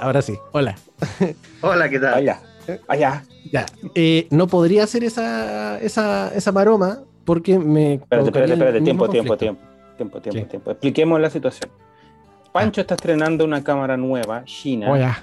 Ahora 0.00 0.22
sí. 0.22 0.38
Hola. 0.52 0.76
Hola, 1.62 1.88
¿qué 1.88 1.98
tal? 1.98 2.14
Allá. 2.14 2.40
Allá. 2.86 3.24
Ya. 3.52 3.66
Eh, 3.94 4.26
no 4.30 4.46
podría 4.46 4.84
hacer 4.84 5.04
esa, 5.04 5.78
esa, 5.80 6.32
esa 6.34 6.52
maroma 6.52 7.00
porque 7.24 7.58
me. 7.58 7.94
Espérate, 7.94 8.28
espérate, 8.28 8.52
espérate. 8.52 8.80
Tiempo, 8.82 9.08
tiempo, 9.08 9.36
tiempo. 9.36 9.60
Tiempo, 9.96 10.20
tiempo, 10.20 10.40
¿Qué? 10.40 10.46
tiempo. 10.46 10.70
Expliquemos 10.70 11.20
la 11.20 11.30
situación. 11.30 11.70
Pancho 12.52 12.80
está 12.80 12.94
estrenando 12.94 13.44
una 13.44 13.62
cámara 13.62 13.96
nueva, 13.96 14.44
China, 14.44 14.90
Hola. 14.92 15.22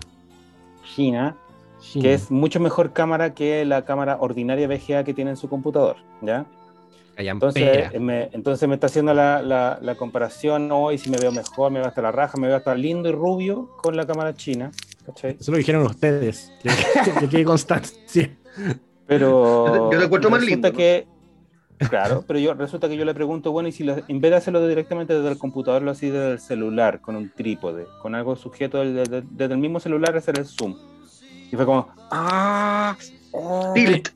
China, 0.96 1.36
Sí. 1.80 2.00
que 2.02 2.14
es 2.14 2.32
mucho 2.32 2.60
mejor 2.60 2.94
cámara 2.94 3.34
que 3.34 3.64
la 3.66 3.84
cámara 3.86 4.18
ordinaria 4.20 4.68
VGA 4.68 5.04
que 5.04 5.14
tiene 5.14 5.32
en 5.32 5.38
su 5.38 5.48
computador, 5.50 5.98
¿ya? 6.22 6.46
Entonces 7.48 8.02
me, 8.02 8.30
entonces 8.34 8.68
me 8.68 8.76
está 8.76 8.88
haciendo 8.88 9.14
la, 9.14 9.42
la, 9.42 9.80
la 9.82 9.96
comparación 9.96 10.70
hoy, 10.72 10.98
si 10.98 11.10
me 11.10 11.18
veo 11.18 11.32
mejor, 11.32 11.72
me 11.72 11.80
veo 11.80 11.88
hasta 11.88 12.02
la 12.02 12.12
raja, 12.12 12.38
me 12.38 12.48
veo 12.48 12.58
hasta 12.58 12.76
lindo 12.76 13.08
y 13.10 13.12
rubio 13.14 13.70
con 13.82 13.96
la 13.96 14.06
cámara 14.06 14.34
china, 14.36 14.72
¿cachai? 15.06 15.38
Eso 15.40 15.52
lo 15.52 15.58
dijeron 15.58 15.84
ustedes. 15.84 16.52
Que, 16.62 16.70
que 17.22 17.30
quede 17.30 17.44
constancia. 17.46 18.36
Pero 19.08 19.92
Yo 19.92 19.98
lo 20.00 20.06
encuentro 20.06 20.30
más 20.30 20.42
resulta 20.42 20.70
lindo, 20.70 20.72
¿no? 20.72 20.78
que 20.78 21.08
claro, 21.90 22.24
pero 22.26 22.40
yo 22.40 22.54
resulta 22.54 22.88
que 22.90 22.96
yo 22.98 23.06
le 23.06 23.14
pregunto, 23.14 23.52
bueno, 23.52 23.70
y 23.70 23.72
si 23.72 23.84
lo- 23.84 23.98
en 24.08 24.22
vez 24.22 24.32
de 24.32 24.38
hacerlo 24.38 24.66
directamente 24.68 25.14
desde 25.14 25.30
el 25.30 25.38
computador, 25.38 25.82
lo 25.82 25.92
así 25.92 26.10
desde 26.10 26.32
el 26.34 26.40
celular, 26.40 27.02
con 27.02 27.16
un 27.16 27.30
trípode, 27.32 27.86
con 28.02 28.16
algo 28.16 28.36
sujeto 28.36 28.80
desde, 28.84 29.22
desde 29.30 29.54
el 29.54 29.60
mismo 29.60 29.80
celular 29.80 30.16
hacer 30.18 30.40
el 30.40 30.46
zoom. 30.46 30.76
Y 31.52 31.56
fue 31.56 31.66
como, 31.66 31.88
ah, 32.12 32.96
Tilt. 33.74 34.10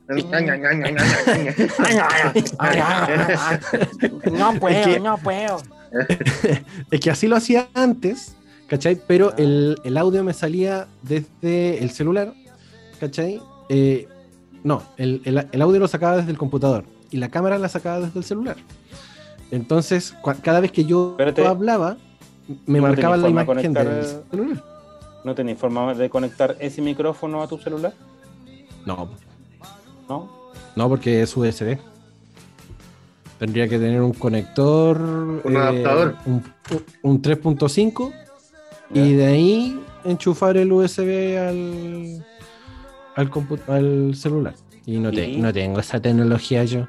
No 4.31 4.52
Es 4.52 4.59
puedo, 4.59 4.84
que- 4.86 5.00
no 5.00 5.17
puedo. 5.17 5.58
Es 6.92 7.00
que 7.00 7.09
así 7.12 7.28
lo 7.28 7.36
hacía 7.36 7.67
antes, 7.73 8.36
¿cachai? 8.67 9.00
Pero 9.08 9.30
Ah. 9.31 9.36
el, 9.38 9.78
el 9.84 9.97
audio 9.97 10.23
me 10.23 10.34
salía 10.34 10.88
desde 11.02 11.80
el 11.84 11.90
celular, 11.92 12.34
¿cachai? 13.00 13.42
Eh, 13.70 14.08
no, 14.64 14.84
el, 14.97 15.22
el- 15.25 15.47
el 15.52 15.62
audio 15.62 15.80
lo 15.80 15.88
sacaba 15.88 16.17
desde 16.17 16.31
el 16.31 16.38
computador 16.38 16.84
y 17.12 17.17
la 17.17 17.30
cámara 17.30 17.58
la 17.58 17.70
sacaba 17.70 18.00
desde 18.02 18.20
el 18.20 18.25
celular. 18.25 18.58
Entonces, 19.52 20.14
cua- 20.22 20.40
cada 20.42 20.59
vez 20.59 20.72
que 20.72 20.86
yo 20.86 21.12
Espérate. 21.12 21.45
hablaba, 21.45 21.97
me 22.67 22.80
¿No 22.80 22.88
marcaba 22.88 23.17
la 23.17 23.30
imagen 23.30 23.47
conectar 23.47 23.88
del 23.88 23.97
el- 24.00 24.06
celular. 24.30 24.64
¿No 25.23 25.36
tenéis 25.36 25.58
forma 25.58 25.94
de 25.95 26.09
conectar 26.09 26.56
ese 26.59 26.81
micrófono 26.81 27.42
a 27.42 27.47
tu 27.47 27.58
celular? 27.58 27.94
No, 28.85 29.09
¿No? 30.08 30.30
no, 30.75 30.89
porque 30.89 31.22
es 31.22 31.35
USB. 31.35 31.77
Tendría 33.38 33.67
que 33.69 33.77
tener 33.80 34.02
un 34.02 34.13
conector. 34.13 34.97
eh, 34.99 35.47
Un 35.47 35.58
adaptador. 35.58 36.16
Un, 36.25 36.44
un 37.03 37.22
3.5 37.22 38.11
Ya. 38.91 39.02
y 39.05 39.13
de 39.13 39.25
ahí 39.27 39.83
enchufar 40.03 40.57
el 40.57 40.72
USB 40.72 41.38
al, 41.38 42.25
al, 43.67 44.16
celular. 44.16 44.55
Y 44.85 45.00
no, 45.00 45.11
te- 45.11 45.30
¿Y? 45.30 45.38
no 45.38 45.53
tengo 45.53 45.80
esa 45.80 46.02
tecnología 46.02 46.63
yo. 46.66 46.88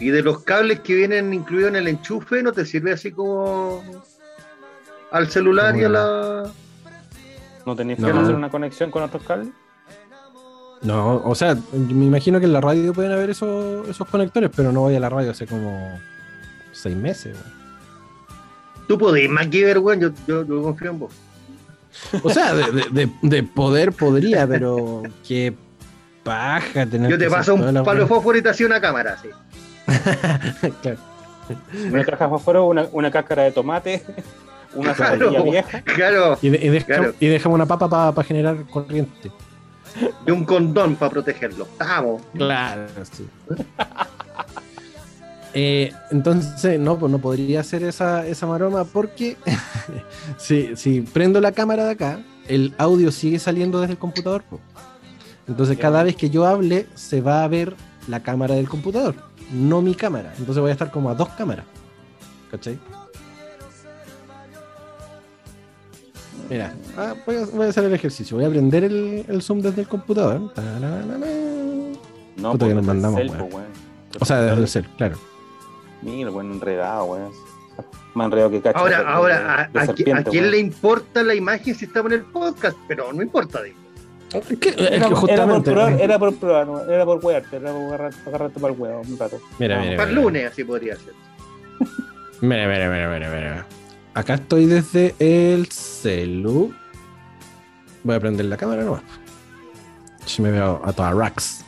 Y 0.00 0.08
de 0.10 0.22
los 0.22 0.40
cables 0.42 0.80
que 0.80 0.94
vienen 0.94 1.32
incluidos 1.32 1.70
en 1.70 1.76
el 1.76 1.88
enchufe, 1.88 2.42
¿no 2.42 2.52
te 2.52 2.64
sirve 2.66 2.92
así 2.92 3.12
como 3.12 3.82
al 5.10 5.28
celular 5.30 5.76
y 5.76 5.84
a 5.84 5.88
la. 5.88 6.52
¿No 7.66 7.74
tenéis 7.76 7.98
No. 7.98 8.08
de 8.12 8.18
hacer 8.18 8.34
una 8.34 8.50
conexión 8.50 8.90
con 8.90 9.02
otros 9.02 9.22
cables? 9.22 9.48
No, 10.82 11.16
o 11.24 11.34
sea, 11.34 11.56
me 11.72 12.04
imagino 12.04 12.38
que 12.40 12.46
en 12.46 12.52
la 12.52 12.60
radio 12.60 12.92
pueden 12.92 13.12
haber 13.12 13.30
esos, 13.30 13.88
esos 13.88 14.06
conectores, 14.08 14.50
pero 14.54 14.70
no 14.70 14.80
voy 14.80 14.94
a 14.94 15.00
la 15.00 15.08
radio 15.08 15.30
hace 15.30 15.46
como 15.46 15.98
seis 16.72 16.94
meses. 16.96 17.34
weón. 17.36 17.64
Tú 18.86 18.98
podés, 18.98 19.30
MacGyver, 19.30 19.78
weón, 19.78 20.00
yo, 20.00 20.10
yo, 20.26 20.44
yo 20.44 20.62
confío 20.62 20.90
en 20.90 20.98
vos. 20.98 21.12
O 22.22 22.28
sea, 22.28 22.52
de, 22.54 22.70
de- 22.72 22.88
de- 22.90 23.10
de 23.22 23.42
poder 23.44 23.92
podría, 23.92 24.46
pero 24.48 25.02
qué 25.26 25.54
paja 26.22 26.84
tener 26.84 27.10
Yo 27.10 27.16
te 27.18 27.24
que 27.24 27.30
paso 27.30 27.54
un 27.54 27.72
la 27.72 27.82
palo 27.82 28.00
de 28.02 28.06
fósforo 28.06 28.36
y 28.36 28.42
te 28.42 28.50
hacía 28.50 28.66
una 28.66 28.80
cámara, 28.80 29.16
sí. 29.22 29.28
Claro. 30.82 30.98
Una 31.90 32.04
caja 32.04 32.24
de 32.24 32.30
fósforo, 32.30 32.66
una, 32.66 32.86
una 32.92 33.10
cáscara 33.10 33.44
de 33.44 33.52
tomate, 33.52 34.02
una 34.74 34.94
Claro. 34.94 35.42
vieja. 35.44 35.82
Claro, 35.82 36.38
Y, 36.42 36.48
de- 36.50 36.58
y 36.66 36.68
deja- 36.68 36.86
Claro. 36.86 37.14
y 37.20 37.26
dejamos 37.26 37.56
una 37.56 37.66
papa 37.66 37.88
para 38.12 38.26
generar 38.26 38.64
corriente. 38.66 39.30
y 40.26 40.30
un 40.32 40.44
condón 40.44 40.96
para 40.96 41.10
protegerlo. 41.10 41.68
Vamos. 41.78 42.22
Claro, 42.36 42.86
sí. 43.12 43.26
Eh, 45.56 45.92
entonces, 46.10 46.80
no, 46.80 46.98
pues 46.98 47.12
no 47.12 47.18
podría 47.20 47.60
hacer 47.60 47.84
esa, 47.84 48.26
esa 48.26 48.44
maroma 48.44 48.84
porque 48.84 49.36
si, 50.36 50.74
si 50.74 51.00
prendo 51.02 51.40
la 51.40 51.52
cámara 51.52 51.84
de 51.84 51.92
acá, 51.92 52.18
el 52.48 52.74
audio 52.76 53.12
sigue 53.12 53.38
saliendo 53.38 53.80
desde 53.80 53.92
el 53.92 53.98
computador. 53.98 54.42
po. 54.42 54.58
Entonces, 55.46 55.78
cada 55.78 56.02
vez 56.02 56.16
que 56.16 56.28
yo 56.28 56.44
hable, 56.44 56.86
se 56.96 57.20
va 57.20 57.44
a 57.44 57.48
ver 57.48 57.76
la 58.08 58.20
cámara 58.20 58.56
del 58.56 58.68
computador, 58.68 59.14
no 59.52 59.80
mi 59.80 59.94
cámara. 59.94 60.34
Entonces, 60.38 60.60
voy 60.60 60.70
a 60.70 60.72
estar 60.72 60.90
como 60.90 61.08
a 61.08 61.14
dos 61.14 61.28
cámaras. 61.30 61.66
¿Cachai? 62.50 62.76
Mira, 66.50 66.74
ah, 66.96 67.14
voy, 67.26 67.36
a, 67.36 67.44
voy 67.46 67.66
a 67.66 67.68
hacer 67.70 67.84
el 67.84 67.94
ejercicio. 67.94 68.36
Voy 68.36 68.46
a 68.46 68.50
prender 68.50 68.84
el, 68.84 69.24
el 69.28 69.42
zoom 69.42 69.60
desde 69.60 69.82
el 69.82 69.88
computador. 69.88 70.40
No, 72.36 72.52
Puta 72.52 72.66
que 72.66 72.72
pues, 72.72 72.74
nos 72.74 72.84
mandamos, 72.84 73.20
el 73.20 73.28
weón. 73.30 73.38
cel, 73.40 73.48
pues, 73.48 73.54
weón. 73.54 73.66
O 74.20 74.24
sea, 74.24 74.40
desde 74.42 74.60
el 74.62 74.68
cel, 74.68 74.86
claro. 74.96 75.16
Mira, 76.02 76.30
bueno, 76.30 76.52
enredado, 76.54 77.04
weón. 77.04 77.30
Más 78.14 78.26
enredado 78.26 78.50
que 78.50 78.60
cacho. 78.60 78.78
Ahora, 78.78 78.98
de- 79.00 79.06
ahora, 79.06 79.38
de- 79.38 79.44
¿a, 79.44 79.56
de 79.72 79.78
a 79.78 79.82
qui- 79.82 79.86
serpiente, 79.86 80.20
a 80.20 80.24
quién 80.24 80.42
weón. 80.44 80.50
le 80.52 80.58
importa 80.58 81.22
la 81.22 81.34
imagen 81.34 81.74
si 81.74 81.84
estamos 81.86 82.12
en 82.12 82.18
el 82.20 82.24
podcast? 82.26 82.76
Pero 82.88 83.12
no 83.12 83.22
importa, 83.22 83.62
digo. 83.62 83.78
Era, 84.76 84.96
era 84.96 85.08
por 85.08 85.16
justamente. 85.18 85.70
probar, 85.70 86.00
era 86.00 86.18
por 86.18 86.34
probar, 86.36 86.68
weón, 86.68 86.90
era 86.92 87.04
por 87.04 87.24
wearte, 87.24 87.56
era 87.56 87.72
por 87.72 87.82
agarrar- 87.82 88.14
agarrarte 88.26 88.60
para 88.60 88.74
el 88.74 88.80
huevo 88.80 89.02
un 89.08 89.18
rato. 89.18 89.40
Mira, 89.58 89.76
No, 89.78 89.82
mira, 89.84 89.96
Para 89.96 90.08
el 90.10 90.14
lunes 90.16 90.50
así 90.52 90.64
podría 90.64 90.96
ser. 90.96 91.12
Mira, 92.40 92.66
mira, 92.68 92.90
mira, 92.90 93.08
mira, 93.10 93.30
mira. 93.30 93.66
Acá 94.14 94.34
estoy 94.34 94.66
desde 94.66 95.14
el 95.18 95.66
celu. 95.66 96.72
Voy 98.04 98.14
a 98.14 98.20
prender 98.20 98.46
la 98.46 98.56
cámara 98.56 98.84
nomás. 98.84 99.02
Si 100.24 100.40
me 100.40 100.50
veo 100.50 100.80
a 100.84 100.92
toda 100.92 101.12
racks. 101.12 101.64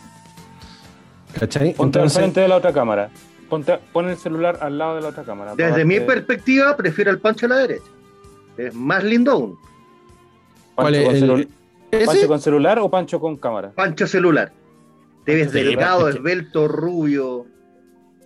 ¿Cachai? 1.38 1.74
Ponte 1.74 1.98
al 1.98 2.04
Entonces, 2.04 2.18
frente 2.18 2.40
de 2.40 2.48
la 2.48 2.56
otra 2.56 2.72
cámara. 2.72 3.10
Ponte, 3.48 3.78
pon 3.92 4.08
el 4.08 4.16
celular 4.16 4.58
al 4.60 4.78
lado 4.78 4.96
de 4.96 5.02
la 5.02 5.08
otra 5.08 5.24
cámara. 5.24 5.54
Desde 5.56 5.84
mi 5.84 6.00
perspectiva, 6.00 6.76
prefiero 6.76 7.10
al 7.10 7.18
Pancho 7.18 7.46
a 7.46 7.48
la 7.50 7.56
derecha. 7.56 7.84
Es 8.56 8.74
más 8.74 9.04
lindo 9.04 9.32
aún. 9.32 9.58
¿cuál 10.74 10.94
Pancho 10.94 11.10
es 11.10 11.24
con 11.24 11.40
el-. 11.40 11.48
¿Pancho 12.06 12.28
con 12.28 12.40
celular 12.40 12.78
o 12.78 12.90
Pancho 12.90 13.20
con 13.20 13.36
cámara? 13.36 13.72
Pancho 13.74 14.06
celular. 14.06 14.52
Te 15.24 15.34
ves 15.34 15.50
Sí, 15.50 15.58
delgado, 15.58 16.08
esbelto, 16.08 16.68
rubio. 16.68 17.46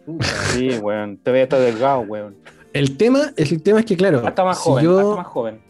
Puta. 0.05 0.27
Sí, 0.27 0.79
weón. 0.79 1.17
Te 1.19 1.31
veía 1.31 1.45
estar 1.45 1.61
delgado, 1.61 2.01
weón. 2.01 2.37
El 2.73 2.97
tema, 2.97 3.33
el 3.37 3.63
tema 3.63 3.81
es 3.81 3.87
que, 3.87 3.97
claro, 3.97 4.23
Hasta 4.27 4.45
más 4.45 4.59
si 4.59 4.65
joven, 4.65 4.85
yo- 4.85 4.99
hasta 5.01 5.17
más 5.17 5.27
joven. 5.27 5.61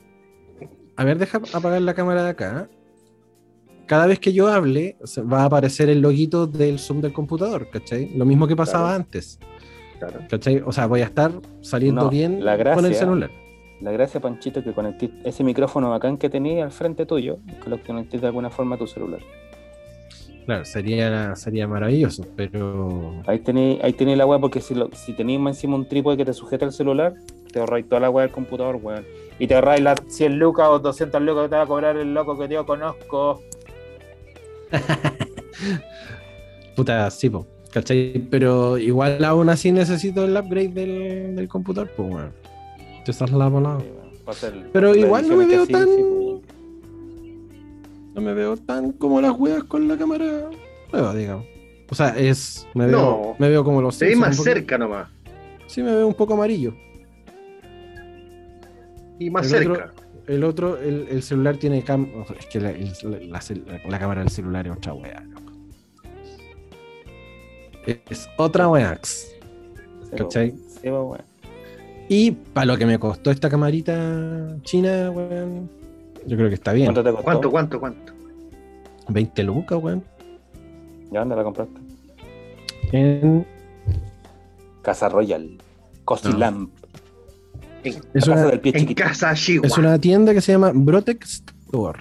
A 0.96 1.04
ver, 1.04 1.18
deja 1.18 1.40
apagar 1.54 1.80
la 1.80 1.94
cámara 1.94 2.22
de 2.24 2.30
acá. 2.30 2.68
Cada 3.86 4.06
vez 4.06 4.18
que 4.20 4.32
yo 4.32 4.48
hable, 4.48 4.96
va 5.32 5.42
a 5.42 5.44
aparecer 5.46 5.88
el 5.88 6.00
loguito 6.00 6.46
del 6.46 6.78
Zoom 6.78 7.00
del 7.00 7.12
computador, 7.12 7.68
¿cachai? 7.70 8.10
Lo 8.16 8.24
mismo 8.24 8.46
que 8.46 8.54
pasaba 8.54 8.88
Claro. 8.88 8.96
antes, 9.02 9.40
Claro. 9.98 10.20
¿cachai? 10.28 10.62
O 10.64 10.72
sea, 10.72 10.86
voy 10.86 11.00
a 11.00 11.06
estar 11.06 11.32
saliendo 11.62 12.02
No, 12.02 12.10
bien 12.10 12.44
la 12.44 12.56
con 12.74 12.84
el 12.84 12.94
celular. 12.94 13.30
La 13.80 13.90
gracia, 13.92 14.20
Panchito, 14.20 14.62
que 14.62 14.72
conecté 14.74 15.10
ese 15.24 15.42
micrófono 15.42 15.88
bacán 15.88 16.18
que 16.18 16.28
tenías 16.28 16.66
al 16.66 16.70
frente 16.70 17.06
tuyo, 17.06 17.38
que 17.64 17.70
lo 17.70 17.82
conecté 17.82 18.18
de 18.18 18.26
alguna 18.26 18.50
forma 18.50 18.76
a 18.76 18.78
tu 18.78 18.86
celular. 18.86 19.20
Claro, 20.50 20.64
sería, 20.64 21.36
sería 21.36 21.68
maravilloso, 21.68 22.26
pero 22.34 23.22
Ahí 23.28 23.38
tenéis 23.38 23.78
ahí 23.84 23.92
tenéis 23.92 24.18
la 24.18 24.26
weá, 24.26 24.40
porque 24.40 24.60
si, 24.60 24.74
lo, 24.74 24.90
si 24.92 25.12
tenéis 25.12 25.38
más 25.38 25.56
encima 25.56 25.76
un 25.76 25.86
trípode 25.86 26.16
que 26.16 26.24
te 26.24 26.32
sujeta 26.32 26.64
el 26.64 26.72
celular, 26.72 27.14
te 27.52 27.60
ahorráis 27.60 27.88
toda 27.88 28.00
la 28.00 28.10
weá 28.10 28.26
del 28.26 28.34
computador, 28.34 28.80
weón. 28.82 29.04
Y 29.38 29.46
te 29.46 29.54
ahorráis 29.54 29.80
las 29.80 30.00
100 30.08 30.40
lucas 30.40 30.66
o 30.68 30.80
200 30.80 31.22
lucas 31.22 31.44
que 31.44 31.50
te 31.50 31.54
va 31.54 31.62
a 31.62 31.66
cobrar 31.66 31.96
el 31.96 32.12
loco 32.12 32.36
que 32.36 32.52
yo 32.52 32.66
conozco. 32.66 33.40
puta, 36.74 37.08
sí, 37.12 37.30
po, 37.30 37.46
¿cachai? 37.70 38.20
Pero 38.28 38.76
igual 38.76 39.24
aún 39.24 39.50
así 39.50 39.70
necesito 39.70 40.24
el 40.24 40.36
upgrade 40.36 40.70
del, 40.70 41.36
del 41.36 41.46
computador, 41.46 41.92
pues 41.96 42.10
bueno. 42.10 42.30
Esa 43.06 43.24
es 43.24 43.30
la 43.30 43.48
palabra. 43.48 43.84
Weón, 43.84 44.70
Pero 44.72 44.96
igual 44.96 45.28
no 45.28 45.36
me 45.36 45.46
veo 45.46 45.64
tan- 45.68 45.86
sí. 45.86 46.02
No 48.14 48.20
me 48.20 48.34
veo 48.34 48.56
tan 48.56 48.92
como 48.92 49.20
las 49.20 49.32
weas 49.38 49.64
con 49.64 49.86
la 49.88 49.96
cámara 49.96 50.50
nueva, 50.92 51.14
digamos. 51.14 51.46
O 51.90 51.94
sea, 51.94 52.08
es. 52.18 52.66
Me 52.74 52.86
veo, 52.86 52.98
No. 53.00 53.36
me 53.38 53.48
veo 53.48 53.64
como 53.64 53.80
los 53.82 53.98
Te 53.98 54.08
Simpsons 54.10 54.36
más 54.38 54.44
cerca 54.44 54.78
nomás. 54.78 55.08
Sí, 55.66 55.82
me 55.82 55.94
veo 55.94 56.06
un 56.06 56.14
poco 56.14 56.34
amarillo. 56.34 56.74
Y 59.18 59.30
más 59.30 59.44
El 59.46 59.50
cerca. 59.50 59.72
otro- 59.72 60.00
El 60.26 60.44
otro, 60.44 60.78
el, 60.78 61.08
el 61.10 61.22
celular 61.22 61.56
tiene 61.56 61.82
cam. 61.82 62.08
Es 62.38 62.46
que 62.46 62.60
la, 62.60 62.70
el- 62.70 62.92
la- 63.02 63.40
la- 63.40 63.80
la 63.88 63.98
cámara 63.98 64.20
del 64.20 64.30
celular 64.30 64.66
es 64.66 64.72
otra 64.72 64.94
wea, 64.94 65.20
loco. 65.22 65.52
Es 68.08 68.28
otra 68.36 68.68
wea. 68.68 69.00
¿Cachai? 70.16 70.52
Pues, 70.52 70.84
weón. 70.84 71.18
Y 72.08 72.30
para 72.32 72.66
lo 72.66 72.76
que 72.76 72.86
me 72.86 72.98
costó 72.98 73.30
esta 73.30 73.48
camarita 73.48 74.56
china, 74.62 75.10
weón, 75.10 75.70
yo 76.26 76.36
creo 76.36 76.48
que 76.48 76.54
está 76.54 76.72
bien. 76.72 76.86
¿Cuánto 76.86 77.02
te 77.04 77.10
costó? 77.10 77.24
¿Cuánto, 77.24 77.50
cuánto, 77.50 77.80
cuánto? 77.80 78.12
20 79.08 79.42
lucas, 79.44 79.78
weón. 79.82 80.04
¿Ya 81.10 81.20
dónde 81.20 81.36
la 81.36 81.42
compraste? 81.44 81.80
En- 82.92 83.46
Casa 84.82 85.08
Royal. 85.08 85.58
Cosi 86.04 86.28
No. 86.28 86.38
Lamp. 86.38 86.70
En, 87.84 87.94
Es 87.94 88.00
casa 88.26 88.32
una, 88.32 88.46
del 88.46 88.60
pie 88.60 88.72
en 88.74 88.78
chiquito. 88.80 89.02
casa 89.02 89.34
Chihuahua. 89.34 89.66
es 89.66 89.78
una 89.78 89.98
tienda 89.98 90.34
que 90.34 90.40
se 90.40 90.52
llama 90.52 90.70
Brotex 90.74 91.42
Store. 91.66 91.98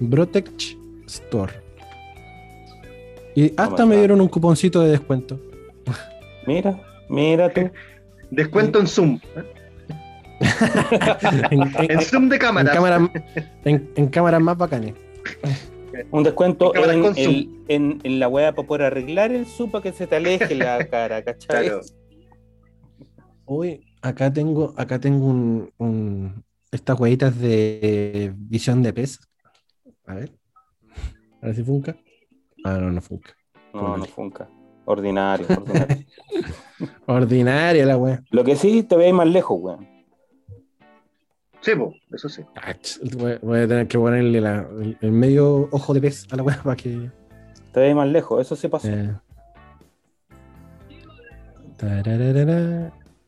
Brotex 0.00 0.76
Store. 1.06 1.52
Y 3.34 3.52
hasta 3.56 3.84
me 3.86 3.96
dieron 3.96 4.20
un 4.20 4.28
cuponcito 4.28 4.80
de 4.82 4.90
descuento. 4.90 5.40
Mira, 6.46 6.80
mira 7.08 7.52
tú. 7.52 7.70
Descuento 8.30 8.78
en 8.80 8.86
Zoom. 8.86 9.20
¿eh? 9.36 9.44
En, 11.50 11.62
en- 11.62 11.90
En 11.90 12.00
Zoom 12.02 12.28
de 12.28 12.36
en 12.36 12.40
cámara. 12.40 13.10
en- 13.64 13.90
en 13.96 14.08
cámaras 14.08 14.40
más 14.40 14.56
bacanes. 14.56 14.94
Un 16.10 16.24
descuento 16.24 16.74
en, 16.74 17.02
con 17.02 17.14
zoom. 17.14 17.34
el- 17.34 17.48
en, 17.68 18.00
en 18.02 18.18
la 18.18 18.28
weá 18.28 18.52
para 18.54 18.66
poder 18.66 18.82
arreglar 18.86 19.30
el 19.32 19.46
zoom 19.46 19.70
para 19.70 19.82
que 19.82 19.92
se 19.92 20.06
te 20.06 20.16
aleje 20.16 20.54
la 20.54 20.84
cara, 20.90 21.22
¿cachai? 21.22 21.66
Claro. 21.66 21.80
Uy, 23.46 23.80
acá 24.02 24.32
tengo, 24.32 24.74
acá 24.76 24.98
tengo 24.98 25.26
un, 25.26 25.70
un- 25.78 26.44
estas 26.72 26.98
huevitas 26.98 27.38
de 27.38 28.32
visión 28.36 28.82
de 28.82 28.92
pez. 28.92 29.20
A 30.06 30.14
ver. 30.14 30.32
A 31.40 31.46
ver 31.46 31.54
si 31.56 31.62
funca. 31.62 31.96
Ah, 32.64 32.78
no, 32.80 32.90
no 32.90 33.00
funca. 33.00 33.34
No, 33.72 33.96
no 33.96 34.04
funca. 34.06 34.48
Ordinario, 34.86 35.46
ordinario. 35.56 36.04
Ordinaria 37.06 37.86
la 37.86 37.96
wea. 37.96 38.22
Lo 38.30 38.44
que 38.44 38.56
sí, 38.56 38.82
te 38.82 38.96
veis 38.96 39.14
más 39.14 39.26
lejos, 39.28 39.58
weón. 39.60 39.88
Sí, 41.64 41.74
po, 41.74 41.94
eso 42.12 42.28
sí. 42.28 42.42
Ach, 42.56 42.98
Voy 43.16 43.38
voy 43.40 43.60
a 43.60 43.66
tener 43.68 43.88
que 43.88 43.98
ponerle 43.98 44.38
la- 44.40 44.68
el, 44.82 44.98
el 45.00 45.12
medio 45.12 45.68
ojo 45.72 45.94
de 45.94 46.00
pez 46.02 46.26
a 46.30 46.36
la 46.36 46.42
wea 46.42 46.60
para 46.62 46.76
que. 46.76 47.10
Te 47.72 47.80
veis 47.80 47.94
más 47.94 48.06
lejos, 48.08 48.40
eso 48.40 48.54
sí 48.54 48.68
pasó. 48.68 48.88
eh. 48.88 49.14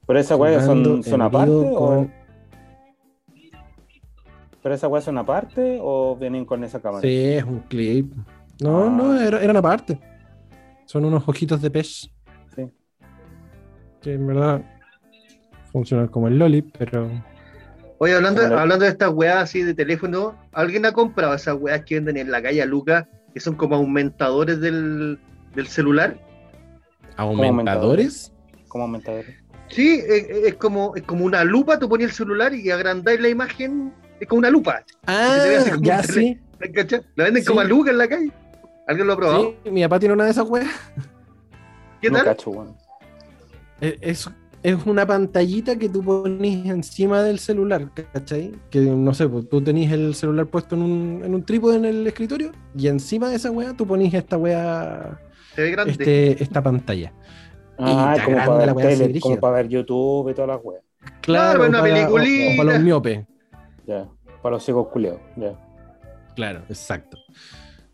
Pero 0.07 0.19
esas 0.21 0.39
weas 0.39 0.65
son, 0.65 1.03
son 1.03 1.23
aparte 1.23 1.51
vivo 1.51 1.73
o. 1.75 1.79
con- 1.97 2.13
¿Pero 4.63 4.75
esas 4.75 4.91
weas 4.91 5.05
son 5.05 5.19
aparte 5.19 5.79
o 5.81 6.17
vienen 6.17 6.45
con 6.45 6.63
esa 6.65 6.81
cámara? 6.81 7.01
Sí, 7.01 7.09
es 7.35 7.45
un 7.45 7.61
clip. 7.61 8.13
No, 8.61 8.85
Ah. 8.87 8.91
no, 8.91 9.21
era- 9.21 9.43
eran 9.43 9.57
aparte. 9.57 9.99
Son 10.87 11.05
unos 11.05 11.27
ojitos 11.29 11.61
de 11.63 11.71
pez. 11.71 12.11
Sí. 12.55 12.71
Que 14.01 14.15
en 14.15 14.27
verdad 14.27 14.63
funcionan 15.73 16.09
como 16.09 16.29
el 16.29 16.39
Loli, 16.39 16.63
pero. 16.63 17.09
Oye, 17.99 18.15
hablando, 18.15 18.43
Como 18.43 18.55
la- 18.55 18.63
hablando 18.63 18.85
de 18.85 18.91
estas 18.91 19.11
weas 19.11 19.37
así 19.43 19.63
de 19.63 19.75
teléfono, 19.75 20.37
¿alguien 20.53 20.85
ha 20.87 20.93
comprado 20.93 21.35
esas 21.35 21.57
weas 21.59 21.83
que 21.85 21.95
venden 21.97 22.17
en 22.19 22.31
la 22.31 22.43
calle 22.43 22.61
a 22.63 22.67
Lucas, 22.67 23.07
que 23.33 23.41
son 23.41 23.55
como 23.55 23.77
aumentadores 23.77 24.61
del, 24.61 25.19
del 25.55 25.67
celular? 25.67 26.19
¿Aumentadores? 27.17 28.33
¿Cómo 28.69 28.85
aumentador? 28.85 29.25
Sí, 29.69 30.01
es, 30.07 30.27
es 30.29 30.55
como, 30.55 30.95
es 30.95 31.03
como 31.03 31.25
una 31.25 31.43
lupa, 31.45 31.79
tú 31.79 31.89
ponías 31.89 32.11
el 32.11 32.17
celular 32.17 32.55
y 32.55 32.71
agrandáis 32.71 33.19
la 33.21 33.29
imagen, 33.29 33.93
es 34.21 34.29
como 34.29 34.41
una 34.41 34.51
lupa. 34.51 34.85
Ah, 35.07 35.39
como 35.71 35.83
ya 35.83 36.03
sí. 36.03 36.39
La 37.17 37.25
venden 37.25 37.43
Sí. 37.43 37.49
como 37.49 37.61
a 37.61 37.65
Lucas 37.65 37.93
en 37.93 37.99
la 37.99 38.09
calle. 38.09 38.33
¿Alguien 38.87 39.07
lo 39.07 39.15
ha 39.15 39.17
probado? 39.17 39.55
Sí, 39.65 39.71
mi 39.71 39.83
papá 39.83 39.99
tiene 39.99 40.15
una 40.15 40.25
de 40.25 40.31
esas 40.31 40.49
weas. 40.49 40.69
¿Qué 42.01 42.09
no 42.11 42.17
tal? 42.19 42.25
cacho, 42.27 42.51
weón. 42.51 42.77
Es, 43.81 43.95
es- 44.01 44.31
es 44.75 44.85
una 44.87 45.07
pantallita 45.07 45.77
que 45.77 45.89
tú 45.89 46.03
pones 46.03 46.67
encima 46.67 47.23
del 47.23 47.39
celular, 47.39 47.89
¿cachai? 48.13 48.53
Que 48.71 48.81
no 48.81 49.15
sé, 49.15 49.29
pues, 49.29 49.49
tú 49.49 49.61
tenés 49.63 49.93
el 49.93 50.15
celular 50.15 50.47
puesto 50.47 50.75
en 50.75 50.83
un, 50.83 51.23
en 51.25 51.35
un 51.35 51.45
trípode 51.45 51.77
en 51.77 51.85
el 51.85 52.07
escritorio 52.07 52.51
y 52.77 52.89
encima 52.89 53.29
de 53.29 53.37
esa 53.37 53.51
wea 53.51 53.75
tú 53.77 53.87
ponés 53.87 54.13
esta 54.13 54.37
wea, 54.37 55.21
Se 55.55 55.63
ve 55.63 55.71
grande. 55.71 55.93
este, 55.93 56.43
esta 56.43 56.63
pantalla. 56.63 57.13
Ah, 57.79 58.15
te 58.17 58.25
como 58.25 58.37
para, 58.39 58.67
la 58.67 58.73
ver 58.73 58.75
wea 58.75 58.87
así 58.89 58.97
tele, 58.97 59.05
brígida. 59.11 59.21
como 59.23 59.41
para 59.41 59.57
ver 59.57 59.69
YouTube 59.69 60.31
y 60.31 60.35
todas 60.35 60.49
las 60.49 60.61
weas. 60.65 60.83
Claro, 61.21 61.69
una 61.69 61.81
para, 61.81 61.95
peliculita. 61.95 62.51
o- 62.51 62.55
o 62.55 62.57
para 62.57 62.73
los 62.73 62.83
miopes. 62.83 63.27
Ya, 63.87 64.09
para 64.43 64.55
los 64.57 64.65
ciegos 64.65 64.89
culeos. 64.89 65.19
Ya. 65.37 65.53
Claro, 66.35 66.63
exacto. 66.69 67.17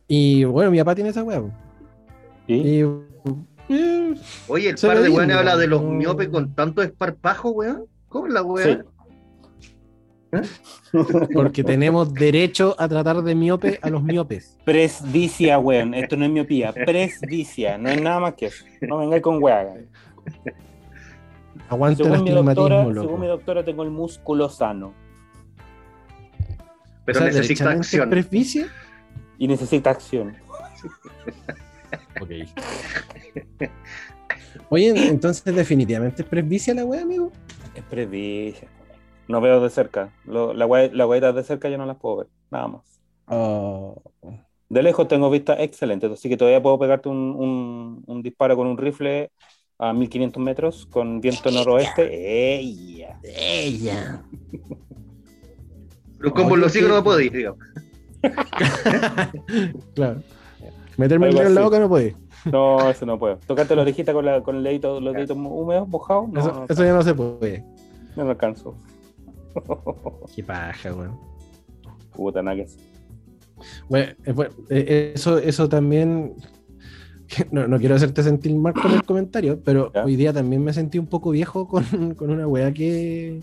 Y 0.08 0.44
bueno, 0.44 0.70
mi 0.70 0.78
papá 0.78 0.94
tiene 0.94 1.10
esa 1.10 1.22
wea. 1.22 1.40
po. 1.40 1.50
¿Y? 2.46 2.54
Y, 2.80 2.84
eh, 3.68 4.14
Oye, 4.48 4.70
el 4.70 4.78
se 4.78 4.86
par 4.86 5.00
de 5.00 5.08
weones 5.08 5.36
habla 5.36 5.56
de 5.56 5.66
los 5.66 5.82
miopes 5.82 6.28
con 6.28 6.54
tanto 6.54 6.82
esparpajo, 6.82 7.50
weón. 7.50 7.86
¿Cómo 8.08 8.26
es 8.26 8.32
la 8.32 8.40
Sí. 8.40 8.46
wea? 8.46 8.84
porque 11.34 11.62
tenemos 11.62 12.12
derecho 12.14 12.74
a 12.78 12.88
tratar 12.88 13.22
de 13.22 13.34
miope 13.34 13.78
a 13.82 13.90
los 13.90 14.02
miopes. 14.02 14.58
Presbicia, 14.64 15.58
weón. 15.58 15.92
Esto 15.94 16.16
no 16.16 16.24
es 16.24 16.30
miopía. 16.30 16.72
Presbicia. 16.72 17.76
No 17.78 17.90
es 17.90 18.00
nada 18.00 18.20
más 18.20 18.34
que 18.34 18.46
eso. 18.46 18.64
No 18.80 18.98
vengáis 18.98 19.22
con 19.22 19.42
weá. 19.42 19.74
Aguante 21.68 22.02
el 22.02 22.08
Según 22.10 22.24
mi, 22.24 22.30
doctora, 22.30 22.84
loco. 22.84 23.00
según 23.02 23.20
mi 23.20 23.26
doctora, 23.26 23.64
tengo 23.64 23.82
el 23.82 23.90
músculo 23.90 24.48
sano. 24.48 24.94
Pero 27.04 27.18
O 27.18 27.22
sea, 27.22 27.26
necesita 27.32 27.70
acción. 27.70 28.10
presbicia. 28.10 28.68
Y 29.38 29.48
necesita 29.48 29.90
acción. 29.90 30.36
Ok. 32.22 32.30
Oye, 34.70 35.08
entonces 35.08 35.54
definitivamente 35.54 36.22
es 36.22 36.28
presbicia 36.28 36.72
la 36.74 36.84
wea, 36.84 37.02
amigo. 37.02 37.32
Es 37.74 37.82
presbicia. 37.84 38.68
No 39.28 39.40
veo 39.40 39.60
de 39.60 39.70
cerca. 39.70 40.12
Lo- 40.24 40.52
la 40.54 40.66
las 40.66 41.06
huevitas 41.08 41.34
de 41.34 41.42
cerca 41.42 41.68
yo 41.68 41.78
no 41.78 41.86
las 41.86 41.96
puedo 41.96 42.18
ver. 42.18 42.26
Nada 42.50 42.68
más. 42.68 43.00
Oh, 43.26 44.00
De 44.68 44.82
lejos 44.82 45.08
tengo 45.08 45.30
vista 45.30 45.54
excelente, 45.62 46.06
así 46.06 46.28
que 46.28 46.36
todavía 46.36 46.62
puedo 46.62 46.78
pegarte 46.78 47.08
un, 47.08 47.16
un- 47.18 48.04
un 48.06 48.22
disparo 48.22 48.56
con 48.56 48.66
un 48.66 48.76
rifle 48.78 49.30
a 49.78 49.92
1500 49.92 50.42
metros 50.42 50.86
con 50.86 51.20
viento 51.20 51.50
noroeste. 51.50 52.08
¡Ella! 52.58 53.18
ella. 53.24 54.22
Pero 56.18 56.34
como 56.34 56.56
los 56.56 56.74
hijos 56.76 56.88
¿qué? 56.88 56.94
no 56.94 57.02
podéis, 57.04 57.32
digamos. 57.32 57.58
Claro. 59.94 60.22
Meterme 61.02 61.28
el 61.30 61.34
dedo 61.34 61.48
en 61.48 61.54
la 61.56 61.62
boca 61.62 61.80
no 61.80 61.88
puede. 61.88 62.14
No, 62.44 62.88
eso 62.88 63.04
no 63.06 63.18
puedo. 63.18 63.38
Tocarte 63.44 63.74
la 63.74 63.82
orejita 63.82 64.12
con, 64.12 64.24
la, 64.24 64.40
con 64.40 64.54
el 64.54 64.62
dedito, 64.62 65.00
los 65.00 65.12
deditos 65.14 65.36
húmedos, 65.36 65.88
mojados. 65.88 66.28
No, 66.28 66.38
eso, 66.40 66.52
no, 66.52 66.66
eso 66.68 66.84
ya 66.84 66.92
no 66.92 67.02
se 67.02 67.12
puede. 67.12 67.64
no 68.14 68.24
me 68.24 68.30
alcanzo. 68.30 68.76
Qué 70.34 70.44
paja, 70.44 70.94
weón. 70.94 71.18
Puta 72.14 72.40
nuggets. 72.40 72.78
Bueno, 73.88 74.12
eh, 74.24 74.32
bueno, 74.32 74.54
eh, 74.70 75.12
eso, 75.16 75.38
eso 75.38 75.68
también. 75.68 76.34
No, 77.50 77.66
no 77.66 77.78
quiero 77.78 77.94
hacerte 77.94 78.22
sentir 78.22 78.54
mal 78.54 78.74
con 78.74 78.92
el 78.92 79.04
comentario, 79.04 79.58
pero 79.64 79.90
Ya. 79.94 80.04
hoy 80.04 80.16
día 80.16 80.34
también 80.34 80.62
me 80.62 80.74
sentí 80.74 80.98
un 80.98 81.06
poco 81.06 81.30
viejo 81.30 81.66
con, 81.66 82.14
con 82.14 82.28
una 82.30 82.46
weá 82.46 82.70
que. 82.72 83.40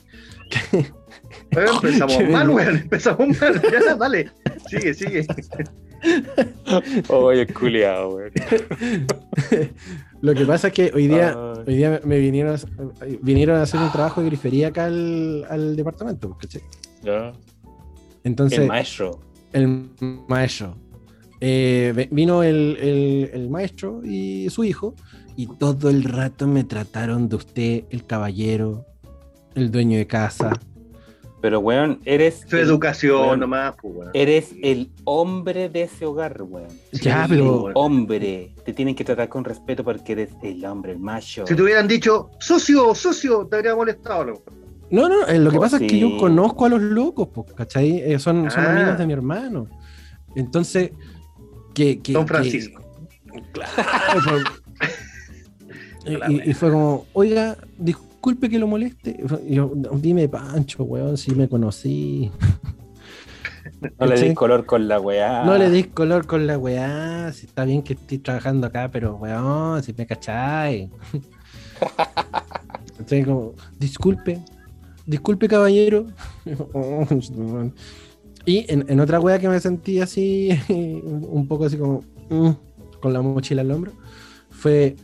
Empezamos 1.50 2.30
mal, 2.30 2.50
weón. 2.52 2.76
Empezamos 2.78 3.42
mal. 3.42 3.60
Ya, 3.64 3.96
dale. 3.96 4.30
Sigue, 4.68 4.94
sigue. 4.94 5.26
Oye, 7.10 7.48
culiado, 7.48 8.12
güey. 8.12 8.32
Lo 10.22 10.34
que 10.34 10.46
pasa 10.46 10.68
es 10.68 10.74
que 10.74 10.92
hoy 10.94 11.08
día, 11.08 11.30
Ay. 11.30 11.64
hoy 11.68 11.76
día 11.78 12.02
me 12.04 12.20
vinieron 12.20 12.56
a, 12.56 12.60
vinieron 13.22 13.58
a 13.58 13.62
hacer 13.64 13.80
un 13.80 13.92
trabajo 13.92 14.22
de 14.22 14.28
grifería 14.28 14.68
acá 14.70 14.86
al, 14.86 15.46
al 15.50 15.76
departamento, 15.76 16.38
¿cachai? 16.38 16.62
Ya. 17.04 17.32
Entonces, 18.24 18.60
El 18.60 18.68
maestro. 18.68 19.20
el 19.54 19.90
maestro. 20.28 20.76
Eh, 21.42 22.08
vino 22.12 22.44
el, 22.44 22.78
el- 22.82 23.30
el 23.34 23.50
maestro 23.50 24.02
y 24.04 24.50
su 24.50 24.66
hijo, 24.66 24.94
y 25.38 25.48
todo 25.58 25.90
el 25.90 26.04
rato 26.04 26.48
me 26.48 26.66
trataron 26.66 27.30
de 27.30 27.38
usted, 27.38 27.84
el 27.90 28.06
caballero, 28.06 28.86
el 29.56 29.72
dueño 29.72 29.98
de 29.98 30.06
casa. 30.06 30.52
Pero, 31.42 31.60
weón, 31.60 32.00
eres. 32.06 32.44
Su 32.48 32.58
el- 32.58 32.64
educación 32.64 33.22
weón, 33.22 33.40
nomás, 33.40 33.76
pues, 33.82 33.94
weón. 33.96 34.12
Eres 34.14 34.54
el 34.62 34.92
hombre 35.06 35.70
de 35.70 35.84
ese 35.84 36.06
hogar, 36.06 36.42
weón. 36.42 36.68
Ya, 36.92 37.24
Sí, 37.24 37.30
pero-. 37.30 37.72
Hombre. 37.76 38.54
Te 38.66 38.74
tienen 38.74 38.94
que 38.96 39.04
tratar 39.06 39.30
con 39.30 39.44
respeto 39.46 39.84
porque 39.84 40.12
eres 40.14 40.30
el 40.44 40.64
hombre, 40.66 40.92
el 40.94 41.00
macho. 41.00 41.46
Si 41.48 41.56
te 41.56 41.62
hubieran 41.62 41.88
dicho, 41.88 42.30
socio, 42.40 42.94
socio, 42.94 43.48
te 43.48 43.56
habría 43.58 43.76
molestado, 43.76 44.26
loco. 44.26 44.52
No, 44.92 45.08
no, 45.08 45.28
eh, 45.28 45.38
lo 45.40 45.52
que 45.52 45.58
Oh, 45.58 45.62
pasa 45.62 45.78
es 45.78 45.84
que 45.90 46.00
yo 46.00 46.18
conozco 46.18 46.66
a 46.66 46.70
los 46.70 46.82
locos, 46.82 47.30
pues, 47.34 47.54
¿cachai? 47.54 48.00
Eh, 48.00 48.18
son, 48.20 48.50
son 48.52 48.66
Ah. 48.66 48.72
amigos 48.72 48.98
de 48.98 49.06
mi 49.08 49.14
hermano. 49.14 49.68
Entonces, 50.36 50.92
que... 51.74 52.00
que 52.00 52.12
Don 52.14 52.26
que- 52.26 52.34
Francisco. 52.34 52.82
Claro, 53.54 54.20
fue- 54.22 54.44
y, 56.46 56.54
fue 56.54 56.72
como, 56.72 57.06
oiga, 57.14 57.56
disculpe 58.20 58.50
que 58.50 58.60
lo 58.60 58.68
moleste. 58.68 59.18
Yo, 59.48 59.72
dime, 59.94 60.28
Pancho, 60.28 60.84
weón, 60.84 61.16
si 61.18 61.34
me 61.34 61.48
conocí. 61.48 62.30
No 63.98 64.08
le 64.08 64.20
des 64.20 64.36
color 64.36 64.66
con 64.66 64.90
la 64.90 65.00
weá. 65.00 65.46
No 65.46 65.58
le 65.58 65.70
dis 65.70 65.88
color 65.88 66.28
con 66.28 66.46
la 66.46 66.58
weá, 66.58 67.32
si 67.32 67.46
está 67.46 67.64
bien 67.64 67.82
que 67.82 67.94
estoy 67.94 68.18
trabajando 68.18 68.68
acá, 68.68 68.90
pero 68.92 69.16
weón, 69.16 69.82
si 69.84 69.94
me 69.94 70.06
cachai. 70.06 70.90
Estoy 73.00 73.24
como, 73.24 73.54
disculpe, 73.80 74.40
disculpe 75.06 75.48
caballero. 75.48 76.08
y 78.46 78.66
en, 78.70 78.86
en 78.90 79.00
otra 79.00 79.22
wea 79.22 79.40
que 79.40 79.48
me 79.48 79.62
sentí 79.62 80.02
así, 80.02 80.50
un 80.68 81.48
poco 81.48 81.66
así 81.66 81.78
como, 81.78 82.04
mm, 82.30 82.50
con 83.00 83.14
la 83.14 83.22
mochila 83.22 83.62
al 83.62 83.72
hombro, 83.72 83.94
fue, 84.50 84.98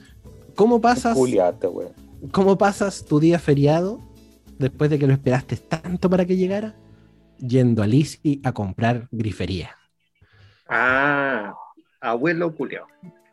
¿cómo 0.53 0.81
pasas, 0.81 1.15
Juliate, 1.15 1.67
weón. 1.67 2.04
¿Cómo 2.31 2.57
pasas 2.57 3.05
tu 3.05 3.19
día 3.19 3.39
feriado 3.39 4.01
después 4.57 4.89
de 4.89 4.99
que 4.99 5.07
lo 5.07 5.13
esperaste 5.13 5.57
tanto 5.57 6.09
para 6.09 6.25
que 6.25 6.37
llegara? 6.37 6.75
Yendo 7.39 7.83
a 7.83 7.87
Lisi 7.87 8.41
a 8.43 8.51
comprar 8.53 9.07
grifería. 9.11 9.71
Ah, 10.69 11.53
abuelo 12.01 12.55
culiao. 12.55 12.87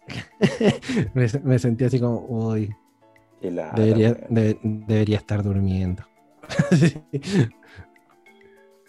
me, 1.14 1.26
me 1.44 1.58
sentí 1.58 1.84
así 1.84 2.00
como, 2.00 2.26
uy, 2.28 2.75
debería, 3.40 4.11
weón. 4.11 4.34
de- 4.34 4.58
debería 4.62 5.18
estar 5.18 5.42
durmiendo. 5.42 6.04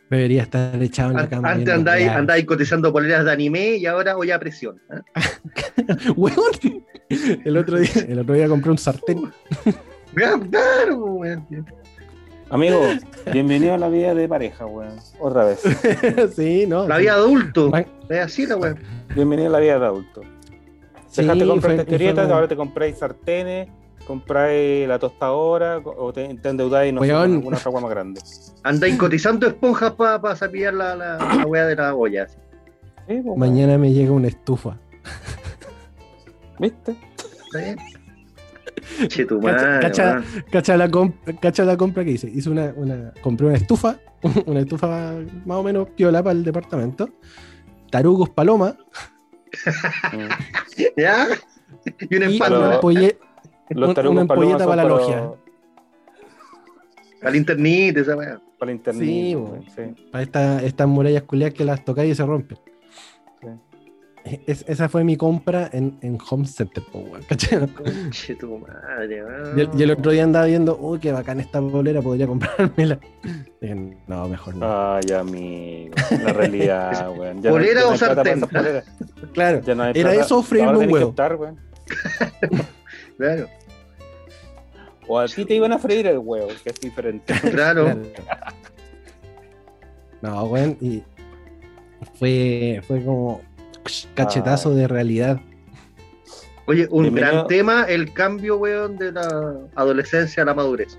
debería 0.10 0.44
estar 0.44 0.82
echado 0.82 1.12
en 1.12 1.18
la 1.18 1.30
cama. 1.30 1.52
Antes 1.52 1.74
andáis, 1.74 2.08
andáis 2.10 2.46
cotizando 2.46 2.92
poleras 2.92 3.26
de 3.26 3.32
anime 3.32 3.78
y 3.78 3.86
ahora 3.86 4.16
voy 4.16 4.32
a 4.32 4.40
presión. 4.40 4.82
Weón, 6.16 6.84
el 7.10 7.58
otro 7.58 7.80
día, 7.80 7.92
el 8.08 8.20
otro 8.20 8.36
día 8.36 8.48
compré 8.48 8.72
un 8.72 8.78
sartén. 8.78 9.32
Claro, 10.14 10.98
weón. 10.98 11.46
Amigo, 12.50 12.82
bienvenido 13.32 13.74
a 13.74 13.78
la 13.78 13.90
vida 13.90 14.14
de 14.14 14.28
pareja, 14.28 14.66
weón. 14.66 14.96
Otra 15.20 15.46
vez. 15.46 15.62
sí, 16.36 16.66
no. 16.68 16.88
La 16.88 16.98
sí. 16.98 17.02
vida 17.02 17.14
de 17.14 17.20
adulto. 17.20 17.72
Es 18.10 18.20
así 18.20 18.46
la 18.46 18.58
weón. 18.58 18.80
Bienvenido 19.16 19.50
a 19.50 19.52
la 19.54 19.60
vida 19.60 19.80
de 19.80 19.86
adulto. 19.86 20.22
Sí, 21.08 21.22
Dejaste 21.22 21.44
de 21.44 21.50
comprar 21.50 21.76
testerietas, 21.78 22.30
ahora 22.32 22.48
te 22.48 22.56
compráis 22.56 22.98
sartenes, 22.98 23.70
compráis 24.06 24.88
la 24.88 25.00
tostadora 25.00 25.78
o 25.80 26.12
te, 26.12 26.34
te 26.36 26.50
endeudáis 26.50 26.94
no 26.94 27.04
sé, 27.04 27.12
alguna 27.12 27.58
hueá 27.64 27.82
más 27.82 27.90
grande. 27.90 28.22
Andáis 28.64 28.98
cotizando 28.98 29.48
esponjas 29.48 29.92
para 29.94 30.20
pa 30.22 30.36
cepillar 30.36 30.74
la, 30.74 30.96
la, 30.96 31.18
la 31.18 31.46
weá 31.46 31.66
de 31.66 31.76
la 31.76 31.94
olla. 31.96 32.24
así. 32.24 32.38
Sí, 33.08 33.22
pues. 33.24 33.38
Mañana 33.38 33.78
me 33.78 33.92
llega 33.92 34.12
una 34.12 34.28
estufa. 34.28 34.78
¿Viste? 36.60 36.96
¿Está 37.46 37.60
bien? 37.60 37.78
Che, 39.08 39.26
tu 39.26 39.40
Cacha- 39.40 39.64
madre, 39.66 39.80
cacha- 39.82 40.76
la, 40.78 40.90
cacha 41.40 41.64
la 41.66 41.78
compra 41.78 42.04
que 42.04 42.12
hice. 42.12 42.30
Hice 42.30 42.50
una, 42.50 42.74
una, 42.76 43.14
compré 43.22 43.48
una 43.48 43.56
estufa, 43.56 43.98
una 44.46 44.60
estufa 44.62 45.14
más 45.46 45.58
o 45.58 45.64
menos 45.64 45.90
piola 45.90 46.22
para 46.24 46.34
el 46.34 46.44
departamento. 46.44 47.10
Tarugos 47.90 48.30
paloma. 48.30 48.76
¿Ya? 50.98 51.28
Y 51.86 51.92
Pero- 51.92 52.18
una, 52.26 52.26
empalma 52.34 52.80
ampolle- 52.80 53.18
Los 53.70 53.86
una 53.88 53.94
tarugos 53.94 54.22
ampolleta 54.22 54.66
para 54.66 54.76
la 54.76 54.84
para, 54.84 54.96
logia. 54.96 55.32
al 57.24 57.36
internet, 57.36 57.98
esa 57.98 58.16
weá. 58.16 58.42
para 58.60 58.72
el 58.72 58.78
internet. 58.78 59.04
Sí, 59.04 59.36
weón, 59.36 59.66
sí. 59.76 60.06
Para 60.12 60.24
esta- 60.24 60.64
estas 60.64 60.88
murallas 60.88 61.24
culiadas 61.24 61.54
que 61.54 61.66
las 61.66 61.84
tocáis 61.86 62.12
y 62.12 62.16
se 62.16 62.26
rompen. 62.26 62.58
Es- 64.26 64.64
esa 64.70 64.88
fue 64.88 65.04
mi 65.04 65.18
compra 65.18 65.70
en, 65.74 65.98
en 66.02 66.18
Home 66.30 66.46
Center, 66.48 66.82
po, 66.92 67.00
weón, 67.00 67.24
¿cachai? 67.28 67.68
Che, 68.10 68.36
tu 68.36 68.58
madre, 68.58 69.24
weón. 69.26 69.58
Y 69.58 69.62
el, 69.62 69.70
y 69.78 69.84
el 69.84 69.92
otro 69.92 70.12
día 70.14 70.24
andaba 70.24 70.46
viendo, 70.46 70.78
uy, 70.78 71.00
qué 71.00 71.12
bacán 71.12 71.42
esta 71.42 71.60
bolera, 71.60 72.02
podría 72.02 72.26
comprármela. 72.28 73.00
Dije, 73.62 73.76
no, 74.08 74.28
mejor 74.30 74.56
no. 74.56 74.66
Ay, 74.96 75.12
amigo. 75.14 75.96
La 76.24 76.32
realidad, 76.34 77.12
weón. 77.18 77.42
Ya 77.42 77.50
¿Polera 77.52 77.82
ya 77.82 77.88
o 77.88 77.92
hay 77.92 78.00
para 78.00 78.16
sartén? 78.16 78.42
claro, 79.34 79.60
Ya 79.62 79.76
no 79.76 79.84
Era 79.86 79.94
plata. 79.94 80.14
eso 80.22 80.38
o 80.38 80.44
freírme 80.44 80.78
un 80.78 80.92
huevo. 80.94 81.10
optar, 81.10 81.36
weón. 81.36 81.60
Claro, 83.18 83.48
O 85.08 85.20
a 85.20 85.28
ti 85.28 85.46
te 85.46 85.54
iban 85.56 85.72
a 85.74 85.78
freír 85.78 86.08
el 86.08 86.18
huevo, 86.18 86.48
que 86.64 86.70
es 86.70 86.80
diferente. 86.80 87.34
claro. 87.52 87.86
claro. 88.16 88.56
No, 90.22 90.46
weón, 90.46 90.78
y 90.80 91.04
fue, 92.18 92.82
fue 92.88 93.04
como 93.04 93.42
cachetazo 94.16 94.72
Ah. 94.72 94.74
de 94.76 94.88
realidad. 94.88 95.40
Oye, 96.66 96.88
un 96.92 97.04
Bienvenido. 97.04 97.34
gran 97.34 97.48
tema, 97.48 97.84
el 97.84 98.14
cambio, 98.14 98.58
weón, 98.58 98.98
de 98.98 99.12
la 99.12 99.58
adolescencia 99.76 100.44
a 100.44 100.46
la 100.46 100.54
madurez. 100.54 100.98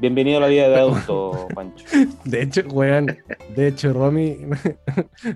Bienvenido 0.00 0.38
a 0.38 0.40
la 0.42 0.48
vida 0.48 0.68
de 0.68 0.76
adulto, 0.76 1.46
Pancho. 1.54 1.86
De 2.24 2.42
hecho, 2.42 2.62
weón, 2.68 3.06
de 3.54 3.68
hecho, 3.68 3.92
Romy 3.92 4.38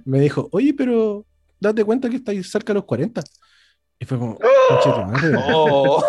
me 0.04 0.20
dijo, 0.20 0.48
oye, 0.52 0.74
pero 0.74 1.24
date 1.60 1.84
cuenta 1.84 2.10
que 2.10 2.16
estáis 2.16 2.50
cerca 2.50 2.72
de 2.72 2.80
los 2.80 2.84
40. 2.84 3.22
Y 4.00 4.04
fue 4.06 4.18
como, 4.18 4.36
"Conche 4.68 4.90
tu 4.90 5.00
madre". 5.04 5.38
Oh. 5.54 6.02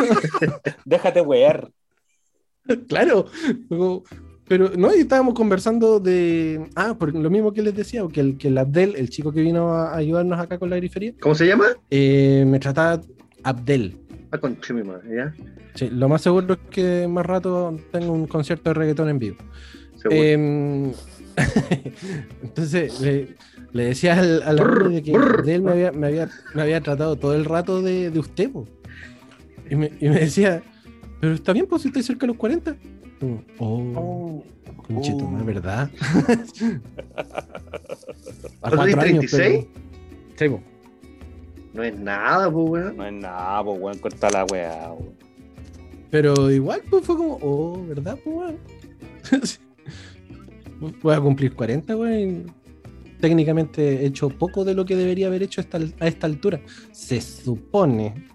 Déjate 0.84 1.20
wear. 1.22 1.68
Claro, 2.88 3.26
luego, 3.68 4.04
pero 4.48 4.70
no, 4.76 4.94
y 4.94 5.00
estábamos 5.00 5.34
conversando 5.34 5.98
de. 5.98 6.68
Ah, 6.76 6.94
por 6.98 7.12
lo 7.14 7.30
mismo 7.30 7.52
que 7.52 7.62
les 7.62 7.74
decía, 7.74 8.02
que 8.12 8.20
el, 8.20 8.36
que 8.38 8.48
el 8.48 8.58
Abdel, 8.58 8.94
el 8.96 9.10
chico 9.10 9.32
que 9.32 9.40
vino 9.40 9.72
a 9.74 9.96
ayudarnos 9.96 10.38
acá 10.38 10.58
con 10.58 10.70
la 10.70 10.76
grifería, 10.76 11.12
¿Cómo 11.20 11.34
se 11.34 11.46
llama? 11.46 11.66
eh, 11.90 12.44
me 12.46 12.58
trataba 12.60 13.00
Abdel. 13.42 13.96
Ah, 14.30 14.38
con 14.38 14.58
mi 14.70 14.82
madre, 14.82 15.16
¿ya? 15.16 15.34
Sí, 15.74 15.88
lo 15.90 16.08
más 16.08 16.22
seguro 16.22 16.54
es 16.54 16.60
que 16.70 17.06
más 17.08 17.26
rato 17.26 17.78
tengo 17.92 18.12
un 18.12 18.26
concierto 18.26 18.70
de 18.70 18.74
reggaetón 18.74 19.08
en 19.08 19.18
vivo. 19.18 19.36
Seguro. 19.96 20.22
Em, 20.22 20.92
entonces 22.42 23.00
le, 23.00 23.34
le 23.72 23.84
decía 23.84 24.18
al, 24.18 24.42
al 24.42 24.56
Brr, 24.56 24.90
de 24.90 25.02
que. 25.02 25.14
Abdel 25.14 25.62
me 25.62 25.70
había, 25.72 25.92
me, 25.92 26.06
había, 26.06 26.28
me 26.54 26.62
había 26.62 26.80
tratado 26.80 27.16
todo 27.16 27.34
el 27.34 27.44
rato 27.44 27.82
de, 27.82 28.10
de 28.10 28.18
usted, 28.18 28.50
po. 28.50 28.66
Y 29.68 29.74
me, 29.74 29.92
y 30.00 30.08
me 30.08 30.20
decía, 30.20 30.62
pero 31.20 31.34
está 31.34 31.52
bien, 31.52 31.66
pues 31.66 31.82
si 31.82 31.88
estoy 31.88 32.02
cerca 32.02 32.20
de 32.20 32.28
los 32.28 32.36
40. 32.36 32.76
Oh, 33.58 34.42
conchetumare, 34.86 35.42
Oh. 35.42 35.46
¿verdad? 35.46 35.90
A 38.62 38.70
¿Tú 38.70 38.76
tenés 38.76 38.94
cuatro 38.94 39.00
años, 39.00 39.30
36? 39.30 39.66
pero- 40.36 40.56
Sí. 40.58 40.62
No 41.72 41.82
es 41.82 41.98
nada, 41.98 42.50
pues, 42.50 42.68
weón. 42.70 42.96
No 42.96 43.06
es 43.06 43.12
nada, 43.12 43.64
pues, 43.64 43.80
weón. 43.80 43.98
Corta 43.98 44.30
la 44.30 44.44
weá, 44.46 44.92
weón. 44.92 45.14
Pero 46.10 46.50
igual, 46.50 46.82
pues 46.88 47.04
fue 47.04 47.16
como, 47.16 47.38
oh, 47.42 47.84
¿verdad? 47.86 48.18
Pues, 48.24 48.36
weón? 48.36 48.56
Voy 51.02 51.14
a 51.14 51.20
cumplir 51.20 51.54
40, 51.54 51.96
weón. 51.96 52.52
Técnicamente 53.20 54.02
he 54.02 54.06
hecho 54.06 54.28
poco 54.28 54.64
de 54.64 54.74
lo 54.74 54.84
que 54.84 54.94
debería 54.94 55.26
haber 55.28 55.42
hecho 55.42 55.60
a 55.60 55.64
esta, 55.64 55.78
a 56.00 56.06
esta 56.06 56.26
altura. 56.26 56.60
Se 56.92 57.20
supone, 57.20 58.26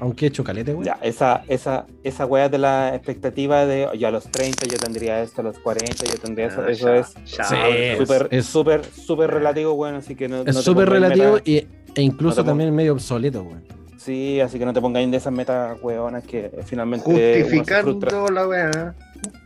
aunque 0.00 0.26
he 0.26 0.28
hecho 0.28 0.44
calete, 0.44 0.72
weón. 0.72 0.84
Ya, 0.84 0.98
esa, 1.02 1.42
esa, 1.48 1.86
esa 2.04 2.26
weá 2.26 2.48
de 2.48 2.58
la 2.58 2.94
expectativa 2.94 3.66
de 3.66 3.88
yo 3.98 4.08
a 4.08 4.10
los 4.10 4.24
30 4.30 4.66
yo 4.66 4.76
tendría 4.78 5.22
esto, 5.22 5.40
a 5.40 5.44
los 5.44 5.58
40 5.58 6.04
yo 6.04 6.18
tendría 6.18 6.46
eso, 6.46 6.60
Ah, 6.62 6.70
eso 6.70 6.86
ya, 6.88 6.98
es 7.00 7.14
ya, 7.26 7.44
Sí, 7.44 7.56
súper, 7.98 8.28
es- 8.30 8.46
súper, 8.46 8.84
súper 8.84 9.30
relativo, 9.30 9.72
weón, 9.74 9.96
así 9.96 10.14
que 10.14 10.28
no, 10.28 10.42
Es 10.42 10.54
no 10.54 10.62
súper 10.62 10.88
relativo 10.88 11.32
meta- 11.34 11.42
y, 11.50 11.56
e 11.94 12.02
incluso 12.02 12.42
no 12.42 12.46
también 12.46 12.74
medio 12.74 12.92
obsoleto, 12.92 13.42
weón. 13.42 13.64
Sí, 13.96 14.40
así 14.40 14.58
que 14.58 14.64
no 14.64 14.72
te 14.72 14.80
pongáis 14.80 15.10
de 15.10 15.16
esas 15.16 15.32
metas, 15.32 15.76
weonas, 15.82 16.24
que 16.24 16.50
finalmente. 16.64 17.04
Justificando 17.04 18.30
la 18.30 18.46
weá. 18.46 18.94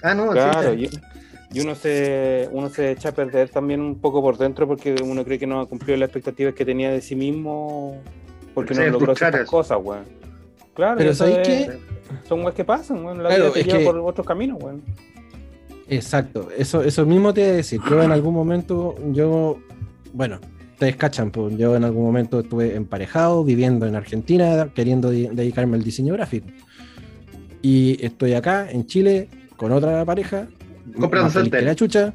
Ah, 0.02 0.14
no, 0.14 0.30
Claro, 0.30 0.74
sí, 0.74 0.90
y, 1.52 1.58
y 1.58 1.60
uno 1.60 1.74
se 1.74 2.48
uno 2.52 2.68
se 2.68 2.90
echa 2.92 3.08
a 3.08 3.12
perder 3.12 3.48
también 3.48 3.80
un 3.80 3.98
poco 3.98 4.20
por 4.20 4.36
dentro 4.36 4.66
porque 4.68 4.94
uno 5.02 5.24
cree 5.24 5.38
que 5.38 5.46
no 5.46 5.60
ha 5.60 5.66
cumplido 5.66 5.96
las 5.98 6.08
expectativas 6.08 6.54
que 6.54 6.64
tenía 6.64 6.90
de 6.90 7.00
sí 7.00 7.16
mismo 7.16 7.96
porque 8.54 8.74
no 8.74 8.86
logró 8.86 9.14
ciertas 9.16 9.48
cosas, 9.48 9.78
weón. 9.82 10.04
Claro, 10.74 10.96
Pero 10.98 11.10
eso 11.10 11.24
¿sabéis 11.26 11.48
es- 11.48 11.68
qué? 11.68 11.78
son 12.28 12.40
weas 12.42 12.54
que 12.54 12.64
pasan, 12.64 13.04
weón. 13.04 13.22
La 13.22 13.28
Claro, 13.28 13.44
vida 13.44 13.52
te 13.54 13.64
lleva 13.64 13.78
que- 13.78 13.84
por 13.84 13.98
otros 13.98 14.26
caminos, 14.26 14.62
weón. 14.62 14.82
Exacto, 15.88 16.48
eso, 16.56 16.82
eso 16.82 17.04
mismo 17.04 17.34
te 17.34 17.42
iba 17.42 17.50
a 17.50 17.54
decir. 17.54 17.80
Yo 17.90 18.02
en 18.02 18.12
algún 18.12 18.32
momento, 18.34 18.94
yo, 19.12 19.58
bueno, 20.14 20.38
ustedes 20.72 20.96
cachan, 20.96 21.30
pues 21.30 21.56
yo 21.58 21.76
en 21.76 21.84
algún 21.84 22.04
momento 22.04 22.40
estuve 22.40 22.74
emparejado, 22.76 23.44
viviendo 23.44 23.86
en 23.86 23.94
Argentina, 23.96 24.70
queriendo 24.74 25.10
di- 25.10 25.26
dedicarme 25.28 25.76
al 25.76 25.82
diseño 25.82 26.14
gráfico. 26.14 26.46
Y 27.60 28.02
estoy 28.04 28.32
acá, 28.34 28.70
en 28.70 28.86
Chile, 28.86 29.28
con 29.56 29.72
otra 29.72 30.04
pareja, 30.04 30.48
Comprando 30.98 31.40
la 31.60 31.74
chucha, 31.76 32.12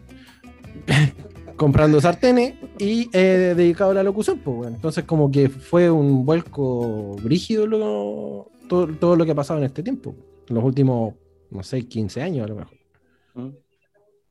comprando 1.58 2.00
sartenes 2.00 2.54
y 2.80 3.10
eh, 3.14 3.54
dedicado 3.58 3.92
a 3.92 3.96
la 3.96 4.04
locución, 4.04 4.40
pues 4.40 4.56
bueno. 4.58 4.76
Entonces 4.76 5.04
como 5.04 5.30
que 5.32 5.50
fue 5.50 5.90
un 5.90 6.26
vuelco 6.26 7.16
brígido 7.22 7.68
lo- 7.68 8.50
todo, 8.70 8.88
todo 8.88 9.16
lo 9.16 9.26
que 9.26 9.32
ha 9.32 9.36
pasado 9.36 9.60
en 9.60 9.66
este 9.66 9.84
tiempo, 9.84 10.16
en 10.48 10.56
los 10.56 10.64
últimos, 10.64 11.16
no 11.50 11.64
sé, 11.64 11.86
15 11.88 12.22
años 12.22 12.46
a 12.46 12.48
lo 12.50 12.56
mejor. 12.56 12.78
¿Mm? 13.34 13.50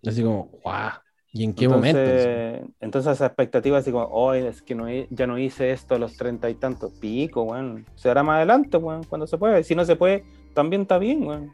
Así 0.06 0.22
como, 0.22 0.50
guau, 0.62 0.92
¿y 1.32 1.42
en 1.44 1.52
qué 1.54 1.68
momento? 1.68 1.98
entonces, 1.98 2.74
entonces 2.80 3.12
esa 3.12 3.26
expectativa 3.26 3.78
así 3.78 3.90
como, 3.90 4.06
hoy 4.06 4.38
es 4.38 4.62
que 4.62 4.74
no, 4.74 4.86
ya 5.10 5.26
no 5.26 5.38
hice 5.38 5.72
esto 5.72 5.94
a 5.96 5.98
los 5.98 6.16
treinta 6.16 6.48
y 6.48 6.54
tantos, 6.54 6.92
pico, 7.00 7.42
weón. 7.42 7.84
Se 7.96 8.08
hará 8.08 8.22
más 8.22 8.36
adelante, 8.36 8.76
weón, 8.76 9.02
cuando 9.04 9.26
se 9.26 9.36
puede. 9.36 9.64
Si 9.64 9.74
no 9.74 9.84
se 9.84 9.96
puede, 9.96 10.24
también 10.54 10.82
está 10.82 10.98
bien, 10.98 11.26
weón. 11.26 11.52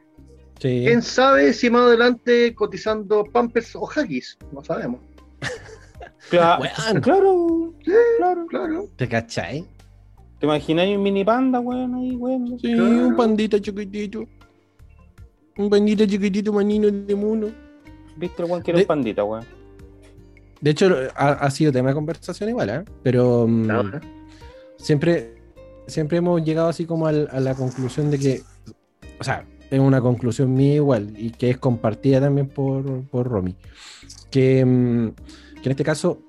Sí. 0.61 0.83
¿Quién 0.85 1.03
sabe 1.03 1.53
si 1.55 1.71
más 1.71 1.83
adelante 1.83 2.55
cotizando 2.55 3.25
Pampers 3.25 3.75
o 3.75 3.81
Huggies? 3.83 4.37
No 4.53 4.63
sabemos. 4.63 5.01
Claro, 6.31 6.63
Weón. 6.93 7.01
claro, 7.03 7.83
claro. 8.19 8.47
Claro. 8.49 8.89
¿Te 8.97 9.09
cachai? 9.09 9.65
¿Te 10.39 10.47
imaginas 10.47 10.89
un 10.89 11.03
mini 11.03 11.25
panda, 11.25 11.61
weón, 11.61 11.95
ahí, 11.95 12.17
weón? 12.17 12.59
Sí, 12.59 12.75
Claro. 12.75 13.07
un 13.09 13.17
pandita 13.17 13.61
chiquitito. 13.61 14.25
Un 15.59 15.69
bandito 15.69 16.05
chiquitito 16.07 16.53
manino 16.53 16.91
de 16.91 17.15
mono. 17.15 17.49
¿Viste 18.17 18.43
el 18.43 18.51
weón 18.51 18.63
que 18.63 18.71
era 18.71 18.79
De- 18.79 18.85
un 18.85 18.89
pandita, 18.89 19.25
weón? 19.25 19.45
De 20.61 20.71
hecho, 20.71 20.95
ha, 21.17 21.31
ha 21.33 21.51
sido 21.51 21.73
tema 21.73 21.89
de 21.89 21.95
conversación 21.95 22.49
igual, 22.49 22.71
¿eh? 22.71 22.85
Pero 23.03 23.47
mm, 23.49 23.69
siempre, 24.79 25.35
siempre 25.89 26.19
hemos 26.19 26.43
llegado 26.45 26.69
así 26.69 26.87
como 26.87 27.07
al- 27.09 27.29
a 27.33 27.41
la 27.41 27.55
conclusión 27.55 28.11
de 28.13 28.19
que, 28.19 28.41
o 29.21 29.25
sea, 29.25 29.45
es 29.71 29.81
una 29.81 30.01
conclusión 30.01 30.53
mía 30.55 30.75
igual 30.77 31.15
y 31.17 31.31
que 31.31 31.51
es 31.51 31.59
compartida 31.59 32.21
también 32.21 32.49
por, 32.49 33.03
por 33.09 33.27
Romy, 33.29 33.57
que, 34.31 34.65
mm, 34.65 35.09
que 35.63 35.69
en 35.69 35.73
este 35.73 35.85
caso, 35.85 36.21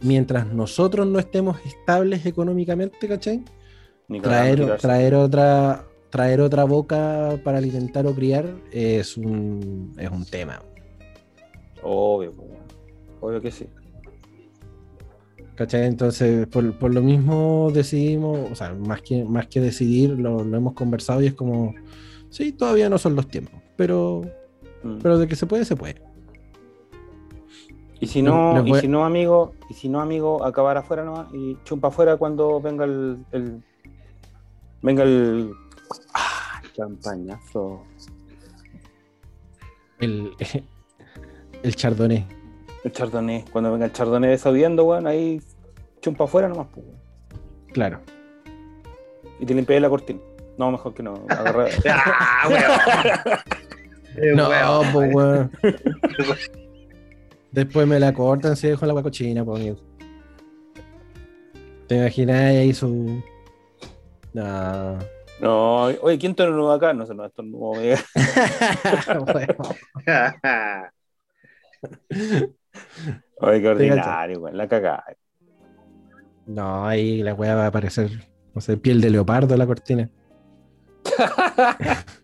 mientras 0.00 0.46
nosotros 0.46 1.06
no 1.06 1.18
estemos 1.18 1.58
estables 1.64 2.26
económicamente, 2.26 3.08
¿cachai? 3.08 3.42
Traer, 4.22 4.60
otra 5.14 5.86
traer 6.10 6.40
otra 6.42 6.64
boca 6.64 7.38
para 7.42 7.58
alimentar 7.58 8.06
o 8.06 8.14
criar 8.14 8.46
es 8.70 9.16
un, 9.16 9.94
es 9.98 10.10
un 10.10 10.26
tema. 10.26 10.62
Obvio. 11.82 12.34
Obvio 13.20 13.40
que 13.40 13.50
sí. 13.50 13.66
¿Cachai? 15.54 15.86
Entonces, 15.86 16.46
por, 16.48 16.78
por 16.78 16.92
lo 16.92 17.00
mismo 17.00 17.70
decidimos, 17.72 18.50
o 18.50 18.54
sea, 18.54 18.74
más 18.74 19.00
que, 19.00 19.24
más 19.24 19.46
que 19.46 19.60
decidir, 19.60 20.10
lo, 20.10 20.44
lo 20.44 20.56
hemos 20.56 20.74
conversado 20.74 21.22
y 21.22 21.26
es 21.26 21.34
como, 21.34 21.74
sí, 22.28 22.52
todavía 22.52 22.90
no 22.90 22.98
son 22.98 23.16
los 23.16 23.28
tiempos, 23.28 23.60
pero, 23.76 24.22
Mm. 24.82 24.98
pero 25.02 25.18
de 25.18 25.28
que 25.28 25.36
se 25.36 25.46
puede, 25.46 25.64
se 25.64 25.76
puede. 25.76 26.02
Y 28.02 28.08
si 28.08 28.20
no, 28.20 28.66
y 28.66 28.74
si 28.80 28.88
no, 28.88 29.04
amigo, 29.04 29.54
y 29.70 29.74
si 29.74 29.88
no, 29.88 30.00
amigo, 30.00 30.44
acabar 30.44 30.76
afuera 30.76 31.04
nomás 31.04 31.32
y 31.32 31.56
chumpa 31.62 31.86
afuera 31.86 32.16
cuando 32.16 32.60
venga 32.60 32.84
el, 32.84 33.24
el- 33.30 33.62
venga 34.82 35.04
el 35.04 35.52
ah, 36.12 36.60
champañazo. 36.74 37.84
El, 40.00 40.32
el 41.62 41.76
chardonnay. 41.76 42.26
El 42.82 42.90
chardonnay. 42.90 43.44
Cuando 43.52 43.70
venga 43.70 43.86
el 43.86 43.92
chardonnay 43.92 44.30
desabiendo, 44.30 44.82
weón, 44.82 45.06
ahí 45.06 45.40
chumpa 46.00 46.24
afuera 46.24 46.48
nomás, 46.48 46.66
pues, 46.74 46.84
weón. 46.84 46.98
Claro. 47.72 48.00
Y 49.38 49.46
te 49.46 49.54
limpias 49.54 49.80
la 49.80 49.88
cortina. 49.88 50.18
No, 50.58 50.72
mejor 50.72 50.92
que 50.92 51.04
no. 51.04 51.24
Agarra... 51.28 51.66
¡Ah, 51.88 52.48
weón! 52.48 53.38
No, 54.36 54.50
pues, 54.92 55.14
weón. 55.14 55.50
Después 57.52 57.86
me 57.86 58.00
la 58.00 58.14
cortan 58.14 58.56
si 58.56 58.68
dejo 58.68 58.86
la 58.86 58.92
agua 58.92 59.02
cochina, 59.02 59.44
pues, 59.44 59.60
amigo. 59.60 59.76
¿Te 61.86 61.96
imaginas 61.96 62.36
ahí 62.36 62.72
su. 62.72 63.22
No. 64.32 64.98
No, 65.40 65.82
oye, 65.84 66.18
¿quién 66.18 66.30
estornuda 66.30 66.76
acá? 66.76 66.94
No 66.94 67.04
sé, 67.04 67.14
no, 67.14 67.26
estornudo. 67.26 67.74
amiga. 67.74 67.98
Oye, 73.40 73.60
qué 73.60 73.68
ordinario, 73.68 74.38
weón. 74.38 74.56
La 74.56 74.68
cagada. 74.68 75.04
No, 76.46 76.86
ahí 76.86 77.22
la 77.22 77.34
weá 77.34 77.54
va 77.54 77.64
a 77.64 77.66
aparecer, 77.66 78.10
no 78.54 78.60
sé, 78.60 78.76
piel 78.76 79.00
de 79.00 79.10
leopardo 79.10 79.54
en 79.54 79.58
la 79.58 79.66
cortina. 79.66 80.10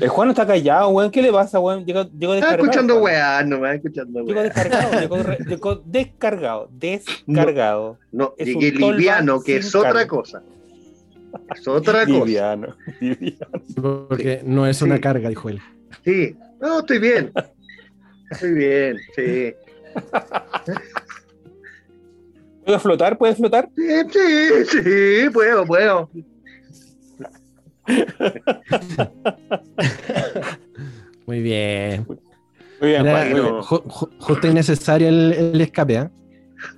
El 0.00 0.08
Juan 0.08 0.28
no 0.28 0.32
está 0.32 0.46
callado, 0.46 0.88
weón. 0.90 1.10
¿Qué 1.10 1.22
le 1.22 1.32
pasa, 1.32 1.58
weón? 1.58 1.84
Llegó, 1.84 2.02
llegó 2.04 2.34
Estaba 2.34 2.52
descargado. 2.52 2.62
escuchando 2.64 2.94
weón. 2.94 3.04
weá, 3.04 3.42
nomás 3.44 3.74
escuchando 3.76 4.20
Llegó 4.20 4.32
weá. 4.40 4.42
descargado, 4.44 5.00
llegó, 5.00 5.22
re- 5.22 5.38
llegó 5.48 5.74
descargado, 5.84 6.68
descargado. 6.72 7.98
No, 8.12 8.34
es 8.38 8.46
llegué 8.46 8.70
liviano, 8.72 9.40
que 9.42 9.56
es 9.56 9.74
otra 9.74 9.90
carga. 9.92 10.06
cosa. 10.08 10.42
Es 11.54 11.66
otra 11.68 12.04
cosa. 12.06 12.24
Liviano, 12.24 12.76
liviano. 13.00 14.06
Porque 14.08 14.40
no 14.44 14.66
es 14.66 14.80
una 14.82 14.96
Sí. 14.96 15.00
carga, 15.00 15.28
dijo 15.28 15.48
él. 15.48 15.60
Sí, 16.04 16.36
no, 16.60 16.80
estoy 16.80 16.98
bien. 16.98 17.32
Estoy 18.30 18.52
bien, 18.52 18.98
sí. 19.16 19.54
¿Puede 22.64 22.78
flotar? 22.78 23.16
¿Puede 23.18 23.34
flotar? 23.34 23.68
Sí, 23.74 23.82
sí, 24.10 24.64
sí, 24.82 25.30
puedo, 25.32 25.64
puedo. 25.64 26.10
Muy 31.26 31.42
bien. 31.42 32.06
Muy 32.80 32.90
bien, 32.90 33.06
Era, 33.06 33.18
Juan, 33.18 33.36
eh, 33.36 33.60
ju- 33.62 33.82
ju- 33.84 34.10
justo 34.20 34.46
y 34.48 34.54
necesario 34.54 35.08
el, 35.08 35.32
el 35.32 35.60
escape, 35.60 35.98
¿ah? 35.98 36.10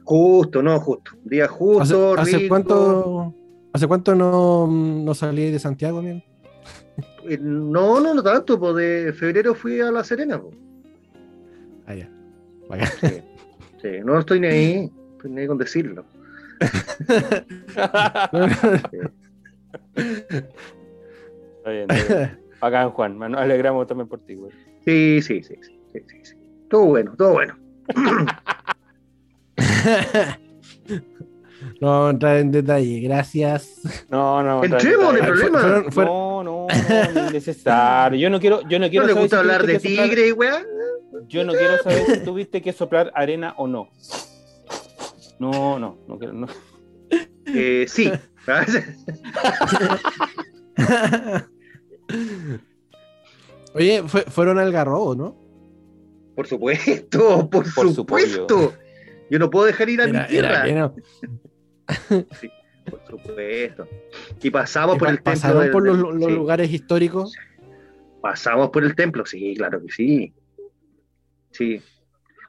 Justo, 0.04 0.62
no, 0.62 0.78
justo. 0.80 1.12
Día 1.24 1.44
¿Hace, 1.44 1.52
justo, 1.54 2.14
hace 2.18 2.36
rico. 2.38 2.48
cuánto, 2.48 3.34
¿Hace 3.72 3.86
cuánto 3.86 4.14
no, 4.14 4.66
no 4.66 5.14
salí 5.14 5.50
de 5.50 5.58
Santiago, 5.58 5.98
amigo? 5.98 6.22
Eh, 7.28 7.38
No, 7.40 8.00
no, 8.00 8.14
no 8.14 8.22
tanto, 8.22 8.58
pues 8.58 8.76
de 8.76 9.12
febrero 9.12 9.54
fui 9.54 9.80
a 9.80 9.90
La 9.90 10.02
Serena. 10.04 10.40
pues. 10.40 10.54
Ah, 11.86 11.94
ya. 11.94 12.08
Bacán. 12.68 12.88
Sí, 13.82 13.88
no 14.04 14.18
estoy 14.18 14.40
ni 14.40 14.46
ahí, 14.46 14.90
estoy 15.16 15.30
ni 15.30 15.40
ahí 15.42 15.46
con 15.46 15.58
decirlo. 15.58 16.04
Está 21.60 21.70
bien, 21.70 21.86
está 21.90 22.14
bien. 22.18 22.38
Bacán, 22.60 22.90
Juan. 22.90 23.18
Nos 23.18 23.40
alegramos 23.40 23.86
también 23.86 24.08
por 24.08 24.20
ti, 24.20 24.34
güey. 24.34 24.52
Sí, 24.84 25.20
sí, 25.22 25.42
sí, 25.42 25.54
sí, 25.62 25.78
sí, 25.92 26.00
sí, 26.06 26.16
sí. 26.24 26.34
Todo 26.68 26.84
bueno, 26.86 27.14
todo 27.16 27.32
bueno. 27.32 27.56
no 31.80 31.88
vamos 31.88 32.06
a 32.06 32.10
entrar 32.10 32.36
en 32.38 32.50
detalle, 32.52 33.00
gracias. 33.00 33.80
No, 34.10 34.42
no. 34.42 34.62
Entremos, 34.64 35.14
está 35.14 35.26
bien. 35.26 35.26
problema. 35.26 35.60
Fueron- 35.60 35.92
fueron- 35.92 36.12
No, 36.12 36.42
no, 36.44 36.66
no, 36.66 37.12
no 37.12 37.20
es 37.26 37.32
necesario. 37.32 38.18
Yo 38.18 38.30
no 38.30 38.40
quiero, 38.40 38.60
yo 38.68 38.78
no 38.78 38.88
quiero 38.88 39.06
¿No 39.06 39.14
le 39.14 39.20
gusta 39.20 39.36
si 39.36 39.40
hablar 39.40 39.66
de 39.66 39.78
soplar- 39.80 40.04
tigre 40.04 40.28
y 40.28 40.32
weá? 40.32 40.62
Yo 41.28 41.44
no 41.44 41.52
quiero 41.52 41.78
saber 41.82 42.04
si 42.06 42.18
tuviste 42.24 42.62
que 42.62 42.72
soplar 42.72 43.10
arena 43.14 43.54
o 43.56 43.66
no. 43.66 43.88
No, 45.38 45.78
no, 45.78 45.98
no 46.06 46.18
quiero. 46.18 46.32
No. 46.34 46.46
Eh, 47.46 47.86
sí. 47.88 48.10
Oye, 53.74 54.02
fue- 54.06 54.22
fueron 54.22 54.58
al 54.58 54.72
garrobo, 54.72 55.14
¿no? 55.14 55.36
Por 56.34 56.46
supuesto, 56.46 57.48
por, 57.50 57.64
Por 57.74 57.88
su 57.88 57.94
supuesto. 57.94 58.74
Yo 59.30 59.38
no 59.38 59.50
puedo 59.50 59.66
dejar 59.66 59.88
ir 59.88 60.00
a 60.00 60.04
Era- 60.04 60.22
mi 60.22 60.28
tierra. 60.28 60.66
era- 60.66 60.68
era- 60.68 60.92
Por 62.90 63.00
supuesto. 63.06 63.88
Y 64.42 64.50
pasamos 64.50 64.96
y 64.96 64.98
por 64.98 65.08
el 65.08 65.16
templo. 65.16 65.32
pasaron 65.32 65.62
del- 65.62 65.70
por 65.70 65.86
los, 65.86 65.96
del- 65.98 66.18
los 66.18 66.24
sí. 66.24 66.30
lugares 66.34 66.72
históricos. 66.72 67.34
Pasamos 68.20 68.70
por 68.70 68.84
el 68.84 68.94
templo, 68.94 69.24
sí, 69.24 69.54
claro 69.56 69.80
que 69.80 69.90
sí. 69.92 70.34
Sí. 71.52 71.80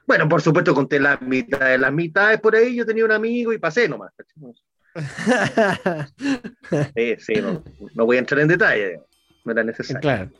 Bueno, 0.06 0.28
por 0.28 0.42
supuesto, 0.42 0.74
conté 0.74 0.98
las 0.98 1.22
mitades. 1.22 1.78
Las 1.78 1.92
mitades 1.92 2.40
por 2.40 2.56
ahí, 2.56 2.74
yo 2.76 2.84
tenía 2.84 3.04
un 3.04 3.12
amigo 3.12 3.52
y 3.52 3.58
pasé 3.58 3.88
nomás. 3.88 4.12
Sí, 6.94 7.16
sí, 7.18 7.34
no, 7.40 7.62
no 7.94 8.06
voy 8.06 8.16
a 8.16 8.20
entrar 8.20 8.40
en 8.40 8.48
detalle. 8.48 9.00
No 9.44 9.52
era 9.52 9.64
necesario. 9.64 10.00
claro. 10.00 10.30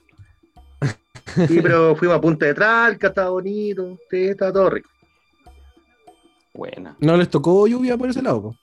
Sí, 1.49 1.61
pero 1.63 1.97
fuimos 1.97 2.17
a 2.17 2.21
Punta 2.21 2.47
de 2.47 2.55
Tralca, 2.55 3.09
estaba 3.09 3.31
bonito. 3.31 3.99
Sí, 4.11 4.25
estaba 4.29 4.53
todo 4.53 4.71
rico. 4.71 4.91
Buena. 6.53 6.97
¿No 7.01 7.17
les 7.17 7.29
tocó 7.31 7.67
lluvia 7.67 7.97
por 7.97 8.11
ese 8.11 8.21
lado? 8.23 8.43
po? 8.43 8.57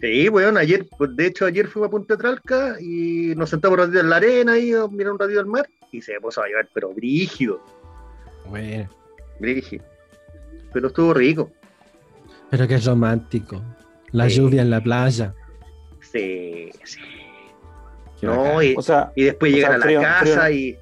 Sí, 0.00 0.28
bueno, 0.28 0.58
ayer, 0.58 0.86
de 1.10 1.26
hecho, 1.26 1.46
ayer 1.46 1.66
fuimos 1.68 1.88
a 1.88 1.90
Punta 1.90 2.14
de 2.14 2.18
Tralca 2.20 2.76
y 2.80 3.32
nos 3.36 3.50
sentamos 3.50 3.78
un 3.78 3.84
ratito 3.84 4.00
en 4.00 4.10
la 4.10 4.16
arena 4.16 4.58
y 4.58 4.72
a 4.72 4.86
mirar 4.88 5.12
un 5.12 5.18
ratito 5.18 5.40
al 5.40 5.46
mar 5.46 5.68
y 5.90 6.02
se 6.02 6.20
puso 6.20 6.42
a 6.42 6.48
llover, 6.48 6.68
pero 6.74 6.92
brígido, 6.92 7.60
Bueno, 8.48 8.88
brígido. 9.40 9.84
Pero 10.72 10.88
estuvo 10.88 11.14
rico. 11.14 11.50
pero 12.50 12.68
que 12.68 12.74
es 12.74 12.84
romántico. 12.84 13.62
La 14.12 14.28
Sí. 14.28 14.36
lluvia 14.36 14.62
en 14.62 14.70
la 14.70 14.80
playa. 14.82 15.34
Sí, 16.00 16.70
sí. 16.84 17.00
Qué 18.20 18.26
No, 18.26 18.62
y, 18.62 18.74
O 18.76 18.82
sea, 18.82 19.12
y 19.14 19.24
después 19.24 19.54
sea, 19.54 19.68
a 19.68 19.78
la 19.78 19.84
frío- 19.84 20.00
casa 20.00 20.24
frío- 20.42 20.50
y. 20.50 20.78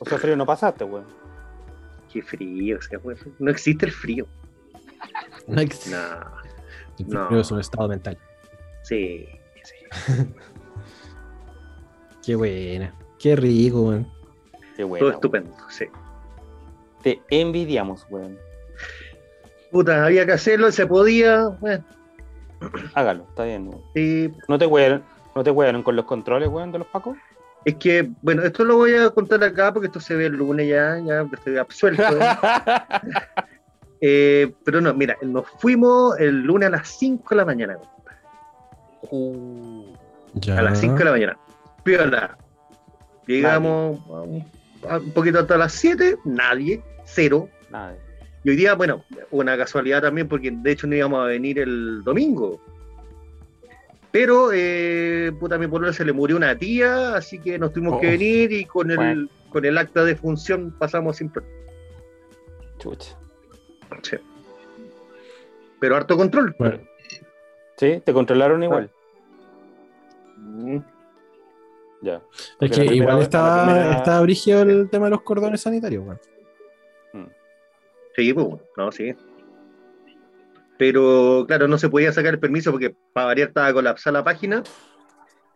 o 0.00 0.04
sea, 0.06 0.18
frío 0.18 0.36
no 0.36 0.46
pasaste, 0.46 0.84
güey. 0.84 1.02
Qué 2.12 2.22
frío, 2.22 2.78
o 2.78 2.82
sea, 2.82 2.98
pues, 2.98 3.20
no 3.38 3.50
existe 3.50 3.86
el 3.86 3.92
frío. 3.92 4.26
No 5.46 5.60
existe. 5.60 5.90
No, 5.90 5.98
El 6.98 7.08
no. 7.08 7.26
frío 7.28 7.40
es 7.40 7.50
un 7.50 7.60
estado 7.60 7.88
mental. 7.88 8.18
sí, 8.82 9.26
sí. 9.62 9.74
Qué 12.24 12.34
buena. 12.36 12.94
Qué 13.18 13.36
rico, 13.36 13.82
weón. 13.82 14.08
Qué 14.76 14.82
Todo 14.82 14.88
bueno. 14.88 15.10
estupendo, 15.10 15.54
sí. 15.70 15.86
Te 17.02 17.20
envidiamos, 17.30 18.06
güey. 18.08 18.36
Puta, 19.70 20.04
había 20.04 20.26
que 20.26 20.32
hacerlo, 20.32 20.70
se 20.72 20.86
podía. 20.86 21.46
Bueno, 21.60 21.84
Hágalo, 22.94 23.24
está 23.28 23.44
bien, 23.44 23.70
sí, 23.94 24.32
¿No 24.48 24.58
te 24.58 24.66
huelan, 24.66 25.02
no 25.34 25.42
te 25.42 25.50
huelan 25.50 25.82
con 25.82 25.96
los 25.96 26.04
controles, 26.04 26.48
güey, 26.48 26.70
de 26.70 26.78
los 26.78 26.86
pacos? 26.86 27.16
Es 27.64 27.74
que, 27.76 28.10
bueno, 28.22 28.42
esto 28.42 28.64
lo 28.64 28.76
voy 28.76 28.94
a 28.94 29.10
contar 29.10 29.42
acá 29.44 29.72
porque 29.72 29.86
esto 29.86 30.00
se 30.00 30.14
ve 30.14 30.26
el 30.26 30.32
lunes 30.32 30.68
ya, 30.68 30.98
ya 30.98 31.26
estoy 31.32 31.58
absuelto. 31.58 32.02
Eh, 34.02 34.54
pero 34.64 34.80
no, 34.80 34.94
mira, 34.94 35.14
nos 35.20 35.46
fuimos 35.58 36.18
el 36.18 36.40
lunes 36.40 36.68
a 36.68 36.70
las 36.70 36.88
5 36.88 37.22
de 37.28 37.36
la 37.36 37.44
mañana. 37.44 37.78
Uh. 39.10 39.92
Ya. 40.32 40.58
A 40.58 40.62
las 40.62 40.80
5 40.80 40.94
de 40.94 41.04
la 41.04 41.10
mañana. 41.10 41.38
Piola. 41.84 42.38
Llegamos 43.26 44.00
a 44.08 44.22
un, 44.22 44.46
a 44.88 44.96
un 44.96 45.10
poquito 45.10 45.40
hasta 45.40 45.58
las 45.58 45.72
7, 45.74 46.16
nadie, 46.24 46.82
cero. 47.04 47.50
Nada. 47.68 47.94
Y 48.42 48.50
hoy 48.50 48.56
día, 48.56 48.74
bueno, 48.74 49.04
una 49.30 49.56
casualidad 49.56 50.00
también, 50.02 50.26
porque 50.28 50.50
de 50.50 50.72
hecho 50.72 50.86
no 50.86 50.94
íbamos 50.96 51.20
a 51.22 51.26
venir 51.26 51.58
el 51.58 52.02
domingo. 52.02 52.60
Pero, 54.10 54.50
eh, 54.52 55.30
puta, 55.38 55.54
a 55.54 55.58
mi 55.58 55.66
pueblo 55.68 55.92
se 55.92 56.04
le 56.04 56.12
murió 56.12 56.36
una 56.36 56.56
tía, 56.58 57.14
así 57.16 57.38
que 57.38 57.58
nos 57.58 57.72
tuvimos 57.72 58.00
que 58.00 58.08
Oh. 58.08 58.10
venir 58.10 58.50
y 58.52 58.64
con 58.64 58.90
el, 58.90 58.96
Bueno. 58.96 59.28
con 59.50 59.64
el 59.64 59.78
acta 59.78 60.04
de 60.04 60.16
función 60.16 60.74
pasamos 60.78 61.18
sin 61.18 61.28
problema. 61.28 61.54
Chucha. 62.78 63.16
Sí. 64.02 64.16
Pero 65.78 65.96
harto 65.96 66.16
control. 66.16 66.54
Bueno, 66.58 66.78
¿Sí? 67.76 68.02
¿Te 68.04 68.12
controlaron 68.12 68.62
igual? 68.62 68.90
Mm. 70.36 70.78
Ya. 72.02 72.20
es 72.60 72.70
que 72.70 72.84
igual 72.94 73.20
estaba, 73.22 73.64
primera- 73.66 73.92
estaba 73.96 74.20
brígido 74.22 74.62
el 74.62 74.88
tema 74.90 75.06
de 75.06 75.10
los 75.10 75.22
cordones 75.22 75.60
sanitarios, 75.60 76.04
weón. 76.04 76.18
Sí, 78.20 78.34
pues, 78.34 78.48
no, 78.76 78.92
sí. 78.92 79.14
Pero, 80.76 81.46
claro, 81.48 81.66
no 81.68 81.78
se 81.78 81.88
podía 81.88 82.12
sacar 82.12 82.34
el 82.34 82.38
permiso 82.38 82.70
porque 82.70 82.94
para 83.14 83.28
variar 83.28 83.48
estaba 83.48 83.72
colapsada 83.72 84.18
la 84.18 84.24
página. 84.24 84.62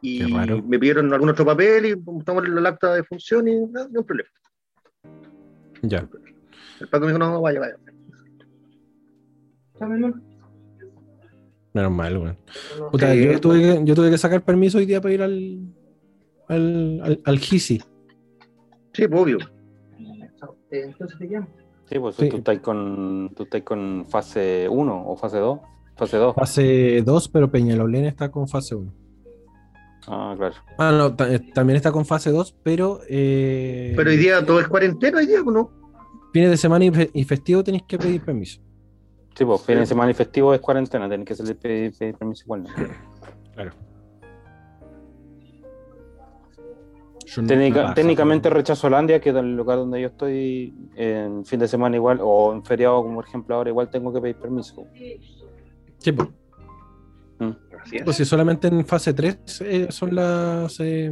Y 0.00 0.22
me 0.66 0.78
pidieron 0.78 1.12
algún 1.12 1.28
otro 1.28 1.44
papel 1.44 1.84
y 1.84 1.96
mostramos 1.96 2.46
el 2.46 2.64
acta 2.64 2.94
de 2.94 3.04
función 3.04 3.48
y 3.48 3.66
no, 3.66 3.86
no 3.88 4.00
hay 4.00 4.04
problema. 4.04 4.30
Ya. 5.82 6.08
El 6.80 6.88
Paco 6.88 7.04
me 7.04 7.12
dijo, 7.12 7.18
no, 7.18 7.42
vaya, 7.42 7.60
vaya. 7.60 7.76
Menos 11.74 11.92
mal, 11.92 12.16
weón. 12.16 12.38
Puta, 12.90 13.12
Sí, 13.12 13.24
yo, 13.26 13.40
tuve 13.40 13.60
que, 13.60 13.84
yo 13.84 13.94
tuve 13.94 14.10
que 14.10 14.16
sacar 14.16 14.42
permiso 14.42 14.78
hoy 14.78 14.86
día 14.86 15.02
para 15.02 15.14
ir 15.14 15.22
al, 15.22 15.58
al, 16.48 17.00
al, 17.02 17.20
al 17.26 17.38
GISI. 17.38 17.82
Sí, 18.94 19.06
pues, 19.06 19.20
obvio. 19.20 19.38
Entonces 20.70 21.18
te 21.18 21.26
llamo. 21.26 21.63
Sí, 21.88 21.98
pues 21.98 22.16
Sí. 22.16 22.28
tú 22.28 22.36
estás 22.38 22.58
con, 22.60 23.32
tú 23.36 23.42
estás 23.44 23.62
con 23.62 24.06
fase 24.08 24.66
1 24.70 25.04
o 25.06 25.16
fase 25.16 25.38
2. 25.38 25.58
Fase 25.96 26.16
2. 26.16 26.34
Fase 26.34 27.02
2, 27.02 27.28
pero 27.28 27.50
Peñalolén 27.50 28.04
está 28.06 28.30
con 28.30 28.48
fase 28.48 28.74
1. 28.74 28.92
Ah, 30.06 30.34
claro. 30.36 30.54
Ah, 30.78 30.90
no, 30.92 31.24
eh, 31.26 31.40
también 31.54 31.76
está 31.76 31.90
con 31.92 32.04
fase 32.04 32.30
2, 32.30 32.56
pero. 32.62 33.00
Eh, 33.08 33.92
Pero 33.96 34.10
hoy 34.10 34.16
día 34.16 34.44
todo 34.44 34.60
es 34.60 34.68
cuarentena, 34.68 35.18
hoy 35.18 35.26
día, 35.26 35.42
¿no? 35.44 35.70
Fines 36.32 36.50
de 36.50 36.56
semana 36.56 36.84
y 36.84 36.90
fe- 36.90 37.10
y 37.14 37.24
festivo 37.24 37.62
tenéis 37.62 37.84
que 37.84 37.96
pedir 37.96 38.22
permiso. 38.22 38.60
Sí, 39.36 39.44
pues 39.44 39.62
fin 39.62 39.78
de 39.78 39.86
semana 39.86 40.10
y 40.10 40.14
festivo 40.14 40.52
es 40.54 40.60
cuarentena, 40.60 41.08
tenés 41.08 41.26
que 41.26 41.34
salir 41.34 41.56
pedir, 41.56 41.92
pedir 41.96 42.14
permiso 42.16 42.44
igual. 42.44 42.64
¿no? 42.64 42.70
Claro. 43.54 43.70
Técnica- 47.46 47.94
técnicamente 47.94 48.50
rechazo 48.50 48.86
Holandia, 48.86 49.20
que 49.20 49.30
es 49.30 49.36
el 49.36 49.56
lugar 49.56 49.78
donde 49.78 50.00
yo 50.00 50.08
estoy 50.08 50.74
en 50.96 51.44
fin 51.44 51.58
de 51.60 51.68
semana 51.68 51.96
igual, 51.96 52.18
o 52.22 52.52
en 52.52 52.64
feriado, 52.64 53.02
como 53.02 53.16
por 53.16 53.26
ejemplo 53.26 53.54
ahora, 53.56 53.70
igual 53.70 53.88
tengo 53.90 54.12
que 54.12 54.20
pedir 54.20 54.36
permiso. 54.36 54.86
Sí, 55.98 56.12
pues, 56.12 56.28
pues 58.04 58.16
si 58.16 58.24
solamente 58.24 58.68
en 58.68 58.84
fase 58.86 59.12
3 59.14 59.60
eh, 59.62 59.86
son 59.90 60.14
las, 60.14 60.78
eh, 60.80 61.10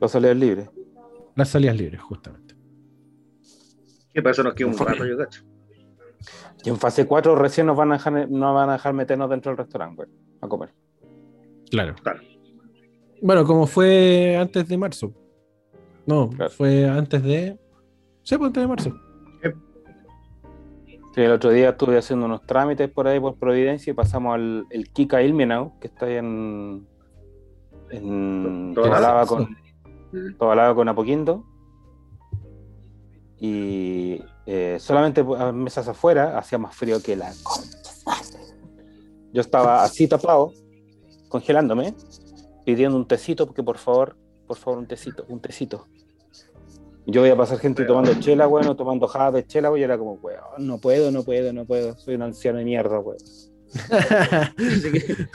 Las 0.00 0.10
salidas 0.12 0.36
libres. 0.36 0.70
las 1.36 1.48
salidas 1.48 1.76
libres, 1.76 2.00
justamente. 2.02 2.54
¿Qué 4.12 4.22
pasa? 4.22 4.42
Nos 4.42 4.54
queda 4.54 4.68
un 4.68 4.76
rato, 4.78 5.06
yo 5.06 5.16
cacho. 5.16 5.42
Y 6.64 6.68
en 6.68 6.76
fase 6.76 7.06
4 7.06 7.34
recién 7.34 7.66
nos 7.66 7.76
van 7.76 7.90
a 7.92 7.94
dejar, 7.94 8.30
nos 8.30 8.54
van 8.54 8.68
a 8.70 8.74
dejar 8.74 8.92
meternos 8.92 9.30
dentro 9.30 9.50
del 9.50 9.58
restaurante, 9.58 9.96
güey, 10.04 10.08
a 10.40 10.48
comer. 10.48 10.70
Claro. 11.70 11.94
Claro. 12.02 12.20
Bueno, 13.22 13.46
como 13.46 13.66
fue 13.66 14.36
antes 14.36 14.66
de 14.68 14.76
marzo. 14.76 15.12
No, 16.06 16.28
Claro. 16.30 16.50
fue 16.50 16.84
antes 16.88 17.22
de. 17.22 17.56
Sí, 18.24 18.36
pues 18.36 18.48
antes 18.48 18.62
de 18.62 18.66
marzo. 18.68 18.92
Sí, 21.14 21.20
el 21.20 21.32
otro 21.32 21.50
día 21.50 21.68
estuve 21.70 21.98
haciendo 21.98 22.24
unos 22.24 22.44
trámites 22.46 22.88
por 22.90 23.06
ahí 23.06 23.20
por 23.20 23.36
Providencia 23.36 23.90
y 23.90 23.94
pasamos 23.94 24.34
al 24.34 24.66
el 24.70 24.88
Kika 24.90 25.22
Ilmenau, 25.22 25.78
que 25.78 25.88
está 25.88 26.06
ahí 26.06 26.14
en, 26.16 26.86
en 27.90 28.72
Tobalaba. 28.74 29.26
Con, 29.26 29.54
Tobalaba 30.38 30.74
con 30.74 30.88
Apoquindo. 30.88 31.44
Y 33.38 34.22
eh, 34.46 34.78
solamente 34.80 35.22
a 35.38 35.52
mesas 35.52 35.86
afuera 35.86 36.38
hacía 36.38 36.56
más 36.58 36.74
frío 36.74 37.02
que 37.02 37.14
la. 37.14 37.30
Yo 39.34 39.40
estaba 39.42 39.84
así 39.84 40.08
tapado, 40.08 40.52
congelándome, 41.28 41.94
pidiendo 42.64 42.96
un 42.96 43.06
tecito, 43.06 43.46
porque 43.46 43.62
por 43.62 43.78
favor, 43.78 44.16
por 44.46 44.56
favor, 44.56 44.78
un 44.78 44.86
tecito, 44.86 45.24
un 45.28 45.40
tecito. 45.40 45.86
Yo 47.06 47.20
voy 47.22 47.30
a 47.30 47.36
pasar 47.36 47.58
gente 47.58 47.84
tomando 47.84 48.14
chela, 48.20 48.46
bueno, 48.46 48.76
tomando 48.76 49.08
jadas 49.08 49.34
de 49.34 49.46
chela, 49.46 49.68
güey, 49.70 49.80
y 49.82 49.84
era 49.84 49.98
como, 49.98 50.14
weón, 50.14 50.40
no 50.58 50.78
puedo, 50.78 51.10
no 51.10 51.24
puedo, 51.24 51.52
no 51.52 51.64
puedo, 51.64 51.98
soy 51.98 52.14
un 52.14 52.22
anciano 52.22 52.58
de 52.58 52.64
mierda, 52.64 53.00
weón. 53.00 53.18
Así 53.18 54.92
que, 54.92 55.26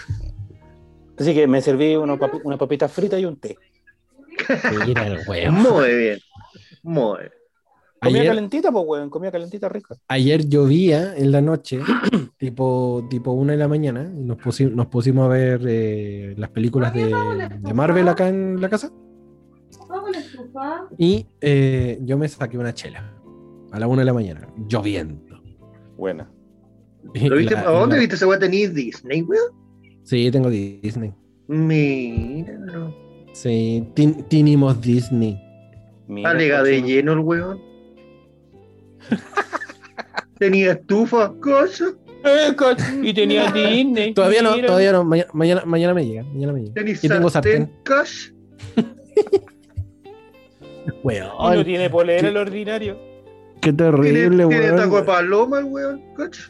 así 1.17 1.33
que 1.33 1.47
me 1.47 1.61
serví 1.61 1.95
una, 1.95 2.15
papi- 2.15 2.41
una 2.43 2.57
papita 2.57 2.87
frita 2.87 3.19
y 3.19 3.25
un 3.25 3.37
té. 3.37 3.57
Mira 4.85 5.07
el 5.07 5.19
weón. 5.27 5.55
Muy 5.55 5.95
bien. 5.95 6.19
Muy 6.83 7.19
bien. 7.19 7.31
Comía 8.01 8.21
Ayer, 8.21 8.31
calentita, 8.31 8.71
pues, 8.71 8.86
weón, 8.88 9.10
comía 9.10 9.31
calentita 9.31 9.67
rica. 9.69 9.95
ayer 10.07 10.47
llovía 10.47 11.15
en 11.17 11.31
la 11.31 11.41
noche, 11.41 11.79
tipo, 12.38 13.05
tipo 13.10 13.31
una 13.31 13.53
de 13.53 13.57
la 13.57 13.67
mañana, 13.67 14.12
y 14.15 14.23
nos, 14.23 14.38
pusi- 14.38 14.71
nos 14.71 14.86
pusimos 14.88 15.25
a 15.25 15.29
ver 15.29 15.62
eh, 15.67 16.36
las 16.38 16.49
películas 16.51 16.93
de, 16.93 17.05
de 17.60 17.73
Marvel 17.73 18.07
acá 18.07 18.29
en 18.29 18.62
la 18.62 18.69
casa. 18.69 18.91
Y 20.97 21.25
eh, 21.41 21.99
yo 22.03 22.17
me 22.17 22.27
saqué 22.27 22.57
una 22.57 22.73
chela 22.73 23.13
a 23.71 23.79
la 23.79 23.88
una 23.88 24.01
de 24.01 24.05
la 24.05 24.13
mañana, 24.13 24.47
lloviendo. 24.67 25.41
Buena. 25.97 26.29
¿Lo 27.13 27.36
viste? 27.36 27.53
la- 27.55 27.62
¿A 27.62 27.71
dónde 27.71 27.95
la- 27.95 27.99
viste 28.01 28.15
ese 28.15 28.25
weá? 28.25 28.38
¿Tenías 28.39 28.73
Disney, 28.73 29.21
weón? 29.23 29.51
Sí, 30.03 30.29
tengo 30.31 30.49
Disney. 30.49 31.13
Mira. 31.47 32.60
Sí, 33.33 33.88
tin- 33.95 34.23
tinimos 34.27 34.79
Disney. 34.81 35.39
Mira, 36.07 36.29
Alega 36.31 36.63
de 36.63 36.81
lleno 36.81 37.13
el 37.13 37.19
weón. 37.19 37.60
Tenía 40.39 40.73
estufa, 40.73 41.33
cosa. 41.41 41.85
Eh, 42.23 42.55
y 43.03 43.13
tenía 43.13 43.51
Disney. 43.53 44.13
Todavía 44.13 44.41
no, 44.41 44.55
mira. 44.55 44.67
todavía 44.67 44.91
no. 44.91 45.03
Mañana, 45.03 45.29
mañana, 45.33 45.61
mañana 45.65 45.93
me 45.93 46.05
llega. 46.05 46.23
Mañana 46.23 46.53
me 46.53 46.59
llega. 46.61 46.73
Tenía 46.73 46.95
Y 47.01 47.07
tengo 47.07 47.29
sartén. 47.29 47.71
cash. 47.83 48.29
Y 50.85 50.89
no 50.89 50.93
Weón, 51.03 51.65
tiene 51.65 51.89
polera 51.89 52.21
¿Qué? 52.21 52.27
el 52.27 52.37
ordinario. 52.37 52.97
qué 53.61 53.73
Tiene, 53.73 53.77
terrible, 53.91 54.47
tiene 54.47 54.67
taco 54.69 54.81
de 54.83 54.87
weón. 55.01 55.05
paloma 55.05 55.59
el 55.59 55.65
weón, 55.65 56.01
cacho. 56.15 56.49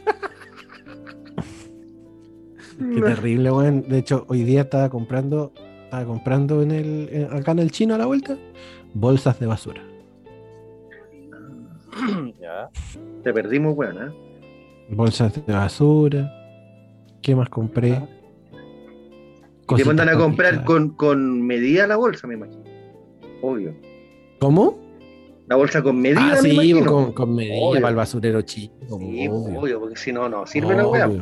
Qué 2.77 3.01
terrible, 3.01 3.51
weón. 3.51 3.81
De 3.87 3.97
hecho, 3.97 4.25
hoy 4.29 4.43
día 4.43 4.61
estaba 4.61 4.89
comprando, 4.89 5.51
estaba 5.85 6.05
comprando 6.05 6.61
en 6.61 6.71
el, 6.71 7.09
en- 7.11 7.33
acá 7.33 7.51
en 7.53 7.59
el 7.59 7.71
chino 7.71 7.95
a 7.95 7.97
la 7.97 8.05
vuelta, 8.05 8.37
bolsas 8.93 9.39
de 9.39 9.47
basura. 9.47 9.81
ya. 12.41 12.69
Te 13.23 13.33
perdimos, 13.33 13.75
weón, 13.75 13.97
¿eh? 13.97 14.11
Bolsas 14.89 15.45
de 15.45 15.53
basura. 15.53 16.31
¿Qué 17.21 17.35
más 17.35 17.49
compré? 17.49 17.93
Ah. 17.93 18.07
Te 19.75 19.83
mandan 19.83 20.07
a 20.09 20.17
comprar 20.17 20.63
con, 20.63 20.89
con 20.95 21.41
medida 21.45 21.87
la 21.87 21.97
bolsa, 21.97 22.25
me 22.27 22.35
imagino. 22.35 22.63
Obvio. 23.41 23.75
¿Cómo? 24.39 24.79
La 25.47 25.55
bolsa 25.57 25.81
con 25.81 25.99
medida, 25.99 26.21
Ah, 26.37 26.41
me 26.41 26.49
sí, 26.49 26.53
imagino. 26.55 26.85
con, 26.91 27.11
con 27.13 27.35
medida 27.35 27.55
Obvio. 27.59 27.81
para 27.81 27.89
el 27.89 27.95
basurero 27.95 28.41
chico. 28.43 28.75
Sí, 28.99 29.27
obvio. 29.27 29.59
obvio. 29.59 29.79
porque 29.81 29.95
si 29.97 30.11
no, 30.13 30.29
no 30.29 30.45
sirve 30.45 30.75
la 30.75 30.87
weá. 30.87 31.07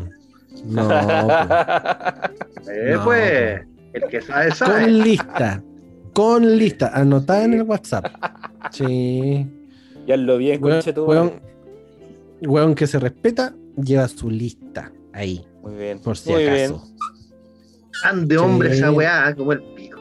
No, 0.65 0.88
pues. 0.88 2.69
Eh, 2.69 2.93
No, 2.95 3.03
pues, 3.03 3.61
el 3.93 4.03
que 4.09 4.21
sabe, 4.21 4.51
sabe. 4.51 4.83
con 4.85 4.99
lista. 4.99 5.63
Con 6.13 6.57
lista. 6.57 6.91
Anotada 6.93 7.43
en 7.43 7.53
el 7.55 7.63
WhatsApp. 7.63 8.05
Sí. 8.71 9.45
Ya 10.05 10.17
lo 10.17 10.37
bien, 10.37 10.63
Weón, 10.63 10.75
conche 10.77 10.93
tu 10.93 11.05
weón, 11.05 11.33
weón 12.41 12.75
que 12.75 12.87
se 12.87 12.99
respeta, 12.99 13.55
lleva 13.81 14.07
su 14.07 14.29
lista 14.29 14.91
ahí, 15.13 15.45
Muy 15.61 15.75
bien. 15.75 15.99
por 15.99 16.17
si 16.17 16.31
Muy 16.31 16.43
acaso. 16.47 16.83
bien. 16.85 16.95
Tan 18.03 18.27
de 18.27 18.37
hombre 18.37 18.71
Sí. 18.71 18.77
esa 18.77 18.91
weá, 18.91 19.33
como 19.35 19.53
el 19.53 19.61
pico. 19.75 19.99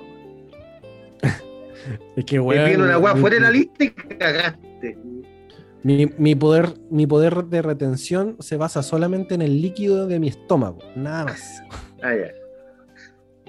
Es 2.16 2.24
que 2.24 2.36
Te 2.36 2.40
weón, 2.40 2.64
piden 2.66 2.80
una 2.82 2.98
weá 2.98 3.14
mi- 3.14 3.20
fuera 3.20 3.36
de 3.36 3.42
la 3.42 3.50
lista 3.50 3.84
y 3.84 3.90
cagaste. 3.90 4.98
Mi, 5.82 6.06
mi 6.16 6.34
poder, 6.34 6.70
mi 6.90 7.06
poder 7.06 7.44
de 7.44 7.60
retención 7.60 8.36
se 8.40 8.56
basa 8.56 8.82
solamente 8.82 9.34
en 9.34 9.42
el 9.42 9.60
líquido 9.60 10.06
de 10.06 10.18
mi 10.18 10.28
estómago, 10.28 10.78
nada 10.96 11.24
más. 11.26 11.62
Ah, 12.02 12.14
ya. 12.14 12.32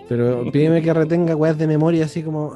Pero 0.10 0.52
pídeme 0.52 0.82
que 0.82 0.94
retenga 0.94 1.36
weas 1.36 1.58
de 1.58 1.66
memoria 1.66 2.06
así 2.06 2.22
como. 2.24 2.54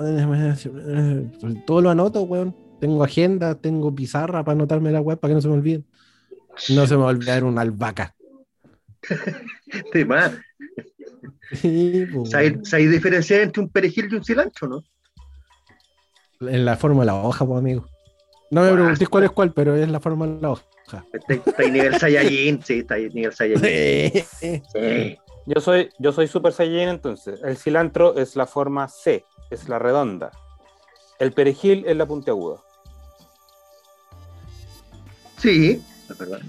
Todo 1.65 1.81
lo 1.81 1.89
anoto, 1.89 2.23
weón. 2.23 2.53
Tengo 2.79 3.03
agenda, 3.03 3.55
tengo 3.55 3.93
pizarra 3.93 4.43
para 4.43 4.55
anotarme 4.55 4.91
la 4.91 5.01
web 5.01 5.19
para 5.19 5.31
que 5.31 5.35
no 5.35 5.41
se 5.41 5.47
me 5.47 5.55
olviden. 5.55 5.85
No 6.69 6.87
se 6.87 6.95
me 6.95 7.01
va 7.01 7.07
a 7.07 7.11
olvidar 7.11 7.43
una 7.43 7.61
albahaca. 7.61 8.15
Te 9.91 10.05
más. 10.05 10.33
Sí, 11.53 12.05
po, 12.13 12.25
¿Sabes 12.25 12.91
diferenciar 12.91 13.41
entre 13.41 13.61
un 13.61 13.69
perejil 13.69 14.07
y 14.11 14.15
un 14.15 14.23
cilantro, 14.23 14.67
no? 14.67 14.83
En 16.41 16.63
la 16.63 16.77
forma 16.77 17.01
de 17.01 17.07
la 17.07 17.15
hoja, 17.15 17.45
pues, 17.45 17.59
amigo. 17.59 17.85
No 18.51 18.63
me 18.63 18.71
preguntéis 18.71 19.09
cuál 19.09 19.25
es 19.25 19.31
cuál, 19.31 19.53
pero 19.53 19.75
es 19.75 19.89
la 19.89 19.99
forma 19.99 20.25
de 20.27 20.41
la 20.41 20.51
hoja. 20.51 20.63
Está, 21.13 21.33
está 21.33 21.61
ahí 21.61 21.71
nivel 21.71 21.99
Saiyajin, 21.99 22.63
sí, 22.63 22.79
está 22.79 22.95
ahí 22.95 23.09
nivel 23.09 23.33
Saiyajin. 23.33 24.23
Sí. 24.31 25.17
Yo 25.45 25.61
soy, 25.61 25.89
yo 25.97 26.11
soy 26.11 26.27
Super 26.27 26.53
Saiyan 26.53 26.89
entonces. 26.89 27.41
El 27.43 27.57
cilantro 27.57 28.15
es 28.17 28.35
la 28.35 28.45
forma 28.45 28.87
C, 28.87 29.25
es 29.49 29.67
la 29.67 29.79
redonda. 29.79 30.31
El 31.19 31.31
perejil 31.31 31.83
es 31.87 31.97
la 31.97 32.05
puntiaguda. 32.05 32.61
Sí, 35.39 35.81
es 36.09 36.17
verdad. 36.17 36.39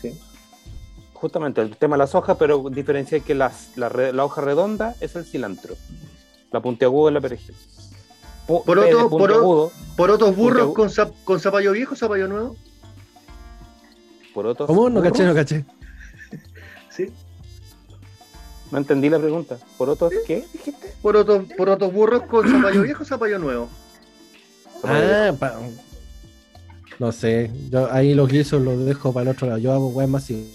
Sí. 0.00 0.18
Justamente 1.12 1.60
el 1.62 1.76
tema 1.76 1.96
de 1.96 1.98
las 1.98 2.14
hojas, 2.14 2.36
pero 2.38 2.68
diferencia 2.70 3.20
que 3.20 3.34
las, 3.34 3.70
la, 3.76 3.88
re- 3.88 4.12
la 4.12 4.24
hoja 4.24 4.40
redonda 4.40 4.94
es 5.00 5.16
el 5.16 5.24
cilantro. 5.24 5.74
La 6.52 6.60
puntiaguda 6.60 7.10
es 7.10 7.14
la 7.14 7.20
perejil. 7.20 7.54
P 8.46 8.52
de 8.52 8.94
otro- 8.94 9.08
por 9.08 9.22
o- 9.22 9.34
puntiagudo, 9.34 9.72
Por 9.96 10.10
otros 10.10 10.36
burros 10.36 10.74
con, 10.74 10.88
zap- 10.90 11.14
con 11.24 11.40
zapallo 11.40 11.72
viejo, 11.72 11.96
zapallo 11.96 12.28
nuevo. 12.28 12.56
por 14.34 14.46
otros 14.46 14.66
¿Cómo? 14.66 14.88
No 14.90 14.96
burros. 15.00 15.12
caché, 15.12 15.24
no 15.26 15.34
caché. 15.34 15.64
Sí. 16.90 17.10
No 18.70 18.78
entendí 18.78 19.08
la 19.08 19.18
pregunta. 19.18 19.56
¿Por 19.78 19.88
otros 19.88 20.12
qué 20.26 20.44
dijiste? 20.52 20.92
Por 21.02 21.16
otros, 21.16 21.44
por 21.56 21.68
otros 21.68 21.92
burros 21.92 22.22
con 22.24 22.48
zapallo 22.50 22.82
viejo, 22.82 23.04
zapallo 23.04 23.38
nuevo. 23.38 23.68
Ah, 24.82 25.32
pa- 25.38 25.58
no 26.98 27.12
sé. 27.12 27.50
Yo 27.70 27.90
ahí 27.92 28.14
los 28.14 28.28
guisos 28.28 28.60
los 28.62 28.84
dejo 28.84 29.12
para 29.12 29.30
el 29.30 29.36
otro 29.36 29.46
lado. 29.48 29.58
Yo 29.58 29.72
hago 29.72 29.88
weas 29.88 30.10
más 30.10 30.24
simples. 30.24 30.52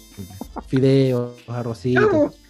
Fideos, 0.68 1.32
arrocitos. 1.48 2.34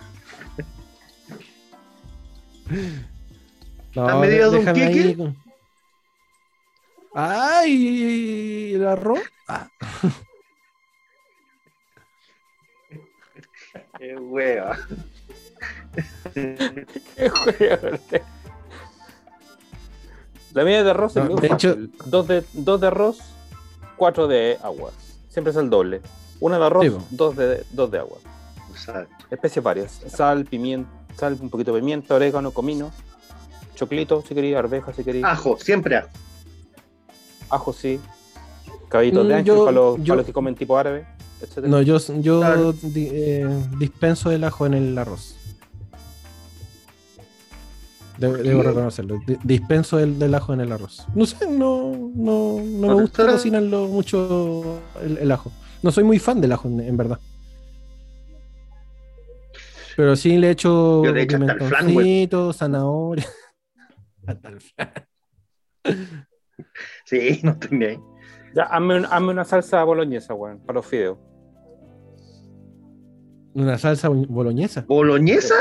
No, 3.96 4.06
¿Las 4.06 4.20
medidas 4.20 4.52
de 4.52 4.58
un 4.58 4.64
queque? 4.66 5.16
con- 5.16 5.36
¡Ay! 7.12 8.74
¿El 8.74 8.86
arroz? 8.86 9.18
Ah, 9.48 9.68
Qué 13.98 14.16
hueva. 14.16 14.78
La 20.52 20.64
medida 20.64 20.82
de 20.84 20.90
arroz 20.90 21.16
es 21.16 21.24
No, 21.24 21.30
muy 21.30 21.40
de 21.40 21.48
fácil. 21.48 21.92
Dos, 22.06 22.28
de, 22.28 22.44
dos 22.52 22.80
de 22.80 22.86
arroz, 22.86 23.18
cuatro 24.00 24.26
de 24.26 24.56
agua. 24.62 24.92
Siempre 25.28 25.50
es 25.50 25.56
el 25.58 25.68
doble. 25.68 26.00
Una 26.40 26.58
de 26.58 26.64
arroz, 26.64 26.86
Sí, 26.86 26.92
dos, 27.10 27.36
de, 27.36 27.64
dos 27.70 27.90
de 27.90 27.98
agua. 27.98 28.16
Exacto. 28.70 29.26
Especies 29.30 29.62
varias. 29.62 30.00
Sal, 30.08 30.46
pimienta, 30.46 30.88
sal, 31.18 31.36
un 31.38 31.50
poquito 31.50 31.74
de 31.74 31.80
pimienta, 31.80 32.14
orégano, 32.14 32.50
comino, 32.50 32.90
choclito 33.74 34.24
si 34.26 34.34
quería, 34.34 34.58
arveja 34.58 34.94
si 34.94 35.04
quería, 35.04 35.30
Ajo, 35.30 35.58
siempre 35.58 35.96
ajo. 35.98 36.08
ajo 37.50 37.72
sí, 37.74 38.00
caballitos 38.88 39.28
de 39.28 39.34
Mm, 39.34 39.36
ángel 39.36 39.54
yo- 39.54 39.64
para, 39.66 39.72
los, 39.76 39.96
yo- 39.98 40.04
para 40.04 40.16
los 40.16 40.26
que 40.26 40.32
comen 40.32 40.54
tipo 40.54 40.78
árabe, 40.78 41.04
etc. 41.42 41.58
No, 41.66 41.82
yo, 41.82 41.98
yo 41.98 42.40
Claro. 42.40 42.72
di- 42.72 43.10
eh, 43.12 43.46
dispenso 43.78 44.30
el 44.30 44.44
ajo 44.44 44.64
en 44.64 44.72
el 44.74 44.96
arroz. 44.96 45.36
Debo, 48.20 48.62
reconocerlo. 48.62 49.18
Di- 49.26 49.38
dispenso 49.42 49.98
el 49.98 50.18
del 50.18 50.34
ajo 50.34 50.52
en 50.52 50.60
el 50.60 50.70
arroz. 50.72 51.06
No 51.14 51.24
sé, 51.24 51.50
no, 51.50 51.90
no, 52.14 52.56
no 52.56 52.62
me 52.62 52.86
¿No 52.88 52.96
te 52.96 53.02
gusta 53.02 53.26
cocinarlo 53.26 53.86
mucho 53.88 54.80
el, 55.02 55.16
el 55.18 55.32
ajo. 55.32 55.50
No 55.82 55.90
soy 55.90 56.04
muy 56.04 56.18
fan 56.18 56.40
del 56.40 56.52
ajo, 56.52 56.68
en, 56.68 56.80
en 56.80 56.96
verdad. 56.96 57.18
Pero 59.96 60.16
sí 60.16 60.36
le 60.36 60.50
echo 60.50 61.02
Yo 61.04 61.12
le 61.12 61.22
echo 61.22 61.36
hasta 61.36 61.52
el 61.52 61.60
flan, 61.60 62.52
zanahoria. 62.54 63.26
Hasta 64.26 64.48
el 64.50 64.60
flan. 64.60 64.92
Sí, 67.06 67.40
no 67.42 67.52
estoy 67.52 67.84
ahí. 67.84 67.98
Ya, 68.54 68.64
hazme, 68.64 68.98
un- 68.98 69.06
hazme 69.06 69.28
una 69.30 69.44
salsa 69.44 69.82
boloñesa, 69.84 70.34
weón, 70.34 70.58
para 70.60 70.74
los 70.74 70.86
fideos. 70.86 71.18
Una 73.54 73.78
salsa 73.78 74.08
boloñesa. 74.08 74.84
¿Boloñesa 74.86 75.54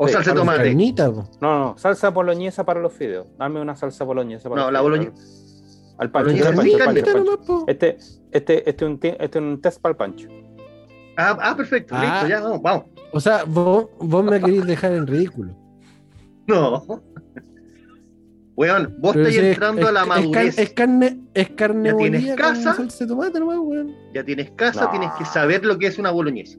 o 0.00 0.06
Sí, 0.06 0.14
salsa 0.14 0.30
de 0.32 0.36
tomate? 0.38 0.58
carnita. 0.64 1.08
No, 1.08 1.28
no, 1.40 1.74
salsa 1.76 2.08
boloñesa 2.10 2.64
para 2.64 2.80
los 2.80 2.92
fideos. 2.92 3.26
Dame 3.36 3.60
una 3.60 3.76
salsa 3.76 4.04
boloñesa 4.04 4.48
para 4.48 4.62
No, 4.62 4.70
los 4.70 4.98
la 4.98 5.12
Al 5.98 6.10
pancho, 6.10 6.30
Boloñesa 6.54 6.84
al 6.88 7.02
pancho. 7.04 7.64
Este, 7.66 7.98
este, 8.30 8.70
este, 8.70 8.70
es 8.70 8.82
un, 8.82 8.98
este 9.02 9.24
es 9.38 9.44
un 9.44 9.60
test 9.60 9.80
para 9.82 9.90
el 9.90 9.96
pancho. 9.96 10.28
Ah, 11.16 11.36
ah, 11.40 11.56
perfecto, 11.56 11.94
Ah. 11.98 12.02
listo, 12.22 12.28
ya, 12.28 12.40
vamos, 12.40 12.62
vamos. 12.62 12.84
O 13.12 13.18
sea, 13.20 13.42
vos, 13.44 13.86
vos 13.98 14.24
me 14.24 14.38
queréis 14.40 14.64
dejar 14.66 14.92
en 14.92 15.06
ridículo. 15.06 15.54
No. 16.46 17.02
Weón, 18.56 18.96
vos 18.98 19.12
Pero 19.14 19.28
estáis 19.28 19.50
entrando 19.52 19.82
es, 19.82 19.88
a 19.88 19.92
la 19.92 20.00
es 20.02 20.06
car- 20.08 20.18
madurez. 20.22 20.58
Es, 20.58 20.72
carne, 20.72 21.20
es 21.34 21.50
carne 21.50 21.90
Ya 21.90 21.96
tienes 21.96 22.34
casa. 22.36 22.74
salsa 22.74 23.04
de 23.04 23.08
tomate 23.08 23.38
nomás, 23.38 23.58
weón. 23.60 23.94
Ya 24.14 24.24
tienes 24.24 24.50
casa, 24.52 24.84
No. 24.86 24.90
tienes 24.90 25.10
que 25.18 25.24
saber 25.26 25.64
lo 25.64 25.78
que 25.78 25.86
es 25.86 25.98
una 25.98 26.10
boloñesa. 26.10 26.58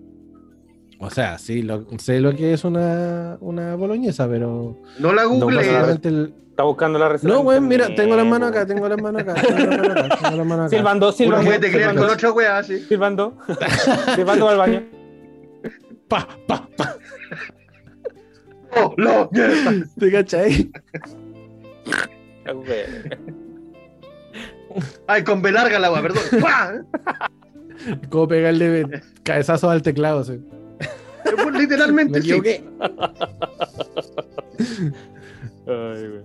O 1.02 1.10
sea, 1.10 1.38
sí, 1.38 1.62
lo- 1.62 1.86
sé 1.98 2.20
lo 2.20 2.36
que 2.36 2.54
es 2.54 2.64
una, 2.66 3.38
una 3.40 3.76
boloñesa, 3.76 4.28
pero 4.28 4.78
No 5.00 5.14
la 5.14 5.24
no 5.24 5.40
solamente 5.40 6.10
el- 6.10 6.34
Está 6.50 6.64
buscando 6.66 7.00
la 7.00 7.08
receta. 7.08 7.34
No, 7.34 7.40
weón, 7.40 7.70
mira, 7.70 7.88
tengo 7.96 8.18
las 8.18 8.26
manos 8.26 8.50
acá, 8.50 8.66
tengo 8.66 8.90
las 8.90 9.02
manos 9.02 9.22
acá, 9.22 9.34
tengo 9.36 9.60
las 9.66 9.78
manos 9.80 9.96
acá, 10.12 10.18
tengo 10.20 10.36
las 10.38 10.46
manos 10.46 10.66
acá. 10.66 10.76
Silbando, 10.78 11.12
silbando. 11.14 11.46
puede 11.46 11.60
teclear 11.60 11.92
silbando, 11.92 12.02
con 12.02 12.14
otra 12.18 12.32
weá, 12.34 12.64
sí. 12.64 12.80
silbando. 12.80 13.38
silbando 14.16 14.50
al 14.50 14.58
baño. 14.58 14.84
Pa, 16.10 16.28
pa, 16.46 16.68
pa. 16.76 16.98
Oh, 18.76 18.94
no, 18.98 19.30
yes. 19.32 19.96
¿Te 19.98 20.12
cachai? 20.12 20.70
Ay, 25.08 25.24
con 25.24 25.42
B 25.42 25.52
larga 25.54 25.80
la 25.80 25.92
weá, 25.94 26.02
perdón. 26.02 26.24
¡Pah! 26.42 26.74
Como 28.10 28.28
pegarle 28.28 29.02
cabezazos 29.24 29.72
al 29.72 29.82
teclado, 29.82 30.24
sí. 30.26 30.40
Pues, 31.24 31.56
Literalmente 31.60 32.20
Me 32.20 32.26
sí. 32.26 32.32
Ay. 35.68 36.22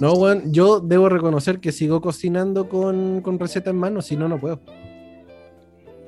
No, 0.00 0.14
weón, 0.14 0.52
yo 0.52 0.80
debo 0.80 1.08
reconocer 1.10 1.60
que 1.60 1.72
sigo 1.72 2.00
cocinando 2.00 2.68
con, 2.68 3.20
con 3.20 3.38
receta 3.38 3.70
en 3.70 3.76
mano, 3.76 4.00
si 4.00 4.16
no, 4.16 4.28
no 4.28 4.40
puedo. 4.40 4.60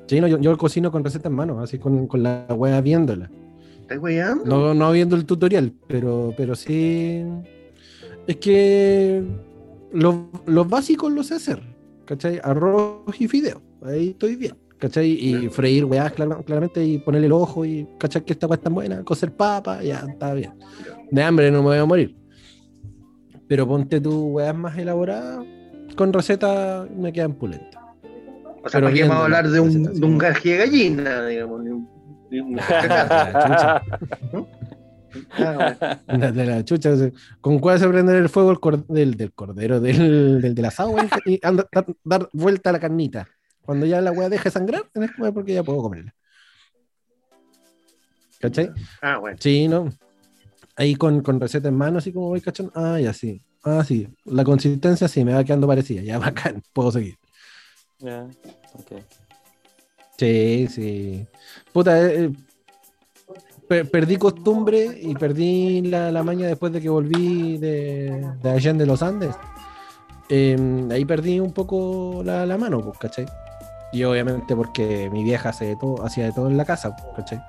Sí, 0.07 0.19
no, 0.19 0.27
yo, 0.27 0.39
yo 0.39 0.57
cocino 0.57 0.91
con 0.91 1.03
receta 1.03 1.29
en 1.29 1.35
mano, 1.35 1.61
así 1.61 1.77
con, 1.77 2.07
con 2.07 2.23
la 2.23 2.47
wea 2.49 2.81
viéndola. 2.81 3.29
¿Estás 3.81 3.99
weyando? 3.99 4.45
No, 4.45 4.73
no 4.73 4.91
viendo 4.91 5.15
el 5.15 5.25
tutorial, 5.25 5.73
pero, 5.87 6.33
pero 6.35 6.55
sí. 6.55 7.23
Es 8.25 8.37
que 8.37 9.23
los, 9.91 10.15
los 10.45 10.67
básicos 10.67 11.11
los 11.11 11.27
sé 11.27 11.35
hacer. 11.35 11.61
¿Cachai? 12.05 12.39
Arroz 12.43 13.19
y 13.19 13.27
fideo. 13.27 13.61
Ahí 13.83 14.09
estoy 14.09 14.35
bien. 14.35 14.55
¿Cachai? 14.83 15.11
Y 15.11 15.47
freír 15.47 15.85
clar- 16.13 16.43
claramente 16.43 16.83
y 16.83 16.97
ponerle 16.97 17.27
el 17.27 17.31
ojo 17.31 17.63
y 17.63 17.87
cachai 17.97 18.25
que 18.25 18.33
esta 18.33 18.47
wea 18.47 18.55
es 18.57 18.61
tan 18.61 18.73
buena. 18.75 19.01
Cocer 19.05 19.31
papa, 19.31 19.81
ya 19.81 20.03
está 20.09 20.33
bien. 20.33 20.51
De 21.09 21.23
hambre 21.23 21.49
no 21.51 21.59
me 21.59 21.69
voy 21.69 21.77
a 21.77 21.85
morir. 21.85 22.17
Pero 23.47 23.65
ponte 23.65 24.01
tu 24.01 24.25
weas 24.31 24.53
más 24.53 24.77
elaboradas. 24.77 25.45
Con 25.95 26.11
receta 26.11 26.85
me 26.97 27.13
quedan 27.13 27.35
pulentas. 27.35 27.81
O 28.61 28.67
sea, 28.67 28.81
¿para 28.81 28.93
qué 28.93 29.03
vamos 29.03 29.15
a 29.15 29.23
hablar 29.23 29.47
de 29.49 29.59
un, 29.61 29.83
de 29.83 30.05
un 30.05 30.17
gaje 30.17 30.49
de 30.49 30.57
gallina, 30.57 31.25
digamos? 31.27 31.63
ni 31.63 31.69
un- 31.69 31.87
un- 32.41 32.59
Ah, 35.37 35.77
bueno. 36.07 36.31
De 36.33 36.45
la 36.45 36.65
chucha. 36.65 36.91
¿Con 37.39 37.59
cuál 37.59 37.79
se 37.79 37.87
prender 37.87 38.15
el 38.17 38.27
fuego 38.27 38.51
el 38.51 38.83
del, 38.89 39.15
del 39.15 39.31
cordero, 39.31 39.79
del, 39.79 40.41
del, 40.41 40.55
del 40.55 40.65
asado? 40.65 40.93
Y 41.25 41.39
anda- 41.41 41.69
dar, 41.71 41.85
dar 42.03 42.29
vuelta 42.33 42.69
a 42.71 42.73
la 42.73 42.79
carnita. 42.81 43.27
Cuando 43.65 43.85
ya 43.85 44.01
la 44.01 44.11
weá 44.11 44.29
deje 44.29 44.51
sangrar, 44.51 44.83
tenés 44.93 45.11
que 45.11 45.17
comer 45.17 45.33
porque 45.33 45.53
ya 45.53 45.63
puedo 45.63 45.81
comerla. 45.81 46.13
¿Cachai? 48.39 48.71
Ah, 49.01 49.17
bueno. 49.17 49.37
Sí, 49.39 49.67
¿no? 49.67 49.89
Ahí 50.75 50.95
con, 50.95 51.21
con 51.21 51.39
receta 51.39 51.69
en 51.69 51.75
mano, 51.75 51.99
así 51.99 52.11
como 52.11 52.27
voy 52.27 52.41
cachando. 52.41 52.71
Ah, 52.75 52.99
ya 52.99 53.13
sí. 53.13 53.41
Ah, 53.63 53.83
sí. 53.85 54.07
La 54.25 54.43
consistencia 54.43 55.07
sí, 55.07 55.23
me 55.23 55.33
va 55.33 55.43
quedando 55.43 55.67
parecida. 55.67 56.01
Ya 56.01 56.19
bacán, 56.19 56.61
puedo 56.73 56.91
seguir. 56.91 57.15
Ya, 57.99 58.27
ok. 58.73 59.01
Sí, 60.17 60.67
sí. 60.69 61.25
Puta, 61.71 61.97
eh, 62.01 62.25
eh, 62.25 62.33
per- 63.67 63.89
perdí 63.89 64.17
costumbre 64.17 64.99
y 65.01 65.15
perdí 65.15 65.81
la, 65.83 66.11
la 66.11 66.23
maña 66.23 66.47
después 66.47 66.73
de 66.73 66.81
que 66.81 66.89
volví 66.89 67.57
de, 67.57 68.29
de 68.41 68.49
Allende 68.49 68.85
los 68.85 69.01
Andes. 69.01 69.35
Eh, 70.27 70.87
ahí 70.91 71.05
perdí 71.05 71.39
un 71.39 71.53
poco 71.53 72.21
la, 72.25 72.45
la 72.45 72.57
mano, 72.57 72.81
pues, 72.81 72.97
¿cachai? 72.97 73.25
Y 73.93 74.03
obviamente 74.03 74.55
porque 74.55 75.09
mi 75.11 75.23
vieja 75.23 75.49
hace 75.49 75.65
de 75.65 75.75
todo, 75.75 76.03
hacía 76.03 76.25
de 76.25 76.31
todo 76.31 76.49
en 76.49 76.57
la 76.57 76.65
casa, 76.65 76.95
¿cachai? 77.15 77.39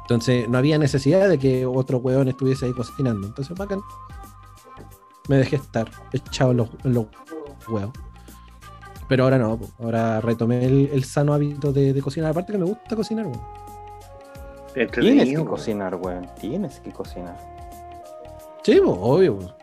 Entonces 0.00 0.48
no 0.48 0.58
había 0.58 0.78
necesidad 0.78 1.28
de 1.28 1.38
que 1.38 1.66
otro 1.66 1.98
hueón 1.98 2.28
estuviese 2.28 2.66
ahí 2.66 2.72
cocinando. 2.72 3.26
Entonces, 3.26 3.56
bacán. 3.56 3.80
Me 5.28 5.36
dejé 5.36 5.56
estar 5.56 5.88
echado 6.12 6.50
en 6.50 6.56
los, 6.56 6.70
en 6.84 6.94
los 6.94 7.06
huevos. 7.68 7.92
Pero 9.08 9.24
ahora 9.24 9.38
no, 9.38 9.60
ahora 9.78 10.20
retomé 10.20 10.64
el, 10.64 10.90
el 10.92 11.04
sano 11.04 11.34
hábito 11.34 11.72
de, 11.72 11.92
de 11.92 12.02
cocinar. 12.02 12.30
Aparte 12.30 12.52
que 12.52 12.58
me 12.58 12.64
gusta 12.64 12.96
cocinar, 12.96 13.26
weón. 13.26 13.40
Tienes 14.92 15.28
que 15.28 15.44
cocinar, 15.44 15.94
weón. 15.96 16.26
Tienes 16.40 16.80
que 16.80 16.90
cocinar. 16.90 17.38
Sí, 18.62 18.80
obvio. 18.84 19.54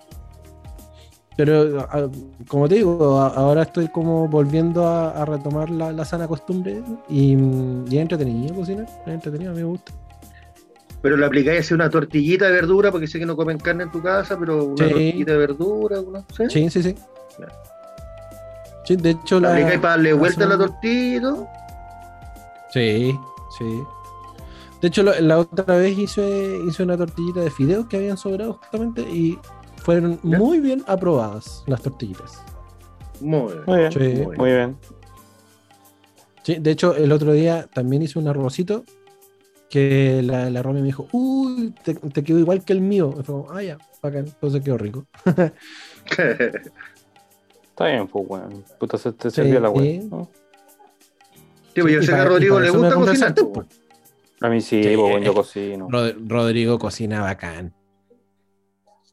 Pero 1.40 1.80
a- 1.80 2.10
como 2.50 2.68
te 2.68 2.76
digo, 2.76 3.18
a- 3.22 3.30
ahora 3.30 3.62
estoy 3.62 3.88
como 3.88 4.28
volviendo 4.28 4.86
a, 4.86 5.12
a 5.12 5.24
retomar 5.24 5.70
la, 5.70 5.94
la 5.94 6.04
sana 6.04 6.28
costumbre 6.28 6.84
y, 7.08 7.32
y 7.34 7.96
es 7.96 8.02
entretenido 8.02 8.54
cocinar, 8.56 8.86
es 9.06 9.14
entretenido, 9.14 9.52
a 9.52 9.54
mí 9.54 9.62
me 9.62 9.66
gusta. 9.68 9.94
Pero 11.02 11.16
le 11.16 11.26
aplicáis 11.26 11.62
así 11.62 11.74
una 11.74 11.90
tortillita 11.90 12.48
de 12.48 12.52
verdura, 12.52 12.92
porque 12.92 13.08
sé 13.08 13.20
que 13.20 13.26
no 13.26 13.38
comen 13.38 13.58
carne 13.58 13.84
en 13.84 13.92
tu 13.92 14.02
casa, 14.02 14.38
pero 14.38 14.66
una 14.66 14.84
Sí. 14.86 14.90
tortillita 14.92 15.32
de 15.32 15.38
verdura, 15.38 16.02
¿no? 16.02 16.26
¿Sí? 16.36 16.44
Sí, 16.50 16.70
sí, 16.70 16.84
sí. 16.84 16.96
Claro. 17.38 17.54
Sí, 18.84 18.98
de 18.98 19.12
hecho 19.12 19.40
¿La 19.40 19.48
la... 19.48 19.54
aplicáis 19.56 19.80
para 19.80 19.92
darle 19.94 20.12
vuelta 20.12 20.44
a 20.44 20.48
la 20.48 20.58
tortilla 20.58 21.16
y 21.18 21.22
todo? 21.22 21.48
Sí, 22.74 23.20
sí. 23.58 23.84
De 24.82 24.88
hecho, 24.90 25.04
lo- 25.04 25.18
la 25.22 25.40
otra 25.40 25.78
vez 25.78 25.98
hice, 25.98 26.60
hice 26.68 26.84
una 26.84 26.98
tortillita 26.98 27.40
de 27.40 27.50
fideos 27.50 27.86
que 27.88 27.96
habían 27.96 28.18
sobrado 28.18 28.54
justamente 28.56 29.02
y 29.04 29.40
fueron 29.80 30.20
¿Ya? 30.24 30.38
muy 30.38 30.60
bien 30.60 30.84
aprobadas 30.88 31.64
las 31.68 31.82
tortillitas. 31.82 32.42
Muy 33.22 33.54
bien. 33.54 33.64
Muy 33.66 33.78
bien, 33.80 33.92
Sí. 33.92 34.28
muy 34.38 34.50
bien. 34.52 34.78
Sí, 36.44 36.56
de 36.56 36.72
hecho, 36.72 36.96
el 36.96 37.12
otro 37.12 37.32
día 37.34 37.68
también 37.74 38.02
hice 38.02 38.18
un 38.20 38.28
arrocito 38.28 38.84
que 39.70 40.22
la, 40.24 40.50
la 40.50 40.64
Romy 40.64 40.80
me 40.82 40.88
dijo, 40.88 41.08
uy, 41.12 41.74
te, 41.84 41.94
te 41.94 42.24
quedó 42.24 42.40
igual 42.40 42.64
que 42.66 42.74
el 42.74 42.82
mío. 42.82 43.10
Y 43.20 43.24
fue 43.24 43.36
como, 43.36 43.52
ah, 43.52 43.62
ya, 43.62 43.78
bacán, 44.02 44.26
entonces 44.26 44.64
quedó 44.64 44.78
rico. 44.78 45.06
Está 46.10 47.86
bien, 47.88 48.08
pues, 48.08 48.26
weón. 48.28 48.64
Puta, 48.80 48.98
se 48.98 49.12
te 49.12 49.30
Sí, 49.30 49.36
sirvió 49.42 49.60
la 49.60 49.70
weón. 49.70 49.86
sí. 49.86 50.00
¿no? 50.10 50.30
Sí, 51.76 51.82
pues 51.82 51.94
yo 51.94 52.00
Y 52.02 52.06
sé 52.06 52.12
que 52.14 52.18
a 52.18 52.26
Rodrigo 52.26 52.60
le 52.60 52.70
gusta 52.72 52.96
cocinar. 52.96 53.18
sartén, 53.18 53.52
pues. 53.54 53.68
pues. 53.68 53.80
A 54.42 54.50
mí 54.50 54.62
sí, 54.62 54.84
Sí. 54.84 54.96
pues, 54.96 55.24
yo 55.24 55.34
cocino. 55.34 55.88
Rod- 55.90 56.16
Rodrigo 56.28 56.80
cocina 56.80 57.22
bacán. 57.22 57.74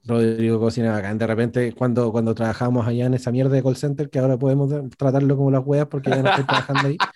Rodrigo 0.07 0.61
cocina 0.61 0.93
bacán. 0.93 1.19
De 1.19 1.27
repente, 1.27 1.73
cuando, 1.73 2.13
cuando 2.13 2.35
trabajamos 2.35 2.87
allá 2.87 3.07
en 3.07 3.15
esa 3.15 3.33
mierda 3.33 3.55
de 3.55 3.63
call 3.63 3.77
center, 3.77 4.09
que 4.09 4.19
ahora 4.19 4.37
podemos 4.39 4.73
tratarlo 4.97 5.37
como 5.37 5.51
las 5.51 5.63
weas 5.67 5.87
porque 5.87 6.11
ya 6.11 6.23
no 6.23 6.31
estoy 6.31 6.45
trabajando 6.45 6.89
ahí. 6.89 6.97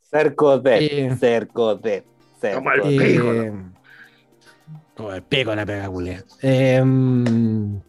Cerco 0.00 0.58
de, 0.60 0.86
Eh. 0.86 1.16
cerco 1.16 1.74
de, 1.74 2.04
cerco 2.40 2.58
Como 2.58 2.70
el 2.72 2.82
de. 2.82 2.94
Eh, 2.94 3.14
pico, 3.14 3.32
¿no? 3.32 3.74
como 4.96 5.12
el 5.12 5.22
pico 5.24 5.54
la 5.54 5.66
pega. 5.66 5.90
Em, 6.40 7.80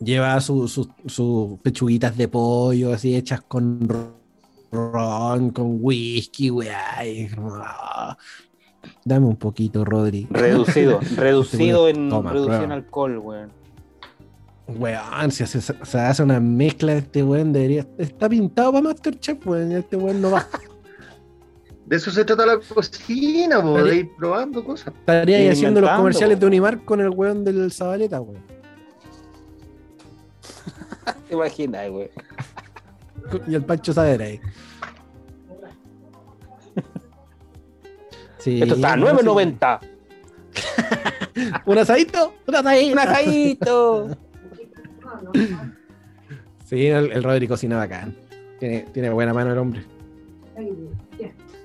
lleva 0.00 0.40
sus 0.40 0.72
su, 0.72 0.90
sus 1.06 1.60
pechuguitas 1.60 2.16
de 2.16 2.28
pollo 2.28 2.94
así 2.94 3.14
hechas 3.14 3.42
con 3.42 3.86
ron, 4.72 5.50
con 5.50 5.78
whisky, 5.80 6.50
weá. 6.50 7.04
y 7.06 7.28
ah, 7.60 8.16
Dame 9.04 9.26
un 9.26 9.36
poquito, 9.36 9.84
Rodri. 9.84 10.26
Reducido, 10.30 11.00
reducido 11.16 11.88
en, 11.88 12.08
Toma, 12.08 12.32
reducido 12.32 12.54
en 12.54 12.60
prueba. 12.60 12.74
alcohol, 12.74 13.18
weón. 13.18 13.50
Weón, 14.68 15.30
si 15.30 15.46
se 15.46 15.98
hace 15.98 16.22
una 16.22 16.40
mezcla 16.40 16.92
de 16.92 16.98
este 16.98 17.22
weón, 17.22 17.52
debería. 17.52 17.86
Está 17.98 18.28
pintado 18.28 18.72
para 18.72 18.82
Masterchef, 18.82 19.46
weón. 19.46 19.72
Este 19.72 19.96
weón 19.96 20.20
no 20.20 20.32
va. 20.32 20.46
De 21.86 21.94
eso 21.94 22.10
se 22.10 22.24
trata 22.24 22.44
la 22.44 22.58
cocina, 22.58 23.62
po, 23.62 23.80
de 23.80 23.98
ir 23.98 24.10
probando 24.16 24.64
cosas. 24.64 24.92
Estaría 24.92 25.36
ahí 25.36 25.48
haciendo 25.48 25.80
los 25.80 25.90
comerciales 25.90 26.36
po. 26.36 26.40
de 26.40 26.46
Unimar 26.46 26.84
con 26.84 27.00
el 27.00 27.10
weón 27.10 27.44
del 27.44 27.70
Zabaleta, 27.70 28.20
weón. 28.20 28.42
¿Te 31.28 31.34
imaginas, 31.34 31.88
weón? 31.88 32.08
Y 33.46 33.54
el 33.54 33.64
Pancho 33.64 33.92
Saavedra 33.92 34.24
ahí. 34.24 34.40
Sí, 38.46 38.62
Esto 38.62 38.76
está 38.76 38.92
a 38.92 38.96
no, 38.96 39.08
9.90. 39.08 39.80
sí. 39.80 39.88
¿Un 41.66 41.78
asadito? 41.78 42.34
¿Un 42.46 42.54
asadito? 42.54 42.92
¡Un 42.92 42.98
asadito! 43.00 44.08
Sí, 46.64 46.86
el, 46.86 47.12
el 47.12 47.22
Rodri 47.22 47.46
cocina 47.46 47.76
bacán. 47.76 48.12
Tiene, 48.58 48.86
tiene 48.92 49.10
buena 49.10 49.32
mano 49.32 49.52
el 49.52 49.58
hombre. 49.58 49.84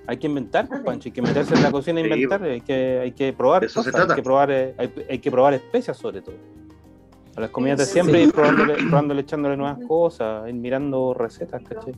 Hay 0.05 0.17
que 0.17 0.27
inventar, 0.27 0.67
Pancho. 0.83 1.09
Hay 1.09 1.11
que 1.11 1.23
meterse 1.23 1.55
en 1.55 1.63
la 1.63 1.71
cocina 1.71 2.01
e 2.01 2.03
inventar. 2.03 2.43
Hay 2.43 2.61
que, 2.61 2.99
hay 2.99 3.11
que 3.11 3.33
probar 3.33 3.63
eso 3.63 3.81
se 3.81 3.89
cosas. 3.91 4.01
Hay 4.01 4.07
trata. 4.07 4.15
que 4.15 4.23
probar, 4.23 4.51
eh, 4.51 4.75
hay, 4.77 4.93
hay 5.09 5.17
que 5.17 5.31
probar 5.31 5.55
especias, 5.55 5.97
sobre 5.97 6.21
todo. 6.21 6.35
A 7.35 7.41
las 7.41 7.49
comidas 7.49 7.79
de 7.79 7.85
siempre, 7.85 8.21
ir 8.21 8.31
probándole, 8.31 8.75
probándole, 8.75 9.21
echándole 9.21 9.57
nuevas 9.57 9.79
cosas, 9.87 10.47
ir 10.47 10.53
mirando 10.53 11.15
recetas, 11.15 11.63
¿cachai? 11.63 11.93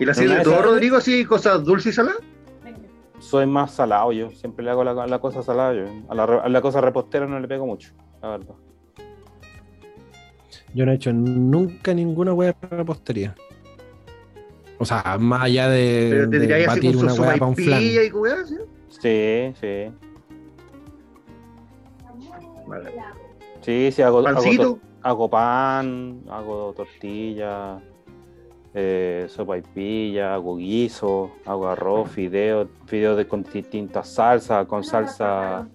¿Y 0.00 0.04
la 0.04 0.12
una 0.12 0.42
todo, 0.42 0.62
Rodrigo, 0.62 0.96
así, 0.96 1.24
cosas 1.24 1.62
dulces 1.62 1.92
y 1.92 1.96
saladas? 1.96 2.20
Soy 3.20 3.46
más 3.46 3.70
salado 3.72 4.10
yo. 4.12 4.30
Siempre 4.30 4.64
le 4.64 4.70
hago 4.70 4.82
la, 4.82 5.06
la 5.06 5.18
cosa 5.20 5.42
salada 5.42 5.74
yo. 5.74 5.84
A 6.08 6.14
la, 6.14 6.24
a 6.24 6.48
la 6.48 6.60
cosa 6.60 6.80
repostera 6.80 7.26
no 7.26 7.38
le 7.38 7.46
pego 7.46 7.66
mucho, 7.66 7.92
la 8.22 8.30
verdad. 8.30 8.54
Yo 10.74 10.86
no 10.86 10.92
he 10.92 10.94
hecho 10.94 11.12
nunca 11.12 11.94
ninguna 11.94 12.32
hueá 12.32 12.52
para 12.52 12.78
repostería. 12.78 13.34
O 14.78 14.84
sea, 14.84 15.18
más 15.18 15.42
allá 15.42 15.68
de, 15.68 16.26
te 16.30 16.38
de 16.38 16.66
batir 16.66 16.96
una 16.96 17.12
hueá 17.12 17.32
para 17.34 17.46
un 17.46 17.56
flan. 17.56 17.82
y 17.82 18.10
weá, 18.10 18.46
¿sí? 18.46 18.56
Sí, 18.88 19.54
sí. 19.60 19.92
Vale. 22.66 22.90
Sí, 23.60 23.90
sí, 23.92 24.00
hago, 24.00 24.26
hago, 24.26 24.80
hago 25.02 25.28
pan, 25.30 26.22
hago 26.30 26.72
tortilla, 26.74 27.78
eh, 28.74 29.26
sopa 29.28 29.58
y 29.58 29.62
pilla, 29.62 30.34
hago 30.34 30.56
guiso, 30.56 31.32
hago 31.44 31.68
arroz, 31.68 32.10
fideo, 32.10 32.68
fideo 32.86 33.16
de, 33.16 33.26
con 33.26 33.42
distintas 33.42 34.08
salsas, 34.08 34.66
con 34.66 34.84
salsa, 34.84 35.68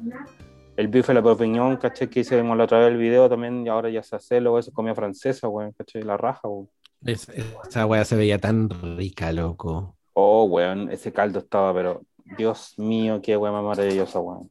el 0.78 0.88
bife 0.88 1.14
la 1.14 1.22
propiñón, 1.22 1.78
caché 1.78 2.10
que 2.10 2.22
hicimos 2.22 2.58
la 2.58 2.64
otra 2.66 2.80
vez 2.80 2.90
el 2.90 2.98
video 2.98 3.30
también 3.30 3.66
y 3.66 3.70
ahora 3.70 3.90
ya 3.90 4.04
se 4.04 4.16
hace, 4.16 4.40
luego 4.42 4.60
eso 4.60 4.72
comida 4.72 4.96
francesa, 4.96 5.48
weón, 5.48 5.74
caché, 5.78 6.04
la 6.04 6.18
raja, 6.18 6.48
weón. 6.48 6.70
Es- 7.06 7.30
esa 7.30 7.86
hueá 7.86 8.04
se 8.06 8.16
veía 8.16 8.40
tan 8.40 8.70
rica, 8.98 9.32
loco. 9.32 9.96
Oh, 10.14 10.46
weón, 10.46 10.90
ese 10.92 11.12
caldo 11.12 11.40
estaba, 11.40 11.74
pero 11.74 12.02
Dios 12.38 12.74
mío, 12.78 13.20
qué 13.22 13.36
weón 13.38 13.56
más 13.56 13.78
maravillosa, 13.78 14.20
weón. 14.20 14.50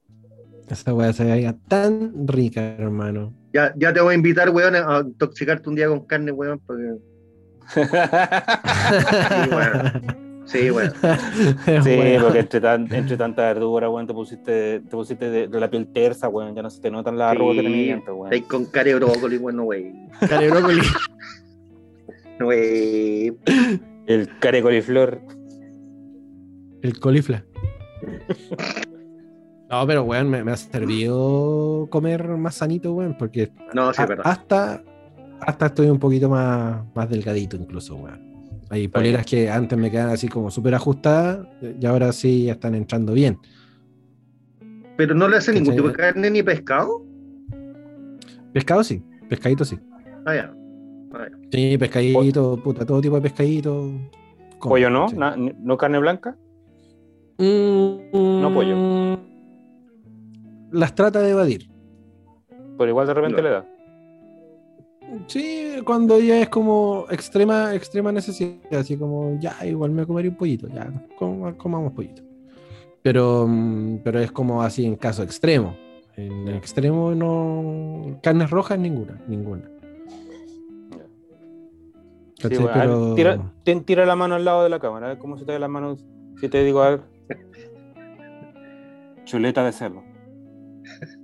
Esa 0.69 0.95
hueá 0.95 1.13
se 1.13 1.25
veía 1.25 1.57
tan 1.69 2.27
rica, 2.27 2.61
hermano. 2.79 3.33
Ya, 3.53 3.73
ya 3.77 3.93
te 3.93 4.01
voy 4.01 4.13
a 4.13 4.17
invitar, 4.17 4.51
weón, 4.51 4.75
a 4.77 5.01
intoxicarte 5.01 5.69
un 5.69 5.75
día 5.77 5.89
con 5.89 6.05
carne, 6.07 6.33
weón, 6.33 6.61
porque... 6.67 6.95
Sí, 7.73 7.81
weón. 9.51 10.25
Sí, 10.47 10.71
weón. 10.71 10.93
Sí, 11.85 11.97
porque 12.21 12.39
entre, 12.41 12.61
tan- 12.61 12.93
entre 12.95 13.17
tanta 13.17 13.43
verdura, 13.43 13.89
weón, 13.89 14.07
te 14.07 14.13
pusiste, 14.15 14.81
te 14.81 14.91
pusiste 14.91 15.31
de, 15.31 15.49
de 15.49 15.61
la 15.61 15.71
piel 15.71 15.87
tersa, 15.89 16.29
weón, 16.29 16.55
ya 16.55 16.63
no 16.63 16.71
se 16.71 16.81
te 16.81 16.91
notan 16.91 17.17
las 17.17 17.31
arrugas 17.33 17.57
que 17.57 17.63
Sí, 17.63 17.67
tenías 17.67 17.95
antes, 17.99 18.15
weón. 18.15 18.27
Estáis 18.33 18.45
con 18.45 18.65
cara 18.67 18.89
de 18.89 18.95
brócoli, 18.97 19.37
weón, 19.39 19.57
no, 19.57 19.63
wey. 19.65 19.93
Care 20.29 20.51
brócoli. 20.51 20.81
No, 22.39 22.47
wey. 22.49 23.33
El 24.07 24.29
care 24.41 24.61
coliflor. 24.61 25.21
El 26.83 26.99
colifla. 26.99 27.45
No, 29.71 29.87
pero 29.87 30.03
weón, 30.03 30.29
me, 30.31 30.43
me 30.43 30.51
ha 30.51 30.57
servido 30.57 31.87
comer 31.91 32.27
más 32.29 32.57
sanito, 32.57 32.93
weón, 32.93 33.17
porque 33.17 33.51
No, 33.73 33.93
sí, 33.93 34.03
a- 34.03 34.09
hasta, 34.25 34.83
hasta 35.47 35.67
estoy 35.67 35.89
un 35.89 35.99
poquito 35.99 36.29
más, 36.29 36.85
más 36.95 37.09
delgadito 37.11 37.57
incluso, 37.57 37.97
weón. 37.97 38.33
Hay 38.71 38.85
Está 38.85 38.99
poleras 38.99 39.27
que 39.27 39.51
antes 39.51 39.79
me 39.79 39.91
quedaban 39.91 40.13
así 40.15 40.29
como 40.29 40.51
súper 40.51 40.75
ajustadas 40.75 41.47
y 41.81 41.85
ahora 41.87 42.13
sí 42.13 42.45
ya 42.47 42.53
están 42.53 42.75
entrando 42.75 43.13
bien. 43.13 43.39
Pero 44.97 45.15
no 45.15 45.29
le 45.29 45.37
hace 45.37 45.53
ningún 45.53 45.75
tipo 45.77 45.89
de 45.89 45.95
carne 45.95 46.31
ni 46.31 46.43
pescado. 46.43 47.03
Pescado 48.53 48.83
sí, 48.85 49.03
pescadito 49.29 49.65
sí. 49.65 49.79
Ah, 50.25 50.35
ya. 50.35 50.55
Sí, 51.53 51.77
pescadito, 51.79 52.57
puta, 52.63 52.85
todo 52.87 53.01
tipo 53.01 53.17
de 53.17 53.23
pescadito. 53.23 53.91
como, 54.59 54.75
Pollo 54.75 54.91
no, 54.91 55.09
sí. 55.09 55.17
No 55.61 55.77
carne 55.77 55.99
blanca. 55.99 56.37
no 57.39 58.51
pollo. 58.55 59.19
Las 60.73 60.95
trata 60.95 61.21
de 61.21 61.31
evadir. 61.31 61.69
Pero 62.79 62.89
igual 62.91 63.07
de 63.07 63.15
repente 63.15 63.37
No. 63.43 63.49
le 63.49 63.51
da. 63.55 63.67
Sí, 65.27 65.75
cuando 65.85 66.19
ya 66.21 66.41
es 66.41 66.49
como 66.49 67.07
extrema, 67.11 67.75
extrema 67.75 68.11
necesidad, 68.13 68.57
así 68.79 68.97
como 68.97 69.39
ya, 69.41 69.55
igual 69.67 69.91
me 69.91 70.07
comería 70.07 70.31
un 70.31 70.37
pollito, 70.37 70.69
ya, 70.69 70.91
com- 71.19 71.55
comamos 71.55 71.93
pollito. 71.93 72.23
Pero, 73.03 73.47
mm, 73.49 73.99
pero 74.03 74.19
es 74.21 74.33
como 74.33 74.63
así 74.63 74.85
en 74.87 74.97
caso 74.97 75.23
extremo. 75.23 75.77
En 76.17 76.49
extremo 76.49 77.15
no. 77.15 78.19
Carnes 78.23 78.51
rojas, 78.51 78.79
ninguna, 78.79 79.21
ninguna. 79.27 79.69
Sí, 82.39 82.49
ver, 82.49 82.71
Pero- 82.73 83.15
tira, 83.15 83.53
ten- 83.65 83.85
tira 83.85 84.05
la 84.07 84.17
mano 84.17 84.35
al 84.35 84.45
lado 84.45 84.63
de 84.65 84.69
la 84.69 84.79
cámara, 84.79 85.07
a 85.07 85.09
ver 85.11 85.19
cómo 85.19 85.39
se 85.39 85.45
te 85.45 85.53
ve 85.53 85.59
la 85.59 85.69
mano. 85.69 85.97
Si 86.41 86.49
te 86.49 86.63
digo, 86.63 86.83
a 86.83 86.91
ver. 86.91 87.01
Chuleta 89.25 89.65
de 89.65 89.73
cerdo. 89.73 90.03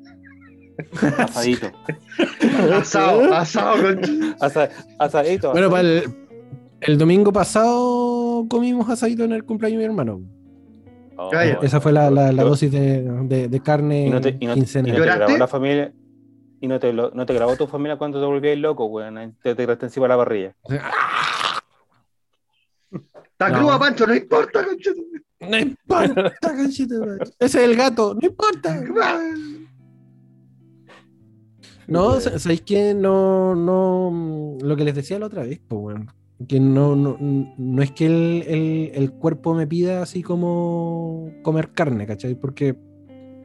Asadito. 1.18 1.70
Asado, 2.74 3.32
asado 3.34 3.82
con 3.82 4.00
Asa- 4.40 4.68
asadito. 4.98 5.52
Bueno, 5.52 5.70
para 5.70 5.82
el, 5.88 6.04
el 6.80 6.98
domingo 6.98 7.32
pasado 7.32 8.46
comimos 8.48 8.88
asadito 8.88 9.24
en 9.24 9.32
el 9.32 9.44
cumpleaños 9.44 9.80
de 9.80 9.86
mi 9.88 9.90
hermano. 9.92 10.20
Oh. 11.16 11.30
Esa 11.34 11.80
fue 11.80 11.92
la, 11.92 12.10
la- 12.10 12.32
la 12.32 12.42
dosis 12.44 12.70
de, 12.72 13.02
de- 13.02 13.48
de 13.48 13.60
carne 13.60 14.06
¿Y 14.06 14.10
no 14.10 14.20
te, 14.20 14.36
y 14.40 14.46
no, 14.46 14.54
y 14.56 14.60
no 14.60 14.64
te 14.66 14.92
grabó 15.02 15.36
la 15.36 15.48
familia? 15.48 15.92
y 16.62 16.68
no 16.68 16.78
te, 16.78 16.92
lo- 16.92 17.10
no 17.12 17.24
te 17.24 17.32
grabó 17.34 17.56
tu 17.56 17.66
familia 17.66 17.96
cuando 17.96 18.20
te 18.20 18.26
volvías 18.26 18.58
loco, 18.58 18.84
weón. 18.86 19.14
Te 19.42 19.54
te 19.54 19.54
tiraste 19.54 19.86
encima 19.86 20.04
de 20.04 20.08
la 20.10 20.16
parrilla. 20.18 20.54
Está 22.92 23.48
No. 23.48 23.58
cruda, 23.58 23.78
Pancho, 23.78 24.06
no 24.06 24.14
importa, 24.14 24.64
concha. 24.64 24.90
No 25.40 25.58
importa, 25.58 26.32
conchita, 26.42 26.94
madre. 26.98 27.24
Ese 27.38 27.58
es 27.62 27.64
el 27.70 27.76
gato, 27.76 28.14
no 28.14 28.26
importa. 28.28 28.78
No, 31.90 32.20
sa- 32.20 32.38
¿sabéis 32.38 32.62
qué? 32.62 32.94
No, 32.94 33.54
no, 33.54 34.56
lo 34.62 34.76
que 34.76 34.84
les 34.84 34.94
decía 34.94 35.18
la 35.18 35.26
otra 35.26 35.42
vez, 35.42 35.60
pues, 35.66 35.80
weón. 35.82 36.08
Que 36.48 36.58
no, 36.58 36.96
no, 36.96 37.18
no 37.20 37.82
es 37.82 37.90
que 37.92 38.06
el, 38.06 38.44
el- 38.48 38.90
el 38.94 39.12
cuerpo 39.12 39.54
me 39.54 39.66
pida 39.66 40.00
así 40.02 40.22
como 40.22 41.30
comer 41.42 41.70
carne, 41.72 42.06
¿cachai? 42.06 42.34
Porque 42.34 42.76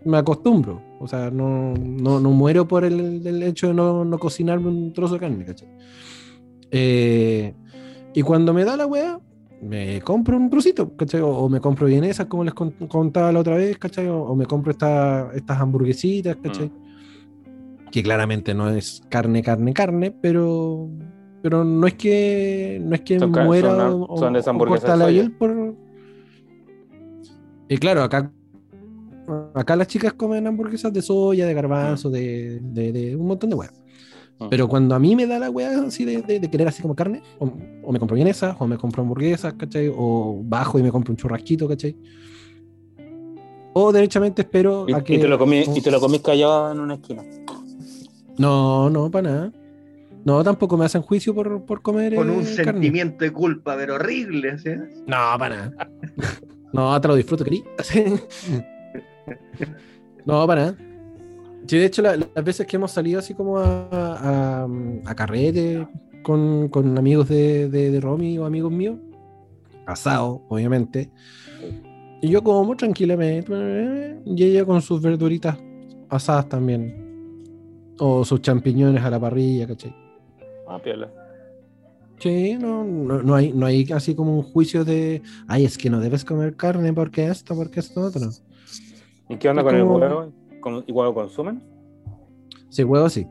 me 0.06 0.18
acostumbro. 0.18 0.82
O 1.00 1.08
sea, 1.08 1.30
no, 1.30 1.74
no, 1.74 2.20
no 2.22 2.32
muero 2.32 2.68
por 2.68 2.86
el, 2.86 3.26
el 3.28 3.43
hecho 3.43 3.68
de 3.68 3.74
no, 3.74 4.06
no 4.06 4.18
cocinarme 4.18 4.68
un 4.70 4.93
trozo 4.93 5.16
de 5.16 5.20
carne, 5.20 5.43
¿cachai? 5.46 5.68
Eh, 6.72 7.54
y 8.14 8.22
cuando 8.22 8.54
me 8.54 8.64
da 8.64 8.78
la 8.78 8.86
weá, 8.88 9.20
me 9.62 10.02
compro 10.02 10.38
un 10.38 10.50
trocito, 10.50 10.96
¿cachai? 10.96 11.22
O, 11.22 11.30
o 11.30 11.50
me 11.50 11.60
compro 11.60 11.88
vienesas, 11.88 12.28
como 12.28 12.43
les 12.43 12.54
con- 12.54 12.72
contaba 12.88 13.32
la 13.32 13.39
otra 13.39 13.56
vez, 13.58 13.78
¿cachai? 13.78 14.08
O, 14.08 14.22
o 14.24 14.36
me 14.36 14.46
compro 14.46 14.72
esta- 14.72 15.32
estas 15.36 15.60
hamburguesitas, 15.60 16.38
¿cachai? 16.38 16.72
Que 17.91 18.03
claramente 18.03 18.53
no 18.53 18.69
es 18.69 19.01
carne, 19.09 19.41
carne, 19.41 19.73
carne, 19.73 20.11
pero, 20.11 20.89
pero 21.41 21.63
no 21.63 21.88
es 21.88 21.93
que 21.93 22.81
no 22.83 22.93
es 22.95 23.01
que 23.01 23.19
Son 23.19 23.31
muera 23.31 23.75
son- 23.75 24.05
o, 24.09 24.17
son 24.17 24.36
esas 24.36 24.47
hamburguesas 24.49 24.97
la 24.99 25.07
piel 25.07 25.31
por... 25.31 25.75
Y 27.69 27.77
claro, 27.77 28.03
acá 28.03 28.31
acá 29.55 29.75
las 29.75 29.88
chicas 29.88 30.13
comen 30.13 30.45
hamburguesas 30.45 30.93
de 30.93 31.01
soya, 31.01 31.47
de 31.47 31.53
garbanzo, 31.53 32.09
de, 32.11 32.59
de- 32.61 32.91
de 32.91 33.15
un 33.15 33.25
montón 33.27 33.49
de 33.49 33.55
huevos. 33.55 33.81
Mm. 34.38 34.49
Pero 34.49 34.67
cuando 34.67 34.93
a 34.93 34.99
mí 34.99 35.15
me 35.15 35.25
da 35.25 35.39
la 35.39 35.49
weá 35.49 35.79
así 35.81 36.03
de, 36.05 36.21
de- 36.21 36.39
de 36.39 36.51
querer 36.51 36.67
así 36.67 36.81
como 36.81 36.93
carne, 36.95 37.21
o, 37.39 37.49
o 37.83 37.91
me 37.91 37.97
compro 37.99 38.15
vienesas, 38.15 38.55
o 38.59 38.67
me 38.67 38.77
compro 38.77 39.01
hamburguesas, 39.01 39.53
¿cachai? 39.53 39.89
O 39.95 40.41
bajo 40.43 40.77
y 40.77 40.83
me 40.83 40.91
compro 40.91 41.11
un 41.13 41.17
churrasquito, 41.17 41.67
¿cachai? 41.67 41.95
O 43.73 43.91
derechamente 43.91 44.43
espero 44.43 44.86
Y, 44.88 44.93
a 44.93 45.03
que... 45.03 45.15
y 45.15 45.19
te 45.19 45.27
lo 45.27 45.39
comí, 45.39 45.63
y 45.75 45.81
te 45.81 45.89
lo 45.89 45.99
comís 45.99 46.21
callado 46.21 46.71
en 46.71 46.79
una 46.79 46.93
esquina. 46.95 47.23
No, 48.38 48.89
no, 48.89 49.09
para 49.11 49.29
nada. 49.29 49.51
No, 50.25 50.43
tampoco 50.43 50.75
me 50.77 50.86
hacen 50.86 51.01
juicio 51.03 51.36
por, 51.36 51.65
por 51.65 51.81
comer 51.81 52.15
Con 52.15 52.29
eh, 52.29 52.31
un 52.31 52.43
carne. 52.43 52.55
sentimiento 52.63 53.23
de 53.23 53.31
culpa, 53.31 53.75
pero 53.77 53.95
horrible, 53.95 54.57
¿sí? 54.57 54.71
No, 55.05 55.17
para 55.38 55.55
nada. 55.69 55.89
No, 56.73 56.99
te 56.99 57.07
lo 57.07 57.15
disfruto, 57.15 57.43
querido. 57.43 57.65
No, 60.25 60.45
para 60.47 60.65
nada. 60.71 60.77
Sí, 61.67 61.77
de 61.77 61.86
hecho, 61.86 62.01
la- 62.01 62.15
las 62.17 62.43
veces 62.43 62.65
que 62.67 62.75
hemos 62.77 62.91
salido 62.91 63.19
así 63.19 63.33
como 63.33 63.57
a, 63.59 63.88
a, 63.91 64.67
a 65.05 65.15
carrete 65.15 65.88
con, 66.23 66.67
con 66.69 66.97
amigos 66.97 67.27
de, 67.29 67.69
de, 67.69 67.91
de 67.91 68.01
Romy 68.01 68.38
o 68.38 68.45
amigos 68.45 68.71
míos, 68.71 68.97
asado, 69.86 70.41
obviamente, 70.49 71.09
y 72.21 72.29
yo 72.29 72.43
como 72.43 72.75
tranquilamente, 72.75 74.17
y 74.25 74.43
ella 74.43 74.65
con 74.65 74.81
sus 74.81 75.01
verduritas 75.01 75.57
asadas 76.09 76.49
también, 76.49 77.05
o 78.00 78.24
sus 78.26 78.41
champiñones 78.41 79.04
a 79.04 79.10
la 79.10 79.20
parrilla, 79.20 79.68
¿cachai? 79.68 79.96
Ah, 80.68 80.80
piola. 80.82 81.10
Sí, 82.20 82.58
no, 82.58 82.84
no, 82.84 83.22
no 83.22 83.36
hay, 83.36 83.52
no 83.52 83.66
hay 83.66 83.91
así 83.91 84.16
como 84.16 84.36
un 84.38 84.43
juicio 84.43 84.86
de, 84.86 85.22
ay, 85.48 85.66
es 85.66 85.78
que 85.78 85.89
no 85.89 86.00
debes 86.00 86.24
comer 86.24 86.56
carne 86.56 86.93
porque 86.93 87.28
esto, 87.28 87.56
porque 87.56 87.82
esto, 87.82 88.02
otro. 88.02 88.30
¿Y 89.30 89.36
qué 89.38 89.50
onda 89.50 89.62
Es 89.62 89.66
con 89.68 89.76
el 89.76 89.84
huevo? 89.84 90.34
¿Con- 90.62 90.84
¿Igual 90.88 91.10
lo 91.10 91.14
consumen? 91.14 91.62
Sí, 92.70 92.84
huevo 92.84 93.10
sí. 93.10 93.28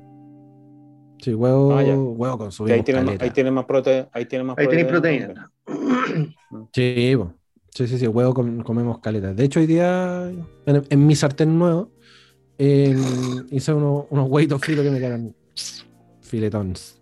Sí, 1.21 1.33
huevo, 1.35 1.73
Ah, 1.73 1.83
huevo 1.85 2.33
ahí 2.35 2.39
consumimos 2.39 2.85
tienen, 2.85 3.09
ahí 3.21 3.31
tienen 3.31 3.55
más 3.55 3.65
proteína. 3.65 4.09
Ahí 4.13 4.27
tienen 4.27 4.47
más 4.47 4.59
Ahí 4.59 4.69
tenéis 4.69 4.87
proteína. 4.87 5.51
proteína. 5.67 6.71
Sí, 6.73 7.17
sí, 7.71 7.87
sí, 7.89 7.99
sí, 7.99 8.07
huevo 8.07 8.35
com- 8.35 8.61
comemos 8.63 8.99
caleta. 8.99 9.33
De 9.33 9.45
hecho, 9.45 9.61
hoy 9.61 9.67
día, 9.67 10.31
en, 10.67 10.83
en 10.89 11.07
mi 11.07 11.15
sartén 11.17 11.59
nuevo, 11.59 11.91
en- 12.59 13.47
hice 13.51 13.73
unos, 13.73 14.05
unos 14.11 14.29
huevitos 14.31 14.61
fritos 14.61 14.85
que 14.85 14.91
me 14.91 15.01
quedan 15.01 15.35
filetons. 16.21 17.01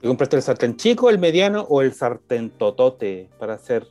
¿Te 0.00 0.08
compraste 0.08 0.36
el 0.36 0.42
sartén 0.42 0.76
chico, 0.76 1.10
el 1.10 1.18
mediano 1.18 1.62
o 1.68 1.82
el 1.82 1.92
sartén 1.92 2.50
totote 2.50 3.28
para 3.38 3.54
hacer? 3.54 3.86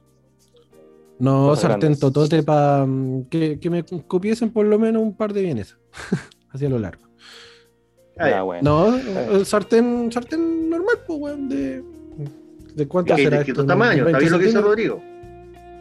No, 1.20 1.55
sartén 1.55 1.80
grandes. 1.80 1.99
totote 1.99 2.43
para 2.43 2.88
que, 3.30 3.60
que 3.60 3.70
me 3.70 3.84
copiesen 3.84 4.49
por 4.51 4.66
lo 4.66 4.80
menos 4.80 5.01
un 5.03 5.16
par 5.16 5.34
de 5.34 5.41
bienes. 5.41 5.78
Hacia 6.51 6.70
lo 6.70 6.80
largo. 6.80 7.03
Ah, 8.18 8.30
Ya, 8.30 8.41
bueno. 8.41 8.89
No, 8.89 8.95
el 8.97 9.45
sartén, 9.45 10.12
sartén 10.12 10.70
normal, 10.70 10.95
pues, 11.05 11.20
weón, 11.20 11.47
de, 11.49 11.84
de 12.76 12.88
cuánto 12.88 13.16
será 13.16 13.41
esto, 13.41 13.66
tamaños, 13.66 14.07
¿está 14.07 14.18
20 14.18 14.20
bien 14.20 14.32
lo 14.32 14.39
que 14.39 14.49
hizo? 14.49 14.62
Rodrigo? 14.62 15.01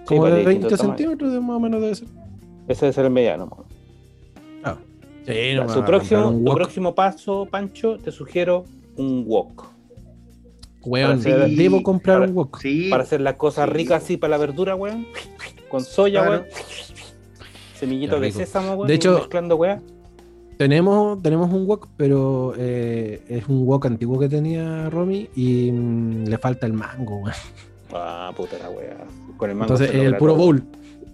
Como 0.05 0.21
pues, 0.23 0.33
de 0.35 0.39
de 0.41 0.45
20 0.45 0.49
distintos 0.67 0.79
tamaños. 0.79 0.99
centímetros, 0.99 1.33
de 1.33 1.41
más 1.41 1.57
o 1.57 1.61
menos 1.61 1.81
debe 1.81 1.95
ser. 1.95 2.09
Ese 2.69 2.85
debe 2.87 2.93
ser 2.93 3.05
el 3.07 3.11
mediano. 3.11 3.67
Sí, 5.29 5.55
no 5.55 5.69
su 5.69 5.85
próximo, 5.85 6.33
tu 6.33 6.55
próximo 6.55 6.95
paso, 6.95 7.47
Pancho, 7.51 7.99
te 7.99 8.11
sugiero 8.11 8.65
un 8.97 9.25
wok. 9.27 9.67
Weón, 10.85 11.19
hacer- 11.19 11.51
debo 11.51 11.83
comprar 11.83 12.19
para- 12.21 12.31
un 12.31 12.37
wok. 12.37 12.59
Sí, 12.61 12.89
Para 12.89 13.03
hacer 13.03 13.21
las 13.21 13.35
cosas 13.35 13.67
Sí. 13.69 13.75
ricas 13.75 14.03
así 14.03 14.17
para 14.17 14.31
la 14.33 14.39
verdura, 14.39 14.75
weón. 14.75 15.07
Con 15.69 15.85
soya, 15.85 16.23
Claro. 16.23 16.31
weón. 16.43 16.45
Semillito 17.75 18.15
de 18.19 18.27
rico. 18.29 18.39
sésamo, 18.39 18.73
weón. 18.75 18.89
De 18.89 18.95
hecho- 18.95 19.19
mezclando, 19.19 19.57
weón. 19.57 19.83
Tenemos, 20.57 21.23
tenemos 21.23 21.53
un 21.53 21.67
wok, 21.69 21.89
pero 21.97 22.53
eh, 22.59 23.23
es 23.29 23.47
un 23.49 23.65
wok 23.67 23.87
antiguo 23.87 24.19
que 24.19 24.29
tenía 24.29 24.91
Romy 24.91 25.29
y 25.37 25.71
mm, 25.71 26.25
le 26.27 26.39
falta 26.39 26.67
el 26.67 26.73
mango, 26.73 27.17
weón. 27.19 27.37
Ah, 27.93 28.33
puta 28.37 28.57
la 28.59 28.71
weá. 28.71 28.97
Con 29.37 29.51
el 29.51 29.57
mango 29.57 29.75
Entonces, 29.75 29.95
el 29.95 30.17
puro 30.17 30.33
todo. 30.35 30.45
bowl. 30.45 30.63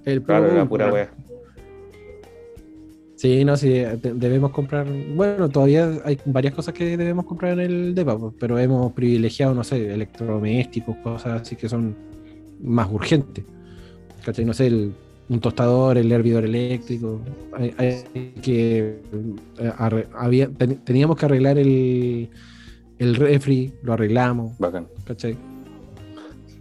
El 0.04 0.22
puro 0.22 0.26
Claro, 0.38 0.46
la 0.48 0.54
bowl, 0.60 0.68
pura 0.68 0.84
weón. 0.86 0.94
weá. 0.94 1.10
Sí, 3.16 3.44
no, 3.44 3.56
sí, 3.56 3.68
de- 3.68 3.96
debemos 4.14 4.50
comprar. 4.50 4.86
Bueno, 5.14 5.48
todavía 5.48 5.88
hay 6.04 6.18
varias 6.24 6.52
cosas 6.54 6.74
que 6.74 6.96
debemos 6.96 7.24
comprar 7.26 7.52
en 7.52 7.60
el 7.60 7.94
DEPA, 7.94 8.18
pero 8.40 8.58
hemos 8.58 8.92
privilegiado, 8.92 9.54
no 9.54 9.62
sé, 9.62 9.92
electrodomésticos, 9.94 10.96
cosas 10.96 11.42
así 11.42 11.54
que 11.56 11.68
son 11.68 11.94
más 12.62 12.90
urgentes. 12.90 13.44
¿Cachai? 14.24 14.44
No 14.44 14.52
sé, 14.52 14.66
el- 14.66 14.92
un 15.28 15.40
tostador, 15.40 15.96
el 15.96 16.10
hervidor 16.12 16.44
eléctrico. 16.44 17.20
Hay, 17.56 17.72
hay 17.78 18.02
que. 18.42 18.98
eh, 19.58 19.72
arre- 19.78 20.08
había, 20.14 20.48
ten- 20.50 20.76
teníamos 20.84 21.16
que 21.16 21.24
arreglar 21.26 21.56
el, 21.58 22.28
el 22.98 23.14
refri, 23.14 23.72
lo 23.82 23.92
arreglamos, 23.94 24.58
Bacán. 24.58 24.86
¿cachai? 25.04 25.36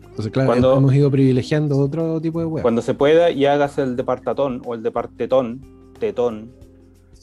Entonces, 0.10 0.32
claro, 0.32 0.48
Cuando- 0.50 0.78
hemos 0.78 0.94
ido 0.94 1.10
privilegiando 1.10 1.78
otro 1.80 2.22
tipo 2.22 2.40
de 2.40 2.46
web. 2.46 2.62
Cuando 2.62 2.82
se 2.84 2.94
pueda 2.94 3.32
y 3.32 3.46
hagas 3.46 3.78
el 3.80 3.96
departatón 3.96 4.62
o 4.66 4.76
el 4.76 4.84
departetón, 4.84 5.62
tetón, 6.08 6.52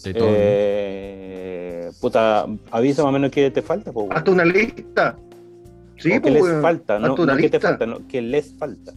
eh, 0.04 1.90
puta, 2.00 2.46
avisa 2.70 3.02
más 3.02 3.10
o 3.10 3.12
menos 3.12 3.30
qué 3.30 3.50
te 3.50 3.60
falta, 3.62 3.92
po, 3.92 4.08
hazte 4.10 4.30
una 4.30 4.44
lista. 4.44 5.16
Sí, 5.96 6.12
O 6.12 6.22
qué 6.22 6.32
pues, 6.32 6.34
les 6.34 6.62
falta, 6.62 6.98
no, 6.98 7.08
no 7.08 7.16
qué 7.16 7.26
te 7.26 7.36
lista. 7.42 7.60
falta, 7.60 7.84
no, 7.86 7.98
qué 8.08 8.22
les 8.22 8.54
falta. 8.54 8.92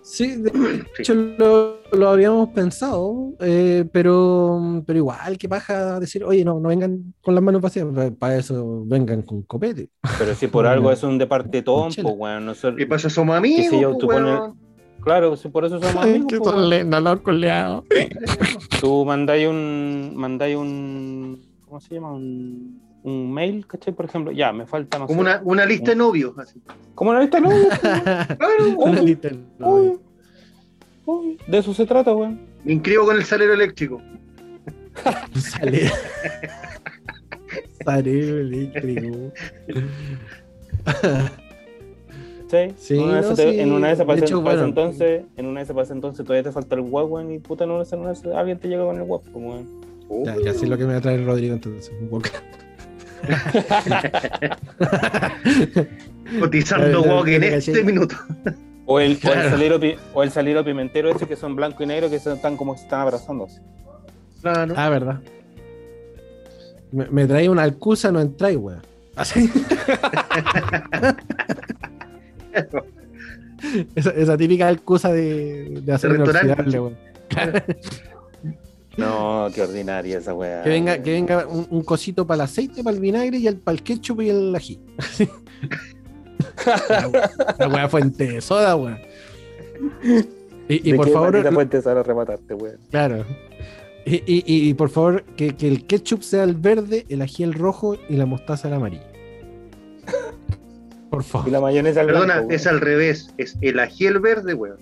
Sí, 0.00 0.36
de 0.36 0.50
hecho 0.98 1.14
lo, 1.14 1.80
lo 1.92 2.08
habíamos 2.08 2.48
pensado, 2.48 3.34
eh, 3.40 3.84
pero, 3.92 4.82
pero 4.86 4.96
igual, 4.96 5.36
que 5.36 5.50
paja 5.50 6.00
decir, 6.00 6.24
oye, 6.24 6.46
no, 6.46 6.58
no 6.60 6.70
vengan 6.70 7.12
con 7.20 7.34
las 7.34 7.44
manos 7.44 7.60
vacías, 7.60 7.86
para 8.18 8.36
eso 8.38 8.84
vengan 8.86 9.20
con 9.20 9.42
copete. 9.42 9.90
Pero 10.18 10.34
si 10.34 10.46
por 10.46 10.66
algo 10.66 10.90
es 10.92 11.02
un 11.02 11.18
departetón, 11.18 11.92
pues 11.94 12.14
weón, 12.16 12.46
no 12.46 12.54
sé- 12.54 12.74
¿Qué 12.74 12.86
pasa? 12.86 13.10
Somos 13.10 13.36
amigos, 13.36 13.66
sé 13.66 13.78
yo, 13.80 13.90
pues, 13.90 13.98
tú 14.00 14.06
pones- 14.06 14.40
weón. 14.40 14.67
Claro, 15.08 15.38
si 15.38 15.48
por 15.48 15.64
eso 15.64 15.80
somos 15.80 16.04
amigos, 16.04 16.26
pues, 16.28 16.54
weón. 16.54 17.18
coleado. 17.20 17.82
Tú 18.78 19.06
mandáis 19.06 19.48
un, 19.48 20.12
mandáis 20.14 20.54
un, 20.54 21.40
¿cómo 21.64 21.80
se 21.80 21.94
llama? 21.94 22.12
Un, 22.12 22.78
un 23.04 23.32
mail, 23.32 23.66
¿cachai? 23.66 23.94
Por 23.94 24.04
ejemplo, 24.04 24.32
ya, 24.32 24.52
me 24.52 24.66
falta, 24.66 24.98
no 24.98 25.06
Como 25.06 25.22
sé. 25.22 25.28
una, 25.30 25.40
una 25.44 25.64
lista 25.64 25.92
de 25.92 25.96
novios. 25.96 26.36
Así. 26.38 26.60
¿Cómo 26.94 27.12
una 27.12 27.20
lista? 27.22 27.40
No, 27.40 27.48
Claro, 27.88 28.68
Una 28.76 28.90
obvio, 28.90 29.02
lista, 29.02 29.30
no, 29.58 29.66
obvio, 29.66 30.02
obvio. 31.06 31.36
De 31.46 31.56
eso 31.56 31.72
se 31.72 31.86
trata, 31.86 32.14
weón. 32.14 32.40
me 32.64 32.74
inscribo 32.74 33.06
con 33.06 33.16
el 33.16 33.24
salero 33.24 33.54
eléctrico. 33.54 34.02
Sale. 35.36 35.90
Sale 37.82 38.40
eléctrico. 38.40 39.32
Sí, 42.48 42.74
Sí, 42.78 42.94
en, 42.96 43.02
una 43.04 43.20
de 43.20 43.28
no, 43.28 43.34
te- 43.34 43.52
sí. 43.52 43.60
en 43.60 43.72
una 43.72 43.86
de 43.88 43.92
esas 43.92 44.06
De 44.06 44.12
bueno. 44.42 44.64
entonces, 44.64 45.22
en 45.36 45.46
una 45.46 45.60
de 45.60 45.64
esas 45.64 45.76
ese 45.76 45.92
entonces 45.92 46.24
todavía 46.24 46.44
te 46.44 46.52
falta 46.52 46.74
el 46.76 46.82
guap, 46.82 47.10
weón, 47.10 47.32
y 47.32 47.38
puta, 47.38 47.66
no 47.66 47.84
sé, 47.84 47.96
no 47.96 48.14
sé, 48.14 48.32
alguien 48.34 48.58
te 48.58 48.68
llega 48.68 48.84
con 48.84 48.96
el 48.96 49.04
guap, 49.04 49.22
como 49.32 49.50
weón. 49.50 50.24
Ya, 50.24 50.36
ya 50.42 50.54
sé 50.54 50.66
lo 50.66 50.78
que 50.78 50.84
me 50.86 50.92
va 50.92 50.98
a 50.98 51.02
traer 51.02 51.24
Rodrigo 51.26 51.52
entonces. 51.54 51.92
Un 52.00 52.08
wok. 52.10 52.28
Cotizando 56.40 57.02
walk 57.14 57.28
en 57.28 57.42
este 57.44 57.82
minuto. 57.84 58.14
O 58.86 59.00
el, 59.00 59.10
o, 59.12 59.14
el 59.14 59.18
Claro. 59.18 59.50
salero, 59.50 59.78
o 60.14 60.22
el 60.22 60.30
salero 60.30 60.64
pimentero 60.64 61.10
ese 61.10 61.26
que 61.26 61.36
son 61.36 61.54
blanco 61.56 61.82
y 61.82 61.86
negro 61.86 62.08
que 62.08 62.16
están 62.16 62.56
como 62.56 62.72
que 62.74 62.78
se 62.78 62.84
están. 62.84 63.02
Claro. 64.40 64.72
Ah, 64.76 64.88
verdad. 64.88 65.20
Me, 66.92 67.06
me 67.10 67.26
traí 67.26 67.48
una 67.48 67.64
alcusa, 67.64 68.10
no 68.10 68.20
entráis, 68.20 68.56
weón. 68.56 68.80
Así. 69.16 69.50
esa, 73.94 74.10
esa 74.10 74.36
típica 74.36 74.68
alcusa 74.68 75.12
de, 75.12 75.80
de 75.82 75.92
hacer 75.92 76.12
inoxidable, 76.14 76.80
weón. 76.80 76.96
No, 78.96 79.48
qué 79.54 79.62
ordinaria 79.62 80.18
esa 80.18 80.34
weá. 80.34 80.62
Que 80.64 80.70
venga, 80.70 81.00
que 81.02 81.12
venga 81.12 81.46
un, 81.46 81.66
un 81.70 81.82
cosito 81.84 82.26
para 82.26 82.36
el 82.36 82.40
aceite, 82.42 82.82
para 82.82 82.94
el 82.96 83.00
vinagre 83.00 83.38
y 83.38 83.46
el, 83.46 83.56
para 83.58 83.76
el 83.76 83.82
ketchup 83.84 84.22
y 84.22 84.30
el 84.30 84.54
ají. 84.54 84.80
La, 86.88 87.08
we- 87.08 87.20
la 87.58 87.68
weá 87.68 87.88
fuente 87.88 88.26
de 88.28 88.40
soda, 88.40 88.74
weón. 88.76 88.98
Y, 90.68 90.88
y 90.88 90.92
¿De 90.92 90.96
por 90.98 91.08
favor, 91.08 91.36
a 91.36 91.42
rematarte, 92.02 92.56
claro. 92.90 93.24
Y, 94.04 94.16
y- 94.16 94.22
y- 94.46 94.68
y 94.70 94.74
por 94.74 94.90
favor, 94.90 95.22
que, 95.36 95.54
que 95.56 95.68
el 95.68 95.86
ketchup 95.86 96.22
sea 96.22 96.42
el 96.44 96.54
verde, 96.54 97.06
el 97.08 97.22
ají 97.22 97.44
el 97.44 97.54
rojo 97.54 97.96
y 98.08 98.16
la 98.16 98.26
mostaza 98.26 98.66
el 98.68 98.74
amarillo. 98.74 99.02
Por 101.10 101.20
Y 101.22 101.24
favor. 101.24 101.48
la 101.50 101.60
mayonesa 101.60 102.00
al 102.00 102.06
Perdona, 102.06 102.34
blanco, 102.36 102.52
es 102.52 102.66
al 102.66 102.80
revés. 102.80 103.32
Es 103.38 103.56
el 103.60 103.78
ají 103.78 104.06
el 104.06 104.18
verde, 104.20 104.54
weón. 104.54 104.78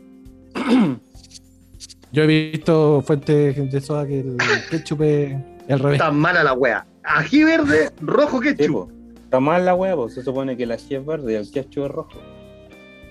Yo 2.13 2.23
he 2.23 2.27
visto 2.27 3.03
fuentes 3.03 3.71
de 3.71 3.81
soda 3.81 4.07
que 4.07 4.21
el 4.21 4.37
ketchup 4.71 5.03
es 5.03 5.37
el 5.69 5.79
revés. 5.79 6.01
Está 6.01 6.11
mala 6.11 6.43
la 6.43 6.53
wea. 6.55 6.87
Ají 7.05 7.45
verde, 7.45 7.91
rojo 8.01 8.41
Sí, 8.43 8.55
ketchup. 8.55 8.73
po. 8.73 8.89
Está 9.25 9.41
mal 9.41 9.65
la 9.65 9.75
weá, 9.75 9.95
po. 9.97 10.09
se 10.09 10.23
supone 10.23 10.57
que 10.57 10.63
el 10.65 10.73
ají 10.73 10.95
es 10.95 11.05
verde 11.05 11.33
y 11.33 11.37
el 11.37 11.51
ketchup 11.51 11.85
es 11.85 11.91
rojo. 11.91 12.11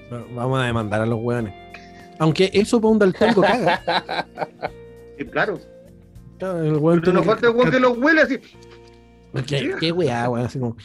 Bueno, 0.09 0.25
Vamos 0.35 0.59
a 0.61 0.65
demandar 0.65 1.01
a 1.01 1.05
los 1.05 1.19
weones. 1.21 1.53
Aunque 2.19 2.49
eso 2.53 2.79
para 2.79 2.91
un 2.91 2.99
daltónico 2.99 3.41
caga. 3.41 4.25
Sí, 5.17 5.25
claro. 5.25 5.59
Claro, 6.39 6.63
El 6.63 6.75
weón 6.77 6.99
Pero 7.01 7.13
no 7.13 7.23
falta 7.23 7.47
el 7.47 7.55
weón 7.55 7.71
que 7.71 7.79
lo 7.79 7.91
huele 7.93 8.21
así. 8.21 8.37
¿Qué, 9.47 9.73
qué 9.79 9.91
weá, 9.91 10.29
weón? 10.29 10.45
Así 10.45 10.59
como. 10.59 10.75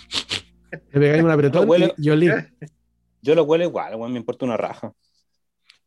Le 0.71 0.79
pegáis 1.01 1.23
un 1.23 1.31
apretón 1.31 1.69
huele- 1.69 1.95
y 1.99 2.03
yo 2.05 2.13
olí. 2.15 2.29
Yo 3.23 3.35
lo 3.35 3.45
huelo 3.45 3.65
igual, 3.65 3.95
weón, 3.97 4.13
me 4.13 4.19
importa 4.19 4.47
una 4.47 4.57
raja. 4.57 4.95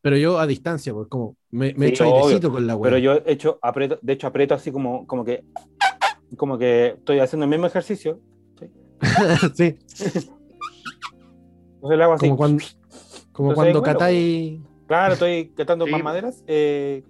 Pero 0.01 0.17
yo 0.17 0.37
a 0.37 0.45
distancia, 0.45 0.93
pues 0.93 1.07
como 1.07 1.35
me, 1.49 1.73
me 1.73 1.87
Sí, 1.87 1.93
echo 1.93 2.03
obvio. 2.07 2.25
airecito 2.25 2.51
con 2.51 2.67
la 2.67 2.75
weá. 2.75 2.91
Pero 2.91 2.97
yo 2.99 3.13
he 3.25 3.31
hecho, 3.31 3.57
aprieto, 3.61 3.97
de 4.03 4.13
hecho 4.13 4.27
aprieto 4.27 4.53
así 4.53 4.71
como, 4.71 5.07
como 5.07 5.25
que, 5.25 5.43
como 6.37 6.59
que 6.59 6.89
estoy 6.97 7.19
haciendo 7.19 7.45
el 7.45 7.49
mismo 7.49 7.65
ejercicio. 7.65 8.19
sí, 9.55 9.77
Entonces 11.75 11.97
le 11.97 12.03
hago 12.03 12.13
así. 12.13 12.25
como 12.27 12.37
cuando, 12.37 12.63
como 13.31 13.49
Entonces, 13.49 13.55
cuando 13.55 13.79
bueno, 13.79 13.93
catáis. 13.93 14.59
Claro, 14.87 15.13
estoy 15.13 15.49
catando 15.55 15.85
Sí. 15.85 15.91
más 15.91 16.03
maderas. 16.03 16.43
Eh, 16.47 17.03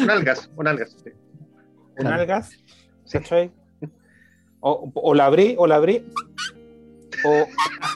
Un 0.00 0.10
algas, 0.10 0.50
un 0.56 0.68
algas. 0.68 0.90
sí. 1.02 1.10
un 1.10 1.94
Claro. 1.96 2.20
algas. 2.20 2.50
¿cachai? 3.10 3.50
O, 4.60 4.90
o 4.94 5.14
la 5.14 5.26
abrí, 5.26 5.54
o 5.58 5.66
la 5.66 5.76
abrí. 5.76 6.04
O 7.24 7.46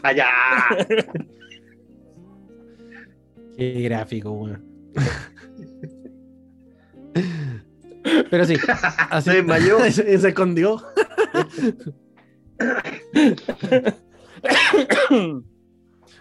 Allá. 0.02 0.26
Qué 3.56 3.82
gráfico, 3.82 4.30
weón. 4.32 4.64
Pero 8.30 8.44
sí, 8.44 8.54
así 9.10 9.30
Se 9.30 9.36
desmayó. 9.36 9.78
se, 9.90 10.18
se 10.18 10.28
escondió. 10.28 10.82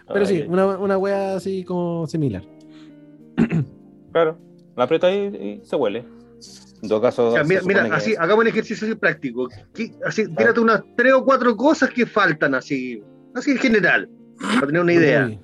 Pero 0.08 0.26
sí, 0.26 0.44
una, 0.48 0.78
una 0.78 0.98
wea 0.98 1.36
así 1.36 1.64
como 1.64 2.06
similar. 2.06 2.42
Claro, 4.12 4.38
la 4.76 4.84
aprieto 4.84 5.06
ahí 5.06 5.60
y 5.62 5.66
se 5.66 5.76
huele. 5.76 6.04
En 6.82 6.88
todo 6.88 7.00
caso, 7.00 7.28
O 7.28 7.32
sea, 7.32 7.44
mira, 7.44 7.62
mira, 7.64 7.82
así, 7.94 8.14
hagamos 8.18 8.42
un 8.44 8.48
ejercicio 8.48 8.86
así 8.86 8.94
práctico. 8.96 9.48
¿Qué- 9.74 9.92
Así, 10.04 10.26
tírate 10.28 10.60
unas 10.60 10.82
tres 10.96 11.12
o 11.14 11.24
cuatro 11.24 11.56
cosas 11.56 11.90
que 11.90 12.04
faltan 12.06 12.54
así, 12.54 13.02
así 13.34 13.52
en 13.52 13.58
general, 13.58 14.08
para 14.38 14.66
tener 14.66 14.82
una 14.82 14.92
idea. 14.92 15.26
Uy. 15.26 15.38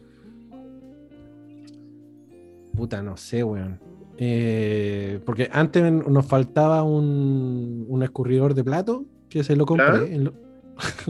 Puta, 2.76 3.02
no 3.02 3.16
sé, 3.16 3.42
weón. 3.44 3.80
Eh, 4.18 5.20
porque 5.24 5.48
antes 5.52 5.90
nos 5.92 6.26
faltaba 6.26 6.82
un, 6.82 7.86
un 7.88 8.02
escurridor 8.02 8.54
de 8.54 8.62
plato 8.64 9.04
que 9.28 9.42
se 9.42 9.56
lo 9.56 9.66
compré. 9.66 9.86
Claro. 9.86 10.06
en 10.06 10.24
lo- 10.24 10.34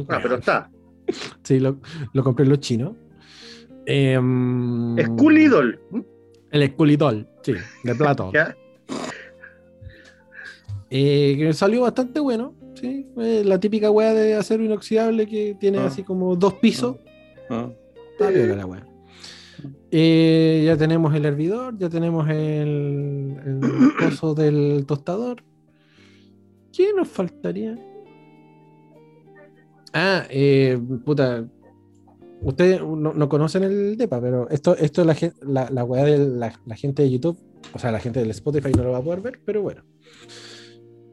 Ah, 0.09 0.19
pero 0.23 0.37
está. 0.37 0.71
Sí, 1.43 1.59
lo, 1.61 1.79
lo 2.13 2.23
compré 2.25 2.45
en 2.45 2.51
los 2.51 2.61
chinos. 2.61 2.93
Esculidol. 4.99 5.81
El 6.51 6.63
esculitol, 6.63 7.29
sí, 7.43 7.55
de 7.83 7.95
plato. 7.95 8.31
¿Ya? 8.33 8.55
Eh, 10.95 11.37
que 11.39 11.53
salió 11.55 11.81
bastante 11.83 12.21
bueno, 12.21 12.55
sí. 12.75 13.07
eh, 13.19 13.43
la 13.47 13.59
típica 13.59 13.91
weá 13.91 14.13
de 14.13 14.35
acero 14.35 14.63
inoxidable 14.63 15.27
que 15.27 15.57
tiene 15.59 15.79
Ah. 15.79 15.87
así 15.87 16.03
como 16.03 16.37
dos 16.37 16.55
pisos. 16.55 16.97
Mm. 17.49 17.71
Está 18.13 18.29
piola 18.29 18.57
la 18.57 18.67
weá. 18.67 18.87
Eh, 19.91 20.63
ya 20.67 20.77
tenemos 20.77 21.15
el 21.15 21.25
hervidor, 21.25 21.79
ya 21.79 21.89
tenemos 21.89 22.29
el, 22.29 23.37
el 23.47 23.61
coso 23.99 24.35
del 24.35 24.85
tostador. 24.87 25.43
¿Qué 26.77 26.93
nos 26.95 27.09
faltaría? 27.09 27.79
Ah, 29.95 30.25
eh, 30.31 30.79
puta. 31.05 31.45
Ustedes 32.43 32.81
no, 32.83 33.15
no 33.15 33.29
conocen 33.29 33.63
el 33.63 33.97
DEPA, 33.97 34.21
pero 34.21 34.49
esto, 34.51 34.77
esto 34.77 35.05
la, 35.05 35.17
la, 35.43 35.71
la 35.71 35.85
weá 35.85 36.05
de 36.05 36.19
la, 36.19 36.53
la 36.67 36.75
gente 36.77 37.03
de 37.03 37.11
YouTube, 37.13 37.39
o 37.73 37.79
sea, 37.79 37.93
la 37.93 38.01
gente 38.01 38.19
del 38.21 38.31
Spotify 38.31 38.73
no 38.77 38.83
lo 38.83 38.91
va 38.93 38.99
a 38.99 39.03
poder 39.03 39.21
ver, 39.21 39.41
pero 39.45 39.63
bueno. 39.63 39.83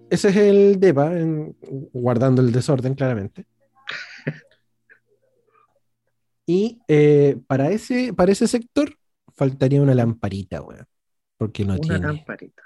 Ese 0.10 0.30
es 0.30 0.36
el 0.38 0.80
DEPA, 0.80 1.18
en- 1.20 1.56
guardando 1.94 2.42
el 2.42 2.52
desorden 2.52 2.96
claramente. 2.96 3.46
Y 6.46 6.82
eh, 6.88 7.38
para, 7.48 7.70
ese, 7.70 8.14
para 8.14 8.32
ese 8.32 8.48
sector 8.48 8.96
faltaría 9.36 9.82
una 9.82 9.94
lamparita, 9.94 10.62
weón. 10.62 10.86
Porque 11.38 11.64
no 11.64 11.74
Una 11.74 11.82
tiene 11.82 12.00
lamparita. 12.00 12.64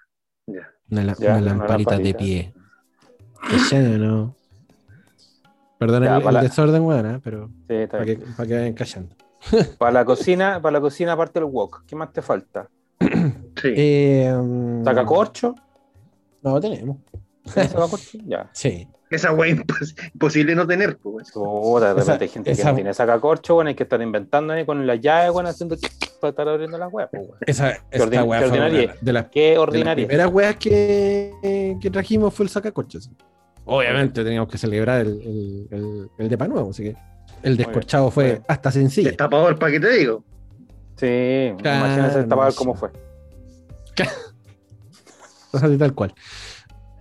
Ya. 0.47 0.71
una, 0.89 1.03
la- 1.03 1.15
Ya, 1.15 1.29
una 1.31 1.37
una 1.37 1.41
lamparita 1.41 1.97
de 1.97 2.03
lamparita. 2.11 2.17
pie. 2.19 2.53
¿Cachai 3.49 3.93
o 3.95 3.97
no? 3.97 4.35
Perdón 5.77 6.03
Ya, 6.03 6.17
el, 6.17 6.27
el 6.27 6.33
la- 6.33 6.41
desorden, 6.41 6.81
weón, 6.83 7.15
¿eh? 7.15 7.19
pero 7.21 7.47
Sí, 7.67 7.73
está 7.75 7.97
para 7.97 8.05
bien. 8.05 8.19
que, 8.21 8.25
para 8.27 8.47
que 8.47 8.53
vayan 8.55 8.73
callando. 8.73 9.15
Para 9.77 9.91
la 9.91 10.05
cocina, 10.05 10.61
para 10.61 10.71
la 10.73 10.81
cocina 10.81 11.11
aparte 11.11 11.39
del 11.41 11.49
wok, 11.49 11.83
¿qué 11.85 11.95
más 11.97 12.13
te 12.13 12.21
falta? 12.21 12.69
Sí. 13.61 13.69
Eh, 13.77 14.33
mm, 14.35 14.83
¿Sacacorcho? 14.83 15.55
No, 16.41 16.59
tenemos. 16.59 16.97
¿Tienes 17.51 17.71
sacacorcho? 17.71 18.17
Ya. 18.25 18.49
Sí. 18.53 18.87
Esa 19.09 19.31
wea 19.31 19.51
impos- 19.55 19.93
imposible 20.13 20.55
no 20.55 20.65
tener, 20.65 20.97
pues. 20.97 21.31
Puta, 21.31 21.93
de 21.93 22.01
Esa- 22.01 22.13
repente 22.13 22.23
hay 22.25 22.29
gente 22.29 22.49
que 22.55 22.61
esa- 22.61 22.69
no 22.71 22.75
tiene 22.75 22.93
sacacorcho, 22.93 23.55
bueno, 23.55 23.69
hay 23.69 23.75
que 23.75 23.83
estar 23.83 24.01
inventando 24.01 24.53
ahí 24.53 24.65
con 24.65 24.87
la 24.87 24.95
llave, 24.95 25.29
bueno, 25.29 25.49
haciendo 25.49 25.77
para 26.19 26.29
estar 26.29 26.47
abriendo 26.47 26.77
la 26.77 26.87
web, 26.87 27.09
pues. 27.11 27.23
Esa, 27.45 27.71
esta 27.71 27.83
qué 27.91 27.99
fue 27.99 28.23
una 28.23 28.39
ordinaria. 28.45 28.95
de 29.01 29.13
las 29.13 29.25
Qué 29.27 29.41
de 29.41 29.49
las 29.51 29.59
ordinaria. 29.59 30.07
primeras 30.07 30.33
weas 30.33 30.55
que, 30.55 31.77
que 31.81 31.89
trajimos 31.91 32.33
fue 32.33 32.45
el 32.45 32.49
sacacorchos. 32.49 33.09
Obviamente 33.65 34.23
teníamos 34.23 34.49
que 34.49 34.57
celebrar 34.57 35.01
el, 35.01 35.21
el, 35.21 35.67
el, 35.71 36.09
el 36.17 36.29
depa 36.29 36.47
nuevo, 36.47 36.71
así 36.71 36.83
que 36.83 36.95
el 37.43 37.55
descorchado 37.55 38.09
fue 38.09 38.23
bien. 38.25 38.43
hasta 38.47 38.71
sencillo. 38.71 39.09
Destapador, 39.09 39.59
¿para 39.59 39.71
qué 39.73 39.79
te 39.79 39.89
digo? 39.91 40.23
Sí, 40.95 41.53
Claro, 41.61 41.85
imagínate 41.85 42.19
el 42.19 42.27
tapador 42.27 42.51
sí. 42.51 42.57
cómo 42.57 42.73
fue. 42.75 42.89
Así 45.53 45.77
tal 45.77 45.93
cual. 45.93 46.13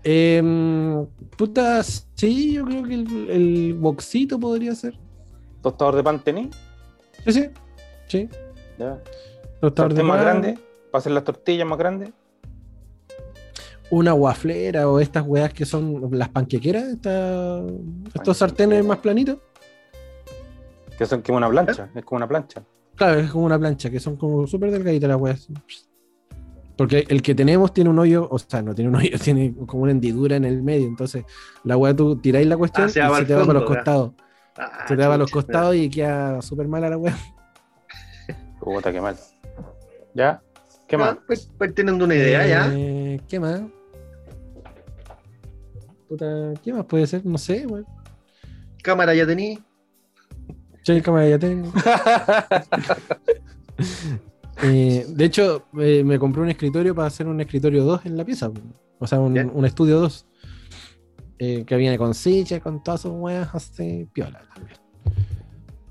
Em, 0.05 1.07
puta, 1.36 1.82
sí, 1.82 2.55
yo 2.55 2.64
creo 2.64 2.82
que 2.84 2.94
el, 2.94 3.30
el 3.30 3.74
boxito 3.74 4.38
podría 4.38 4.74
ser. 4.74 4.98
Tostador 5.62 5.96
de 5.96 6.03
pan 6.03 6.22
tení, 6.22 6.50
Sí, 7.24 7.32
sí. 7.32 7.50
Sí. 8.09 8.28
ya. 8.78 8.98
Tostador 9.61 9.94
de 9.94 10.03
más 10.03 10.16
pan, 10.16 10.24
grande, 10.24 10.59
para 10.90 10.98
hacer 11.00 11.12
las 11.12 11.22
tortillas 11.24 11.66
más 11.66 11.78
grandes. 11.78 12.11
Una 13.90 14.12
guaflera 14.12 14.88
o 14.88 14.98
estas 14.98 15.24
weas 15.26 15.53
que 15.53 15.64
son 15.66 16.09
las 16.12 16.28
panquequeras, 16.30 16.84
esta- 16.84 17.62
estos 18.14 18.36
sartenes 18.38 18.84
más 18.84 18.98
planitos. 18.98 19.38
Que 20.98 21.07
son 21.07 21.22
como 21.22 21.38
una 21.38 21.48
plancha, 21.48 21.90
es 21.94 22.05
como 22.05 22.16
una 22.16 22.28
plancha. 22.28 22.64
Claro, 22.96 23.20
es 23.20 23.30
como 23.30 23.44
una 23.46 23.59
plancha, 23.59 23.90
que 23.90 24.00
son 24.00 24.16
como 24.16 24.46
súper 24.46 24.70
delgaditas 24.70 25.09
las 25.09 25.20
weas. 25.20 25.48
Porque 26.77 27.05
el 27.09 27.23
que 27.23 27.35
tenemos 27.35 27.73
tiene 27.75 27.91
un 27.91 27.99
hoyo, 27.99 28.27
o 28.31 28.39
sea, 28.39 28.62
no 28.62 28.75
tiene 28.75 28.89
un 28.91 28.97
hoyo, 28.97 29.18
tiene 29.23 29.55
como 29.66 29.83
una 29.83 29.93
hendidura 29.93 30.37
en 30.37 30.45
el 30.45 30.62
medio. 30.62 30.87
Entonces, 30.87 31.25
la 31.64 31.77
wea 31.77 31.95
tú 31.95 32.16
tiráis 32.16 32.47
la 32.47 32.57
cuestión 32.57 32.87
Ah, 32.87 32.91
y 32.91 32.93
se 32.93 33.01
va 33.01 33.18
se 33.18 33.25
te 33.27 33.35
va 33.35 33.47
para 33.47 33.59
los 33.61 33.68
costados. 33.68 34.12
Ah, 34.57 34.85
se 34.89 34.97
te 34.97 35.03
va 35.03 35.09
para 35.09 35.18
los 35.18 35.31
costados 35.31 35.75
y 35.77 35.91
queda 35.91 36.41
súper 36.43 36.68
mala 36.68 36.91
la 36.91 36.97
wea. 36.99 37.16
Puta, 38.61 38.93
qué 38.93 39.01
mal. 39.01 39.16
¿Ya? 40.14 40.41
¿Qué 40.87 40.97
Ah, 40.97 40.99
más? 40.99 41.18
Pues, 41.27 41.51
pues 41.59 41.75
teniendo 41.75 42.05
una 42.05 42.14
idea 42.14 42.47
ya. 42.47 42.70
Eh, 42.73 43.20
¿Qué 43.29 43.41
más? 43.41 43.62
Puta, 46.09 46.53
¿qué 46.62 46.73
más 46.73 46.85
puede 46.85 47.07
ser? 47.07 47.25
No 47.25 47.39
sé, 47.39 47.66
weón. 47.66 47.87
Cámara 48.83 49.14
ya 49.14 49.27
tení. 49.27 49.59
Sí, 50.83 51.01
cámara 51.01 51.29
ya 51.29 51.39
tengo. 51.39 51.73
Eh, 54.62 55.07
de 55.09 55.24
hecho, 55.24 55.66
eh, 55.80 56.03
me 56.05 56.18
compré 56.18 56.42
un 56.42 56.50
escritorio 56.50 56.94
para 56.94 57.09
hacer 57.09 57.26
un 57.26 57.40
escritorio 57.40 57.84
2 57.84 58.07
en 58.07 58.16
la 58.16 58.24
pieza. 58.24 58.50
O 58.98 59.07
sea, 59.07 59.18
un, 59.20 59.64
estudio 59.64 59.98
2. 60.00 60.26
eh, 61.38 61.64
que 61.66 61.76
viene 61.76 61.98
con 61.98 62.14
silla, 62.14 62.61
con 62.61 62.82
todas 62.82 63.00
sus 63.00 63.12
weas 63.12 63.53
así, 63.55 64.09
piola 64.12 64.40
también. 64.55 64.78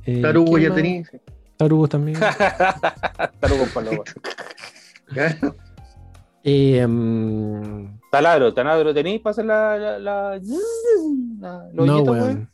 Eh, 0.06 0.22
Tarugo 0.22 0.56
¿qué 0.56 0.62
ya 0.64 0.70
más? 0.70 0.76
tenís. 0.78 1.12
Tarugo 1.58 1.88
también. 1.88 2.20
Tarugo. 3.40 3.66
Claro. 5.08 5.56
Eh, 6.44 6.88
mm, 6.88 8.00
Taladro, 8.10 8.52
taladro 8.52 8.94
tenéis 8.96 9.22
para 9.22 9.32
hacer 9.32 9.46
la. 9.46 9.78
la, 9.78 10.00
la, 10.00 10.42
la- 11.40 11.70
los 11.72 11.86
no, 11.86 12.02
weón? 12.02 12.50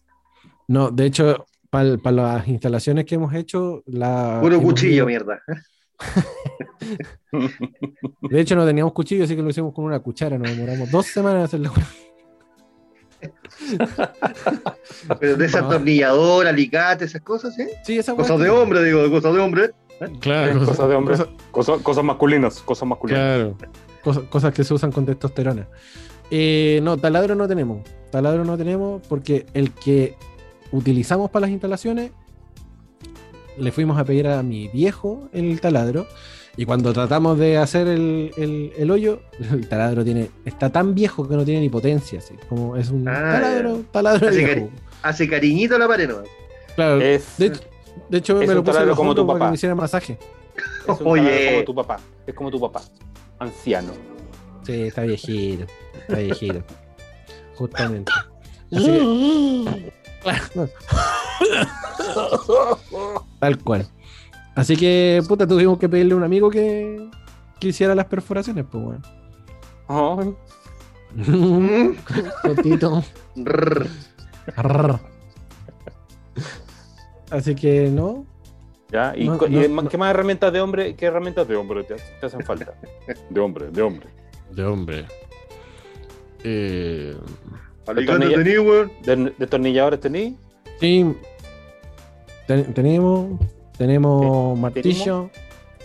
No, 0.67 0.91
de 0.91 1.05
hecho, 1.05 1.45
para 1.69 1.95
las 2.11 2.47
instalaciones 2.49 3.05
que 3.05 3.15
hemos 3.15 3.33
hecho, 3.33 3.83
la. 3.85 4.39
Puro 4.41 4.61
cuchillo, 4.61 4.93
ido- 4.93 5.05
mierda. 5.05 5.41
De 8.29 8.39
hecho, 8.41 8.55
no 8.55 8.65
teníamos 8.65 8.93
cuchillo, 8.93 9.23
así 9.25 9.35
que 9.35 9.41
lo 9.41 9.49
hicimos 9.49 9.73
con 9.73 9.85
una 9.85 9.99
cuchara. 9.99 10.37
Nos 10.37 10.55
demoramos 10.55 10.89
dos 10.91 11.05
semanas 11.07 11.39
en 11.39 11.43
hacerlo. 11.45 11.71
Pero 15.19 15.37
de 15.37 15.43
desatornillador, 15.45 16.47
alicate, 16.47 17.05
esas 17.05 17.21
cosas, 17.21 17.57
¿eh? 17.59 17.69
Sí, 17.83 17.97
esa 17.97 18.15
Cosas 18.15 18.39
de 18.39 18.49
hombre, 18.49 18.83
digo, 18.83 19.09
cosas 19.09 19.33
de 19.33 19.39
hombre. 19.39 19.71
Claro, 20.19 20.59
Cosas 20.59 20.89
de 20.89 20.95
hombre. 20.95 21.17
cosas- 21.17 21.29
Cosas, 21.51 21.81
cosas 21.81 22.03
masculinas, 22.03 22.59
cosas 22.61 22.87
masculinas. 22.87 23.19
Claro. 23.21 23.57
Cosas, 24.03 24.23
cosas 24.25 24.53
que 24.53 24.63
se 24.63 24.73
usan 24.73 24.91
con 24.91 25.05
testosterona. 25.05 25.67
Eh, 26.29 26.79
no, 26.83 26.97
taladro 26.97 27.33
no 27.35 27.47
tenemos. 27.47 27.79
Taladro 28.11 28.45
no 28.45 28.57
tenemos 28.57 29.01
porque 29.07 29.47
el 29.55 29.71
que 29.73 30.15
utilizamos 30.71 31.31
para 31.31 31.41
las 31.47 31.51
instalaciones 31.51 32.11
le 33.59 33.71
fuimos 33.71 33.97
a 33.99 34.05
pedir 34.05 34.27
a 34.27 34.41
mi 34.43 34.67
viejo 34.69 35.29
el 35.33 35.59
taladro. 35.61 36.07
Y 36.59 36.65
cuando 36.65 36.91
tratamos 36.91 37.37
de 37.37 37.57
hacer 37.57 37.87
el, 37.87 38.31
el- 38.35 38.73
el 38.77 38.89
hoyo, 38.91 39.21
el 39.51 39.67
taladro 39.69 40.03
tiene, 40.03 40.29
está 40.45 40.71
tan 40.71 40.95
viejo 40.95 41.27
que 41.27 41.35
no 41.35 41.45
tiene 41.45 41.61
ni 41.61 41.69
potencia. 41.69 42.17
Así, 42.19 42.33
como 42.49 42.75
es 42.75 42.89
un 42.89 43.07
Ah, 43.07 43.13
taladro, 43.39 43.83
taladro 43.91 44.27
Así 44.29 44.43
viejo. 44.43 44.69
Hace 45.03 45.29
cariñito 45.29 45.75
a 45.75 45.79
la 45.79 45.87
pared, 45.87 46.09
¿no? 46.09 46.23
Claro, 46.75 46.99
Es, 47.01 47.37
de, 47.37 47.45
hecho- 47.47 47.61
de 48.09 48.17
hecho, 48.17 48.41
es 48.41 48.47
me 48.47 48.55
lo 48.55 48.63
puse 48.63 48.79
en 48.81 48.89
como 48.95 49.13
tu 49.13 49.21
hombros 49.21 49.27
para 49.27 49.35
que 49.35 49.39
papá. 49.39 49.49
me 49.51 49.55
hiciera 49.55 49.75
masaje. 49.75 50.17
es 50.87 51.01
un 51.01 51.07
Oye. 51.07 51.23
taladro 51.23 51.51
como 51.51 51.63
tu 51.65 51.75
papá. 51.75 51.99
Es 52.25 52.33
como 52.33 52.51
tu 52.51 52.59
papá. 52.59 52.81
Anciano. 53.39 53.91
Sí, 54.65 54.81
está 54.83 55.03
viejito. 55.03 55.65
Está 56.07 56.17
viejito. 56.17 56.63
Justamente. 57.55 58.11
Así 58.71 58.85
que- 58.85 59.91
Tal 63.39 63.57
cual. 63.63 63.87
Así 64.55 64.75
que, 64.75 65.21
puta, 65.27 65.45
tuvimos 65.47 65.77
que 65.77 65.87
pedirle 65.87 66.13
a 66.13 66.17
un 66.17 66.23
amigo 66.23 66.49
que, 66.49 67.09
que 67.59 67.67
hiciera 67.69 67.93
las 67.95 68.05
perforaciones, 68.05 68.65
pues, 68.71 68.83
weón. 68.83 70.37
Rrr. 73.35 73.87
Arr. 74.55 74.99
Así 77.29 77.55
que, 77.55 77.89
no. 77.89 78.25
¿Ya? 78.91 79.13
¿Y, 79.15 79.27
No, 79.27 79.37
co- 79.37 79.47
y 79.47 79.51
no, 79.51 79.59
de- 79.61 79.69
ma- 79.69 79.81
no. 79.81 79.89
qué 79.89 79.97
más 79.97 80.11
herramientas 80.11 80.51
de 80.53 80.61
hombre? 80.61 80.95
¿Qué 80.95 81.05
herramientas 81.07 81.47
de 81.47 81.55
hombre 81.57 81.83
te, 81.83 81.95
te 81.95 82.25
hacen 82.25 82.41
falta? 82.43 82.73
De 83.29 83.39
hombre, 83.41 83.69
de 83.69 83.81
hombre. 83.81 84.07
De 84.51 84.63
hombre. 84.63 85.05
Eh, 86.43 87.15
Alicate 87.85 88.19
Tornilla- 88.19 88.43
tení, 88.43 88.57
weón. 88.59 88.91
¿De, 89.03 89.33
destornilladores 89.37 89.99
tenéis? 89.99 90.35
sí. 90.79 91.13
Ten- 92.47 92.73
tenemos. 92.73 93.39
Tenemos 93.77 94.57
martillo. 94.57 95.29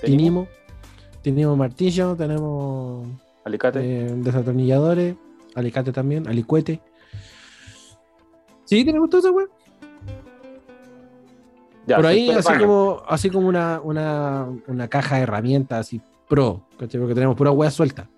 Tenemos. 0.00 0.48
Tenemos 1.22 1.58
martillo. 1.58 2.16
Tenemos. 2.16 3.06
Alicate. 3.44 3.80
eh, 3.80 4.12
desatornilladores, 4.16 5.16
alicate 5.56 5.92
también, 5.92 6.28
alicuete. 6.28 6.80
Sí, 8.64 8.84
tenemos 8.84 9.10
todo 9.10 9.20
eso, 9.20 9.32
weón. 9.32 9.48
Por 11.86 12.06
ahí, 12.06 12.28
sector 12.28 12.52
así 12.52 12.60
como, 12.60 13.02
así 13.08 13.30
como 13.30 13.48
una, 13.48 13.80
una, 13.80 14.48
una 14.68 14.86
caja 14.88 15.16
de 15.16 15.22
herramientas 15.22 15.80
así 15.80 16.00
pro, 16.28 16.64
¿cachai? 16.78 17.00
Porque 17.00 17.14
tenemos 17.14 17.36
pura 17.36 17.50
weas 17.50 17.74
suelta. 17.74 18.08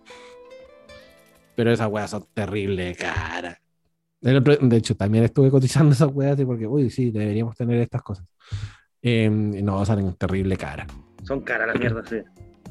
Pero 1.57 1.73
esas 1.73 1.89
weas 1.89 2.11
son 2.11 2.27
terribles, 2.35 2.99
cara. 2.99 3.59
De 4.21 4.77
hecho, 4.77 4.95
también 4.97 5.25
estuve 5.25 5.51
cotizando 5.51 5.93
esas 5.95 6.11
weas 6.13 6.35
así 6.35 6.45
porque, 6.45 6.67
uy, 6.67 6.91
sí, 6.91 7.11
deberíamos 7.11 7.57
tener 7.57 7.81
estas 7.81 8.03
cosas. 8.03 8.27
Eh, 9.03 9.29
no, 9.31 9.85
salen 9.85 10.15
terrible 10.15 10.57
cara. 10.57 10.87
Son 11.25 11.41
caras 11.43 11.69
las 11.69 11.79
mierdas, 11.79 12.09
sí. 12.09 12.17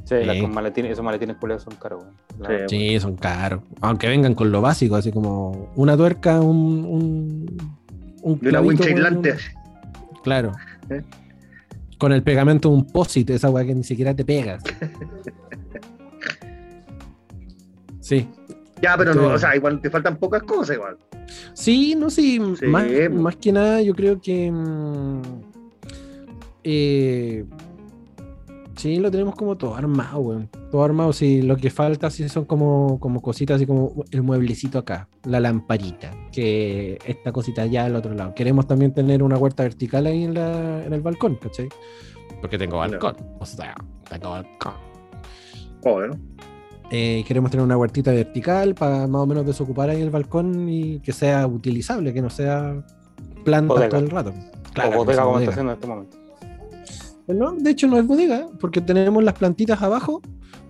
Sí, 0.05 0.15
las 0.25 0.35
con 0.41 0.53
maletines, 0.53 0.91
esos 0.91 1.05
maletines 1.05 1.37
culeados 1.37 1.63
son 1.63 1.75
caros, 1.75 2.03
Sí. 2.45 2.55
Sí, 2.67 2.99
son 2.99 3.15
caros. 3.15 3.61
Aunque 3.79 4.09
vengan 4.09 4.35
con 4.35 4.51
lo 4.51 4.59
básico, 4.59 4.97
así 4.97 5.13
como 5.13 5.71
una 5.75 5.95
tuerca, 5.95 6.41
un. 6.41 6.83
un, 6.83 7.77
un 8.21 8.39
De 8.39 8.49
una 8.49 8.59
clavito, 8.59 8.67
wincha 8.83 8.85
aislante. 8.89 9.31
un-. 9.31 10.21
Claro. 10.21 10.51
¿Eh? 10.89 11.01
Con 11.97 12.11
el 12.11 12.21
pegamento 12.21 12.67
de 12.69 12.75
un 12.75 12.85
posit, 12.85 13.29
esa 13.29 13.49
weá 13.49 13.63
que 13.65 13.73
ni 13.75 13.83
siquiera 13.85 14.13
te 14.13 14.25
pegas. 14.25 14.61
Sí. 17.99 18.27
Ya, 18.81 18.97
pero 18.97 19.13
no, 19.13 19.27
o 19.27 19.37
sea, 19.37 19.55
igual 19.55 19.79
te 19.79 19.89
faltan 19.89 20.17
pocas 20.17 20.43
cosas, 20.43 20.75
igual. 20.75 20.97
Sí, 21.53 21.95
no, 21.95 22.09
sí. 22.09 22.41
Sí, 22.59 22.65
más, 22.65 22.83
pues. 22.83 23.09
más 23.11 23.35
que 23.37 23.51
nada, 23.53 23.81
yo 23.81 23.95
creo 23.95 24.19
que. 24.19 24.51
mm, 24.51 25.21
eh, 26.63 27.45
sí, 28.75 28.97
lo 28.97 29.11
tenemos 29.11 29.35
como 29.35 29.57
todo 29.57 29.75
armado, 29.75 30.19
weón. 30.19 30.49
Todo 30.71 30.83
armado. 30.83 31.13
Sí, 31.13 31.41
lo 31.41 31.55
que 31.57 31.69
falta 31.69 32.09
sí 32.09 32.27
son 32.29 32.45
como, 32.45 32.99
como 32.99 33.21
cositas, 33.21 33.57
así 33.57 33.65
como 33.65 34.05
el 34.11 34.23
mueblecito 34.23 34.79
acá, 34.79 35.07
la 35.25 35.39
lamparita, 35.39 36.11
que 36.31 36.97
esta 37.05 37.31
cosita 37.31 37.63
allá 37.63 37.85
al 37.85 37.95
otro 37.95 38.13
lado. 38.13 38.33
Queremos 38.33 38.67
también 38.67 38.93
tener 38.93 39.23
una 39.23 39.37
huerta 39.37 39.63
vertical 39.63 40.05
ahí 40.05 40.23
en, 40.23 40.33
la, 40.33 40.85
en 40.85 40.93
el 40.93 41.01
balcón, 41.01 41.35
¿cachai? 41.35 41.69
Porque 42.41 42.57
tengo 42.57 42.77
balcón. 42.77 43.15
O 43.39 43.45
sea, 43.45 43.75
tengo 44.09 44.31
balcón. 44.31 44.73
Joder, 45.83 46.09
¿no? 46.09 46.33
Eh, 46.91 47.23
queremos 47.27 47.49
tener 47.49 47.63
una 47.63 47.77
huertita 47.77 48.11
vertical 48.11 48.75
para 48.75 49.07
más 49.07 49.21
o 49.21 49.25
menos 49.25 49.45
desocupar 49.45 49.89
ahí 49.89 50.01
el 50.01 50.11
balcón 50.11 50.69
y 50.69 50.99
que 50.99 51.11
sea 51.11 51.47
utilizable, 51.47 52.13
que 52.13 52.21
no 52.21 52.29
sea 52.29 52.83
planta 53.43 53.73
Bodega. 53.73 53.89
todo 53.89 53.99
el 54.01 54.09
rato. 54.09 54.29
o 54.29 54.73
que 54.73 54.89
no 54.89 54.97
bodega 54.97 55.23
como 55.23 55.39
está 55.39 55.51
haciendo 55.51 55.71
en 55.71 55.77
este 55.77 55.87
momento. 55.87 56.22
No, 57.33 57.51
de 57.53 57.69
hecho 57.71 57.87
no 57.87 57.97
es 57.97 58.05
bodega, 58.05 58.47
porque 58.59 58.81
tenemos 58.81 59.23
las 59.23 59.33
plantitas 59.33 59.81
abajo, 59.81 60.21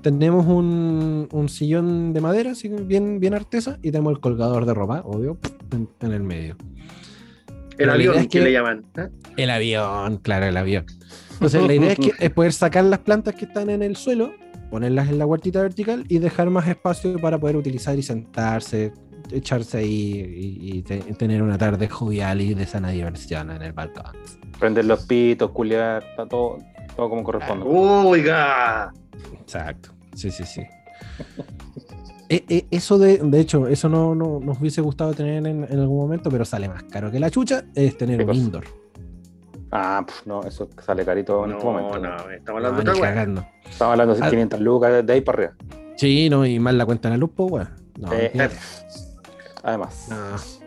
tenemos 0.02 0.46
un, 0.48 1.28
un 1.32 1.50
sillón 1.50 2.14
de 2.14 2.22
madera, 2.22 2.52
así 2.52 2.68
bien, 2.70 3.20
bien 3.20 3.34
artesa, 3.34 3.78
y 3.82 3.92
tenemos 3.92 4.14
el 4.14 4.20
colgador 4.20 4.66
de 4.66 4.74
ropa, 4.74 5.02
obvio, 5.06 5.38
en, 5.72 5.88
en 6.02 6.12
el 6.12 6.24
medio. 6.24 6.56
El 7.78 7.88
la 7.88 7.94
avión, 7.94 8.16
es 8.16 8.22
que 8.24 8.28
que- 8.40 8.44
le 8.46 8.52
llaman. 8.52 8.86
¿eh? 8.98 9.10
El 9.38 9.50
avión, 9.50 10.18
claro, 10.18 10.46
el 10.46 10.58
avión. 10.58 10.86
Entonces 11.34 11.64
la 11.66 11.74
idea 11.74 11.92
es, 11.94 12.00
que, 12.00 12.12
es 12.20 12.30
poder 12.30 12.54
sacar 12.54 12.84
las 12.86 13.00
plantas 13.00 13.34
que 13.36 13.46
están 13.46 13.70
en 13.70 13.82
el 13.82 13.96
suelo, 13.96 14.32
ponerlas 14.70 15.10
en 15.10 15.18
la 15.18 15.26
huertita 15.26 15.62
vertical 15.62 16.06
y 16.08 16.20
dejar 16.20 16.50
más 16.50 16.68
espacio 16.68 17.18
para 17.20 17.40
poder 17.40 17.56
utilizar 17.58 17.98
y 17.98 18.04
sentarse, 18.04 18.94
echarse 19.32 19.78
ahí 19.80 20.60
y, 20.62 20.78
y 20.78 20.82
te- 20.84 21.00
tener 21.16 21.42
una 21.42 21.58
tarde 21.58 21.90
jovial 21.90 22.42
y 22.42 22.54
de 22.54 22.66
sana 22.68 22.90
diversión 22.92 23.50
en 23.52 23.62
el 23.64 23.74
balcón. 23.74 24.06
Prender 24.64 24.86
los 24.86 25.06
pitos, 25.06 25.52
culiar, 25.52 26.02
está 26.12 26.26
todo, 26.26 26.58
todo 26.96 27.10
como 27.10 27.22
corresponde. 27.22 27.66
Oiga. 27.68 28.94
Exacto. 29.42 29.90
Sí, 30.16 30.32
sí, 30.32 30.46
sí. 30.46 30.62
E- 32.30 32.46
e- 32.48 32.66
eso 32.72 32.98
de, 32.98 33.18
de 33.18 33.40
hecho, 33.42 33.68
eso 33.68 33.90
no, 33.90 34.16
no- 34.16 34.40
nos 34.40 34.62
hubiese 34.62 34.80
gustado 34.80 35.14
tener 35.14 35.46
en, 35.46 35.66
en 35.70 35.80
algún 35.82 35.98
momento, 35.98 36.30
pero 36.30 36.46
sale 36.46 36.70
más 36.70 36.84
caro 36.84 37.12
que 37.12 37.20
la 37.20 37.30
chucha, 37.30 37.66
es 37.76 37.98
tener 37.98 38.16
¿Qué 38.20 38.24
un 38.24 38.30
cosa? 38.30 38.40
indoor. 38.40 38.64
Ah, 39.70 40.02
pf, 40.08 40.22
no, 40.30 40.42
eso 40.44 40.70
sale 40.82 41.04
carito 41.04 41.44
en 41.44 41.52
este 41.52 41.66
No, 41.66 41.70
momento. 41.74 42.00
no, 42.00 42.16
estamos 42.32 42.62
No, 42.62 42.68
hablando 42.70 42.78
de. 42.84 42.90
Estamos 43.70 43.92
hablando 43.92 44.16
de 44.16 44.22
Ah. 44.24 44.30
500 44.30 44.60
lucas 44.62 45.06
de 45.06 45.12
ahí 45.14 45.20
para 45.20 45.38
arriba. 45.40 45.54
Sí, 45.98 46.30
no, 46.30 46.46
y 46.46 46.58
más 46.58 46.74
la 46.76 46.86
cuenta 46.86 47.10
en 47.10 47.16
la 47.16 47.18
luz, 47.18 47.32
pues, 47.36 47.52
weón. 47.52 47.70
No, 48.00 48.14
Eh. 48.14 48.32
Además. 49.62 50.08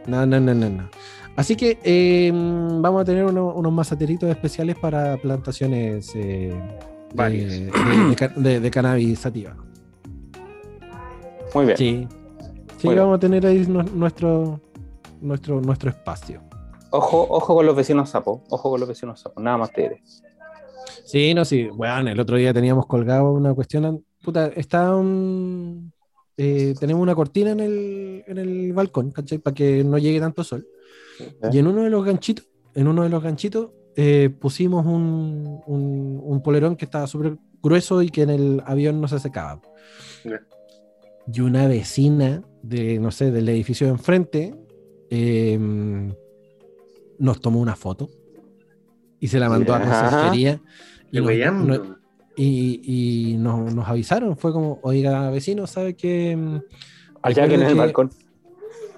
No, 0.06 0.26
no, 0.26 0.38
no, 0.38 0.54
no, 0.54 0.68
no. 0.68 0.90
Así 1.36 1.54
que 1.54 1.78
eh, 1.84 2.30
vamos 2.32 3.02
a 3.02 3.04
tener 3.04 3.24
uno- 3.24 3.52
unos 3.54 3.72
mazateritos 3.72 4.28
especiales 4.30 4.76
para 4.78 5.16
plantaciones 5.18 6.10
eh, 6.14 6.58
de, 7.12 7.30
de, 7.30 7.70
de 8.08 8.16
ca- 8.16 8.32
de- 8.34 8.60
de 8.60 8.70
cannabis 8.70 9.18
sativa. 9.18 9.54
Muy 11.54 11.66
bien. 11.66 11.76
Sí. 11.76 12.08
Sí, 12.78 12.86
Muy 12.88 12.94
bien. 12.94 13.04
vamos 13.04 13.16
a 13.16 13.20
tener 13.20 13.46
ahí 13.46 13.64
nu- 13.66 13.82
nuestro, 13.82 14.60
nuestro, 15.20 15.60
nuestro 15.60 15.90
espacio. 15.90 16.42
Ojo, 16.90 17.26
ojo 17.28 17.54
con 17.54 17.66
los 17.66 17.76
vecinos 17.76 18.10
sapos. 18.10 18.40
Ojo 18.50 18.70
con 18.70 18.80
los 18.80 18.88
vecinos 18.88 19.20
sapos. 19.20 19.42
Nada 19.42 19.58
más 19.58 19.72
te 19.72 19.82
diré. 19.82 20.02
Sí, 21.04 21.34
no, 21.34 21.44
sí. 21.44 21.68
Bueno, 21.72 22.10
el 22.10 22.18
otro 22.20 22.36
día 22.36 22.52
teníamos 22.52 22.86
colgado 22.86 23.32
una 23.32 23.54
cuestión. 23.54 24.04
Puta, 24.22 24.48
está 24.48 24.94
un. 24.94 25.92
eh, 26.36 26.74
tenemos 26.78 27.02
una 27.02 27.14
cortina 27.14 27.52
en 27.52 27.60
el, 27.60 28.24
en 28.26 28.38
el 28.38 28.72
balcón, 28.72 29.10
¿cachai? 29.10 29.38
Para 29.38 29.54
que 29.54 29.84
no 29.84 29.98
llegue 29.98 30.20
tanto 30.20 30.42
sol. 30.44 30.66
Y 31.52 31.58
en 31.58 31.66
uno 31.66 31.82
de 31.82 31.90
los 31.90 32.04
ganchitos, 32.04 32.46
en 32.74 32.88
uno 32.88 33.02
de 33.02 33.08
los 33.08 33.22
ganchitos, 33.22 33.70
eh, 33.96 34.30
pusimos 34.38 34.84
un, 34.84 35.60
un, 35.66 36.20
un 36.22 36.42
polerón 36.42 36.76
que 36.76 36.84
estaba 36.84 37.06
súper 37.06 37.36
grueso 37.62 38.02
y 38.02 38.10
que 38.10 38.22
en 38.22 38.30
el 38.30 38.62
avión 38.66 39.00
no 39.00 39.08
se 39.08 39.18
secaba. 39.18 39.60
Y 41.32 41.40
una 41.40 41.66
vecina 41.66 42.42
de, 42.62 42.98
no 42.98 43.10
sé, 43.10 43.30
del 43.30 43.48
edificio 43.48 43.86
de 43.86 43.92
enfrente 43.94 44.54
eh, 45.10 45.58
nos 47.18 47.40
tomó 47.40 47.60
una 47.60 47.74
foto 47.76 48.08
y 49.18 49.28
se 49.28 49.38
la 49.40 49.48
mandó 49.48 49.74
a 49.74 49.80
conserjería. 50.10 50.60
Y, 51.10 51.16
nos, 51.20 51.26
no- 51.66 51.96
y, 52.36 53.30
y 53.32 53.36
nos, 53.38 53.74
nos 53.74 53.88
avisaron, 53.88 54.36
fue 54.36 54.52
como, 54.52 54.78
oiga, 54.82 55.30
vecino, 55.30 55.66
¿sabe 55.66 55.94
que 55.94 56.32
Allá 57.22 57.48
que 57.48 57.54
en 57.54 57.60
el 57.62 57.74
balcón. 57.78 58.10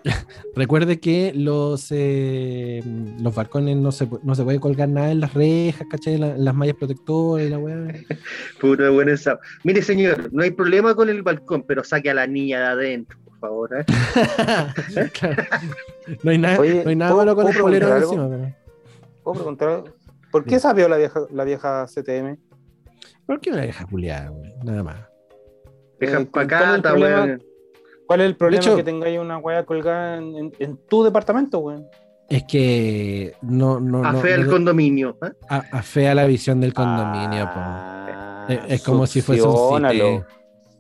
Recuerde 0.55 1.01
que 1.01 1.33
los, 1.35 1.89
eh, 1.91 2.83
los 3.21 3.35
balcones 3.35 3.77
no 3.77 3.93
se, 3.93 4.09
no 4.23 4.35
se 4.35 4.45
puede 4.45 4.61
colgar 4.61 4.89
nada 4.89 5.11
en 5.11 5.21
las 5.21 5.35
rejas, 5.35 5.87
¿cachai? 5.91 6.19
La- 6.19 6.35
en 6.37 6.45
las 6.45 6.55
mallas 6.55 6.77
protectoras 6.77 7.47
y 7.47 7.51
la 7.51 7.59
weá. 7.59 7.77
Puta 8.61 8.91
buena 8.91 9.13
esa. 9.13 9.39
Mire, 9.65 9.83
señor, 9.83 10.33
no 10.33 10.43
hay 10.43 10.51
problema 10.51 10.95
con 10.95 11.09
el 11.09 11.23
balcón, 11.23 11.63
pero 11.67 11.85
saque 11.85 12.11
a 12.11 12.15
la 12.15 12.27
niña 12.27 12.61
de 12.61 12.67
adentro, 12.67 13.19
por 13.25 13.39
favor. 13.39 13.71
¿eh? 13.79 13.85
Claro. 15.19 15.43
No 16.23 16.31
hay 16.31 16.39
nada, 16.39 16.59
Oye, 16.59 16.83
no 16.85 16.91
hay 16.91 16.97
nada 16.97 17.11
¿puedo- 17.13 17.27
malo 17.27 17.37
con 17.37 17.49
el 17.55 17.61
polero 17.61 17.97
encima. 17.97 18.29
pero- 18.31 18.55
¿Puedo 19.23 19.35
preguntar? 19.37 19.85
¿Por 20.31 20.45
qué 20.45 20.59
sabió 20.59 20.89
la 20.89 20.97
vieja, 20.97 21.21
la 21.33 21.45
vieja 21.45 21.87
CTM? 21.87 22.37
¿Por 23.27 23.41
qué 23.41 23.51
una 23.51 23.63
vieja 23.63 23.87
culiada? 23.87 24.33
Nada 24.65 24.83
más. 24.83 24.97
Dejan 26.01 26.23
Eh, 26.23 26.29
¿cuál 26.31 26.47
es 26.47 26.53
el 26.53 26.59
pacata, 26.59 26.95
weón. 26.95 27.43
¿Cuál 28.09 28.21
es 28.23 28.27
el 28.27 28.37
problema 28.37 28.61
hecho- 28.65 28.75
que 28.77 28.83
tengáis 28.83 29.19
una 29.21 29.39
weá 29.39 29.65
colgada 29.65 30.17
en, 30.17 30.35
en- 30.37 30.53
en 30.59 30.77
tu 30.89 31.05
departamento, 31.05 31.61
weón? 31.61 31.87
Es 32.29 32.43
que 32.45 33.35
no, 33.43 33.79
no, 33.79 34.03
no, 34.03 34.09
Afea 34.09 34.35
el 34.35 34.47
no- 34.47 34.51
condominio. 34.51 35.17
¿eh? 35.23 35.31
a- 35.49 35.65
afea 35.73 36.15
la 36.15 36.27
visión 36.27 36.61
del 36.61 36.75
condominio, 36.75 37.45
po. 37.45 37.53
Ah, 37.57 38.47
Es, 38.49 38.61
es 38.73 38.83
como 38.83 39.07
si 39.07 39.21
fuese 39.23 39.43
un 39.43 39.53
succiónalo. 39.53 40.05
cité. 40.19 40.27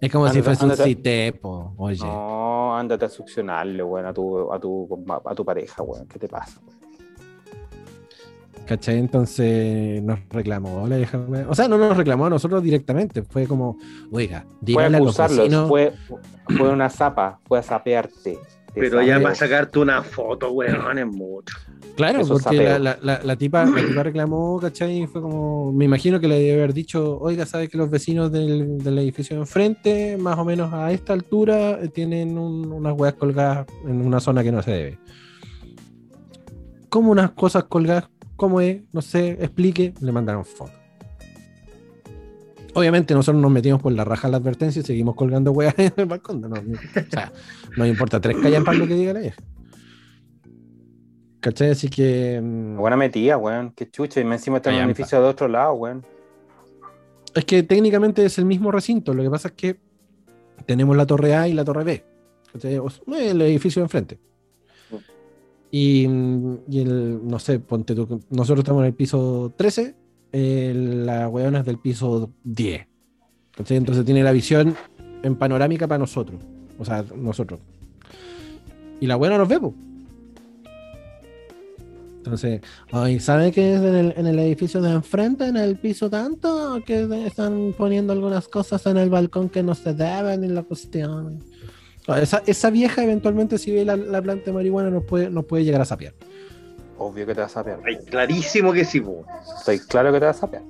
Es 0.00 0.12
como 0.12 0.28
si 0.28 0.42
fuese 0.42 0.64
un 0.66 0.76
cité, 0.76 1.32
po. 1.32 1.74
Oye. 1.76 1.98
No, 2.04 2.76
ándate 2.76 3.04
a 3.04 3.08
succionarle, 3.08 3.82
weón, 3.82 4.06
a 4.06 4.12
tu, 4.12 4.52
a 4.52 4.58
tu, 4.58 5.04
a 5.24 5.34
tu 5.34 5.44
pareja, 5.44 5.82
weón. 5.82 6.06
¿Qué 6.08 6.18
te 6.18 6.28
pasa, 6.28 6.58
weón? 6.66 6.77
¿Cachai? 8.68 8.98
Entonces 8.98 10.02
nos 10.02 10.18
reclamó 10.28 10.86
la 10.86 10.98
vieja. 10.98 11.18
O 11.48 11.54
sea, 11.54 11.68
no 11.68 11.78
nos 11.78 11.96
reclamó 11.96 12.26
a 12.26 12.30
nosotros 12.30 12.62
directamente. 12.62 13.22
Fue 13.22 13.46
como, 13.46 13.78
oiga, 14.12 14.42
Fue 14.42 14.50
a 14.52 14.56
dígale 14.60 14.96
a 14.98 15.00
los 15.00 15.16
vecinos. 15.16 15.68
fue, 15.68 15.92
fue 16.56 16.68
una 16.68 16.90
zapa, 16.90 17.40
fue 17.46 17.58
a 17.58 17.62
sapearte. 17.62 18.38
Te 18.74 18.80
Pero 18.82 19.00
ya 19.00 19.18
para 19.20 19.34
sacarte 19.34 19.78
una 19.78 20.02
foto, 20.02 20.52
weón, 20.52 20.98
es 20.98 21.06
mucho. 21.06 21.56
Claro, 21.96 22.20
Eso 22.20 22.34
porque 22.34 22.62
la, 22.62 22.78
la, 22.78 22.98
la, 23.00 23.20
la 23.24 23.36
tipa, 23.36 23.64
la 23.64 23.80
tipa 23.82 24.02
reclamó, 24.02 24.58
¿cachai? 24.60 25.02
Y 25.02 25.06
fue 25.06 25.22
como, 25.22 25.72
me 25.72 25.86
imagino 25.86 26.20
que 26.20 26.28
le 26.28 26.38
debe 26.38 26.52
haber 26.58 26.74
dicho, 26.74 27.18
oiga, 27.18 27.46
¿sabe 27.46 27.68
que 27.68 27.78
los 27.78 27.88
vecinos 27.90 28.30
del, 28.30 28.76
del 28.78 28.98
edificio 28.98 29.34
de 29.36 29.42
enfrente, 29.42 30.16
más 30.18 30.38
o 30.38 30.44
menos 30.44 30.72
a 30.74 30.92
esta 30.92 31.14
altura, 31.14 31.80
tienen 31.94 32.36
un- 32.38 32.70
unas 32.70 32.92
hueas 32.96 33.14
colgadas 33.14 33.66
en 33.86 34.06
una 34.06 34.20
zona 34.20 34.42
que 34.44 34.52
no 34.52 34.62
se 34.62 34.70
debe? 34.70 34.98
¿Cómo 36.90 37.10
unas 37.10 37.30
cosas 37.32 37.64
colgadas? 37.64 38.08
¿Cómo 38.38 38.60
es? 38.60 38.82
No 38.92 39.02
sé, 39.02 39.30
explique. 39.32 39.92
Le 40.00 40.12
mandaron 40.12 40.44
foto. 40.44 40.70
Obviamente 42.72 43.12
nosotros 43.12 43.42
nos 43.42 43.50
metimos 43.50 43.82
por 43.82 43.90
la 43.92 44.04
raja 44.04 44.28
de 44.28 44.32
la 44.32 44.36
advertencia 44.38 44.78
y 44.78 44.84
seguimos 44.84 45.16
colgando 45.16 45.50
hueas 45.50 45.74
en 45.76 45.92
el 45.96 46.06
balcón. 46.06 46.40
No, 46.40 46.48
no, 46.48 46.54
o 46.60 47.10
sea, 47.10 47.32
no 47.76 47.84
importa 47.84 48.20
tres 48.20 48.36
callan 48.40 48.62
para 48.62 48.78
lo 48.78 48.86
que 48.86 48.94
diga 48.94 49.12
la 49.12 49.18
vieja. 49.20 49.42
¿Cachai? 51.40 51.70
Así 51.70 51.88
que... 51.88 52.40
mm, 52.40 52.76
Buena 52.76 52.96
metida, 52.96 53.36
weón. 53.36 53.72
Qué 53.72 53.90
chucha. 53.90 54.20
Y 54.20 54.24
me 54.24 54.36
encima 54.36 54.58
está 54.58 54.70
en 54.70 54.76
un 54.76 54.90
edificio 54.90 55.20
de 55.20 55.26
otro 55.26 55.48
lado, 55.48 55.72
weón. 55.72 56.06
Es 57.34 57.44
que 57.44 57.64
técnicamente 57.64 58.24
es 58.24 58.38
el 58.38 58.44
mismo 58.44 58.70
recinto, 58.70 59.14
lo 59.14 59.24
que 59.24 59.30
pasa 59.30 59.48
es 59.48 59.54
que 59.54 59.80
tenemos 60.64 60.96
la 60.96 61.06
torre 61.06 61.34
A 61.34 61.48
y 61.48 61.54
la 61.54 61.64
torre 61.64 61.82
B. 61.82 62.04
¿cachai? 62.52 62.78
O 62.78 62.88
sea, 62.88 63.02
El 63.18 63.42
edificio 63.42 63.80
de 63.80 63.84
enfrente. 63.86 64.20
Y, 65.70 66.06
y 66.68 66.80
el, 66.80 67.20
no 67.26 67.38
sé, 67.38 67.58
ponte 67.58 67.94
tú, 67.94 68.20
nosotros 68.30 68.60
estamos 68.60 68.80
en 68.80 68.86
el 68.86 68.94
piso 68.94 69.52
13, 69.56 69.94
eh, 70.32 70.72
la 70.74 71.28
weona 71.28 71.60
es 71.60 71.66
del 71.66 71.78
piso 71.78 72.30
10. 72.44 72.86
¿cachai? 73.56 73.76
Entonces 73.76 74.04
tiene 74.04 74.22
la 74.22 74.32
visión 74.32 74.74
en 75.22 75.36
panorámica 75.36 75.86
para 75.86 75.98
nosotros. 75.98 76.40
O 76.78 76.84
sea, 76.84 77.04
nosotros. 77.16 77.60
Y 79.00 79.06
la 79.06 79.16
weona 79.16 79.38
nos 79.38 79.48
ve, 79.48 79.60
po. 79.60 79.74
Entonces, 82.18 82.60
ay, 82.92 83.20
¿sabe 83.20 83.52
que 83.52 83.74
es 83.74 83.80
en 83.80 83.94
el, 83.94 84.14
en 84.16 84.26
el 84.26 84.38
edificio 84.38 84.82
de 84.82 84.90
enfrente, 84.90 85.46
en 85.46 85.56
el 85.56 85.76
piso 85.76 86.10
tanto, 86.10 86.82
que 86.84 87.08
están 87.26 87.74
poniendo 87.76 88.12
algunas 88.12 88.48
cosas 88.48 88.84
en 88.86 88.98
el 88.98 89.08
balcón 89.08 89.48
que 89.48 89.62
no 89.62 89.74
se 89.74 89.94
deben 89.94 90.44
y 90.44 90.48
la 90.48 90.62
cuestión? 90.62 91.42
Esa, 92.16 92.42
esa 92.46 92.70
vieja 92.70 93.02
eventualmente 93.04 93.58
si 93.58 93.70
ve 93.72 93.84
la, 93.84 93.96
la 93.96 94.22
planta 94.22 94.46
de 94.46 94.52
marihuana 94.52 94.90
nos 94.90 95.04
puede, 95.04 95.30
nos 95.30 95.44
puede 95.44 95.64
llegar 95.64 95.80
a 95.80 95.84
sapear. 95.84 96.14
Obvio 96.96 97.26
que 97.26 97.34
te 97.34 97.40
vas 97.40 97.50
a 97.52 97.54
sapear. 97.54 97.80
Ay, 97.86 97.98
clarísimo 98.06 98.72
que 98.72 98.84
sí, 98.84 99.00
po. 99.00 99.24
Estoy 99.58 99.78
claro 99.80 100.12
que 100.12 100.18
te 100.20 100.26
vas 100.26 100.36
a 100.38 100.40
sapear. 100.40 100.62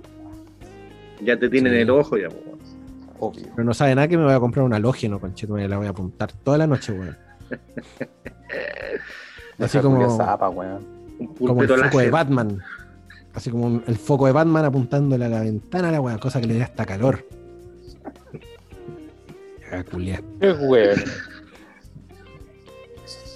Ya 1.23 1.39
te 1.39 1.49
tienen 1.49 1.73
Sí. 1.73 1.79
el 1.81 1.91
ojo, 1.91 2.17
ya, 2.19 2.29
po. 2.29 2.37
weón. 2.45 2.59
Obvio. 3.21 3.47
Pero 3.55 3.65
no 3.65 3.75
sabe 3.75 3.95
nada 3.95 4.09
que 4.09 4.17
me 4.19 4.25
voy 4.25 4.33
a 4.35 4.41
comprar 4.41 4.65
un 4.65 4.75
halógeno, 4.75 5.21
conchito, 5.21 5.55
me 5.55 5.67
la 5.69 5.79
voy 5.79 5.87
a 5.87 5.91
apuntar 5.91 6.33
toda 6.33 6.59
la 6.59 6.67
noche, 6.67 6.93
weón. 6.93 7.17
Así 9.59 9.79
como- 9.79 10.17
zapa, 10.17 10.49
weón. 10.49 10.85
Un 11.19 11.27
Como 11.35 11.63
el 11.63 11.69
foco 11.69 11.99
de. 11.99 12.11
Batman. 12.11 12.61
Así 13.35 13.51
como 13.51 13.67
un- 13.67 13.85
el 13.87 13.97
foco 13.97 14.27
de 14.27 14.33
Batman 14.33 14.65
apuntándole 14.65 15.25
a 15.25 15.29
la 15.29 15.41
ventana 15.41 15.89
a 15.89 15.93
la 15.93 16.01
weá, 16.01 16.19
cosa 16.19 16.41
que 16.41 16.47
le 16.47 16.59
da 16.59 16.65
hasta 16.67 16.87
calor. 16.87 17.25
Ah, 19.73 19.85
culiá. 19.85 20.23
Qué. 20.41 20.95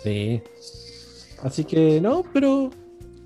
Sí. 0.03 0.43
Así 1.43 1.65
que 1.65 2.01
no, 2.01 2.23
pero 2.33 2.71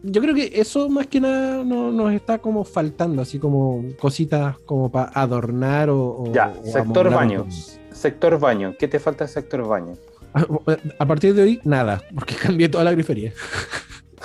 yo 0.02 0.22
creo 0.22 0.34
que 0.34 0.50
eso 0.54 0.88
más 0.88 1.06
que 1.06 1.20
nada 1.20 1.62
no, 1.64 1.92
nos 1.92 2.12
está 2.12 2.38
como 2.38 2.64
faltando, 2.64 3.22
así 3.22 3.38
como 3.38 3.84
cositas 3.98 4.58
como 4.60 4.90
para 4.90 5.10
adornar 5.14 5.90
o, 5.90 6.24
Ya, 6.32 6.52
o 6.62 6.66
sector 6.66 7.10
baño. 7.10 7.46
Sector 7.92 8.38
baño. 8.38 8.74
¿Qué 8.78 8.88
te 8.88 8.98
falta 8.98 9.28
sector 9.28 9.66
baño? 9.66 9.94
A, 10.34 10.44
a 10.98 11.06
partir 11.06 11.34
de 11.34 11.42
hoy, 11.42 11.60
nada, 11.64 12.02
porque 12.14 12.34
cambié 12.42 12.68
toda 12.68 12.84
la 12.84 12.92
grifería. 12.92 13.32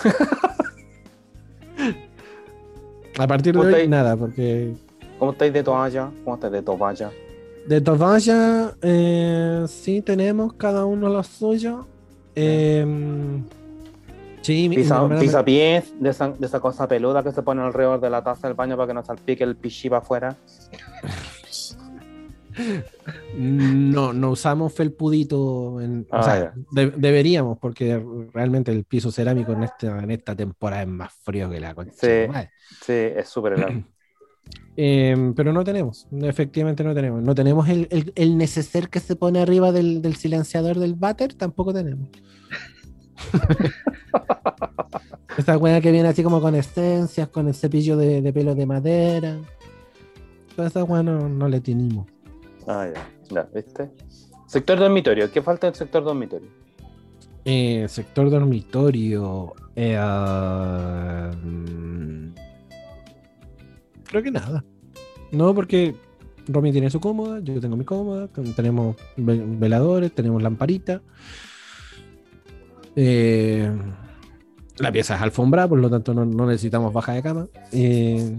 a 3.18 3.28
partir 3.28 3.56
de 3.56 3.60
hoy, 3.60 3.88
nada, 3.88 4.16
porque 4.16 4.74
¿Cómo 5.22 5.34
estáis 5.34 5.54
de 5.54 5.64
toalla? 5.64 6.10
¿Cómo 6.24 6.36
estáis 6.36 6.54
de 6.54 6.62
toalla? 6.64 7.12
De 7.68 7.82
toalla 7.82 8.76
eh, 8.82 9.66
sí 9.68 10.02
tenemos 10.02 10.54
cada 10.54 10.86
uno 10.86 11.10
lo 11.10 11.24
suyo. 11.24 11.88
Eh, 12.36 12.86
sí, 14.42 14.70
mi- 14.70 14.78
Pisa, 14.78 15.08
me- 15.08 15.20
pisa 15.20 15.44
pies 15.46 15.94
de 16.00 16.10
esa, 16.10 16.30
de 16.30 16.46
esa 16.46 16.60
cosa 16.60 16.88
peluda 16.88 17.24
que 17.24 17.32
se 17.32 17.42
pone 17.44 17.62
alrededor 17.62 18.00
de 18.02 18.10
la 18.10 18.24
taza 18.24 18.48
del 18.48 18.56
baño 18.56 18.76
para 18.78 18.88
que 18.88 18.94
no 18.94 19.04
salpique 19.04 19.44
el 19.44 19.56
pichi 19.56 19.90
para 19.90 20.00
afuera. 20.02 20.36
No, 23.38 24.12
no 24.14 24.32
usamos 24.32 24.74
felpudito. 24.74 25.80
En, 25.82 26.06
o 26.12 26.18
Ah, 26.18 26.24
sea, 26.24 26.54
de- 26.72 26.92
deberíamos, 26.92 27.58
porque 27.60 28.04
realmente 28.34 28.72
el 28.72 28.84
piso 28.84 29.10
cerámico 29.12 29.54
en 29.54 29.64
esta, 29.64 30.00
en 30.04 30.12
esta 30.12 30.36
temporada 30.36 30.82
es 30.84 30.88
más 30.90 31.14
frío 31.14 31.50
que 31.50 31.60
la 31.62 31.74
concha. 31.74 31.94
Sí. 31.96 32.50
Sí, 32.86 32.92
es 32.94 33.30
súper 33.30 33.54
helado. 33.54 33.74
Eh, 34.78 35.34
pero 35.36 35.54
no 35.54 35.64
tenemos, 35.64 36.08
efectivamente 36.22 36.84
no 36.84 36.94
tenemos. 36.94 37.22
No 37.22 37.36
tenemos 37.36 37.70
el, 37.70 37.88
el, 37.92 38.12
el 38.16 38.38
neceser 38.38 38.90
que 38.90 39.00
se 39.00 39.16
pone 39.16 39.40
arriba 39.40 39.72
del, 39.72 40.02
del 40.02 40.16
silenciador 40.16 40.80
del 40.80 40.96
váter, 40.96 41.34
tampoco 41.34 41.74
tenemos. 41.74 42.08
Esta 45.38 45.58
weá 45.58 45.80
que 45.82 45.92
viene 45.92 46.10
así 46.10 46.24
como 46.24 46.42
con 46.42 46.56
esencias, 46.56 47.28
con 47.30 47.48
el 47.48 47.54
cepillo 47.54 47.96
de, 47.98 48.22
de 48.22 48.34
pelo 48.34 48.56
de 48.56 48.66
madera. 48.66 49.38
Toda 50.56 50.68
esa 50.68 50.84
weá 50.84 51.04
no, 51.04 51.30
no 51.30 51.48
le 51.48 51.62
tenemos. 51.62 52.08
Ah, 52.68 52.88
ya. 52.94 53.10
Ya, 53.34 53.50
¿viste? 53.54 53.90
Sector 54.48 54.80
dormitorio. 54.80 55.32
¿Qué 55.32 55.42
falta 55.42 55.68
del 55.68 55.76
sector 55.76 56.04
dormitorio? 56.04 56.50
Eh, 57.46 57.86
sector 57.88 58.30
dormitorio. 58.30 59.54
eh, 59.76 59.96
ah, 59.98 61.32
mm, 61.42 62.34
creo 64.12 64.22
que 64.24 64.30
nada. 64.32 64.64
No, 65.32 65.56
porque 65.56 65.96
Romy 66.48 66.72
tiene 66.72 66.90
su 66.92 67.00
cómoda, 67.00 67.40
yo 67.40 67.60
tengo 67.60 67.76
mi 67.78 67.86
cómoda, 67.86 68.28
ten- 68.28 68.54
tenemos 68.54 68.96
ve- 69.18 69.44
veladores, 69.46 70.12
tenemos 70.14 70.44
lamparita. 70.44 71.02
Eh, 72.96 73.72
la 74.78 74.92
pieza 74.92 75.16
es 75.16 75.22
alfombra, 75.22 75.68
por 75.68 75.80
lo 75.80 75.90
tanto 75.90 76.14
no, 76.14 76.26
no 76.26 76.46
necesitamos 76.46 76.94
baja 76.94 77.14
de 77.14 77.24
cama. 77.24 77.48
Eh, 77.72 78.38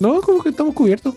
no, 0.00 0.20
como 0.20 0.42
que 0.42 0.50
estamos 0.50 0.74
cubiertos. 0.74 1.14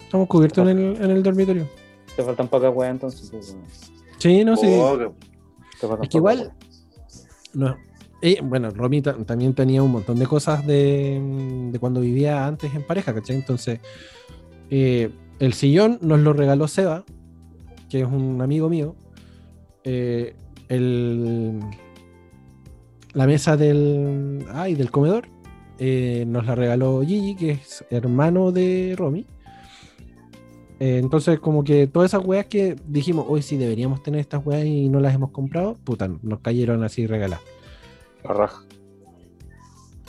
Estamos 0.00 0.28
cubiertos 0.28 0.68
en 0.68 0.78
el, 0.78 0.96
en 1.02 1.10
el 1.10 1.22
dormitorio. 1.22 1.68
Te 2.16 2.22
faltan 2.22 2.46
pocas 2.48 2.72
weas 2.74 2.92
entonces. 2.92 3.28
pues, 3.30 3.52
bueno. 3.54 3.68
Sí, 4.18 4.44
no, 4.44 4.56
sí. 4.56 4.66
Oh, 4.68 4.96
Te 5.80 5.86
faltan 5.88 6.04
Es 6.04 6.08
que 6.08 6.18
igual- 6.18 6.38
weas. 6.38 6.52
No. 7.52 7.76
Bueno, 8.42 8.70
Romy 8.70 9.02
ta- 9.02 9.16
también 9.24 9.52
tenía 9.54 9.82
un 9.82 9.92
montón 9.92 10.18
de 10.18 10.26
cosas 10.26 10.66
de, 10.66 11.20
de 11.70 11.78
cuando 11.78 12.00
vivía 12.00 12.46
antes 12.46 12.74
en 12.74 12.82
pareja, 12.82 13.12
¿cachai? 13.12 13.36
Entonces, 13.36 13.80
eh, 14.70 15.10
el 15.40 15.52
sillón 15.52 15.98
nos 16.00 16.20
lo 16.20 16.32
regaló 16.32 16.66
Seba, 16.66 17.04
que 17.90 18.00
es 18.00 18.06
un 18.06 18.40
amigo 18.40 18.68
mío. 18.70 18.96
Eh, 19.84 20.34
la 23.12 23.26
mesa 23.26 23.56
del, 23.56 24.44
ay, 24.52 24.74
del 24.74 24.90
comedor 24.90 25.28
eh, 25.78 26.24
nos 26.26 26.46
la 26.46 26.54
regaló 26.54 27.02
Gigi, 27.02 27.36
que 27.36 27.50
es 27.52 27.84
hermano 27.90 28.52
de 28.52 28.94
Romy. 28.96 29.26
Entonces, 30.80 31.38
como 31.40 31.62
que 31.62 31.86
todas 31.86 32.10
esas 32.10 32.24
weas 32.24 32.46
que 32.46 32.76
dijimos, 32.88 33.26
hoy 33.28 33.42
sí 33.42 33.56
deberíamos 33.56 34.02
tener 34.02 34.20
estas 34.20 34.44
weas 34.44 34.64
y 34.66 34.88
no 34.88 34.98
las 35.00 35.14
hemos 35.14 35.30
comprado, 35.30 35.74
puta, 35.84 36.08
nos 36.22 36.40
cayeron 36.40 36.82
así 36.84 37.06
regaladas. 37.06 37.44
La 38.24 38.32
raja. 38.34 38.62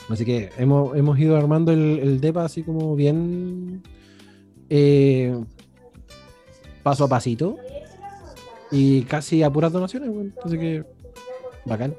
Así 0.09 0.24
que 0.24 0.49
hemos, 0.57 0.95
hemos 0.95 1.18
ido 1.20 1.36
armando 1.36 1.72
el, 1.72 1.99
el 1.99 2.22
DEPA 2.22 2.45
así 2.45 2.61
como 2.63 2.95
bien 2.95 3.82
eh, 4.70 5.36
paso 6.84 7.05
a 7.05 7.07
pasito 7.07 7.57
y 8.72 9.01
casi 9.03 9.41
a 9.43 9.49
puras 9.49 9.72
donaciones, 9.72 10.09
weón. 10.09 10.34
Así 10.43 10.57
que 10.57 10.84
bacán. 11.66 11.95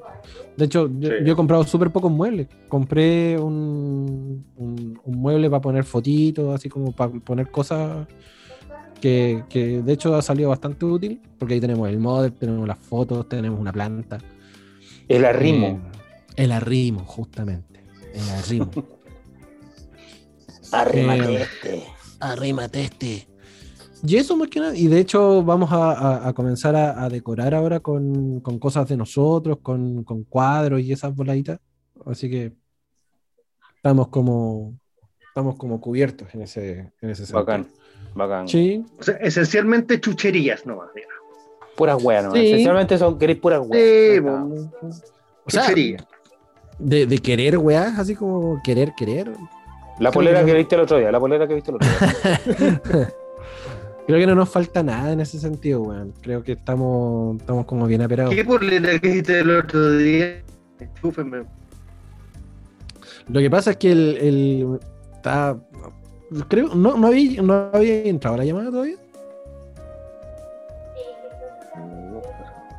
De 0.55 0.65
hecho, 0.65 0.89
yo, 0.99 1.09
Sí. 1.09 1.15
yo 1.25 1.33
he 1.33 1.35
comprado 1.35 1.63
súper 1.65 1.91
pocos 1.91 2.11
muebles. 2.11 2.47
Compré 2.69 3.37
un, 3.37 4.43
un- 4.55 4.99
un 5.03 5.17
mueble 5.17 5.49
para 5.49 5.61
poner 5.61 5.83
fotitos, 5.83 6.55
así 6.55 6.69
como 6.69 6.93
para 6.93 7.11
poner 7.11 7.51
cosas 7.51 8.07
que, 9.01 9.43
que 9.49 9.81
de 9.83 9.93
hecho 9.93 10.15
ha 10.15 10.21
salido 10.21 10.49
bastante 10.49 10.83
útil, 10.85 11.21
porque 11.37 11.55
ahí 11.55 11.59
tenemos 11.61 11.87
el 11.89 11.99
model, 11.99 12.31
tenemos 12.33 12.67
las 12.67 12.79
fotos, 12.79 13.27
tenemos 13.29 13.59
una 13.59 13.71
planta. 13.73 14.17
El 15.07 15.25
arrimo. 15.25 15.67
Eh, 15.67 15.79
el 16.37 16.51
arrimo, 16.53 17.03
justamente. 17.05 17.83
El 18.13 18.29
arrimo. 18.29 18.71
Arrímate 20.71 21.33
eh, 21.35 21.41
este. 21.41 21.83
Arrímate 22.19 22.81
este. 22.83 23.27
Y 24.03 24.15
eso 24.17 24.35
más 24.37 24.49
que 24.49 24.59
nada. 24.59 24.75
Y 24.75 24.87
de 24.87 24.99
hecho 24.99 25.43
vamos 25.43 25.71
a, 25.71 25.91
a- 25.93 26.27
a 26.29 26.33
comenzar 26.33 26.75
a, 26.75 27.03
a 27.03 27.09
decorar 27.09 27.55
ahora 27.55 27.79
con, 27.79 28.41
con 28.41 28.59
cosas 28.59 28.87
de 28.87 28.97
nosotros, 28.97 29.59
con, 29.61 30.03
con 30.03 30.23
cuadros 30.23 30.81
y 30.81 30.91
esas 30.91 31.15
voladitas. 31.15 31.59
Así 32.05 32.29
que 32.29 32.53
estamos 33.77 34.09
como 34.09 34.77
estamos 35.29 35.55
como 35.55 35.79
cubiertos 35.81 36.27
en 36.33 36.41
ese, 36.43 36.91
en 37.01 37.09
ese 37.09 37.25
sentido. 37.25 37.39
Bacán. 37.45 37.67
Bacán. 38.15 38.47
Sí, 38.47 38.83
O 38.99 39.03
sea, 39.03 39.15
esencialmente 39.17 39.99
chucherías 39.99 40.65
nomás. 40.65 40.89
mira. 40.95 41.07
Puras 41.75 42.03
weas, 42.03 42.25
¿no? 42.25 42.31
Sí. 42.31 42.47
Esencialmente 42.47 42.97
son, 42.97 43.19
queréis 43.19 43.39
puras 43.39 43.61
Sí, 43.63 44.19
weas. 44.19 44.23
po, 44.23 44.71
O 45.45 45.49
sea, 45.49 45.61
chuchería. 45.63 46.07
De, 46.79 47.05
de 47.05 47.17
querer, 47.19 47.57
weá, 47.57 47.93
así 47.97 48.15
como 48.15 48.61
querer, 48.63 48.93
querer. 48.95 49.31
La 49.99 50.11
polera 50.11 50.45
que 50.45 50.53
viste 50.53 50.75
el 50.75 50.81
otro 50.81 50.97
día, 50.97 51.11
la 51.11 51.19
polera 51.19 51.47
que 51.47 51.55
viste 51.55 51.71
el 51.71 51.75
otro 51.77 51.87
día. 51.89 53.09
Creo 54.07 54.19
que 54.19 54.27
no 54.27 54.35
nos 54.35 54.47
falta 54.47 54.83
nada 54.83 55.11
en 55.11 55.19
ese 55.19 55.37
sentido, 55.39 55.81
weón. 55.81 56.13
Creo 56.21 56.41
que 56.41 56.53
estamos, 56.53 57.37
estamos 57.41 57.65
como 57.65 57.85
bien 57.87 58.01
aperados. 58.01 58.33
¿Qué 58.33 58.45
polera 58.45 58.97
que 58.99 59.07
hiciste 59.09 59.39
el 59.39 59.49
otro 59.49 59.91
día? 59.97 60.43
Lo 63.27 63.39
que 63.41 63.49
pasa 63.49 63.71
es 63.71 63.77
que 63.77 63.91
el, 63.91 64.17
el- 64.21 64.79
está. 65.13 65.57
Creo, 66.47 66.73
no, 66.75 66.95
no, 66.97 67.07
había, 67.07 67.41
no 67.41 67.69
había 67.73 68.03
entrado 68.03 68.37
la 68.37 68.45
llamada 68.45 68.69
todavía. 68.71 68.95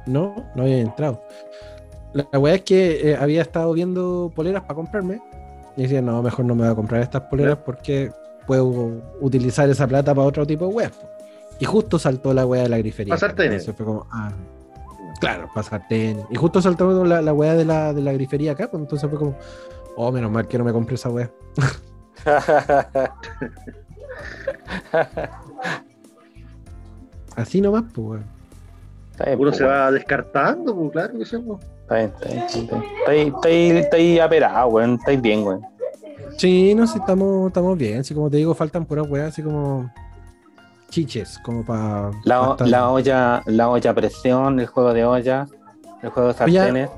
No, 0.07 0.35
no 0.55 0.63
había 0.63 0.79
entrado. 0.79 1.23
La, 2.33 2.39
weá 2.39 2.55
es 2.55 2.63
que 2.63 3.11
eh, 3.11 3.17
había 3.17 3.43
estado 3.43 3.73
viendo 3.73 4.33
poleras 4.35 4.63
para 4.63 4.75
comprarme. 4.75 5.21
Y 5.77 5.83
decía, 5.83 6.03
no, 6.03 6.23
mejor 6.23 6.45
no 6.45 6.55
me 6.55 6.63
voy 6.63 6.73
a 6.73 6.75
comprar 6.75 7.03
estas 7.03 7.23
poleras 7.23 7.59
porque 7.65 8.11
puedo 8.47 9.01
utilizar 9.21 9.69
esa 9.71 9.87
plata 9.87 10.15
para 10.15 10.27
otro 10.27 10.47
tipo 10.47 10.67
de 10.67 10.75
weas. 10.75 10.93
Y 11.61 11.65
justo 11.65 11.99
saltó 11.99 12.35
la 12.35 12.47
weá 12.47 12.65
de 12.65 12.69
la 12.69 12.79
grifería. 12.79 13.15
Pa' 13.15 13.19
sartenes. 13.19 13.61
Entonces 13.61 13.77
fue 13.77 13.87
como, 13.87 14.07
ah, 14.11 14.33
claro, 15.21 15.49
para 15.55 15.63
sartén. 15.63 16.25
Y 16.31 16.37
justo 16.37 16.61
saltó 16.61 17.05
la, 17.05 17.23
la 17.23 17.33
weá 17.33 17.55
de 17.55 17.65
la, 17.65 17.93
de 17.93 18.03
la 18.03 18.13
grifería 18.13 18.53
acá. 18.53 18.69
pues, 18.69 18.83
entonces 18.83 19.09
fue 19.09 19.19
como, 19.19 19.37
oh, 19.97 20.11
menos 20.11 20.33
mal 20.33 20.49
que 20.49 20.59
no 20.59 20.65
me 20.65 20.73
compré 20.73 20.97
esa 20.97 21.11
weá. 21.11 21.31
Así 27.37 27.61
nomás, 27.61 27.85
pues, 27.95 28.09
weón. 28.09 28.25
Uno 29.39 29.53
se 29.53 29.65
va 29.65 29.93
descartando, 29.93 30.75
pues 30.75 30.91
claro 30.93 31.19
que 31.19 31.25
sí. 31.25 31.37
pues. 31.39 31.65
Está 31.91 31.95
bien, 31.97 32.13
está 32.15 32.29
bien. 32.29 32.43
Está. 32.45 32.77
Está 32.77 33.11
ahí, 33.11 33.29
está 33.29 33.49
ahí, 33.49 33.71
está 33.79 33.97
ahí 33.97 34.19
aperado, 34.19 34.69
weón. 34.69 34.95
Estáis 34.95 35.21
bien, 35.23 35.43
weón. 35.47 35.63
Sí, 36.37 36.75
no, 36.75 36.87
sí, 36.87 36.99
estamos, 36.99 37.49
estamos 37.49 37.77
bien. 37.79 38.01
Así 38.01 38.15
como 38.15 38.29
te 38.31 38.37
digo, 38.37 38.55
faltan 38.55 38.85
puras 38.85 39.07
weas, 39.09 39.29
así 39.29 39.43
como 39.43 39.91
chiches, 40.91 41.39
como 41.43 41.65
para. 41.65 42.11
La, 42.25 42.57
la 42.61 42.91
olla, 42.91 43.43
la 43.47 43.69
olla 43.71 43.91
a 43.91 43.95
presión, 43.95 44.61
el 44.61 44.67
juego 44.67 44.93
de 44.93 45.05
olla, 45.05 45.47
el 46.03 46.11
juego 46.11 46.29
de 46.29 46.35
sartenes. 46.35 46.91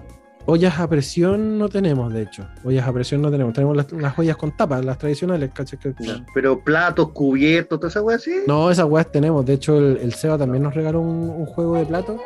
Ollas 0.47 0.81
a 0.81 0.89
presión 0.89 1.59
no 1.59 1.69
tenemos, 1.69 2.13
de 2.13 2.23
hecho. 2.23 2.45
Ollas 2.65 2.89
a 2.89 2.93
presión 2.93 3.21
no 3.23 3.31
tenemos. 3.31 3.53
Tenemos 3.53 3.77
las, 3.77 3.93
las 3.93 4.19
ollas 4.19 4.37
con 4.37 4.51
tapas, 4.57 4.85
las 4.85 4.99
tradicionales, 4.99 5.51
¿cachai? 5.53 5.79
Que- 5.79 5.93
Pero 6.35 6.59
platos, 6.59 7.11
cubiertos, 7.13 7.79
toda 7.79 7.89
esa 7.91 8.03
wea 8.03 8.17
así. 8.17 8.33
No, 8.47 8.71
esas 8.71 8.87
weas 8.87 9.13
tenemos. 9.13 9.45
De 9.47 9.53
hecho, 9.53 9.77
el, 9.79 9.99
el 9.99 10.15
Seba 10.15 10.37
también 10.39 10.63
nos 10.65 10.75
regaló 10.75 11.01
un, 11.03 11.29
un 11.31 11.47
juego 11.47 11.77
de 11.77 11.85
platos. 11.85 12.21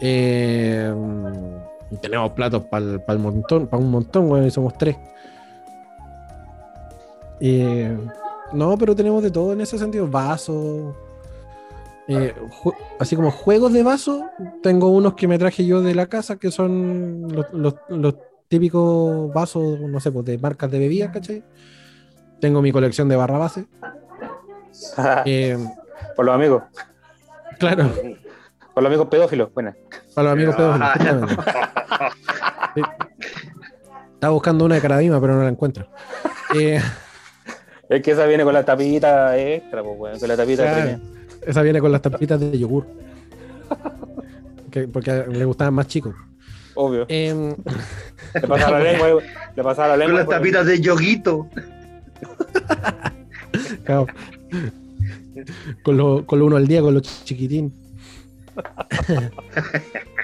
Eh, 0.00 0.92
tenemos 2.00 2.32
platos 2.32 2.62
para 2.64 2.84
el 3.08 3.18
montón, 3.18 3.66
para 3.66 3.82
un 3.82 3.90
montón, 3.90 4.30
weón, 4.30 4.46
y 4.46 4.50
somos 4.50 4.76
tres. 4.78 4.96
Eh, 7.40 7.96
no, 8.52 8.76
pero 8.78 8.94
tenemos 8.94 9.22
de 9.22 9.30
todo 9.30 9.52
en 9.52 9.60
ese 9.60 9.78
sentido. 9.78 10.06
Vasos. 10.06 10.94
eh, 12.08 12.34
así 12.98 13.16
como 13.16 13.30
juegos 13.30 13.72
de 13.72 13.82
vasos. 13.82 14.22
Tengo 14.62 14.88
unos 14.90 15.14
que 15.14 15.28
me 15.28 15.38
traje 15.38 15.64
yo 15.64 15.82
de 15.82 15.94
la 15.94 16.06
casa 16.06 16.36
que 16.36 16.50
son 16.50 17.28
los, 17.32 17.46
los- 17.52 17.74
los 17.88 18.14
típicos 18.48 19.32
vasos, 19.32 19.80
no 19.80 19.98
sé, 20.00 20.12
pues 20.12 20.24
de 20.26 20.36
marcas 20.38 20.70
de 20.70 20.78
bebidas, 20.78 21.10
¿cachai? 21.12 21.42
Tengo 22.40 22.60
mi 22.60 22.70
colección 22.72 23.08
de 23.08 23.16
barra 23.16 23.38
base. 23.38 23.66
Eh, 25.26 25.56
Por 26.16 26.24
los 26.24 26.34
amigos, 26.34 26.62
claro, 27.58 27.90
por 28.74 28.82
los 28.82 28.90
amigos 28.90 29.08
pedófilos. 29.08 29.52
Buena. 29.54 29.74
para 30.14 30.24
los 30.28 30.32
amigos 30.32 30.56
pedófilos, 30.56 30.88
justamente. 30.94 31.36
Sí. 32.74 32.82
Estaba 34.14 34.32
buscando 34.32 34.64
una 34.64 34.74
de 34.76 34.80
Caradima, 34.80 35.20
pero 35.20 35.34
no 35.34 35.42
la 35.42 35.48
encuentro. 35.48 35.86
Eh, 36.54 36.80
Es 37.88 38.02
que 38.02 38.12
esa 38.12 38.24
viene 38.26 38.44
con 38.44 38.54
la 38.54 38.64
tapita 38.64 39.36
extra, 39.38 39.82
pues, 39.82 39.94
weón. 39.98 40.18
Con 40.18 40.28
la 40.28 40.36
tapita 40.36 40.62
Claro. 40.62 41.00
esa 41.46 41.62
viene 41.62 41.80
con 41.80 41.92
las 41.92 42.00
tapitas 42.02 42.40
de 42.40 42.58
yogur. 42.58 42.86
Que- 44.70 44.88
porque 44.88 45.24
le 45.28 45.44
gustaban 45.44 45.74
más 45.74 45.86
chicos. 45.88 46.14
Obvio. 46.74 47.04
Eh, 47.08 47.54
Le 48.34 48.40
pasaba 48.48 48.78
la 48.78 48.84
lengua. 48.92 49.08
Le 49.56 49.62
pasaba 49.62 49.88
la 49.88 50.04
Con 50.04 50.14
lengua. 50.14 50.20
las 50.20 50.28
tapitas 50.28 50.64
de 50.66 50.80
yoguito. 50.80 51.48
claro. 53.84 54.06
con, 55.82 55.96
lo, 55.96 56.24
con 56.24 56.38
lo 56.38 56.46
uno 56.46 56.56
al 56.56 56.66
día, 56.66 56.80
con 56.80 56.94
los 56.94 57.02
chiquitín. 57.24 57.72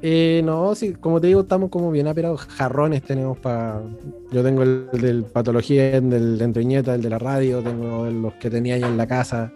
Eh, 0.00 0.42
no, 0.44 0.74
sí, 0.74 0.92
como 0.92 1.20
te 1.20 1.26
digo, 1.26 1.40
estamos 1.40 1.70
como 1.70 1.90
bien 1.90 2.06
aperados. 2.06 2.42
Jarrones 2.42 3.02
tenemos 3.02 3.38
para. 3.38 3.82
Yo 4.30 4.42
tengo 4.44 4.62
el 4.62 4.88
del 4.92 5.24
patología, 5.24 5.96
el 5.96 6.08
del 6.08 6.38
de 6.38 6.44
Entreñeta, 6.44 6.94
el 6.94 7.02
de 7.02 7.10
la 7.10 7.18
radio, 7.18 7.60
tengo 7.62 8.06
los 8.06 8.34
que 8.34 8.48
tenía 8.48 8.76
ahí 8.76 8.82
en 8.82 8.96
la 8.96 9.06
casa. 9.06 9.52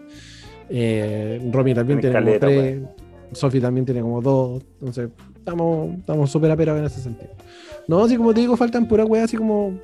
Eh, 0.69 1.49
Romy 1.51 1.73
también 1.73 2.01
Tiene 2.01 2.19
como 2.19 2.39
tres. 2.39 2.81
Sofi 3.31 3.59
también 3.59 3.85
tiene 3.85 4.01
como 4.01 4.21
dos. 4.21 4.63
Entonces, 4.79 5.09
estamos 5.37 5.95
estamos 5.97 6.29
súper 6.29 6.51
aperados 6.51 6.79
en 6.79 6.87
ese 6.87 7.01
sentido. 7.01 7.31
No, 7.87 8.03
así 8.03 8.17
como 8.17 8.33
te 8.33 8.41
digo, 8.41 8.57
faltan 8.57 8.87
puras 8.87 9.07
weas 9.07 9.25
así 9.25 9.37
como. 9.37 9.79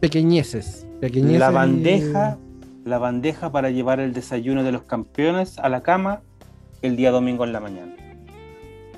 Pequeñeces. 0.00 0.86
pequeñeces 1.00 1.40
La 1.40 1.50
bandeja, 1.50 2.38
la 2.84 2.98
bandeja 2.98 3.50
para 3.50 3.70
llevar 3.70 3.98
el 4.00 4.12
desayuno 4.12 4.62
de 4.62 4.72
los 4.72 4.82
campeones 4.82 5.58
a 5.58 5.68
la 5.68 5.82
cama 5.82 6.20
el 6.82 6.96
día 6.96 7.10
domingo 7.10 7.44
en 7.44 7.52
la 7.52 7.60
mañana. 7.60 7.94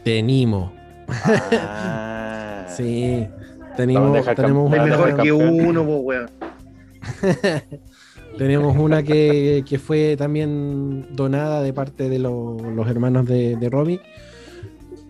Tenimo. 0.05 0.73
Ah. 1.09 2.67
Sí. 2.77 3.27
Tenemos, 3.77 4.09
Ah, 4.09 4.13
mejor 4.13 5.23
que 5.23 5.33
uno, 5.33 5.83
weón. 5.83 6.29
tenemos 8.39 8.77
una 8.77 9.03
que, 9.03 9.65
que 9.67 9.79
fue 9.79 10.17
también 10.17 11.15
donada 11.15 11.63
de 11.63 11.73
parte 11.73 12.09
de 12.09 12.19
lo- 12.19 12.57
los 12.59 12.89
hermanos 12.89 13.27
de, 13.27 13.57
de 13.57 13.71
Romy. 13.71 14.01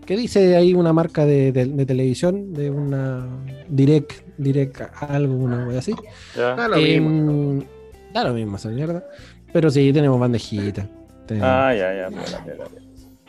Que 0.05 0.15
dice 0.15 0.55
ahí 0.55 0.73
una 0.73 0.93
marca 0.93 1.25
de, 1.25 1.51
de- 1.51 1.65
de 1.65 1.85
televisión, 1.85 2.53
de 2.53 2.69
una 2.69 3.27
direct, 3.67 4.13
direct 4.37 4.81
algo, 5.01 5.33
una 5.35 5.65
wea 5.67 5.79
así. 5.79 5.93
Ya. 6.35 6.67
Lo 6.67 6.77
mismo. 6.77 7.63
Da 8.23 8.29
lo 8.29 8.33
mismo 8.33 8.57
esa 8.57 8.69
mierda. 8.69 9.03
Pero 9.53 9.69
sí, 9.69 9.91
tenemos 9.93 10.19
bandejita. 10.19 10.87
Tenemos- 11.25 11.49
Ah, 11.49 11.73
ya, 11.73 11.93
ya. 11.93 12.09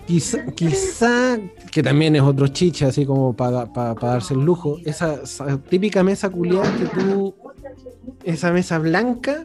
Quizá, 0.06 0.46
quizá, 0.54 1.38
que 1.70 1.82
también 1.82 2.16
es 2.16 2.22
otro 2.22 2.48
chiche, 2.48 2.86
así 2.86 3.04
como 3.04 3.36
para 3.36 3.66
darse 4.00 4.32
el 4.32 4.40
lujo, 4.40 4.78
esa, 4.86 5.22
esa 5.22 5.58
típica 5.58 6.02
mesa 6.02 6.30
culiada 6.30 6.70
que 6.78 6.86
tú, 6.86 7.34
esa 8.24 8.50
mesa 8.50 8.78
blanca, 8.78 9.44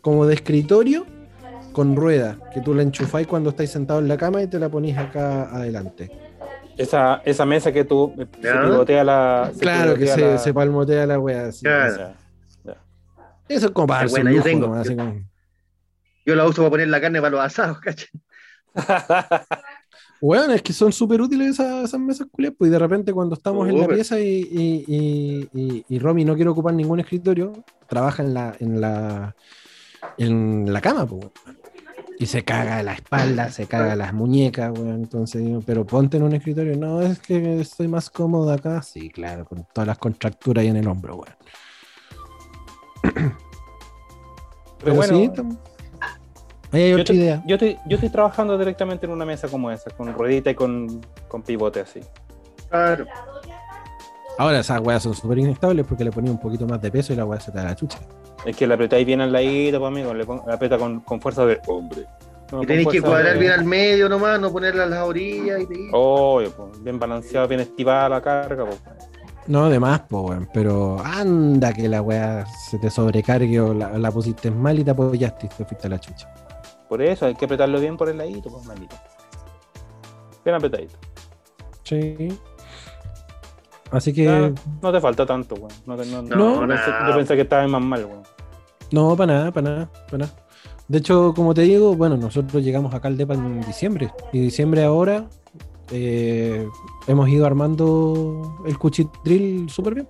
como 0.00 0.26
de 0.26 0.34
escritorio, 0.34 1.06
con 1.72 1.94
rueda, 1.94 2.38
que 2.52 2.60
tú 2.60 2.74
la 2.74 2.82
enchufáis 2.82 3.28
cuando 3.28 3.50
estáis 3.50 3.70
sentado 3.70 4.00
en 4.00 4.08
la 4.08 4.16
cama 4.16 4.42
y 4.42 4.48
te 4.48 4.58
la 4.58 4.68
ponís 4.68 4.98
acá 4.98 5.44
adelante. 5.54 6.10
Esa, 6.76 7.22
esa 7.24 7.46
mesa 7.46 7.70
que 7.70 7.84
tú 7.84 8.12
se 8.16 8.26
pivotea 8.26 9.04
la. 9.04 9.50
se 9.54 9.60
Claro 9.60 9.94
que 9.94 10.06
se, 10.08 10.20
la- 10.22 10.38
se 10.38 10.52
palmotea 10.54 11.06
la 11.06 11.20
wea 11.20 11.46
así. 11.48 11.60
Claro. 11.64 12.14
Eso 13.50 13.66
es 13.66 13.72
como 13.72 13.86
para 13.88 14.00
darse 14.00 14.14
buena, 14.22 14.30
un 14.30 14.36
yo 14.36 14.38
lujo, 14.38 14.48
tengo. 14.48 14.74
así 14.74 14.96
como- 14.96 15.20
Yo 16.26 16.34
la 16.36 16.46
uso 16.46 16.56
para 16.62 16.70
poner 16.70 16.88
la 16.88 17.00
carne 17.00 17.20
para 17.20 17.30
los 17.30 17.40
asados, 17.40 17.80
¿cachai? 17.80 18.08
Bueno, 20.20 20.52
es 20.54 20.62
que 20.62 20.72
son 20.72 20.92
súper 20.92 21.20
útiles 21.20 21.48
esas, 21.50 21.84
esas 21.84 22.00
mesas 22.00 22.26
culias, 22.30 22.54
pues 22.56 22.68
y 22.68 22.72
de 22.72 22.78
repente 22.78 23.12
cuando 23.12 23.34
estamos 23.34 23.68
en 23.68 23.78
la 23.78 23.88
pieza 23.88 24.20
y, 24.20 24.24
y, 24.50 24.84
y, 24.86 25.48
y- 25.52 25.84
y 25.88 25.98
Romy 25.98 26.24
no 26.24 26.34
quiere 26.34 26.50
ocupar 26.50 26.74
ningún 26.74 27.00
escritorio, 27.00 27.52
trabaja 27.88 28.22
en 28.22 28.34
la, 28.34 28.54
en 28.60 28.80
la, 28.80 29.34
en 30.18 30.72
la 30.72 30.80
cama, 30.80 31.06
pues. 31.06 31.26
Y 32.18 32.26
se 32.26 32.44
caga 32.44 32.82
la 32.82 32.92
espalda, 32.92 33.50
se 33.50 33.66
caga 33.66 33.96
las 33.96 34.12
muñecas, 34.12 34.70
weón. 34.78 34.90
Entonces, 34.96 35.42
digo, 35.42 35.62
pero 35.64 35.86
ponte 35.86 36.18
en 36.18 36.22
un 36.24 36.34
escritorio. 36.34 36.76
No, 36.76 37.00
es 37.00 37.18
que 37.18 37.60
estoy 37.62 37.88
más 37.88 38.10
cómodo 38.10 38.52
acá. 38.52 38.82
Sí, 38.82 39.08
claro, 39.08 39.46
con 39.46 39.66
todas 39.72 39.86
las 39.88 39.96
contracturas 39.98 40.60
ahí 40.62 40.68
en 40.68 40.76
el 40.76 40.86
hombro, 40.86 41.14
weón. 41.16 41.34
Pero, 43.02 44.94
bueno, 44.94 45.14
sí, 45.14 45.30
hay 46.72 46.90
Yo, 46.90 46.94
otra 46.96 47.04
te- 47.04 47.14
idea. 47.14 47.42
yo 47.46 47.56
estoy, 47.56 47.78
yo 47.86 47.96
estoy 47.96 48.08
trabajando 48.10 48.56
directamente 48.56 49.06
en 49.06 49.12
una 49.12 49.24
mesa 49.24 49.48
como 49.48 49.70
esa, 49.70 49.90
con 49.90 50.12
ruedita 50.14 50.50
y 50.50 50.54
con, 50.54 51.00
con 51.28 51.42
pivote 51.42 51.80
así. 51.80 52.00
Claro. 52.70 53.06
Ahora 54.38 54.60
esas 54.60 54.80
weas 54.80 55.02
son 55.02 55.14
súper 55.14 55.38
inestables 55.38 55.84
porque 55.86 56.04
le 56.04 56.10
ponía 56.12 56.30
un 56.30 56.40
poquito 56.40 56.66
más 56.66 56.80
de 56.80 56.90
peso 56.90 57.12
y 57.12 57.16
la 57.16 57.26
wea 57.26 57.40
se 57.40 57.50
te 57.52 57.58
da 57.58 57.64
la 57.64 57.76
chucha. 57.76 57.98
Es 58.46 58.56
que 58.56 58.66
la 58.66 58.74
apretáis 58.74 59.04
bien 59.06 59.20
al 59.20 59.32
ladito, 59.32 59.78
pues, 59.80 59.88
amigo. 59.88 60.14
Le 60.14 60.24
pon- 60.24 60.40
la 60.46 60.54
aprieta 60.54 60.78
con, 60.78 61.00
con 61.00 61.20
fuerza 61.20 61.44
de 61.44 61.60
hombre. 61.66 62.06
No, 62.50 62.58
Y 62.58 62.60
con 62.60 62.66
tenéis 62.66 62.88
que 62.88 63.02
cuadrar 63.02 63.34
de- 63.34 63.38
bien 63.40 63.52
al 63.52 63.64
medio 63.66 64.08
nomás, 64.08 64.40
no 64.40 64.50
ponerla 64.50 64.84
a 64.84 64.86
las 64.86 65.00
orillas 65.06 65.60
y 65.60 65.66
te... 65.66 65.74
Obvio, 65.92 66.50
pues, 66.52 66.82
bien 66.82 66.98
balanceado, 66.98 67.46
bien 67.48 67.60
estivada 67.60 68.08
la 68.08 68.22
carga. 68.22 68.64
Pues. 68.64 68.80
No, 69.46 69.68
de 69.68 69.80
más, 69.80 70.00
po, 70.00 70.22
weón. 70.22 70.48
Pero 70.52 70.98
anda 71.04 71.72
que 71.72 71.88
la 71.88 72.02
weá 72.02 72.46
se 72.46 72.78
te 72.78 72.90
sobrecargue 72.90 73.60
o 73.60 73.74
la, 73.74 73.98
la 73.98 74.10
pusiste 74.12 74.50
mal 74.50 74.78
y 74.78 74.84
te 74.84 74.90
apoyaste 74.92 75.46
y 75.46 75.48
te 75.48 75.64
fuiste 75.64 75.86
a 75.86 75.90
la 75.90 75.98
chucha. 75.98 76.32
Por 76.88 77.02
eso 77.02 77.26
hay 77.26 77.34
que 77.34 77.44
apretarlo 77.44 77.80
bien 77.80 77.96
por 77.96 78.08
el 78.08 78.18
ladito, 78.18 78.50
pues, 78.50 78.64
maldito. 78.66 78.96
Bien 80.44 80.56
apretadito. 80.56 80.96
Sí. 81.84 82.38
Así 83.90 84.12
que. 84.12 84.24
No, 84.26 84.54
no 84.82 84.92
te 84.92 85.00
falta 85.00 85.26
tanto, 85.26 85.54
weón. 85.56 85.72
No, 85.86 85.96
te- 85.96 86.06
no, 86.06 86.22
No, 86.22 86.60
yo, 86.60 86.66
pensé, 86.68 86.90
yo 87.08 87.14
pensé 87.16 87.34
que 87.36 87.42
estaba 87.42 87.66
más 87.66 87.82
mal, 87.82 88.04
weón. 88.04 88.22
No, 88.92 89.16
para 89.16 89.32
nada, 89.34 89.50
para 89.52 89.70
nada, 89.70 89.90
para 90.06 90.18
nada. 90.26 90.32
De 90.88 90.98
hecho, 90.98 91.32
como 91.34 91.54
te 91.54 91.62
digo, 91.62 91.94
bueno, 91.94 92.16
nosotros 92.16 92.62
llegamos 92.64 92.92
acá 92.94 93.08
al 93.08 93.16
DEPA 93.16 93.34
en 93.34 93.60
diciembre. 93.62 94.12
Y 94.32 94.40
diciembre 94.40 94.82
ahora 94.84 95.26
eh, 95.90 96.68
hemos 97.06 97.28
ido 97.28 97.46
armando 97.46 98.58
el 98.66 98.78
cuchitril 98.78 99.68
súper 99.70 99.94
bien. 99.94 100.08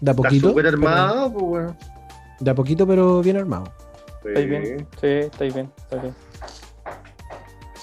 De 0.00 0.10
a 0.10 0.12
Está 0.12 0.22
poquito. 0.22 0.48
súper 0.48 0.64
pero- 0.64 0.76
armado, 0.76 1.32
pues, 1.32 1.44
weón. 1.44 1.76
de 2.40 2.50
a 2.50 2.54
poquito, 2.54 2.86
pero 2.86 3.20
bien 3.22 3.36
armado. 3.36 3.64
¿Estáis 4.24 4.48
bien? 4.48 4.86
Sí, 5.00 5.06
estáis 5.06 5.54
bien, 5.54 5.70
estáis 5.76 6.02
bien. 6.02 6.14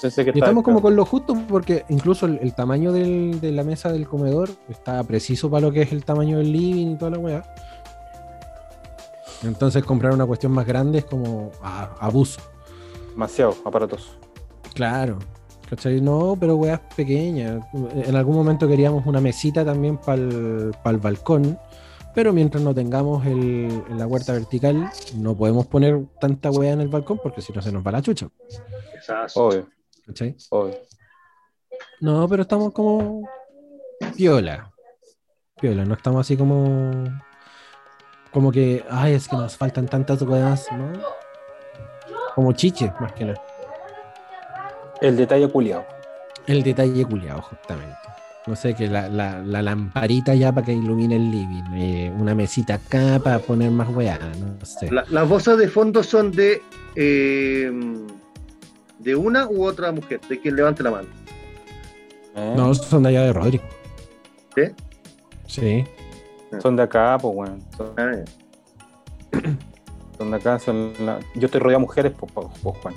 Pensé 0.02 0.24
que 0.24 0.32
Y 0.34 0.40
estamos 0.40 0.64
como 0.64 0.82
con 0.82 0.96
lo 0.96 1.06
justo 1.06 1.36
porque 1.50 1.84
incluso 1.90 2.26
el, 2.26 2.40
el 2.42 2.56
tamaño 2.56 2.94
del- 2.94 3.42
de 3.42 3.52
la 3.52 3.64
mesa 3.66 3.92
del 3.92 4.08
comedor 4.08 4.50
está 4.70 5.04
preciso 5.04 5.50
para 5.50 5.68
lo 5.68 5.74
que 5.74 5.82
es 5.82 5.92
el 5.92 6.06
tamaño 6.06 6.38
del 6.38 6.54
living 6.54 6.88
y 6.94 6.98
toda 6.98 7.12
la 7.12 7.18
weá. 7.18 7.44
Entonces 9.44 9.84
comprar 9.84 10.14
una 10.14 10.26
cuestión 10.26 10.52
más 10.54 10.66
grande 10.66 11.00
es 11.00 11.06
como 11.06 11.52
ah, 11.62 11.90
abuso. 12.00 12.42
demasiado 13.12 13.56
aparatoso. 13.66 14.12
Claro. 14.74 15.18
¿Cachai? 15.70 16.02
No, 16.02 16.36
pero 16.40 16.56
weas 16.56 16.80
pequeñas. 16.96 17.64
En 17.74 18.16
algún 18.16 18.36
momento 18.36 18.68
queríamos 18.68 19.06
una 19.06 19.22
mesita 19.22 19.64
también 19.64 19.98
para 19.98 20.16
el 20.18 20.98
balcón. 20.98 21.60
Pero 22.16 22.34
mientras 22.34 22.64
no 22.64 22.74
tengamos 22.74 23.26
el, 23.28 23.84
la 23.96 24.08
huerta 24.08 24.34
vertical, 24.34 24.90
no 25.16 25.38
podemos 25.38 25.68
poner 25.68 26.06
tanta 26.20 26.50
wea 26.50 26.74
en 26.74 26.82
el 26.82 26.88
balcón 26.88 27.20
porque 27.22 27.42
si 27.42 27.54
no 27.54 27.62
se 27.62 27.72
nos 27.72 27.86
va 27.86 27.92
la 27.92 28.02
chucha. 28.02 28.28
Exacto. 28.96 29.46
Obvio, 29.46 29.70
¿Cachai? 30.08 30.36
obvio. 30.50 30.76
No, 32.02 32.28
pero 32.28 32.42
estamos 32.42 32.74
como 32.74 33.30
piola. 34.16 34.72
Piola, 35.62 35.86
no 35.86 35.94
estamos 35.94 36.22
así 36.22 36.36
como 36.36 37.06
como 38.32 38.52
que, 38.52 38.84
ay, 38.90 39.14
es 39.14 39.28
que 39.28 39.36
nos 39.36 39.58
faltan 39.58 39.88
tantas 39.88 40.22
weas, 40.22 40.68
¿no? 40.72 40.92
Como 42.36 42.54
chiche, 42.54 42.92
más 43.00 43.14
que 43.14 43.26
nada. 43.26 43.42
El 45.02 45.16
detalle 45.18 45.48
culiado. 45.48 45.86
El 46.48 46.64
detalle 46.64 47.06
culiado, 47.06 47.42
justamente. 47.42 47.96
No 48.48 48.56
sé, 48.56 48.74
que 48.74 48.88
la, 48.88 49.08
la- 49.10 49.40
la 49.40 49.62
lamparita 49.62 50.34
ya 50.34 50.52
para 50.52 50.66
que 50.66 50.74
ilumine 50.74 51.16
el 51.18 51.30
living. 51.30 51.64
eh, 51.76 52.12
una 52.18 52.34
mesita 52.34 52.76
acá 52.76 53.20
para 53.24 53.40
poner 53.40 53.70
más 53.72 53.90
weá, 53.90 54.18
no 54.40 54.66
sé. 54.66 54.90
La- 54.92 55.06
las 55.10 55.28
voces 55.30 55.58
de 55.58 55.68
fondo 55.68 56.02
son 56.04 56.32
de 56.32 56.62
eh, 56.96 57.72
de 58.98 59.16
una 59.16 59.48
u 59.48 59.64
otra 59.66 59.92
mujer, 59.92 60.20
de 60.28 60.40
quien 60.40 60.56
levante 60.56 60.82
la 60.84 60.92
mano. 60.92 61.08
¿Eh? 62.36 62.54
No, 62.58 62.74
son 62.74 63.04
de 63.04 63.10
allá 63.10 63.22
de 63.24 63.34
Rodrigo. 63.34 63.64
¿Sí? 64.56 64.64
Sí. 65.46 65.84
Son 66.62 66.76
de 66.76 66.84
acá, 66.84 67.18
pues, 67.22 67.34
weón. 67.36 67.64
Son, 67.78 67.94
Ah, 67.98 68.12
son 70.18 70.32
de 70.32 70.38
acá, 70.38 70.58
son 70.60 70.94
la- 71.00 71.20
Yo 71.36 71.46
estoy 71.46 71.60
rodeado 71.62 71.80
de 71.82 71.86
mujeres, 71.86 72.14
pues, 72.20 72.32
pues, 72.34 72.48
pues, 72.64 72.78
Juan. 72.80 72.94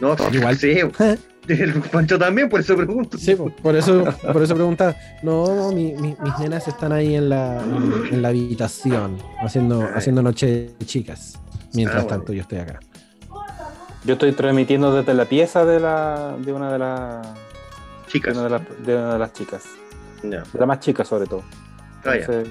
No, 0.00 0.14
Igual. 0.32 0.56
sí, 0.58 0.78
el 1.48 1.80
Pancho 1.82 2.18
también, 2.18 2.48
por 2.48 2.60
eso 2.60 2.76
pregunto. 2.76 3.18
Sí, 3.18 3.34
po, 3.34 3.50
por 3.50 3.74
eso, 3.76 4.04
por 4.32 4.42
eso 4.42 4.54
preguntaba. 4.54 4.94
No, 5.22 5.54
no, 5.54 5.72
mi- 5.72 5.92
mi- 5.94 6.16
mis 6.20 6.38
nenas 6.38 6.66
están 6.68 6.92
ahí 6.92 7.14
en 7.14 7.28
la, 7.28 7.62
en, 8.10 8.22
la 8.22 8.28
habitación, 8.28 9.16
haciendo, 9.40 9.82
Ah, 9.82 9.92
haciendo 9.96 10.22
noche 10.22 10.74
de 10.78 10.86
chicas. 10.86 11.38
Mientras 11.74 12.02
Ah, 12.02 12.04
bueno. 12.06 12.16
tanto, 12.18 12.32
yo 12.32 12.42
estoy 12.42 12.58
acá. 12.58 12.80
Yo 14.04 14.12
estoy 14.14 14.32
transmitiendo 14.32 14.94
desde 14.94 15.14
la 15.14 15.24
pieza 15.24 15.64
de 15.64 15.80
la 15.80 16.36
de 16.38 16.52
una 16.52 16.72
de 16.72 16.78
las 16.78 17.22
de 17.26 18.12
Chicas. 18.12 18.36
una 18.36 18.48
de, 18.84 18.94
una 18.96 19.12
de 19.14 19.18
las 19.18 19.32
chicas, 19.32 19.64
Ya. 20.22 20.42
de 20.52 20.58
la 20.60 20.66
más 20.66 20.78
chica 20.80 21.04
sobre 21.04 21.26
todo. 21.26 21.42
Ah, 22.04 22.14
eh, 22.16 22.44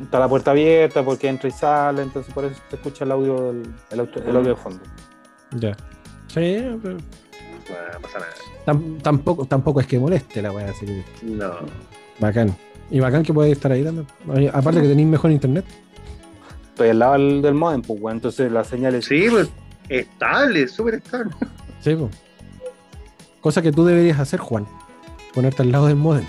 está 0.00 0.18
la 0.18 0.28
puerta 0.28 0.50
abierta 0.50 1.04
porque 1.04 1.28
entra 1.28 1.48
y 1.48 1.52
sale, 1.52 2.02
entonces 2.02 2.32
por 2.34 2.44
eso 2.44 2.60
se 2.68 2.76
escucha 2.76 3.04
el 3.04 3.12
audio 3.12 3.52
del 3.52 3.62
el 3.90 4.00
auto- 4.00 4.22
el 4.24 4.36
audio 4.36 4.50
de 4.50 4.56
fondo. 4.56 4.80
Ya. 5.52 5.76
Sí, 6.26 6.78
pero 6.82 6.96
No 7.94 8.00
pasa 8.00 8.18
nada. 8.18 8.32
tam- 8.66 9.02
tampoco, 9.02 9.44
tampoco 9.46 9.80
es 9.80 9.86
que 9.86 9.98
moleste 9.98 10.40
la 10.42 10.52
weá, 10.52 10.70
así 10.70 10.86
que 10.86 11.02
No. 11.22 11.50
bacán. 12.18 12.54
Y 12.90 13.00
bacán 13.00 13.22
que 13.22 13.32
puede 13.32 13.50
estar 13.52 13.72
ahí 13.72 13.82
también. 13.84 14.06
Aparte 14.52 14.80
que 14.82 14.88
tenéis 14.88 15.08
mejor 15.08 15.30
internet. 15.30 15.64
Estoy 16.70 16.88
al 16.90 16.98
lado 16.98 17.12
del, 17.14 17.42
del 17.42 17.54
modem, 17.54 17.82
pues, 17.82 18.00
weón, 18.00 18.16
entonces 18.18 18.50
la 18.52 18.64
señal 18.64 18.94
es 18.94 19.04
Sí, 19.06 19.26
pues 19.30 19.50
estable, 19.88 20.68
súper 20.68 20.94
estable. 20.94 21.30
Sí, 21.80 21.94
po. 21.94 22.08
Cosa 23.40 23.60
que 23.62 23.72
tú 23.72 23.84
deberías 23.84 24.18
hacer, 24.20 24.40
Juan. 24.40 24.66
Ponerte 25.34 25.62
al 25.62 25.72
lado 25.72 25.86
del 25.86 25.96
modem. 25.96 26.24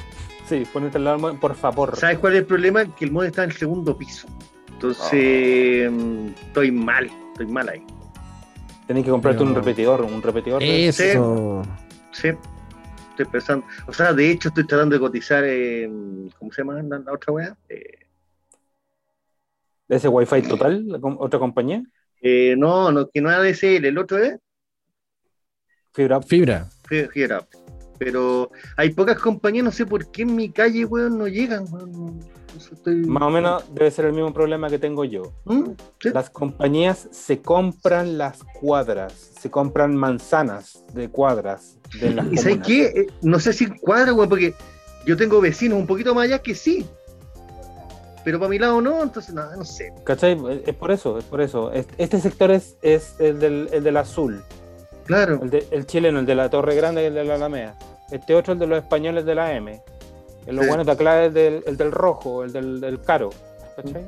Sí, 0.48 0.64
ponerte 0.72 0.98
al 0.98 1.04
lado 1.06 1.16
del 1.18 1.22
modem, 1.22 1.39
por 1.39 1.56
favor. 1.56 1.96
¿Sabes 1.98 2.18
cuál 2.20 2.34
es 2.34 2.39
el 2.39 2.46
problema? 2.46 2.86
Que 2.96 3.06
el 3.06 3.12
mod 3.12 3.26
está 3.26 3.44
en 3.44 3.52
el 3.52 3.56
segundo 3.58 3.98
piso. 3.98 4.28
Entonces, 4.72 5.88
Ah. 5.88 5.91
mm, 5.91 6.28
estoy 6.48 6.72
mal, 6.72 7.10
estoy 7.32 7.48
mal 7.48 7.70
ahí. 7.70 7.84
Tenés 8.94 9.06
que 9.06 9.12
comprarte 9.12 9.39
Pero- 9.39 9.50
un 9.50 9.56
repetidor, 9.56 10.02
un 10.02 10.22
repetidor. 10.22 10.60
de- 10.62 10.88
Eso. 10.88 11.64
Sí, 12.12 12.28
estoy 13.10 13.26
pensando. 13.26 13.66
O 13.88 13.94
sea, 13.94 14.14
de 14.14 14.30
hecho, 14.30 14.50
estoy 14.50 14.68
tratando 14.68 14.94
de 14.94 15.00
cotizar. 15.00 15.44
eh, 15.48 15.89
¿Cómo 16.38 16.52
se 16.52 16.62
llama 16.62 16.80
la, 16.84 17.00
la 17.00 17.12
otra 17.12 17.34
weá? 17.34 17.58
Eh, 17.70 17.82
de 19.88 19.96
ese 19.96 20.08
Wi-Fi 20.08 20.44
total, 20.44 20.88
la 20.88 21.00
com- 21.00 21.18
otra 21.20 21.39
compañía, 21.39 21.82
eh, 22.22 22.54
no, 22.56 22.91
no, 22.91 23.10
que 23.10 23.20
no 23.20 23.32
es 23.32 23.36
ADSL, 23.38 23.88
el 23.88 23.98
otro 23.98 24.20
es 24.20 24.38
fibra 25.91 26.22
Fibra. 26.22 26.70
Fi- 26.88 27.08
Fibra. 27.08 27.48
Pero 27.98 28.52
hay 28.78 28.91
pocas 28.91 29.18
compañías, 29.20 29.66
no 29.66 29.72
sé 29.72 29.88
por 29.88 30.12
qué 30.12 30.22
en 30.22 30.36
mi 30.36 30.52
calle, 30.52 30.86
weón, 30.86 31.18
no 31.18 31.28
llegan, 31.28 31.66
weón. 31.72 32.20
Estoy- 32.56 32.95
Más 33.06 33.24
o 33.24 33.30
menos 33.30 33.64
debe 33.74 33.89
ser 33.91 34.06
el 34.06 34.14
mismo 34.14 34.34
problema 34.34 34.70
que 34.70 34.80
tengo 34.80 35.04
yo. 35.06 35.24
¿Mm? 35.45 35.72
Sí. 36.01 36.10
Las 36.14 36.30
compañías 36.30 37.08
se 37.12 37.41
compran 37.41 38.18
las 38.18 38.39
cuadras, 38.60 39.14
se 39.14 39.49
compran 39.49 39.95
manzanas 39.95 40.84
de 40.93 41.10
cuadras 41.10 41.78
de 41.99 42.12
las 42.14 42.32
¿Y 42.32 42.38
sabes 42.38 42.60
qué? 42.66 42.84
Eh, 42.86 43.08
No 43.22 43.39
sé 43.39 43.54
si 43.54 43.68
cuadra, 43.68 44.14
weón, 44.14 44.30
porque 44.30 44.54
yo 45.06 45.18
tengo 45.18 45.39
vecinos 45.41 45.78
un 45.80 45.88
poquito 45.88 46.14
más 46.16 46.26
allá 46.26 46.39
que 46.39 46.56
sí. 46.56 46.86
Pero 48.24 48.39
para 48.39 48.49
mi 48.49 48.58
lado 48.58 48.80
no, 48.82 49.04
entonces 49.04 49.34
nada, 49.36 49.56
no 49.58 49.66
sé. 49.66 49.91
¿Cachai? 50.06 50.38
Es 50.66 50.76
por 50.76 50.91
eso, 50.91 51.18
es 51.18 51.26
por 51.26 51.41
eso. 51.41 51.72
Es- 51.74 51.88
Este 51.97 52.20
sector 52.22 52.51
es, 52.51 52.78
es 52.82 53.16
el, 53.20 53.38
del, 53.39 53.70
el 53.74 53.84
del 53.84 53.97
azul, 53.97 54.41
Claro. 55.06 55.39
el, 55.43 55.49
de- 55.49 55.68
el 55.72 55.86
chileno, 55.86 56.20
el 56.20 56.26
de 56.26 56.36
la 56.36 56.49
Torre 56.49 56.74
Grande 56.76 57.04
y 57.04 57.06
el 57.08 57.14
de 57.16 57.26
la 57.26 57.36
Alameda. 57.36 57.78
Este 58.12 58.34
otro, 58.36 58.54
el 58.54 58.60
de 58.60 58.68
los 58.68 58.78
españoles 58.78 59.26
de 59.26 59.36
la 59.36 59.54
M. 59.54 59.82
El 60.46 60.60
Sí. 60.60 60.68
bueno 60.68 60.84
de 60.84 60.91
acá 60.91 61.26
es 61.26 61.34
del, 61.34 61.64
el 61.66 61.78
del 61.78 61.91
rojo, 61.91 62.44
el 62.44 62.52
del, 62.54 62.80
del 62.82 63.02
caro. 63.02 63.30
¿Cachai? 63.76 64.06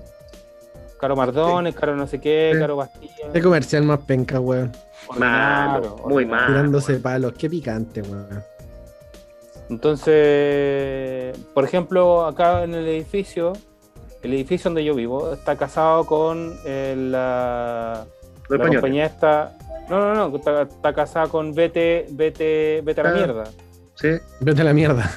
Caro 1.00 1.16
Mardones, 1.16 1.76
caro 1.76 1.96
no 1.96 2.08
sé 2.08 2.20
qué, 2.20 2.52
Sí. 2.54 2.60
caro 2.60 2.76
Bastilla. 2.78 3.32
Qué 3.34 3.42
comercial 3.42 3.84
más 3.84 4.00
penca, 4.00 4.40
weón. 4.40 4.72
Malo, 5.18 5.98
muy 6.08 6.26
malo. 6.26 6.48
Tirándose 6.48 6.96
palos. 7.00 7.34
Qué 7.38 7.50
picante, 7.50 8.02
weón. 8.02 8.44
Entonces, 9.70 11.38
por 11.54 11.64
ejemplo, 11.64 12.26
acá 12.26 12.64
en 12.64 12.74
el 12.76 12.88
edificio, 12.88 13.54
el 14.22 14.34
edificio 14.34 14.70
donde 14.70 14.84
yo 14.84 14.94
vivo 14.96 15.34
está 15.34 15.56
casado 15.56 16.06
con 16.06 16.56
eh, 16.66 16.96
la, 16.98 18.06
Los 18.50 18.60
la 18.60 18.68
compañía 18.68 19.06
esta. 19.06 19.54
No, 19.90 20.00
no, 20.14 20.30
no, 20.30 20.36
está, 20.38 20.64
está 20.64 20.94
casada 20.94 21.28
con 21.28 21.54
Vete, 21.54 22.08
Vete, 22.12 22.82
Vete 22.84 23.02
a 23.02 23.04
la 23.06 23.10
Ah. 23.10 23.14
mierda. 23.14 23.44
Sí. 23.96 24.10
Vete 24.40 24.62
a 24.62 24.66
la 24.66 24.74
mierda. 24.74 25.10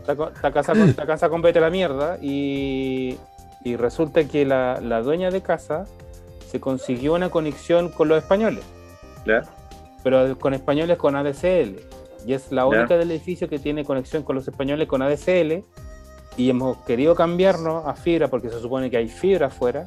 Está 0.00 0.52
casada 0.52 1.28
con, 1.28 1.42
Vete 1.42 1.58
a 1.58 1.62
la 1.62 1.70
mierda 1.70 2.18
y, 2.20 3.16
y 3.64 3.76
resulta 3.76 4.24
que 4.24 4.44
la, 4.44 4.80
la 4.80 5.02
dueña 5.02 5.30
de 5.30 5.40
casa 5.42 5.84
se 6.50 6.60
consiguió 6.60 7.14
una 7.14 7.30
conexión 7.30 7.90
con 7.90 8.08
los 8.08 8.18
españoles, 8.18 8.64
¿Ya? 9.26 9.42
pero 10.02 10.36
con 10.38 10.54
españoles 10.54 10.96
con 10.98 11.14
ADSL. 11.16 11.76
Y 12.26 12.32
es 12.34 12.50
la 12.52 12.62
Ya. 12.62 12.66
única 12.66 12.96
del 12.98 13.10
edificio 13.12 13.48
que 13.48 13.58
tiene 13.58 13.84
conexión 13.84 14.22
con 14.24 14.36
los 14.36 14.46
españoles 14.48 14.88
con 14.88 15.00
ADSL. 15.02 15.62
Y 16.36 16.48
hemos 16.50 16.78
querido 16.78 17.14
cambiarnos 17.14 17.86
a 17.86 17.94
fibra 17.94 18.28
porque 18.28 18.50
se 18.50 18.60
supone 18.60 18.90
que 18.90 18.96
hay 18.96 19.08
fibra 19.08 19.46
afuera. 19.46 19.86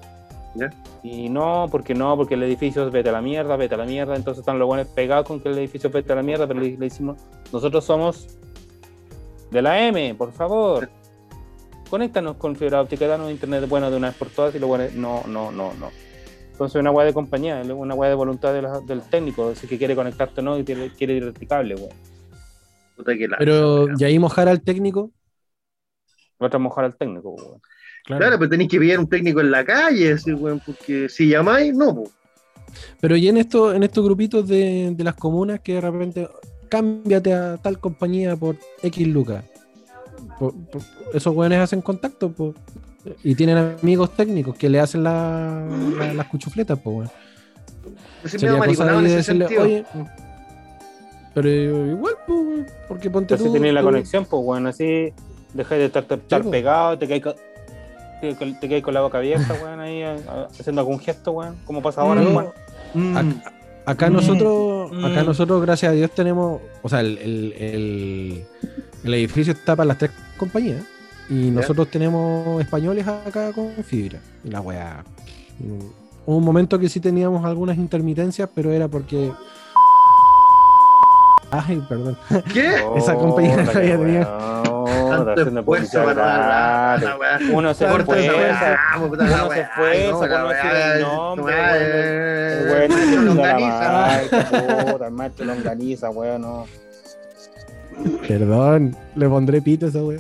Ya. 0.56 0.70
Y 1.02 1.30
no, 1.30 1.68
porque 1.72 1.96
no, 1.96 2.16
porque 2.16 2.36
el 2.36 2.44
edificio 2.44 2.86
es 2.86 2.92
vete 2.92 3.10
a 3.10 3.12
la 3.12 3.22
mierda, 3.22 3.56
vete 3.56 3.76
a 3.76 3.78
la 3.78 3.86
mierda. 3.86 4.16
Entonces 4.16 4.40
están 4.42 4.60
los 4.60 4.68
buenos 4.68 4.88
pegados 4.88 5.28
con 5.28 5.40
que 5.42 5.50
el 5.50 5.58
edificio 5.58 5.88
es 5.88 5.94
vete 5.94 6.14
a 6.14 6.16
la 6.16 6.24
mierda, 6.24 6.48
pero 6.48 6.60
le, 6.60 6.72
le 6.72 6.78
decimos, 6.78 7.18
nosotros 7.52 7.84
somos 7.86 8.28
de 9.54 9.62
la 9.62 9.88
M, 9.88 10.16
por 10.16 10.34
favor. 10.34 10.90
Conéctanos 11.90 12.38
con 12.38 12.56
fibra 12.56 12.82
óptica, 12.82 13.08
danos 13.08 13.30
internet 13.32 13.70
bueno 13.70 13.92
de 13.92 13.98
una 13.98 14.08
vez 14.10 14.18
por 14.18 14.30
todas 14.30 14.54
y 14.56 14.60
lo 14.60 14.68
bueno, 14.68 14.86
no, 14.96 15.24
no, 15.28 15.52
no, 15.52 15.74
no. 15.76 15.92
Entonces 16.52 16.80
una 16.80 16.92
weá 16.92 17.06
de 17.06 17.14
compañía, 17.14 17.62
una 17.62 17.94
weá 17.94 18.10
de 18.10 18.16
voluntad 18.16 18.54
de 18.54 18.64
la- 18.64 18.80
del 18.82 19.02
técnico, 19.02 19.54
si 19.56 19.68
que 19.68 19.78
quiere 19.78 19.96
conectarte 19.96 20.42
o 20.42 20.44
no 20.44 20.58
y 20.58 20.64
quiere, 20.64 20.92
quiere 20.92 21.14
ir 21.14 21.26
verticable, 21.26 21.76
weón. 21.76 21.90
Pero, 23.38 23.88
¿y 23.98 24.04
ahí 24.04 24.20
mojar 24.20 24.48
al 24.48 24.62
técnico? 24.62 25.12
Va 26.42 26.50
a 26.52 26.58
mojar 26.58 26.86
al 26.86 26.96
técnico, 26.96 27.30
weón. 27.32 27.62
Claro, 28.06 28.38
pero 28.38 28.50
tenéis 28.50 28.70
que 28.70 28.80
pillar 28.80 29.00
un 29.00 29.08
técnico 29.08 29.40
en 29.40 29.50
la 29.52 29.64
calle, 29.64 30.14
así, 30.14 30.34
weón, 30.34 30.62
porque 30.66 31.08
si 31.10 31.30
llamáis, 31.30 31.74
no, 31.74 31.96
po. 31.96 32.12
Pero 33.00 33.16
y 33.16 33.28
en 33.28 33.38
estos, 33.38 33.76
en 33.76 33.84
estos 33.84 34.04
grupitos 34.04 34.48
de, 34.48 34.92
de 34.96 35.04
las 35.04 35.16
comunas 35.16 35.60
que 35.60 35.76
de 35.76 35.82
repente 35.82 36.28
cámbiate 36.74 37.32
a 37.34 37.58
tal 37.58 37.78
compañía 37.80 38.36
por 38.36 38.56
X 38.82 39.08
lucas. 39.08 39.44
Por- 40.40 40.56
por- 40.56 40.82
esos 41.14 41.36
weones 41.36 41.60
hacen 41.60 41.82
contacto 41.84 42.32
po, 42.32 42.56
y 43.24 43.36
tienen 43.36 43.58
amigos 43.58 44.16
técnicos 44.16 44.56
que 44.56 44.70
le 44.70 44.80
hacen 44.80 45.04
la- 45.04 45.68
la- 46.00 46.14
las 46.16 46.28
cuchufletas, 46.28 46.80
pues 46.84 46.96
weón. 46.98 47.12
Ese 48.24 48.40
Sería 48.40 48.58
cosa 48.58 48.86
de 48.86 49.02
decirle, 49.16 49.48
sentido. 49.48 49.62
oye, 49.64 49.86
pero 51.36 51.48
igual, 51.50 52.16
pues, 52.26 52.72
porque 52.88 53.10
ponte 53.12 53.34
Entonces 53.36 53.48
tú. 53.48 53.54
tenéis 53.54 53.74
la 53.76 53.82
tú- 53.82 53.88
conexión, 53.88 54.26
pues 54.26 54.44
bueno, 54.44 54.70
así 54.70 55.14
dejáis 55.54 55.80
de 55.80 55.86
estar, 55.86 56.06
estar 56.10 56.44
pegado, 56.50 56.98
te 56.98 57.22
con, 57.22 57.34
te, 58.22 58.34
te 58.68 58.82
con 58.82 58.94
la 58.96 59.02
boca 59.02 59.20
abierta, 59.20 59.54
weón, 59.64 59.80
ahí 59.80 60.02
a- 60.02 60.14
a- 60.16 60.48
haciendo 60.60 60.82
algún 60.82 61.00
gesto, 61.00 61.34
weón, 61.34 61.56
como 61.66 61.82
pasa 61.84 62.02
ahora, 62.02 62.22
No. 62.22 62.30
weón. 62.32 62.48
Mm. 62.96 63.42
Acá 63.86 64.10
Mm, 64.10 64.14
nosotros, 64.14 64.92
acá 65.04 65.24
mm. 65.24 65.26
nosotros, 65.26 65.62
gracias 65.62 65.92
a 65.92 65.96
Dios, 65.96 66.12
tenemos, 66.12 66.62
o 66.82 66.90
sea, 66.90 67.02
el, 67.02 67.18
el- 67.18 67.54
el- 67.58 68.44
el 69.04 69.14
edificio 69.14 69.52
está 69.54 69.76
para 69.76 69.88
las 69.88 69.98
tres 69.98 70.12
compañías 70.38 70.84
y 71.30 71.52
nosotros 71.52 71.90
tenemos 71.90 72.62
españoles 72.62 73.06
acá 73.08 73.52
con 73.54 73.72
fibra. 73.84 74.20
Y 74.44 74.50
la 74.50 74.62
weá. 74.62 75.04
Hubo 76.26 76.38
un 76.38 76.44
momento 76.44 76.80
que 76.80 76.88
sí 76.88 77.00
teníamos 77.02 77.44
algunas 77.46 77.78
intermitencias, 77.78 78.50
pero 78.56 78.72
era 78.72 78.88
porque. 78.88 79.32
Ay, 81.54 81.86
perdón. 81.88 82.18
¿Qué? 82.52 82.74
Esa 82.98 83.14
compañía 83.14 83.58
Puta, 83.58 83.64
no 83.74 83.80
había 83.80 83.98
tenido. 83.98 84.84
weón, 84.84 85.26
Tanto 85.26 85.60
esfuerzo 85.60 86.04
para 86.04 86.98
la. 86.98 87.40
Uno 87.52 87.74
se 87.76 87.86
esfuerza, 87.86 88.78
uno 88.98 89.16
la 89.16 89.50
se 89.50 89.62
esfuerza 89.62 90.12
no, 90.12 90.20
por 90.20 90.30
la 90.30 90.40
no 90.40 90.48
decir 90.50 90.72
weá, 90.72 90.96
el 90.96 91.02
nombre, 91.04 91.54
El 92.58 92.70
weón 92.70 92.90
no 92.90 92.98
se 92.98 93.16
longaniza. 93.22 94.16
Ay, 94.16 94.28
qué 94.30 94.38
puta, 94.92 95.08
el 95.08 95.14
maestro 95.14 95.46
longaniza, 95.46 96.10
weón, 96.10 96.42
no. 96.42 96.66
Perdón, 98.28 98.98
le 99.16 99.30
pondré 99.30 99.62
pito 99.62 99.86
a 99.86 99.90
esa 99.90 100.04
weá. 100.04 100.20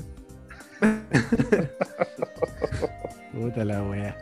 Puta 3.33 3.65
la 3.65 3.81
weá. 3.81 4.15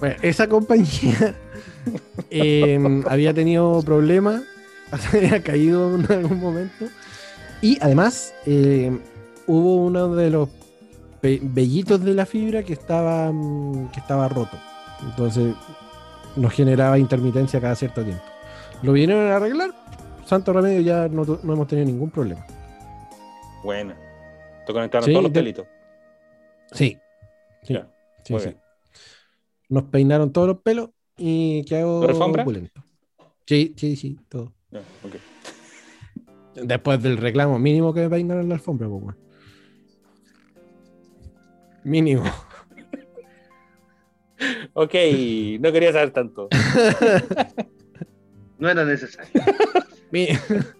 Bueno, 0.00 0.16
esa 0.22 0.48
compañía 0.48 1.34
eh, 2.30 3.02
había 3.08 3.32
tenido 3.32 3.80
problemas, 3.82 4.42
había 5.12 5.42
caído 5.42 5.94
en 5.96 6.10
algún 6.10 6.40
momento. 6.40 6.86
Y 7.60 7.78
además, 7.80 8.34
eh, 8.46 8.96
hubo 9.46 9.76
uno 9.76 10.14
de 10.14 10.30
los 10.30 10.48
vellitos 11.22 12.04
de 12.04 12.12
la 12.14 12.26
fibra 12.26 12.62
que 12.62 12.74
estaba, 12.74 13.32
mm, 13.32 13.90
que 13.92 14.00
estaba 14.00 14.28
roto. 14.28 14.58
Entonces, 15.08 15.54
nos 16.36 16.52
generaba 16.52 16.98
intermitencia 16.98 17.60
cada 17.60 17.74
cierto 17.74 18.02
tiempo. 18.04 18.22
Lo 18.82 18.92
vinieron 18.92 19.26
a 19.30 19.36
arreglar. 19.36 19.70
Santo 20.26 20.52
remedio, 20.52 20.80
ya 20.80 21.08
no, 21.08 21.24
no 21.42 21.52
hemos 21.52 21.66
tenido 21.68 21.86
ningún 21.86 22.10
problema. 22.10 22.44
Buena. 23.62 23.96
Te 24.66 24.72
conectaron 24.72 25.04
Sí, 25.06 25.12
todos 25.12 25.22
los 25.24 25.32
de- 25.32 25.40
pelitos. 25.40 25.66
Sí. 26.72 26.98
Sí, 27.62 27.74
Ya, 27.74 27.88
sí, 28.24 28.32
muy 28.32 28.40
sí. 28.42 28.48
bien. 28.48 28.60
Nos 29.70 29.84
peinaron 29.84 30.32
todos 30.32 30.48
los 30.48 30.58
pelos 30.58 30.90
y 31.16 31.64
quedó 31.64 32.00
¿Pero 32.00 32.12
alfombra? 32.12 32.44
Sí, 33.46 33.74
sí, 33.76 33.96
sí, 33.96 34.18
todo. 34.28 34.52
Ya, 34.74 34.80
ok. 35.04 35.14
Después 36.66 37.02
del 37.02 37.16
reclamo 37.16 37.58
mínimo 37.58 37.94
que 37.94 38.00
me 38.02 38.10
peinaron 38.10 38.48
la 38.48 38.56
alfombra, 38.56 38.88
pues. 38.88 39.16
Mínimo. 41.84 42.24
Ok, 44.74 44.92
no 45.60 45.72
quería 45.72 45.92
saber 45.92 46.10
tanto. 46.10 46.48
No 48.58 48.68
era 48.68 48.84
necesario. 48.84 49.30
Mi- 50.10 50.28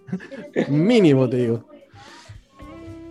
mínimo, 0.68 1.28
te 1.28 1.36
digo. 1.38 1.64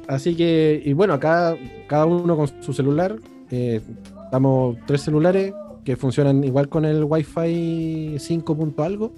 Así 0.07 0.35
que, 0.35 0.81
y 0.83 0.93
bueno, 0.93 1.13
acá 1.13 1.55
cada 1.87 2.05
uno 2.05 2.35
con 2.35 2.47
su 2.63 2.73
celular. 2.73 3.17
eh, 3.51 3.81
estamos 4.25 4.77
tres 4.85 5.01
celulares 5.01 5.53
que 5.83 5.95
funcionan 5.95 6.43
igual 6.43 6.69
con 6.69 6.85
el 6.85 7.03
Wi-Fi 7.03 8.15
5 8.19 8.55
punto 8.55 8.83
algo. 8.83 9.13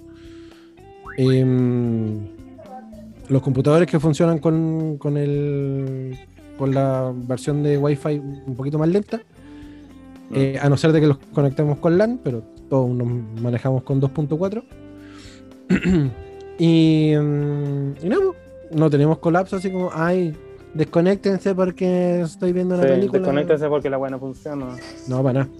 Em, 1.16 2.26
los 3.28 3.42
computadores 3.42 3.88
que 3.88 3.98
funcionan 3.98 4.38
con, 4.38 4.96
con 4.98 5.16
el 5.16 6.16
con 6.58 6.74
la 6.74 7.12
versión 7.14 7.62
de 7.62 7.76
Wi-Fi 7.76 8.18
un 8.46 8.54
poquito 8.56 8.78
más 8.78 8.88
lenta. 8.88 9.20
eh, 10.32 10.58
a 10.60 10.68
no 10.68 10.76
ser 10.76 10.90
de 10.92 11.00
que 11.00 11.06
los 11.06 11.18
conectemos 11.32 11.78
con 11.78 11.96
LAN, 11.98 12.18
pero 12.24 12.42
todos 12.68 12.90
nos 12.90 13.06
manejamos 13.40 13.82
con 13.84 14.00
2.4. 14.00 14.62
y, 16.58 17.12
mm, 17.16 18.04
y 18.04 18.08
no, 18.08 18.18
no 18.72 18.90
tenemos 18.90 19.18
colapso 19.18 19.56
así 19.56 19.70
como, 19.70 19.90
ay, 19.92 20.34
desconéctense 20.74 21.54
porque 21.54 22.22
estoy 22.22 22.52
viendo 22.52 22.74
una 22.74 22.84
Sí, 22.84 22.88
película. 22.90 23.20
desconéctense 23.20 23.68
porque 23.68 23.88
la 23.90 23.96
buena 23.98 24.18
funciona. 24.18 24.66
No, 25.08 25.22
para 25.22 25.40
nada. 25.44 25.50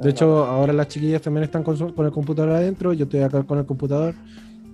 De 0.00 0.10
hecho, 0.10 0.44
ahora 0.44 0.72
las 0.72 0.88
chiquillas 0.88 1.22
también 1.22 1.44
están 1.44 1.62
con, 1.62 1.76
su- 1.76 1.94
con 1.94 2.04
el 2.04 2.12
computador 2.12 2.50
adentro. 2.50 2.92
Yo 2.92 3.04
estoy 3.04 3.20
acá 3.20 3.42
con 3.44 3.58
el 3.58 3.66
computador. 3.66 4.14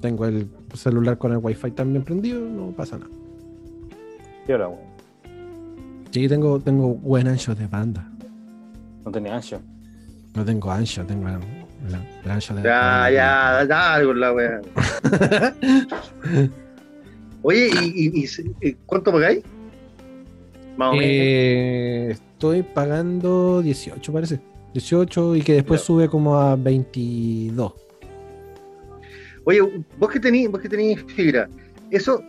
Tengo 0.00 0.26
el 0.26 0.48
celular 0.74 1.18
con 1.18 1.32
el 1.32 1.38
wifi 1.38 1.70
también 1.72 2.04
prendido. 2.04 2.40
No 2.40 2.70
pasa 2.72 2.98
nada. 2.98 3.10
¿Qué 4.46 4.54
hora, 4.54 4.68
weón? 4.68 4.80
Sí, 6.10 6.26
tengo, 6.28 6.58
tengo 6.60 6.94
buen 6.94 7.26
ancho 7.28 7.54
de 7.54 7.66
banda. 7.66 8.08
No 9.04 9.10
tenía 9.12 9.36
ancho. 9.36 9.60
No 10.34 10.44
tengo 10.44 10.70
ancho, 10.70 11.04
tengo 11.04 11.28
el, 11.28 11.34
el- 11.34 12.00
el 12.24 12.30
ancho 12.30 12.54
de 12.54 12.62
Ya, 12.62 13.10
ya, 13.10 13.66
ya, 13.68 14.04
con 14.04 14.20
la 14.20 14.32
weá. 14.32 14.60
Oye, 17.42 17.70
¿y, 17.82 18.08
y- 18.08 18.24
y- 18.24 18.68
y 18.68 18.72
cuánto 18.86 19.12
pagáis? 19.12 19.42
Más 20.76 20.90
o 20.90 20.92
menos. 20.92 21.06
Eh, 21.08 22.08
estoy 22.12 22.62
pagando 22.62 23.62
18, 23.62 24.12
parece. 24.12 24.40
18 24.74 25.36
y 25.36 25.42
que 25.42 25.54
después 25.54 25.80
Ya. 25.80 25.86
sube 25.86 26.08
como 26.08 26.36
a 26.38 26.56
22. 26.56 27.72
Oye, 29.48 29.62
vos 29.98 30.10
que 30.10 30.20
tenéis, 30.20 30.50
vos 30.50 30.60
que 30.60 30.68
tenéis 30.68 31.02
fibra, 31.04 31.48
¿eso 31.90 32.22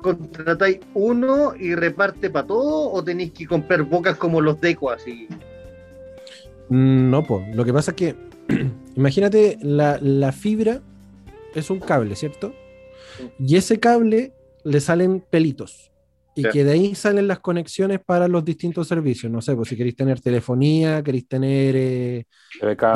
contratáis 0.00 0.78
uno 0.94 1.52
y 1.56 1.74
reparte 1.74 2.30
para 2.30 2.46
todo 2.46 2.92
o 2.92 3.02
tenéis 3.02 3.32
que 3.32 3.44
comprar 3.44 3.82
bocas 3.82 4.16
como 4.16 4.40
los 4.40 4.60
Deco 4.60 4.88
así? 4.92 5.26
No, 6.68 7.24
pues. 7.24 7.56
Lo 7.56 7.64
que 7.64 7.72
pasa 7.72 7.90
es 7.90 7.96
que, 7.96 8.14
imagínate, 8.94 9.58
la, 9.62 9.98
la 10.00 10.30
fibra 10.30 10.80
es 11.56 11.70
un 11.70 11.80
cable, 11.80 12.14
¿cierto? 12.14 12.54
Y 13.40 13.56
ese 13.56 13.80
cable 13.80 14.32
le 14.62 14.78
salen 14.78 15.20
pelitos. 15.28 15.87
Y 16.40 16.50
que 16.50 16.62
de 16.64 16.70
ahí 16.72 16.94
salen 16.94 17.26
las 17.26 17.40
conexiones 17.40 17.98
para 18.04 18.28
los 18.28 18.44
distintos 18.44 18.86
servicios. 18.86 19.30
No 19.32 19.40
sé, 19.40 19.54
pues 19.56 19.68
si 19.68 19.76
queréis 19.76 19.96
tener 19.96 20.20
telefonía, 20.20 21.02
queréis 21.02 21.26
tener 21.26 21.74
eh, 21.76 22.24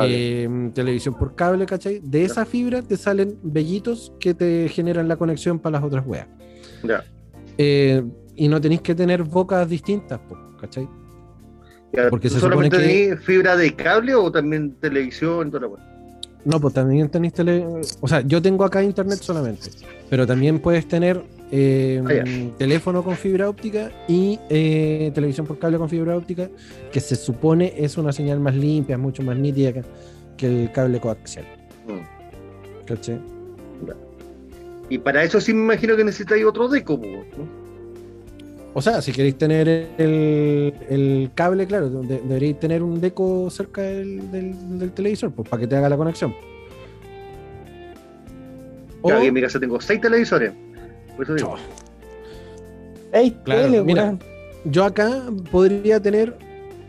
eh, 0.01 0.69
televisión 0.73 1.15
por 1.15 1.35
cable, 1.35 1.65
¿cachai? 1.65 1.99
De 2.03 2.23
esa 2.23 2.45
fibra 2.45 2.81
te 2.81 2.95
salen 2.97 3.37
vellitos 3.43 4.13
que 4.19 4.33
te 4.33 4.69
generan 4.69 5.07
la 5.07 5.17
conexión 5.17 5.59
para 5.59 5.73
las 5.79 5.83
otras 5.83 6.05
weas. 6.05 6.27
Ya. 6.83 7.03
Eh, 7.57 8.01
y 8.35 8.47
no 8.47 8.59
tenéis 8.61 8.81
que 8.81 8.95
tener 8.95 9.23
bocas 9.23 9.67
distintas, 9.67 10.19
¿cachai? 10.59 10.87
Ya, 11.91 12.09
Porque 12.09 12.27
¿tú 12.29 12.35
se 12.35 12.39
solamente 12.39 12.77
supone 12.77 12.91
que- 12.93 12.99
tenés 13.09 13.25
fibra 13.25 13.55
de 13.55 13.75
cable 13.75 14.15
o 14.15 14.31
también 14.31 14.73
televisión? 14.79 15.51
Toda 15.51 15.61
la 15.61 15.67
wea? 15.67 15.89
No, 16.45 16.59
pues 16.59 16.73
también 16.73 17.07
tenéis 17.09 17.33
tele... 17.33 17.65
O 18.01 18.07
sea, 18.07 18.21
yo 18.21 18.41
tengo 18.41 18.65
acá 18.65 18.83
internet 18.83 19.19
solamente, 19.21 19.69
pero 20.09 20.25
también 20.27 20.59
puedes 20.59 20.87
tener 20.87 21.23
eh, 21.55 22.01
ya. 22.25 22.57
teléfono 22.57 23.03
con 23.03 23.15
fibra 23.15 23.47
óptica 23.47 23.91
y 24.07 24.39
eh, 24.49 25.11
televisión 25.13 25.45
por 25.45 25.59
cable 25.59 25.77
con 25.77 25.87
fibra 25.87 26.17
óptica, 26.17 26.49
que 26.91 26.99
se 26.99 27.15
supone 27.15 27.73
es 27.77 27.95
una 27.97 28.11
señal 28.11 28.39
más 28.39 28.55
limpia, 28.55 28.97
mucho 28.97 29.21
más 29.21 29.37
nítida 29.37 29.71
que, 29.71 29.83
que 30.35 30.47
el 30.63 30.71
cable 30.71 30.99
coaxial. 30.99 31.45
Mm. 31.87 32.85
¿Cachai? 32.87 33.19
Y 34.89 34.97
para 34.97 35.23
eso 35.23 35.39
sí 35.39 35.53
me 35.53 35.61
imagino 35.61 35.95
que 35.95 36.03
necesitáis 36.03 36.43
otro 36.43 36.67
deco. 36.67 36.99
O 38.73 38.81
sea, 38.81 39.01
si 39.03 39.11
queréis 39.11 39.37
tener 39.37 39.67
el, 39.99 40.73
el 40.89 41.29
cable, 41.35 41.67
claro, 41.67 41.89
de- 41.89 42.19
deberéis 42.21 42.59
tener 42.59 42.81
un 42.81 42.99
deco 42.99 43.47
cerca 43.51 43.83
del, 43.83 44.31
del- 44.31 44.79
del 44.79 44.91
televisor, 44.91 45.31
pues 45.31 45.47
para 45.47 45.61
que 45.61 45.67
te 45.67 45.75
haga 45.75 45.87
la 45.89 45.97
conexión. 45.97 46.33
O- 49.01 49.09
Ya, 49.09 49.17
aquí 49.17 49.27
en 49.27 49.33
mi 49.35 49.41
casa 49.41 49.59
tengo 49.59 49.79
seis 49.79 50.01
televisores. 50.01 50.51
Por 51.15 51.25
eso 51.25 51.35
digo. 51.35 51.55
¡Ey, 53.11 53.31
Claro, 53.43 53.61
tele, 53.63 53.83
mira. 53.83 54.17
yo 54.65 54.83
acá 54.85 55.23
podría 55.51 55.99
tener 56.01 56.35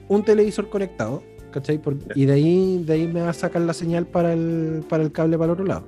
un 0.08 0.22
televisor 0.24 0.68
conectado, 0.70 1.22
¿cachai? 1.50 1.78
Por- 1.78 1.96
y 2.14 2.24
de 2.24 2.32
ahí, 2.32 2.82
de 2.84 2.92
ahí 2.94 3.06
me 3.06 3.20
va 3.20 3.30
a 3.30 3.34
sacar 3.34 3.62
la 3.62 3.74
señal 3.74 4.06
para 4.06 4.32
el, 4.32 4.84
para 4.88 5.02
el 5.02 5.12
cable 5.12 5.36
para 5.36 5.46
el 5.46 5.50
otro 5.52 5.66
lado. 5.66 5.84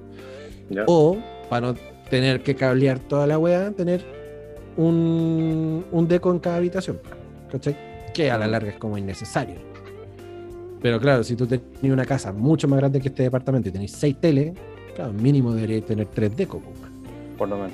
Ya. 0.68 0.84
O, 0.86 1.16
para 1.48 1.68
no 1.68 1.74
tener 2.10 2.42
que 2.42 2.54
cablear 2.54 2.98
toda 2.98 3.26
la 3.26 3.38
weá, 3.38 3.70
tener 3.70 4.04
un, 4.76 5.84
un 5.90 6.08
deco 6.08 6.30
en 6.30 6.38
cada 6.38 6.56
habitación, 6.56 6.98
¿cachai? 7.50 7.76
Que 8.12 8.30
a 8.30 8.36
la 8.38 8.46
larga 8.46 8.70
es 8.70 8.76
como 8.78 8.98
innecesario. 8.98 9.56
Pero 10.82 11.00
claro, 11.00 11.24
si 11.24 11.34
tú 11.34 11.46
tenías 11.46 11.70
una 11.82 12.04
casa 12.04 12.32
mucho 12.32 12.68
más 12.68 12.78
grande 12.78 13.00
que 13.00 13.08
este 13.08 13.22
departamento 13.22 13.68
y 13.70 13.72
tenéis 13.72 13.92
seis 13.92 14.16
teles, 14.20 14.52
claro, 14.94 15.12
mínimo 15.14 15.54
deberíais 15.54 15.86
tener 15.86 16.06
tres 16.08 16.36
decos. 16.36 16.60
Por 17.38 17.48
lo 17.48 17.56
menos. 17.56 17.72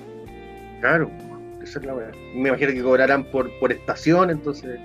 Claro, 0.83 1.11
esa 1.63 1.79
es 1.79 1.87
la 1.87 1.95
wea. 1.95 2.11
Me 2.35 2.49
imagino 2.51 2.73
que 2.73 2.83
cobrarán 2.83 3.25
por, 3.31 3.51
por 3.61 3.73
estación, 3.73 4.29
entonces, 4.31 4.79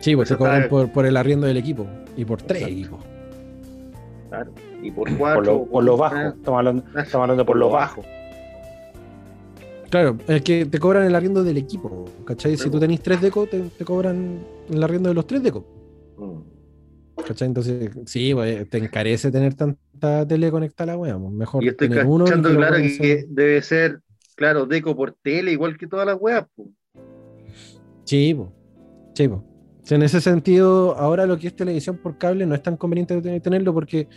Sí, 0.00 0.16
pues 0.16 0.28
te 0.28 0.36
cobran 0.36 0.56
está- 0.62 0.68
por, 0.70 0.90
por 0.90 1.06
el 1.06 1.16
arriendo 1.16 1.46
del 1.46 1.56
equipo 1.58 1.86
y 2.16 2.24
por 2.24 2.42
tres 2.42 2.62
Exacto. 2.62 2.78
equipos. 2.78 3.00
claro. 4.30 4.50
Y 4.82 4.90
por 4.90 5.16
cuatro. 5.16 5.36
Por 5.36 5.46
lo, 5.46 5.64
por 5.66 5.84
lo 5.84 5.96
bajo. 5.96 6.16
ah, 6.16 6.34
Estamos 6.36 6.58
hablando, 6.58 6.82
estamos 6.98 7.14
hablando 7.24 7.46
por 7.46 7.56
lo 7.56 7.70
bajo. 7.70 8.02
Claro, 9.90 10.16
es 10.26 10.42
que 10.42 10.66
te 10.66 10.78
cobran 10.78 11.04
el 11.06 11.14
arriendo 11.14 11.44
del 11.44 11.56
equipo, 11.56 12.06
¿cachai? 12.26 12.56
Si 12.56 12.68
tú 12.68 12.80
tenés 12.80 13.00
tres 13.00 13.20
decos, 13.20 13.48
te, 13.48 13.60
te 13.60 13.84
cobran 13.84 14.40
el 14.70 14.82
arriendo 14.82 15.08
de 15.10 15.14
los 15.14 15.26
tres 15.26 15.42
decos, 15.42 15.62
mm. 16.16 17.22
¿cachai? 17.26 17.46
Entonces, 17.48 17.90
sí, 18.06 18.34
pues, 18.34 18.68
te 18.68 18.78
encarece 18.78 19.30
tener 19.30 19.54
tanta 19.54 20.26
tele 20.26 20.50
conectada 20.50 20.92
a 20.92 20.96
la 20.96 21.00
wea, 21.00 21.16
pues, 21.16 21.32
mejor 21.32 21.62
Y 21.62 21.68
estoy 21.68 21.88
tener 21.90 22.06
uno 22.06 22.24
y 22.24 22.28
cachando 22.28 22.48
que 22.50 22.56
claro 22.56 22.76
que 22.76 23.24
debe 23.28 23.62
ser, 23.62 24.00
claro, 24.34 24.66
deco 24.66 24.94
por 24.96 25.12
tele, 25.12 25.52
igual 25.52 25.76
que 25.78 25.86
todas 25.86 26.06
las 26.06 26.16
weas, 26.20 26.46
po. 26.54 26.68
Sí, 28.04 28.34
po. 28.34 28.52
Sí, 29.14 29.28
po. 29.28 29.42
En 29.90 30.02
ese 30.02 30.20
sentido, 30.22 30.96
ahora 30.96 31.26
lo 31.26 31.36
que 31.38 31.48
es 31.48 31.54
televisión 31.56 31.98
por 31.98 32.16
cable 32.16 32.46
no 32.46 32.54
es 32.54 32.62
tan 32.62 32.76
conveniente 32.78 33.20
tenerlo 33.40 33.74
porque, 33.74 34.08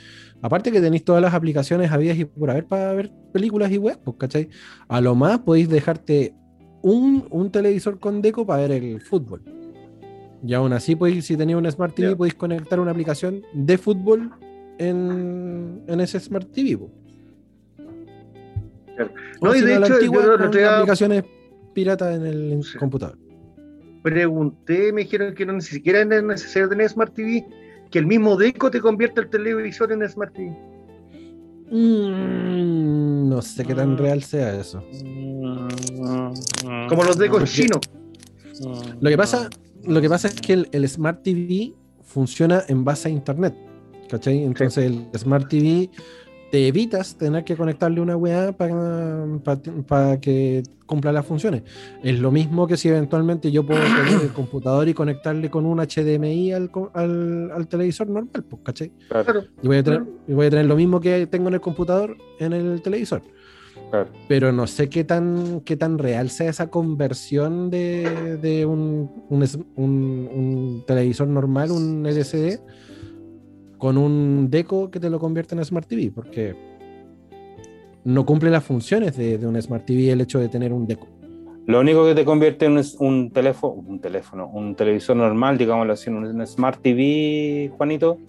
aparte 0.41 0.71
que 0.71 0.79
tenéis 0.79 1.03
todas 1.03 1.21
las 1.21 1.33
aplicaciones 1.33 1.91
habidas 1.91 2.17
y 2.17 2.23
por 2.23 2.49
haber 2.49 2.65
para 2.65 2.93
ver 2.93 3.11
películas 3.33 3.69
y 3.71 3.77
web, 3.77 3.99
pues, 4.03 4.15
¿cachai? 4.17 4.47
A 4.87 5.01
lo 5.01 5.13
más 5.13 5.39
podéis 5.39 5.67
dejarte 5.67 6.33
un, 6.81 7.27
un 7.31 7.51
televisor 7.51 7.99
con 7.99 8.21
deco 8.21 8.45
para 8.45 8.61
ver 8.61 8.71
el 8.83 9.01
fútbol. 9.01 9.41
Y 10.45 10.53
aún 10.53 10.71
así, 10.71 10.95
podéis, 10.95 11.25
si 11.25 11.35
tenéis 11.35 11.57
un 11.57 11.69
Smart 11.69 11.93
TV, 11.93 12.11
Ya. 12.11 12.15
podéis 12.15 12.35
conectar 12.35 12.79
una 12.79 12.91
aplicación 12.91 13.41
de 13.53 13.77
fútbol 13.77 14.31
en, 14.77 15.81
en 15.87 15.99
ese 15.99 16.17
Smart 16.21 16.49
TV. 16.49 16.77
po. 16.77 16.89
No, 19.41 19.55
y 19.55 19.61
de 19.61 19.75
hecho, 19.75 19.93
antigua, 19.95 20.23
yo 20.23 20.33
otro 20.33 20.49
día- 20.49 20.77
aplicaciones 20.77 21.23
piratas 21.73 22.15
en 22.17 22.25
el 22.25 22.63
Sí. 22.63 22.77
computador. 22.77 23.17
Pregunté, 24.03 24.91
me 24.93 25.01
dijeron 25.01 25.33
que 25.35 25.45
no 25.45 25.53
ni 25.53 25.61
siquiera 25.61 26.01
es 26.01 26.23
necesario 26.23 26.69
tener 26.69 26.89
Smart 26.89 27.13
TV, 27.13 27.45
que 27.91 27.99
el 27.99 28.05
mismo 28.07 28.35
deco 28.37 28.71
te 28.71 28.79
convierte 28.81 29.21
el 29.21 29.29
televisor 29.29 29.91
en 29.91 30.07
Smart 30.09 30.33
TV. 30.33 30.55
Mm, 31.69 33.29
no 33.29 33.41
sé 33.41 33.65
qué 33.65 33.75
tan 33.75 33.93
Mm. 33.93 33.97
real 33.97 34.23
sea 34.23 34.55
eso. 34.59 34.81
Como 36.89 37.03
los 37.03 37.17
decos 37.17 37.39
Porque- 37.39 37.51
chinos. 37.51 37.79
Lo 38.99 39.09
que 39.09 39.17
pasa, 39.17 39.49
lo 39.85 40.01
que 40.01 40.09
pasa 40.09 40.27
es 40.29 40.35
que 40.41 40.53
el, 40.53 40.69
el 40.71 40.87
Smart 40.87 41.21
TV 41.23 41.73
funciona 42.03 42.63
en 42.67 42.83
base 42.83 43.09
a 43.09 43.11
internet. 43.11 43.53
¿Cachai? 44.09 44.43
Entonces 44.43 44.85
el 44.85 45.05
Smart 45.19 45.49
TV 45.49 45.89
te 46.51 46.67
evitas 46.67 47.17
tener 47.17 47.43
que 47.43 47.55
conectarle 47.57 47.99
una 48.01 48.15
weá 48.15 48.51
para 48.53 50.19
que 50.19 50.63
cumpla 50.85 51.11
las 51.11 51.25
funciones. 51.25 51.63
Es 52.03 52.19
lo 52.19 52.31
mismo 52.31 52.67
que 52.67 52.77
si 52.77 52.87
eventualmente 52.87 53.51
yo 53.51 53.65
puedo 53.65 53.81
tener 53.81 54.21
el 54.23 54.29
computador 54.33 54.87
y 54.87 54.93
conectarle 54.93 55.49
con 55.49 55.65
un 55.65 55.79
HDMI 55.79 56.53
al, 56.53 56.71
al, 56.93 57.51
al 57.51 57.67
televisor 57.67 58.07
normal, 58.07 58.43
pues, 58.49 58.61
¿cachai? 58.63 58.91
Claro. 59.09 59.43
Y 59.61 59.67
voy, 59.67 59.77
a 59.77 59.83
tener, 59.83 60.03
y 60.27 60.33
voy 60.33 60.45
a 60.47 60.49
tener 60.49 60.65
lo 60.65 60.75
mismo 60.75 60.99
que 61.01 61.27
tengo 61.27 61.49
en 61.49 61.55
el 61.55 61.61
computador 61.61 62.17
en 62.39 62.53
el 62.53 62.81
televisor. 62.81 63.21
Claro. 63.89 64.09
Pero 64.27 64.51
no 64.51 64.67
sé 64.67 64.89
qué 64.89 65.03
tan, 65.03 65.61
qué 65.61 65.77
tan 65.77 65.97
real 65.97 66.29
sea 66.29 66.49
esa 66.49 66.69
conversión 66.69 67.69
de, 67.69 68.37
de 68.41 68.65
un, 68.65 69.11
un, 69.29 69.43
un- 69.75 70.29
un 70.33 70.83
televisor 70.87 71.27
normal, 71.27 71.71
un 71.71 72.05
LCD, 72.05 72.59
con 73.77 73.97
un 73.97 74.49
deco 74.49 74.89
que 74.91 74.99
te 74.99 75.09
lo 75.09 75.19
convierte 75.19 75.55
en 75.55 75.63
Smart 75.65 75.87
TV, 75.87 76.11
porque 76.13 76.55
no 78.03 78.25
cumple 78.25 78.49
las 78.49 78.63
funciones 78.63 79.15
de, 79.17 79.37
de 79.37 79.47
un 79.47 79.61
Smart 79.61 79.85
TV 79.85 80.11
el 80.11 80.21
hecho 80.21 80.39
de 80.39 80.49
tener 80.49 80.73
un 80.73 80.87
deco. 80.87 81.07
Lo 81.65 81.81
único 81.81 82.05
que 82.05 82.15
te 82.15 82.23
convierte 82.23 82.65
en 82.65 82.77
un, 82.77 82.83
un 82.99 83.31
teléfono, 83.31 83.73
un 83.73 83.99
teléfono, 83.99 84.47
un 84.47 84.75
televisor 84.75 85.17
normal, 85.17 85.57
digámoslo 85.57 85.93
así, 85.93 86.09
un, 86.09 86.23
un 86.25 86.47
Smart 86.47 86.81
TV, 86.81 87.69
Juanito, 87.75 88.23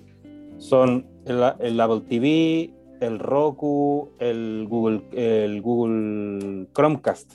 son 0.56 1.06
el, 1.24 1.42
el 1.60 1.80
Apple 1.80 2.02
TV, 2.08 2.74
el 3.00 3.18
Roku, 3.20 4.14
el 4.18 4.66
Google, 4.68 5.04
el 5.12 5.62
Google 5.62 6.68
Chromecast. 6.74 7.32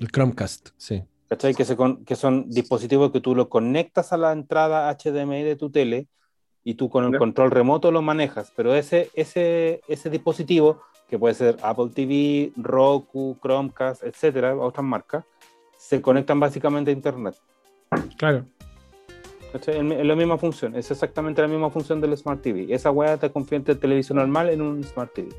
El 0.00 0.08
Chromecast, 0.10 0.70
sí. 0.76 1.04
¿Cachai? 1.28 1.54
Que, 1.54 1.64
se 1.64 1.76
con- 1.76 2.04
que 2.04 2.16
son 2.16 2.48
dispositivos 2.48 3.12
que 3.12 3.20
tú 3.20 3.34
lo 3.34 3.48
conectas 3.48 4.12
a 4.12 4.16
la 4.16 4.32
entrada 4.32 4.88
HDMI 4.88 5.42
de 5.42 5.56
tu 5.56 5.70
tele 5.70 6.08
y 6.68 6.74
tú 6.74 6.90
con 6.90 7.02
el 7.06 7.18
control 7.18 7.50
remoto 7.50 7.90
lo 7.90 8.02
manejas. 8.02 8.52
Pero 8.54 8.74
ese, 8.74 9.08
ese, 9.14 9.80
ese 9.88 10.10
dispositivo, 10.10 10.82
que 11.08 11.18
puede 11.18 11.32
ser 11.32 11.56
Apple 11.62 11.88
TV, 11.94 12.52
Roku, 12.56 13.38
Chromecast, 13.40 14.02
etcétera, 14.04 14.54
otras 14.54 14.84
marcas, 14.84 15.24
se 15.78 16.02
conectan 16.02 16.38
básicamente 16.38 16.90
a 16.90 16.92
Internet. 16.92 17.36
Claro. 18.18 18.44
Es 19.54 19.66
la 19.66 20.14
misma 20.14 20.36
función, 20.36 20.76
es 20.76 20.90
exactamente 20.90 21.40
la 21.40 21.48
misma 21.48 21.70
función 21.70 22.02
del 22.02 22.14
Smart 22.18 22.42
TV. 22.42 22.66
Esa 22.68 22.90
weá 22.90 23.16
te 23.16 23.30
convierte 23.32 23.72
el 23.72 23.78
televisor 23.78 24.16
normal 24.16 24.50
en 24.50 24.60
un 24.60 24.84
Smart 24.84 25.10
TV. 25.14 25.30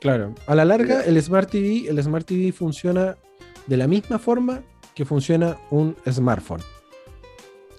Claro. 0.00 0.32
A 0.46 0.54
la 0.54 0.64
larga, 0.64 1.02
el 1.02 1.20
Smart 1.20 1.50
TV, 1.50 1.88
el 1.88 2.00
Smart 2.00 2.24
TV 2.24 2.52
funciona 2.52 3.16
de 3.66 3.76
la 3.76 3.88
misma 3.88 4.20
forma 4.20 4.62
que 4.94 5.04
funciona 5.04 5.56
un 5.70 5.96
smartphone. 6.08 6.62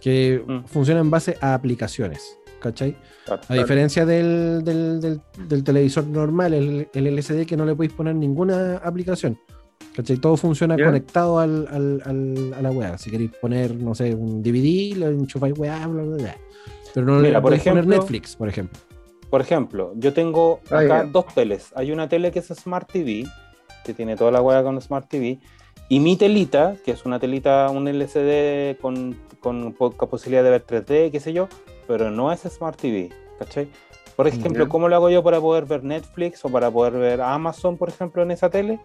Que 0.02 0.44
Mm. 0.46 0.66
funciona 0.66 1.00
en 1.00 1.10
base 1.10 1.38
a 1.40 1.54
aplicaciones. 1.54 2.39
¿Cachai? 2.62 2.96
A 3.48 3.54
diferencia 3.54 4.06
del, 4.06 4.64
del- 4.64 5.00
del- 5.00 5.22
del 5.48 5.64
televisor 5.64 6.06
normal, 6.06 6.54
el, 6.54 6.88
el 6.94 7.08
LCD, 7.08 7.46
que 7.46 7.56
no 7.56 7.66
le 7.66 7.76
podéis 7.76 7.94
poner 7.94 8.16
ninguna 8.16 8.78
aplicación. 8.78 9.38
¿Cachai? 9.96 10.18
Todo 10.18 10.36
funciona 10.38 10.76
conectado 10.78 11.40
al, 11.40 11.68
al- 11.72 12.02
al- 12.06 12.54
a 12.58 12.62
la 12.62 12.72
web. 12.72 12.98
Si 12.98 13.10
queréis 13.10 13.32
poner, 13.42 13.76
no 13.76 13.96
sé, 13.96 14.14
un 14.14 14.42
DVD, 14.44 14.98
lo 14.98 15.08
enchufáis 15.08 15.58
weá, 15.58 15.88
bla, 15.88 16.04
bla, 16.04 16.18
bla. 16.18 16.38
Pero 16.94 17.06
no 17.06 17.20
Mira, 17.20 17.34
le 17.40 17.42
podéis 17.42 17.64
poner 17.64 17.88
Netflix, 17.88 18.36
por 18.36 18.50
ejemplo. 18.50 18.80
Por 19.30 19.42
ejemplo, 19.42 19.94
yo 19.96 20.12
tengo 20.14 20.60
Ah, 20.72 20.80
acá 20.80 21.04
dos 21.04 21.28
teles. 21.34 21.72
Hay 21.76 21.92
una 21.92 22.10
tele 22.10 22.32
que 22.32 22.40
es 22.40 22.48
Smart 22.48 22.92
TV, 22.92 23.26
que 23.86 23.94
tiene 23.94 24.16
toda 24.16 24.32
la 24.32 24.42
hueá 24.42 24.64
con 24.64 24.80
Smart 24.82 25.08
TV, 25.08 25.40
y 25.88 26.00
mi 26.00 26.18
telita, 26.18 26.76
que 26.84 26.92
es 26.92 27.06
una 27.06 27.20
telita, 27.20 27.70
un 27.70 27.88
LCD 27.88 28.78
con, 28.82 29.16
con 29.40 29.74
poca 29.74 30.08
posibilidad 30.08 30.44
de 30.44 30.50
ver 30.52 30.66
3D, 30.66 31.12
qué 31.12 31.20
sé 31.20 31.32
yo, 31.34 31.48
pero 31.90 32.12
no 32.12 32.32
es 32.32 32.42
Smart 32.42 32.80
TV, 32.80 33.10
¿cachai? 33.40 33.68
Por 34.16 34.28
ejemplo. 34.28 34.70
¿cómo 34.70 34.88
lo 34.88 34.96
hago 34.96 35.10
yo 35.10 35.24
para 35.24 35.42
poder 35.42 35.66
ver 35.66 35.84
Netflix 35.84 36.46
o 36.46 36.50
para 36.50 36.70
poder 36.70 36.94
ver 36.94 37.20
Amazon, 37.20 37.78
por 37.78 37.90
ejemplo, 37.90 38.22
en 38.22 38.30
esa 38.30 38.48
tele? 38.52 38.80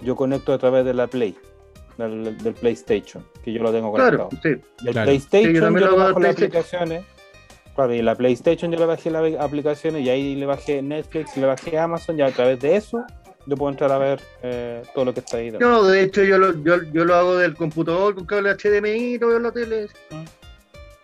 Yo 0.00 0.16
conecto 0.16 0.54
a 0.54 0.58
través 0.58 0.86
de 0.86 0.94
la 0.94 1.06
Play, 1.06 1.36
del, 1.98 2.38
del 2.38 2.54
PlayStation, 2.54 3.22
que 3.44 3.52
yo 3.52 3.62
lo 3.62 3.72
tengo 3.72 3.92
conectado. 3.92 4.30
Claro, 4.30 4.42
sí. 4.42 4.62
Y 4.82 4.86
el 4.88 4.92
Claro. 4.94 5.04
PlayStation 5.06 5.52
Sí, 5.52 5.60
yo 5.60 5.80
yo, 5.80 5.86
lo 5.90 5.96
bajo 5.96 6.18
las 6.18 6.34
PlayStation. 6.34 6.46
aplicaciones. 6.48 7.04
Claro, 7.74 7.94
y 7.94 8.00
la 8.00 8.14
PlayStation 8.14 8.72
yo 8.72 8.78
le 8.78 8.86
bajé 8.86 9.10
las 9.10 9.34
aplicaciones 9.38 10.02
y 10.02 10.08
ahí 10.08 10.34
le 10.34 10.46
bajé 10.46 10.80
Netflix, 10.80 11.36
le 11.36 11.44
bajé 11.46 11.78
Amazon 11.78 12.18
y 12.18 12.22
a 12.22 12.30
través 12.30 12.58
de 12.60 12.76
eso 12.76 13.04
yo 13.44 13.54
puedo 13.54 13.70
entrar 13.70 13.92
a 13.92 13.98
ver 13.98 14.18
eh, 14.42 14.82
todo 14.94 15.04
lo 15.04 15.12
que 15.12 15.20
está 15.20 15.36
ahí. 15.36 15.50
No, 15.50 15.84
de 15.84 16.00
hecho 16.04 16.24
yo 16.24 16.38
lo, 16.38 16.54
yo, 16.64 16.82
yo 16.90 17.04
lo 17.04 17.14
hago 17.14 17.36
del 17.36 17.54
computador 17.54 18.14
con 18.14 18.24
cable 18.24 18.54
HDMI 18.54 18.88
y 18.88 19.18
lo 19.18 19.26
veo 19.28 19.36
en 19.36 19.42
la 19.42 19.52
tele. 19.52 19.88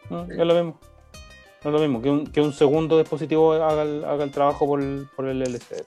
No, 0.08 0.22
es 0.30 0.38
lo 0.38 0.54
mismo. 0.54 0.80
No 1.64 1.70
es 1.70 1.74
lo 1.74 1.80
mismo 1.80 2.02
que 2.02 2.10
un, 2.10 2.26
que 2.26 2.40
un 2.40 2.52
segundo 2.52 2.98
dispositivo 2.98 3.52
haga 3.52 3.82
el, 3.82 4.04
haga 4.04 4.24
el 4.24 4.30
trabajo 4.30 4.66
por 4.66 4.80
el, 4.80 5.06
por 5.14 5.26
el 5.26 5.42
LCD. 5.42 5.84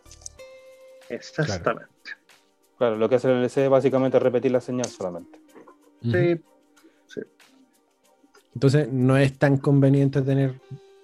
Exactamente. 1.09 1.85
Claro, 2.77 2.97
lo 2.97 3.09
que 3.09 3.15
hace 3.15 3.29
el 3.29 3.43
LCD 3.43 3.63
es 3.63 3.69
básicamente 3.69 4.19
repetir 4.19 4.51
la 4.51 4.61
señal 4.61 4.87
solamente. 4.87 5.39
Sí. 6.01 6.41
Entonces 8.53 8.91
no 8.91 9.17
es 9.17 9.37
tan 9.37 9.57
conveniente 9.57 10.21
tener 10.21 10.61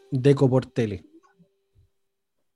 deco 0.09 0.49
por 0.49 0.65
tele. 0.65 1.03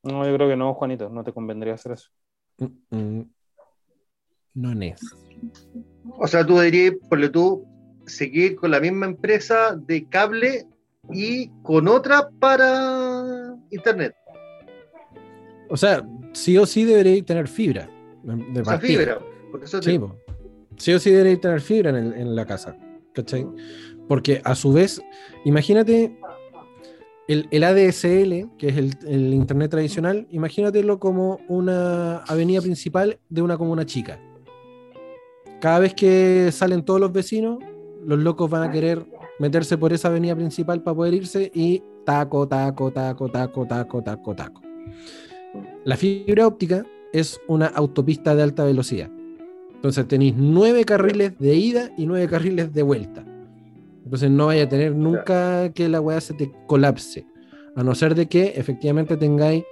No, 0.04 0.26
yo 0.26 0.36
creo 0.36 0.48
que 0.48 0.56
no, 0.56 0.74
Juanito, 0.74 1.10
no 1.10 1.24
te 1.24 1.34
convendría 1.34 1.74
hacer 1.74 1.94
eso. 1.94 2.12
Mm, 2.58 2.96
mm. 2.96 3.34
No 4.54 4.82
es. 4.82 5.02
O 6.18 6.28
sea, 6.28 6.46
tú 6.46 6.60
dirías, 6.60 6.94
por 7.10 7.28
tú, 7.30 7.66
seguir 8.06 8.56
con 8.56 8.72
la 8.72 8.80
misma 8.80 9.06
empresa 9.06 9.76
de 9.76 10.08
cable 10.08 10.66
y 11.12 11.50
con 11.62 11.88
otra 11.88 12.30
para 12.40 13.56
internet. 13.72 14.14
O 15.70 15.78
sea, 15.78 16.06
sí 16.34 16.58
o 16.58 16.66
sí 16.66 16.84
debería 16.86 17.24
tener 17.24 17.48
fibra. 17.48 17.90
De 18.24 18.62
O 18.62 18.66
sea, 18.66 18.80
fibra. 18.80 19.20
Eso 19.64 19.80
te- 19.80 19.92
Sí, 19.92 20.00
sí 20.78 20.94
o 20.94 21.00
sí 21.00 21.12
debería 21.12 21.40
tener 21.40 21.62
fibra 21.62 21.90
en, 21.92 21.96
el- 21.96 22.14
en 22.14 22.36
la 22.36 22.46
casa. 22.46 22.76
¿Cachai? 23.14 23.48
Porque 24.08 24.42
a 24.44 24.56
su 24.56 24.74
vez, 24.74 25.02
imagínate 25.46 26.18
el, 27.28 27.48
el 27.50 27.64
ADSL, 27.64 28.50
que 28.58 28.68
es 28.70 28.78
el, 28.78 28.92
el 29.08 29.34
internet 29.34 29.72
tradicional, 29.72 30.28
imagínatelo 30.32 31.00
como 31.00 31.40
una 31.48 32.18
avenida 32.20 32.62
principal 32.62 33.18
de 33.30 33.42
una 33.42 33.58
comuna 33.58 33.86
chica. 33.86 34.20
Cada 35.62 35.80
vez 35.80 35.94
que 35.94 36.52
salen 36.52 36.84
todos 36.84 37.00
los 37.00 37.12
vecinos, 37.14 37.60
los 38.06 38.20
locos 38.20 38.50
van 38.50 38.64
a 38.64 38.72
querer 38.72 39.06
meterse 39.40 39.78
por 39.78 39.92
esa 39.94 40.08
avenida 40.10 40.36
principal 40.36 40.82
para 40.82 40.96
poder 40.96 41.14
irse 41.14 41.52
y 41.54 41.82
taco, 42.06 42.48
taco, 42.48 42.92
taco, 42.92 43.30
taco, 43.30 43.66
taco, 43.66 44.02
taco, 44.02 44.36
taco. 44.36 44.62
La 45.84 45.98
fibra 45.98 46.48
óptica 46.48 46.86
es 47.14 47.40
una 47.48 47.68
autopista 47.68 48.36
de 48.36 48.44
alta 48.44 48.64
velocidad. 48.66 49.10
Entonces 49.74 50.08
tenéis 50.08 50.34
nueve 50.38 50.84
carriles 50.86 51.38
de 51.38 51.56
ida 51.56 51.92
y 51.98 52.06
nueve 52.06 52.28
carriles 52.28 52.74
de 52.74 52.84
vuelta. 52.84 53.24
Entonces 54.04 54.30
no 54.32 54.48
vaya 54.48 54.64
a 54.64 54.70
tener 54.70 54.96
nunca 54.96 55.72
que 55.74 55.88
la 55.90 56.02
weá 56.02 56.20
se 56.22 56.34
te 56.34 56.52
colapse. 56.68 57.26
A 57.76 57.84
no 57.84 57.94
ser 57.96 58.16
de 58.16 58.28
que 58.28 58.54
efectivamente 58.56 59.18
tengáis 59.18 59.64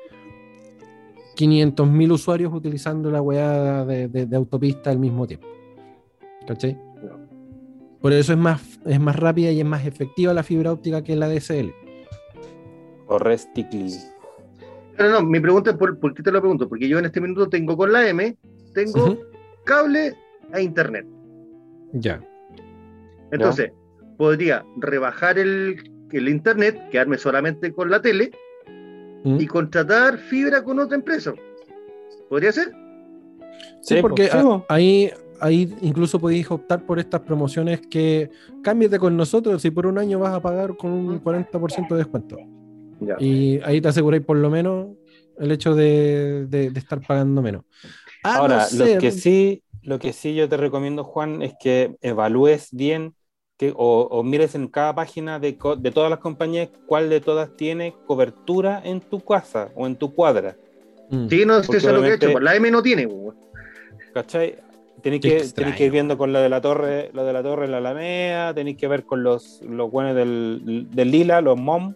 500.000 1.35 2.11
usuarios 2.11 2.53
utilizando 2.53 3.10
la 3.10 3.22
weá 3.22 3.85
de, 3.85 4.07
de- 4.07 4.26
de 4.26 4.35
autopista 4.35 4.91
al 4.91 4.99
mismo 4.99 5.26
tiempo. 5.26 5.48
¿Cachai? 6.48 6.77
Por 8.04 8.12
eso 8.14 8.34
es 8.34 8.38
más, 8.38 8.62
es 8.86 9.00
más 9.00 9.16
rápida 9.16 9.50
y 9.52 9.60
es 9.62 9.66
más 9.66 9.86
efectiva 9.88 10.34
la 10.34 10.44
fibra 10.44 10.72
óptica 10.74 11.02
que 11.04 11.16
la 11.16 11.28
DSL. 11.30 11.74
O 13.08 13.18
Resticly. 13.18 13.94
No, 15.00 15.10
no, 15.10 15.24
mi 15.24 15.40
pregunta 15.40 15.72
es 15.72 15.78
por, 15.78 15.98
por 15.98 16.14
qué 16.14 16.22
te 16.22 16.30
lo 16.32 16.40
pregunto, 16.42 16.68
porque 16.70 16.88
yo 16.90 17.00
en 17.00 17.06
este 17.06 17.22
minuto 17.22 17.48
tengo 17.48 17.76
con 17.78 17.92
la 17.94 18.08
M, 18.08 18.36
tengo 18.74 19.18
cable 19.64 20.14
a 20.52 20.60
internet. 20.60 21.08
Ya. 21.94 22.22
Entonces, 23.32 23.72
podría 24.18 24.66
rebajar 24.78 25.40
el, 25.40 25.82
el 26.12 26.28
internet, 26.30 26.90
quedarme 26.92 27.18
solamente 27.18 27.72
con 27.74 27.90
la 27.90 28.02
tele 28.02 28.32
¿Mm? 29.24 29.40
y 29.40 29.48
contratar 29.48 30.18
fibra 30.18 30.62
con 30.62 30.78
otra 30.80 30.98
empresa. 30.98 31.34
¿Podría 32.30 32.52
ser? 32.52 32.70
Sí, 33.82 33.96
Sí, 33.96 34.02
porque 34.02 34.28
sí, 34.28 34.38
a- 34.38 34.42
po. 34.42 34.66
ahí, 34.68 35.10
ahí 35.44 35.76
incluso 35.82 36.20
podéis 36.20 36.49
optar 36.49 36.86
por 36.86 36.99
estas 36.99 37.22
promociones 37.22 37.82
que 37.82 38.30
cámbiate 38.64 38.98
con 38.98 39.15
nosotros 39.18 39.61
si 39.61 39.72
por 39.72 39.86
un 39.86 39.98
año 39.98 40.18
vas 40.20 40.34
a 40.34 40.41
pagar 40.41 40.76
con 40.78 40.91
un 40.91 41.20
40% 41.22 41.90
de 41.95 41.98
descuento. 41.98 42.38
Ya. 42.99 43.15
Y 43.20 43.60
ahí 43.64 43.82
te 43.82 43.90
aseguráis 43.90 44.24
por 44.24 44.38
lo 44.38 44.49
menos 44.49 44.88
el 45.38 45.52
hecho 45.52 45.76
de, 45.76 46.45
de- 46.48 46.70
de 46.72 46.80
estar 46.80 47.02
pagando 47.06 47.41
menos. 47.41 47.64
A 48.24 48.38
Ahora, 48.38 48.57
no 48.60 48.65
ser- 48.65 48.95
lo 48.95 49.02
que 49.02 49.11
sí, 49.11 49.64
lo 49.82 49.99
que 49.99 50.14
sí 50.14 50.34
yo 50.36 50.48
te 50.48 50.56
recomiendo, 50.57 51.03
Juan, 51.03 51.41
es 51.41 51.53
que 51.60 51.95
evalúes 52.02 52.70
bien 52.72 53.14
que, 53.57 53.74
o, 53.76 54.07
o 54.10 54.24
mires 54.24 54.56
en 54.56 54.68
cada 54.68 54.95
página 54.95 55.40
de, 55.40 55.57
de 55.80 55.91
todas 55.91 56.10
las 56.10 56.20
compañías 56.20 56.70
cuál 56.88 57.10
de 57.10 57.20
todas 57.20 57.56
tiene 57.57 57.94
cobertura 58.07 58.82
en 58.84 59.02
tu 59.02 59.20
casa 59.20 59.70
o 59.76 59.86
en 59.88 59.95
tu 59.95 60.14
cuadra. 60.14 60.56
Mm. 61.10 61.28
Sí, 61.28 61.45
no 61.45 61.61
sé 61.64 61.78
es 61.78 61.84
lo 61.84 62.02
que 62.02 62.07
he 62.07 62.14
hecho. 62.15 62.32
pues 62.32 62.44
La 62.44 62.56
M 62.56 62.72
no 62.72 62.82
tiene. 62.82 63.07
pues. 63.07 63.36
¿Cachai? 64.14 64.56
Tenéis 65.04 65.22
que, 65.22 65.44
tenéis 65.54 65.76
que 65.76 65.86
ir 65.86 65.92
viendo 65.92 66.18
con 66.18 66.32
la 66.34 66.40
de 66.40 66.48
la 66.50 66.62
torre, 66.62 67.12
la 67.14 67.24
de 67.24 67.34
la 67.34 67.44
torre, 67.44 67.68
la 67.68 67.78
Alameda, 67.78 68.54
tenéis 68.54 68.78
que 68.78 68.88
ver 68.88 69.04
con 69.04 69.22
los, 69.22 69.62
los 69.62 69.92
buenos 69.92 70.16
del, 70.16 70.88
del 70.90 71.12
Lila, 71.12 71.42
los 71.42 71.60
MOM, 71.60 71.94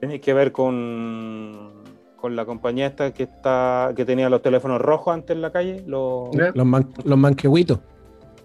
tenéis 0.00 0.20
que 0.20 0.34
ver 0.34 0.52
con, 0.52 1.72
con 2.16 2.36
la 2.36 2.44
compañía 2.44 2.86
esta 2.86 3.12
que 3.14 3.22
está, 3.22 3.92
que 3.96 4.04
tenía 4.04 4.28
los 4.28 4.42
teléfonos 4.42 4.80
rojos 4.82 5.14
antes 5.14 5.34
en 5.34 5.40
la 5.40 5.50
calle, 5.50 5.82
los. 5.86 6.28
Los, 6.54 6.66
man- 6.66 6.92
los 7.04 7.16
manquehuitos. 7.18 7.80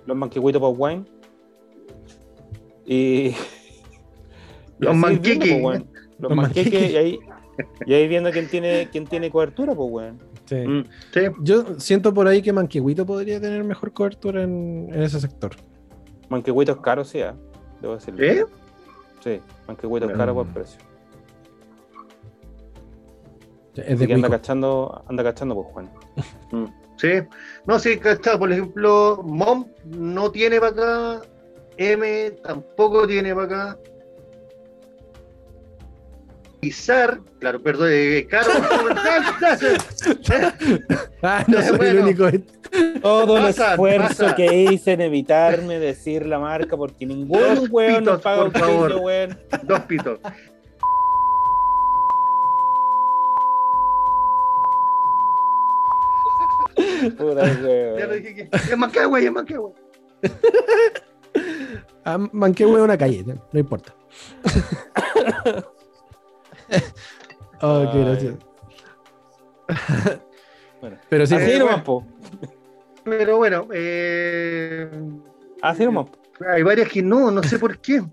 los 0.05 0.15
manquehuitos 0.15 0.61
por 0.61 0.73
wine. 0.77 1.03
Y. 2.85 3.33
Los 4.79 4.93
manqueques. 4.95 5.61
Los, 5.61 5.81
Los 6.19 6.35
manqueques, 6.35 6.71
manqueques. 6.73 6.91
y 6.91 6.97
ahí, 6.97 7.19
y 7.85 7.93
ahí 7.93 8.07
viendo 8.09 8.29
quién 8.31 8.47
tiene, 8.49 8.89
quién 8.91 9.05
tiene 9.05 9.29
cobertura, 9.29 9.73
pues, 9.73 9.89
weón. 9.89 10.17
Sí. 10.45 10.55
Mm, 10.55 10.83
sí. 11.13 11.19
Yo 11.41 11.79
siento 11.79 12.13
por 12.13 12.27
ahí 12.27 12.41
que 12.41 12.53
Manquehuito 12.53 13.05
podría 13.05 13.39
tener 13.41 13.63
mejor 13.63 13.91
cobertura 13.93 14.43
en, 14.43 14.89
en 14.93 15.01
ese 15.03 15.19
sector. 15.19 15.51
Manquehuitos 16.29 16.77
caros, 16.81 17.09
sí, 17.09 17.21
ah, 17.21 17.35
debo 17.81 17.95
decirlo. 17.95 18.23
¿Eh? 18.23 18.45
Sí, 19.23 19.39
manquehuitos 19.67 20.11
Mm. 20.11 20.17
caros 20.17 20.35
por 20.35 20.47
precio. 20.47 20.79
Es 23.75 23.85
Así 23.87 23.95
de 23.95 24.07
que 24.07 24.13
anda 24.13 24.29
cachando, 24.29 25.03
anda 25.07 25.23
cachando, 25.23 25.55
pues, 25.55 25.67
Juan. 25.73 25.89
Mm, 26.51 26.65
Sí. 26.97 27.09
No, 27.65 27.77
sí, 27.77 27.97
cachado. 27.97 28.39
Por 28.39 28.49
ejemplo, 28.53 29.21
MOM 29.21 29.65
no 29.83 30.31
tiene 30.31 30.59
para 30.61 30.71
acá. 31.17 31.21
M 31.75 32.31
tampoco 32.41 33.05
tiene 33.05 33.35
para 33.35 33.45
acá. 33.73 33.79
Pizar, 36.65 37.19
claro, 37.39 37.61
perdón, 37.61 37.89
eh, 37.91 38.25
caro. 38.27 38.49
Ah, 41.21 41.43
no 41.47 41.61
soy 41.61 41.69
el 41.73 41.77
Bueno. 41.77 42.01
único. 42.03 42.27
Todo 43.03 43.37
el 43.37 43.43
Pasa, 43.43 43.71
esfuerzo 43.73 44.23
pasa. 44.23 44.35
que 44.35 44.63
hice 44.63 44.93
en 44.93 45.01
evitarme 45.01 45.77
decir 45.77 46.25
la 46.25 46.39
marca 46.39 46.75
porque 46.75 47.05
ningún 47.05 47.39
Dos 47.39 47.69
weón 47.69 48.03
nos 48.03 48.19
paga 48.21 48.37
por 48.37 48.47
un 48.47 48.51
favor. 48.53 48.93
weón. 49.03 49.37
Dos 49.61 49.79
pitos. 49.81 50.19
Puta, 57.17 57.45
Ya 57.99 58.07
lo 58.07 58.13
dije 58.15 58.35
que. 58.35 58.49
Es 58.51 58.77
es. 58.77 59.73
Ah, 62.03 62.17
Manquehue 62.31 62.77
es 62.77 62.83
una 62.83 62.97
calle, 62.97 63.23
no 63.25 63.35
no 63.51 63.59
importa. 63.59 63.93
oh, 67.61 67.89
qué 67.91 67.97
Ay. 67.97 68.03
gracioso. 68.05 68.37
Bueno. 70.81 70.97
Pero 71.09 71.25
sí, 71.25 71.33
Así 71.35 71.51
Eh, 71.51 71.59
nomás, 71.59 71.83
bueno. 71.83 72.07
Pero 73.03 73.37
bueno, 73.37 73.67
eh, 73.73 74.87
Así 75.61 75.83
nomás. 75.85 76.07
po. 76.09 76.19
hay 76.47 76.61
varias 76.61 76.89
que 76.89 77.01
no, 77.01 77.31
no 77.31 77.41
sé 77.41 77.57
por 77.57 77.79
qué. 77.79 78.03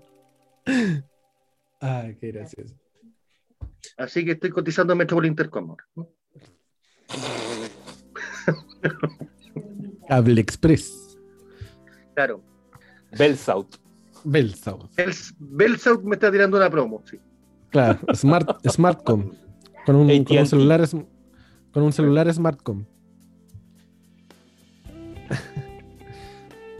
ah, 1.81 2.07
qué 2.19 2.31
gracioso. 2.31 2.73
Así 3.97 4.25
que 4.25 4.31
estoy 4.31 4.49
cotizando 4.49 4.95
Metro 4.95 5.17
por 5.17 5.25
Intercom. 5.25 5.69
ahora. 5.71 5.85
Cable 10.07 10.41
Express. 10.41 11.17
Claro. 12.15 12.41
Bell 13.17 13.37
South. 13.37 13.75
Belsau. 14.23 14.89
El 14.95 15.11
Bellsouth 15.37 16.01
me 16.03 16.15
está 16.15 16.31
tirando 16.31 16.55
una 16.57 16.69
promo, 16.69 17.03
sí. 17.05 17.19
Claro, 17.73 17.99
Smart, 18.13 18.65
Smartcom. 18.69 19.31
Con 19.85 19.95
un, 19.97 20.07
con 20.07 20.11
un 20.17 20.21
AT&T. 20.21 20.45
celular 20.45 20.79
es- 20.81 20.95
con 21.73 21.83
un 21.83 21.91
celular 21.91 22.31
Smartcom. 22.33 22.85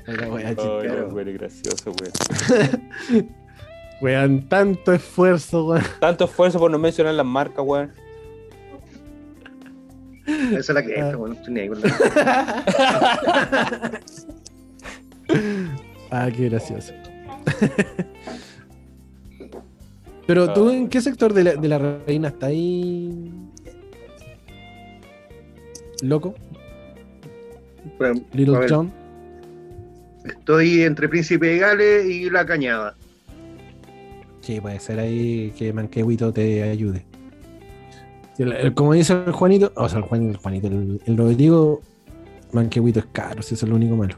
La 0.06 0.14
no, 0.28 0.34
weón, 0.36 1.28
es 1.30 1.34
gracioso, 1.40 1.92
weón. 2.00 3.32
Weón, 4.02 4.50
tanto 4.50 4.92
esfuerzo, 4.94 5.66
weón. 5.68 5.84
Tanto 6.02 6.26
esfuerzo 6.26 6.60
por 6.60 6.70
no 6.70 6.78
mencionar 6.78 7.14
las 7.16 7.26
marcas, 7.26 7.66
weón. 7.66 7.92
Esa 10.28 10.58
es 10.58 10.70
la 10.70 10.84
que 10.84 10.94
entra, 11.00 11.16
bueno, 11.18 11.34
no 11.36 11.40
estoy 11.40 11.54
ni 11.54 11.60
ahí 11.62 11.70
con 11.70 11.82
la- 11.82 11.94
Ah, 16.12 16.30
qué 16.36 16.50
gracioso. 16.50 16.94
Pero 20.26 20.54
tú, 20.54 20.70
¿en 20.70 20.88
qué 20.88 21.02
sector 21.02 21.34
de 21.34 21.44
la, 21.44 21.56
de 21.56 21.68
la 21.68 21.80
reina 22.06 22.30
está 22.30 22.48
ahí? 22.48 23.32
loco, 26.02 26.36
Bueno, 27.98 28.22
Little 28.34 28.66
John. 28.70 28.92
Estoy 30.26 30.82
entre 30.84 31.08
Príncipe 31.08 31.46
de 31.48 31.58
Gales 31.60 32.06
y 32.06 32.30
La 32.30 32.46
Cañada. 32.46 32.96
Sí, 34.42 34.60
puede 34.60 34.80
ser 34.82 35.00
ahí 35.00 35.54
que 35.58 35.72
Manquehuito 35.72 36.34
te 36.34 36.64
ayude. 36.64 37.06
Sí, 38.36 38.44
el- 38.44 38.52
el- 38.54 38.74
como 38.74 38.94
dice 38.94 39.14
el 39.14 39.32
Juanito, 39.32 39.72
o 39.76 39.88
sea, 39.88 40.00
el, 40.00 40.06
Juan, 40.06 40.30
el 40.30 40.38
Juanito, 40.38 40.68
el, 40.68 41.00
el 41.06 41.18
Rodrigo, 41.18 41.82
Manquehuito 42.52 43.00
es 43.00 43.06
caro, 43.14 43.42
si 43.42 43.54
eso 43.56 43.66
es 43.66 43.70
lo 43.70 43.76
único 43.78 43.96
malo. 43.96 44.16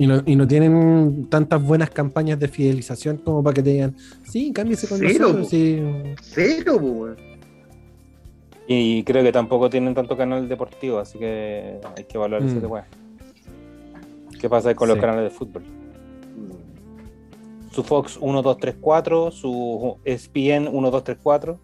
Y 0.00 0.06
no, 0.06 0.22
y 0.24 0.34
no 0.34 0.48
tienen 0.48 1.26
tantas 1.28 1.62
buenas 1.62 1.90
campañas 1.90 2.40
de 2.40 2.48
fidelización 2.48 3.18
como 3.18 3.42
para 3.42 3.52
que 3.52 3.62
te 3.62 3.70
digan, 3.70 3.94
sí, 4.26 4.50
cámbiese 4.50 4.88
con 4.88 4.98
Cero, 4.98 5.26
nosotros. 5.26 5.48
Sí. 5.50 5.78
Cero. 6.22 7.14
Y 8.66 9.02
creo 9.04 9.22
que 9.22 9.30
tampoco 9.30 9.68
tienen 9.68 9.94
tanto 9.94 10.16
canal 10.16 10.48
deportivo, 10.48 11.00
así 11.00 11.18
que 11.18 11.80
hay 11.96 12.04
que 12.04 12.16
evaluar 12.16 12.42
ese 12.42 12.54
Mm. 12.54 12.60
de 12.60 12.66
weá. 12.66 12.86
¿Qué 14.40 14.48
pasa 14.48 14.74
con 14.74 14.88
los 14.88 14.96
canales 14.96 15.24
de 15.24 15.30
fútbol? 15.38 15.64
Su 17.72 17.82
Fox 17.84 18.16
1234, 18.22 19.30
su 19.30 19.98
E 20.04 20.14
ESPN 20.14 20.70
1234. 20.70 21.60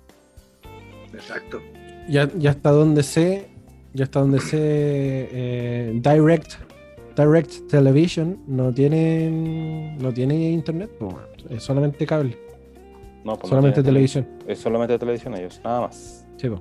Exacto. 1.15 1.61
Ya, 2.07 2.31
ya 2.37 2.51
hasta 2.51 2.71
donde 2.71 3.03
sé, 3.03 3.49
ya 3.95 4.05
hasta 4.05 4.21
donde 4.21 4.41
sé, 4.41 4.59
eh, 4.61 5.93
Direct, 5.95 6.53
Direct 7.17 7.69
Television 7.69 8.39
no 8.47 8.73
tiene, 8.73 9.97
no 9.99 10.13
tiene 10.13 10.51
internet, 10.51 10.91
po, 10.99 11.19
es 11.49 11.63
solamente 11.63 12.07
cable, 12.07 12.39
No, 13.25 13.37
pues 13.39 13.49
solamente 13.49 13.83
televisión. 13.83 14.27
tele- 14.41 14.53
Es 14.53 14.59
solamente 14.59 14.99
televisión 14.99 15.35
ellos, 15.35 15.61
nada 15.65 15.83
más. 15.83 16.27
Sí, 16.37 16.49
po. 16.51 16.59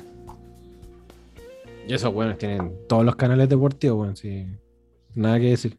Y 1.88 1.94
esos 1.94 2.14
buenos 2.14 2.38
tienen 2.38 2.73
todos 2.88 3.06
los 3.06 3.15
canales 3.15 3.48
deportivos, 3.49 3.99
weón, 3.99 4.15
sí. 4.15 4.48
Nada 5.14 5.40
que 5.40 5.49
decir. 5.52 5.77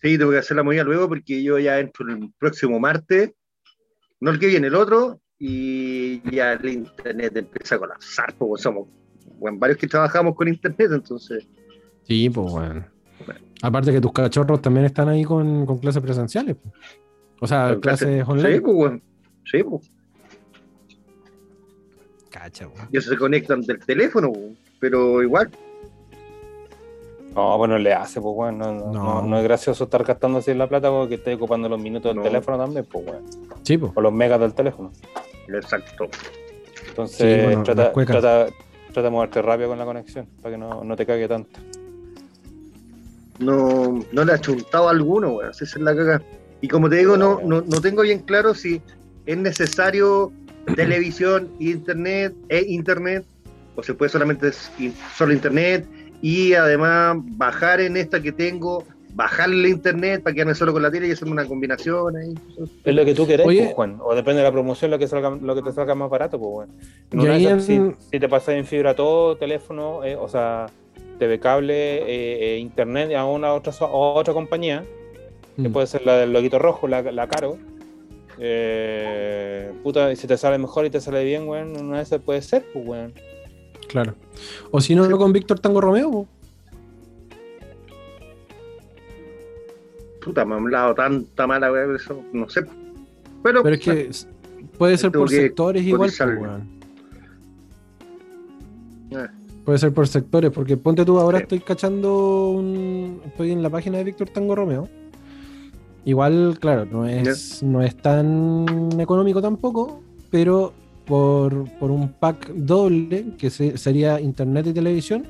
Sí, 0.00 0.16
tengo 0.18 0.30
que 0.30 0.38
hacer 0.38 0.56
la 0.56 0.62
movida 0.62 0.84
luego 0.84 1.08
porque 1.08 1.42
yo 1.42 1.58
ya 1.58 1.78
entro 1.78 2.08
el 2.08 2.32
próximo 2.38 2.80
martes, 2.80 3.32
no 4.20 4.30
el 4.30 4.38
que 4.38 4.46
viene, 4.46 4.68
el 4.68 4.74
otro, 4.74 5.20
y 5.38 6.22
ya 6.34 6.52
el 6.54 6.68
internet 6.68 7.36
empieza 7.36 7.74
a 7.74 7.78
colapsar, 7.78 8.34
porque 8.38 8.62
somos 8.62 8.88
bueno, 9.38 9.58
varios 9.58 9.78
que 9.78 9.86
trabajamos 9.88 10.34
con 10.36 10.46
internet, 10.48 10.90
entonces, 10.92 11.46
Sí, 12.04 12.28
pues, 12.30 12.52
weón. 12.52 12.86
Aparte 13.62 13.92
que 13.92 14.00
tus 14.00 14.12
cachorros 14.12 14.60
también 14.62 14.86
están 14.86 15.08
ahí 15.08 15.24
con, 15.24 15.64
con 15.66 15.78
clases 15.78 16.02
presenciales. 16.02 16.56
O 17.40 17.46
sea, 17.46 17.76
clases 17.80 18.08
clase- 18.08 18.30
online. 18.30 18.54
Sí, 18.54 18.60
pues, 18.60 18.74
weón. 18.76 19.02
Sí, 19.50 19.62
pues. 19.64 19.90
Cacha, 22.30 22.66
weón. 22.68 22.88
Y 22.90 22.96
eso 22.96 23.10
se 23.10 23.16
conectan 23.16 23.60
del 23.62 23.78
teléfono, 23.80 24.28
weón. 24.28 24.56
pero 24.80 25.22
igual, 25.22 25.50
No, 27.34 27.56
bueno, 27.56 27.78
le 27.78 27.94
hace, 27.94 28.20
pues 28.20 28.34
bueno, 28.34 28.58
no, 28.58 28.72
no, 28.74 28.92
No. 28.92 29.04
no- 29.04 29.22
no 29.26 29.38
es 29.38 29.44
gracioso 29.44 29.84
estar 29.84 30.04
gastando 30.04 30.38
así 30.38 30.52
la 30.52 30.68
plata 30.68 30.90
porque 30.90 31.14
esté 31.14 31.32
ocupando 31.34 31.66
los 31.66 31.80
minutos 31.80 32.10
del 32.10 32.16
No. 32.18 32.22
teléfono 32.22 32.58
también, 32.58 32.84
pues 32.84 33.06
bueno. 33.06 33.26
Sí, 33.62 33.78
pues. 33.78 33.90
O 33.94 34.00
los 34.02 34.12
megas 34.12 34.38
del 34.38 34.52
teléfono. 34.52 34.92
exacto. 35.48 36.08
Entonces, 36.88 37.16
Sí, 37.40 37.44
bueno, 37.46 37.62
trata, 37.62 37.90
trata, 37.92 38.46
trata 38.92 39.02
de 39.02 39.08
moverte 39.10 39.40
rápido 39.40 39.70
con 39.70 39.78
la 39.78 39.84
conexión 39.86 40.26
para 40.42 40.54
que 40.54 40.58
no, 40.58 40.84
no 40.84 40.94
te 40.94 41.06
cague 41.06 41.26
tanto. 41.26 41.58
No, 43.38 44.04
no 44.12 44.24
le 44.24 44.32
ha 44.32 44.38
chuntado 44.38 44.88
a 44.88 44.90
alguno, 44.90 45.30
weón. 45.30 45.50
Esa 45.50 45.64
es 45.64 45.76
la 45.76 45.94
caga. 45.96 46.22
Y 46.60 46.68
como 46.68 46.88
te 46.88 46.96
digo, 46.96 47.16
no, 47.16 47.40
no, 47.44 47.60
no 47.62 47.80
tengo 47.80 48.02
bien 48.02 48.20
claro 48.20 48.54
si 48.54 48.80
es 49.26 49.36
necesario 49.36 50.32
televisión, 50.76 51.48
internet 51.58 52.34
e 52.48 52.60
internet, 52.68 53.24
o 53.74 53.82
se 53.82 53.94
puede 53.94 54.10
solamente 54.10 54.50
solo 55.16 55.32
internet, 55.32 55.86
y 56.20 56.54
además 56.54 57.16
bajar 57.36 57.80
en 57.80 57.96
esta 57.96 58.22
que 58.22 58.30
tengo, 58.30 58.84
bajarle 59.14 59.68
internet 59.68 60.22
para 60.22 60.34
quedarme 60.34 60.54
solo 60.54 60.72
con 60.72 60.82
la 60.82 60.90
tele 60.90 61.08
y 61.08 61.12
hacer 61.12 61.28
una 61.28 61.44
combinación 61.46 62.16
ahí. 62.16 62.34
Es 62.84 62.94
lo 62.94 63.04
que 63.04 63.14
tú 63.14 63.26
querés, 63.26 63.46
Oye. 63.46 63.62
pues, 63.64 63.74
Juan. 63.74 63.98
O 64.00 64.14
depende 64.14 64.38
de 64.38 64.44
la 64.44 64.52
promoción 64.52 64.90
lo 64.90 64.98
que, 64.98 65.08
salga, 65.08 65.30
lo 65.30 65.54
que 65.54 65.62
te 65.62 65.72
salga 65.72 65.94
más 65.94 66.08
barato, 66.08 66.38
pues, 66.38 66.68
bueno. 67.10 67.28
En- 67.28 67.96
si 67.98 68.20
te 68.20 68.28
pasas 68.28 68.54
en 68.54 68.64
fibra 68.64 68.94
todo, 68.94 69.36
teléfono, 69.36 70.04
eh, 70.04 70.14
o 70.16 70.28
sea, 70.28 70.66
TV 71.22 71.38
cable, 71.38 71.74
eh, 71.98 72.54
eh, 72.54 72.58
internet 72.58 73.14
a 73.14 73.24
una 73.24 73.52
otra, 73.54 73.72
a 73.80 73.86
otra 73.86 74.34
compañía, 74.34 74.84
que 75.56 75.68
Mm. 75.68 75.72
puede 75.72 75.86
ser 75.86 76.04
la 76.04 76.16
del 76.16 76.32
loguito 76.32 76.58
rojo, 76.58 76.88
la, 76.88 77.02
la 77.02 77.28
caro. 77.28 77.58
Eh, 78.38 79.70
puta, 79.82 80.10
y 80.10 80.16
si 80.16 80.26
te 80.26 80.36
sale 80.36 80.58
mejor 80.58 80.84
y 80.86 80.90
te 80.90 81.00
sale 81.00 81.22
bien, 81.24 81.46
weón, 81.46 81.76
una 81.76 81.98
de 81.98 82.02
esas 82.02 82.20
puede 82.20 82.42
ser, 82.42 82.64
pues, 82.72 82.86
weón. 82.86 83.12
Claro. 83.88 84.14
O 84.70 84.80
si 84.80 84.94
no, 84.94 85.08
con 85.18 85.32
Víctor 85.32 85.60
Tango 85.60 85.80
Romeo, 85.80 86.10
po. 86.10 86.26
Puta, 90.24 90.44
me 90.44 90.54
han 90.54 90.60
hablado 90.62 90.94
tanta 90.94 91.46
mala, 91.46 91.70
weón, 91.72 91.96
eso, 91.96 92.20
no 92.32 92.48
sé. 92.48 92.62
Pero, 93.42 93.62
Pero 93.62 93.74
es 93.74 93.80
que 93.80 94.10
puede 94.78 94.96
ser 94.96 95.10
por 95.12 95.28
sectores 95.28 95.82
igual, 95.84 96.08
cotizarlo. 96.08 96.40
weón. 96.40 96.81
Puede 99.64 99.78
ser 99.78 99.92
por 99.94 100.08
sectores, 100.08 100.50
porque 100.50 100.76
ponte 100.76 101.04
tú, 101.04 101.18
ahora 101.20 101.38
Sí. 101.38 101.42
estoy 101.44 101.60
cachando 101.60 102.50
un... 102.50 103.20
Estoy 103.24 103.52
en 103.52 103.62
la 103.62 103.70
página 103.70 103.98
de 103.98 104.04
Víctor 104.04 104.28
Tango 104.30 104.54
Romeo. 104.56 104.88
Igual, 106.04 106.58
claro, 106.60 106.84
no 106.84 107.06
es, 107.06 107.62
no 107.62 107.80
es 107.80 107.96
tan 107.96 108.98
económico 109.00 109.40
tampoco, 109.40 110.02
pero 110.32 110.72
por, 111.06 111.70
por 111.78 111.92
un 111.92 112.12
pack 112.12 112.48
doble, 112.48 113.36
que 113.38 113.50
se- 113.50 113.78
sería 113.78 114.20
internet 114.20 114.66
y 114.66 114.72
televisión, 114.72 115.24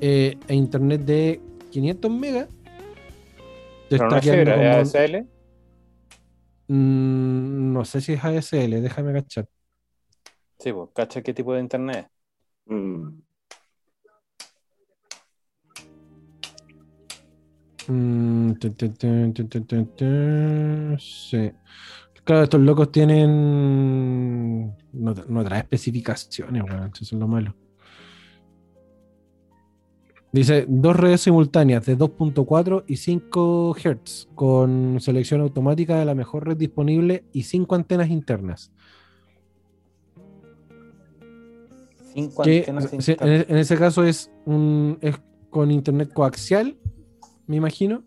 eh, 0.00 0.36
e 0.46 0.54
internet 0.54 1.00
de 1.00 1.40
500 1.70 2.08
megas, 2.10 2.46
te 3.88 3.96
Pero 3.98 4.08
no 4.10 4.16
está 4.16 4.18
es 4.18 4.22
quedando 4.22 4.52
fibra, 4.52 4.54
como- 4.74 4.82
es 4.82 4.94
ASL. 4.94 5.26
Mm, 6.68 7.72
no 7.72 7.84
sé 7.84 8.00
si 8.00 8.12
es 8.12 8.24
ASL, 8.24 8.80
déjame 8.80 9.12
cachar. 9.12 9.48
Sí, 10.60 10.72
pues, 10.72 10.90
cacha 10.94 11.20
qué 11.20 11.34
tipo 11.34 11.52
de 11.52 11.60
internet. 11.60 12.06
Mm, 12.66 13.22
Mm, 17.88 18.52
sí. 20.98 21.50
Claro, 22.24 22.44
estos 22.44 22.60
locos 22.60 22.92
tienen. 22.92 24.76
No, 24.92 25.14
no 25.28 25.44
trae 25.44 25.60
especificaciones, 25.60 26.62
weón. 26.62 26.90
Eso 26.94 27.04
es 27.04 27.12
lo 27.12 27.26
malo. 27.26 27.54
Dice 30.30 30.64
dos 30.66 30.96
redes 30.96 31.20
simultáneas 31.22 31.84
de 31.84 31.98
2.4 31.98 32.84
y 32.86 32.96
5 32.96 33.74
Hz 33.74 34.28
con 34.34 34.98
selección 34.98 35.42
automática 35.42 35.98
de 35.98 36.06
la 36.06 36.14
mejor 36.14 36.46
red 36.46 36.56
disponible 36.56 37.24
y 37.32 37.42
5 37.42 37.74
antenas 37.74 38.08
internas. 38.08 38.72
Cinco 42.12 42.42
Que 42.42 42.58
antenas 42.60 42.84
se- 42.84 42.94
en, 42.96 43.00
internas. 43.28 43.46
en 43.48 43.56
ese 43.58 43.76
caso 43.78 44.04
es, 44.04 44.30
un, 44.44 44.98
es 45.00 45.16
con 45.50 45.70
internet 45.70 46.12
coaxial, 46.12 46.76
me 47.46 47.56
imagino. 47.56 48.02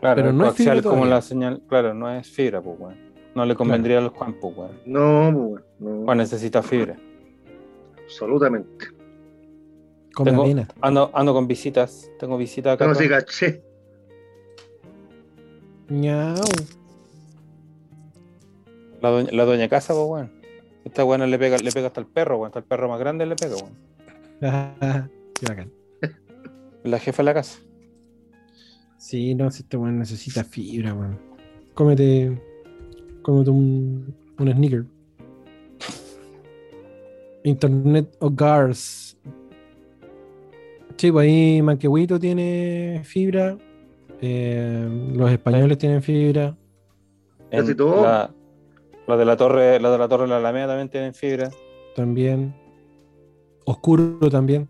Claro, 0.00 0.16
pero 0.16 0.32
no 0.32 0.44
es 0.44 0.50
coaxial 0.50 0.76
fibra 0.78 0.82
como 0.90 0.94
todavía. 1.02 1.14
la 1.16 1.22
señal, 1.22 1.62
claro, 1.68 1.94
no 1.94 2.10
es 2.10 2.28
fibra, 2.28 2.62
pues, 2.62 2.78
weón. 2.78 2.96
No 3.34 3.44
le 3.44 3.54
convendría 3.54 3.98
al 3.98 4.08
Juan, 4.08 4.34
pues, 4.40 4.56
weón. 4.56 4.70
no, 4.86 5.32
pues, 5.50 5.64
no, 5.80 6.04
Juan 6.04 6.18
necesita 6.18 6.62
fibra. 6.62 6.96
absolutamente. 8.04 8.86
Tengo-. 10.24 10.46
Ando, 10.80 11.10
ando 11.14 11.32
con 11.32 11.46
visitas, 11.46 12.10
tengo 12.18 12.36
visitas 12.36 12.74
acá. 12.74 12.86
No 12.86 12.94
se 12.94 13.08
caché. 13.08 13.62
La, 19.00 19.10
doña, 19.10 19.28
la 19.32 19.44
doña 19.44 19.68
casa, 19.68 19.94
pues, 19.94 20.06
weón. 20.06 20.37
Esta 20.88 21.04
buena 21.04 21.26
le 21.26 21.38
pega, 21.38 21.58
le 21.58 21.70
pega 21.70 21.88
hasta 21.88 22.00
el 22.00 22.06
perro, 22.06 22.36
weón. 22.36 22.46
Hasta 22.48 22.58
el 22.60 22.64
perro 22.64 22.88
más 22.88 22.98
grande 22.98 23.26
le 23.26 23.36
pega, 23.36 23.56
weón. 23.56 23.74
Qué 25.34 25.46
bacán. 25.46 25.70
La 26.84 26.98
jefa 26.98 27.22
de 27.22 27.24
la 27.24 27.34
casa. 27.34 27.60
Sí, 28.96 29.34
no, 29.34 29.50
si 29.50 29.62
este 29.62 29.76
weón 29.76 29.98
necesita 29.98 30.44
fibra, 30.44 30.94
weón. 30.94 31.18
Cómete. 31.74 32.40
Cómete 33.22 33.50
un, 33.50 34.14
un 34.38 34.52
sneaker. 34.52 34.84
Internet 37.44 38.16
Hogars. 38.20 39.16
Sí, 40.96 41.12
pues 41.12 41.24
ahí 41.28 41.62
Manquehuito 41.62 42.18
tiene 42.18 43.02
fibra. 43.04 43.56
eh, 44.20 44.88
los 45.14 45.30
españoles 45.30 45.78
tienen 45.78 46.02
fibra. 46.02 46.56
Casi 47.50 47.74
todo. 47.74 48.02
La, 48.02 48.30
la 49.08 49.16
de 49.16 49.24
la 49.24 49.36
torre, 49.38 49.80
la 49.80 49.90
de 49.90 49.98
la 49.98 50.06
torre 50.06 50.24
de 50.24 50.28
la 50.28 50.36
Alameda 50.36 50.68
también 50.68 50.90
tienen 50.90 51.14
fibra. 51.14 51.50
También. 51.96 52.54
Oscuro 53.64 54.30
también. 54.30 54.68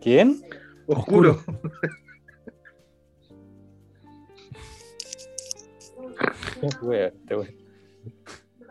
¿Quién? 0.00 0.40
Oscuro. 0.86 1.40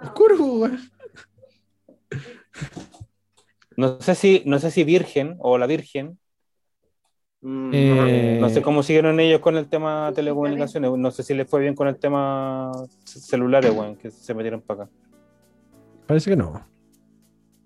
Oscuro, 0.01 0.35
weón. 0.37 0.79
No 3.75 3.99
sé 4.01 4.15
si, 4.15 4.41
no 4.45 4.57
sé 4.59 4.71
si 4.71 4.85
Virgen 4.85 5.35
o 5.39 5.57
la 5.57 5.67
Virgen, 5.67 6.17
Eh, 7.43 8.37
no 8.41 8.49
sé 8.49 8.61
cómo 8.61 8.81
siguieron 8.83 9.19
ellos 9.19 9.39
con 9.39 9.57
el 9.57 9.67
tema 9.67 10.11
telecomunicaciones, 10.13 10.91
no 10.97 11.11
sé 11.11 11.23
si 11.23 11.33
les 11.33 11.47
fue 11.47 11.61
bien 11.61 11.75
con 11.75 11.87
el 11.87 11.97
tema 11.97 12.71
celulares, 13.03 13.71
weón, 13.71 13.95
que 13.95 14.09
se 14.11 14.33
metieron 14.33 14.61
para 14.61 14.83
acá. 14.83 14.91
Parece 16.07 16.31
que 16.31 16.35
no. 16.35 16.65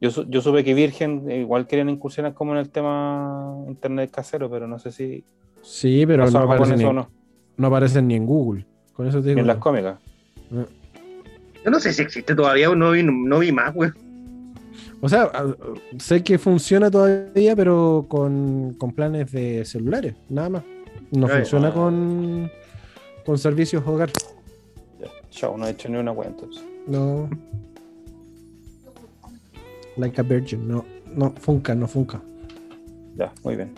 Yo, 0.02 0.10
yo 0.27 0.41
supe 0.41 0.64
que 0.64 0.73
Virgen 0.73 1.30
eh, 1.30 1.39
igual 1.39 1.68
querían 1.68 1.89
incursionar 1.89 2.34
como 2.34 2.53
en 2.53 2.57
el 2.57 2.69
tema 2.69 3.56
internet 3.68 4.11
casero, 4.11 4.49
pero 4.49 4.68
no 4.68 4.80
sé 4.80 4.91
si 4.91 5.23
Sí, 5.61 6.06
pero 6.06 6.30
no 6.30 6.39
aparecen, 6.39 6.77
ni, 6.77 6.84
no, 6.84 7.10
no 7.57 7.68
aparecen 7.68 8.07
ni 8.07 8.15
en 8.15 8.26
Google. 8.26 8.65
Con 8.93 9.07
eso 9.07 9.22
te 9.22 9.30
digo. 9.30 9.39
en 9.39 9.48
las 9.48 9.57
cómicas. 9.57 9.99
Yo 10.52 11.72
no 11.72 11.80
sé 11.80 11.93
si 11.93 12.02
existe 12.02 12.35
todavía, 12.35 12.69
no 12.69 12.91
vi, 12.91 13.03
no 13.03 13.39
vi 13.39 13.52
más, 13.52 13.73
güey. 13.73 13.91
O 15.02 15.10
sea, 15.10 15.32
sé 15.98 16.23
que 16.23 16.38
funciona 16.38 16.91
todavía, 16.91 17.56
pero 17.56 18.06
con, 18.07 18.76
con 18.78 18.91
planes 18.91 19.32
de 19.32 19.65
celulares, 19.65 20.14
nada 20.30 20.49
más. 20.49 20.64
No 21.11 21.28
funciona 21.28 21.69
ah. 21.69 21.73
con, 21.73 22.52
con 23.26 23.38
servicios 23.40 23.86
hogar. 23.86 24.11
Ya, 24.99 25.07
Chao, 25.32 25.57
no 25.57 25.65
he 25.65 25.72
hecho 25.72 25.90
ni 25.90 25.98
una 25.98 26.11
wea 26.11 26.30
entonces. 26.30 26.64
No. 26.88 27.30
Like 29.98 30.22
a 30.22 30.23
virgin, 30.23 30.68
no. 30.68 30.86
No, 31.15 31.32
funca, 31.32 31.73
no 31.73 31.88
funca. 31.88 32.22
Ya, 33.18 33.34
muy 33.44 33.56
bien. 33.56 33.73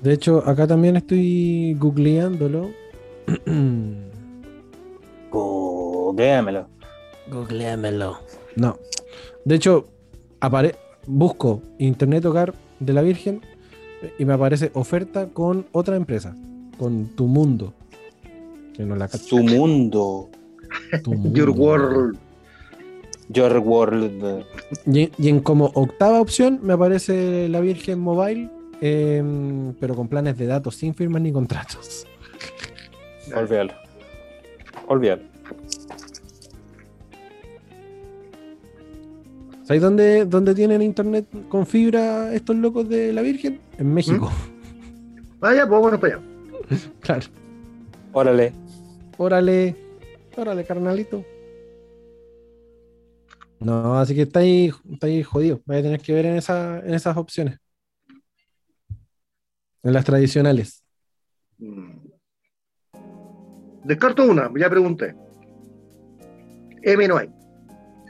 De 0.00 0.12
hecho, 0.12 0.42
acá 0.46 0.66
también 0.66 0.96
estoy 0.96 1.74
googleándolo. 1.74 2.70
Googleamelo. 5.30 6.68
Googleamelo. 7.30 8.18
No. 8.58 8.76
De 9.44 9.54
hecho, 9.54 9.88
apare 10.40 10.74
busco 11.06 11.62
Internet 11.78 12.24
Hogar 12.26 12.54
de 12.80 12.92
la 12.92 13.02
Virgen 13.02 13.40
y 14.18 14.24
me 14.24 14.34
aparece 14.34 14.70
oferta 14.74 15.28
con 15.28 15.66
otra 15.72 15.96
empresa, 15.96 16.36
con 16.76 17.08
Tu 17.14 17.26
Mundo. 17.26 17.72
Que 18.74 18.84
no 18.84 18.94
la. 18.94 19.08
Tu 19.08 19.38
mundo. 19.38 20.28
Tu 21.02 21.14
Mundo. 21.14 21.38
Your 21.38 21.50
World. 21.50 22.18
Your 23.30 23.58
world. 23.58 24.44
Y, 24.86 25.10
y 25.18 25.28
en 25.28 25.40
como 25.40 25.66
octava 25.74 26.20
opción 26.20 26.60
me 26.62 26.72
aparece 26.72 27.48
la 27.48 27.60
Virgen 27.60 27.98
Mobile, 27.98 28.48
em, 28.80 29.74
pero 29.74 29.94
con 29.94 30.08
planes 30.08 30.38
de 30.38 30.46
datos 30.46 30.76
sin 30.76 30.94
firmas 30.94 31.22
ni 31.22 31.32
contratos. 31.32 32.06
Olvídalo. 33.34 33.74
Olvídalo. 34.86 35.22
¿Sabéis 39.68 39.82
dónde, 39.82 40.24
dónde 40.24 40.54
tienen 40.54 40.80
internet 40.80 41.26
con 41.50 41.66
fibra 41.66 42.32
estos 42.32 42.56
locos 42.56 42.88
de 42.88 43.12
la 43.12 43.20
Virgen? 43.20 43.60
En 43.76 43.92
México. 43.92 44.32
Vaya, 45.40 45.68
pues 45.68 45.70
vámonos 45.70 46.00
para 46.00 46.14
allá. 46.14 46.24
Claro. 47.00 47.26
Órale. 48.14 48.54
Órale, 49.18 49.76
órale, 50.38 50.64
carnalito. 50.64 51.22
No, 53.60 53.98
así 53.98 54.14
que 54.14 54.22
está 54.22 54.40
ahí, 54.40 54.72
está 54.90 55.06
ahí 55.06 55.22
jodido. 55.22 55.60
Voy 55.66 55.76
a 55.76 55.82
tener 55.82 56.00
que 56.00 56.14
ver 56.14 56.24
en, 56.24 56.36
esa, 56.36 56.78
en 56.78 56.94
esas 56.94 57.14
opciones. 57.18 57.58
En 59.82 59.92
las 59.92 60.06
tradicionales. 60.06 60.82
Mm. 61.58 62.08
Descarto 63.84 64.24
una, 64.24 64.50
ya 64.58 64.70
pregunté. 64.70 65.14
M 66.80 67.06
no 67.06 67.18
hay. 67.18 67.28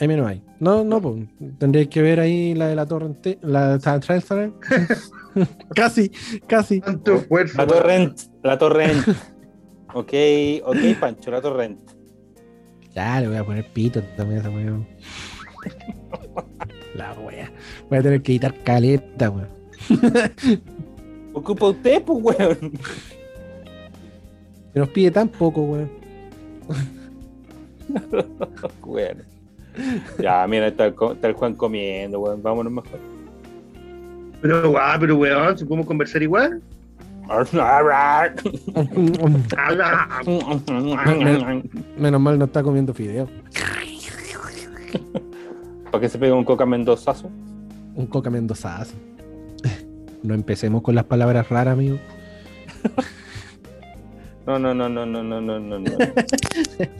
M 0.00 0.16
no 0.16 0.26
hay. 0.26 0.42
No, 0.60 0.84
no, 0.84 1.00
pues 1.00 1.26
tendría 1.58 1.88
que 1.88 2.02
ver 2.02 2.20
ahí 2.20 2.54
la 2.54 2.68
de 2.68 2.76
la 2.76 2.86
torrente, 2.86 3.38
la 3.42 3.78
transfer. 3.78 4.52
casi, 5.74 6.10
casi. 6.46 6.80
La 6.80 7.66
torrent. 7.66 8.20
La 8.42 8.58
torrent. 8.58 9.08
ok, 9.94 10.12
ok, 10.64 10.76
Pancho, 11.00 11.30
la 11.30 11.40
torrent. 11.40 11.80
Ya, 12.94 13.20
le 13.20 13.28
voy 13.28 13.36
a 13.36 13.44
poner 13.44 13.66
pito 13.72 14.02
también 14.16 14.38
a 14.38 14.42
esa 14.42 14.50
weón. 14.50 14.86
La 16.94 17.12
wea. 17.14 17.52
Voy 17.88 17.98
a 17.98 18.02
tener 18.02 18.22
que 18.22 18.32
editar 18.32 18.54
caleta, 18.64 19.30
weón. 19.30 19.48
Ocupa 21.32 21.68
usted, 21.68 22.02
pues, 22.02 22.18
weón. 22.22 22.72
Que 24.72 24.80
nos 24.80 24.88
pide 24.88 25.10
tan 25.10 25.28
poco, 25.28 25.62
weón. 25.62 25.90
Weón. 28.84 29.37
Ya, 30.18 30.46
mira, 30.46 30.68
está 30.68 30.86
el, 30.86 30.94
está 31.12 31.28
el 31.28 31.34
Juan 31.34 31.54
comiendo, 31.54 32.20
weón. 32.20 32.42
Vámonos 32.42 32.72
mejor. 32.72 32.98
Pero, 34.40 34.70
guau, 34.70 35.00
pero 35.00 35.16
weón, 35.16 35.58
si 35.58 35.64
podemos 35.64 35.86
conversar 35.86 36.22
igual. 36.22 36.62
Menos 41.98 42.20
mal 42.20 42.38
no 42.38 42.46
está 42.46 42.62
comiendo 42.62 42.94
fideo. 42.94 43.28
Para 45.90 46.00
que 46.00 46.08
se 46.08 46.18
pegue 46.18 46.32
un 46.32 46.44
coca 46.44 46.64
mendozazo. 46.64 47.30
Un 47.94 48.06
coca 48.06 48.30
mendozazo. 48.30 48.94
No 50.22 50.34
empecemos 50.34 50.82
con 50.82 50.94
las 50.94 51.04
palabras 51.04 51.48
raras, 51.48 51.74
amigo. 51.74 51.98
No, 54.46 54.58
no, 54.58 54.72
no, 54.72 54.88
no, 54.88 55.04
no, 55.04 55.22
no, 55.22 55.40
no, 55.40 55.60
no. 55.60 55.78
no. 55.78 55.90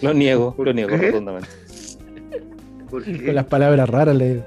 Lo 0.03 0.13
niego, 0.13 0.55
lo 0.59 0.73
niego 0.73 0.91
¿Qué? 0.91 1.07
rotundamente. 1.07 1.49
Con 2.91 3.35
las 3.35 3.47
palabras 3.47 3.89
raras 3.89 4.17
le 4.17 4.43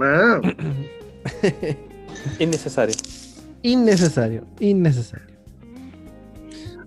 Ah, 0.00 0.40
Innecesario. 2.38 2.94
Innecesario, 3.62 4.44
innecesario. 4.60 5.34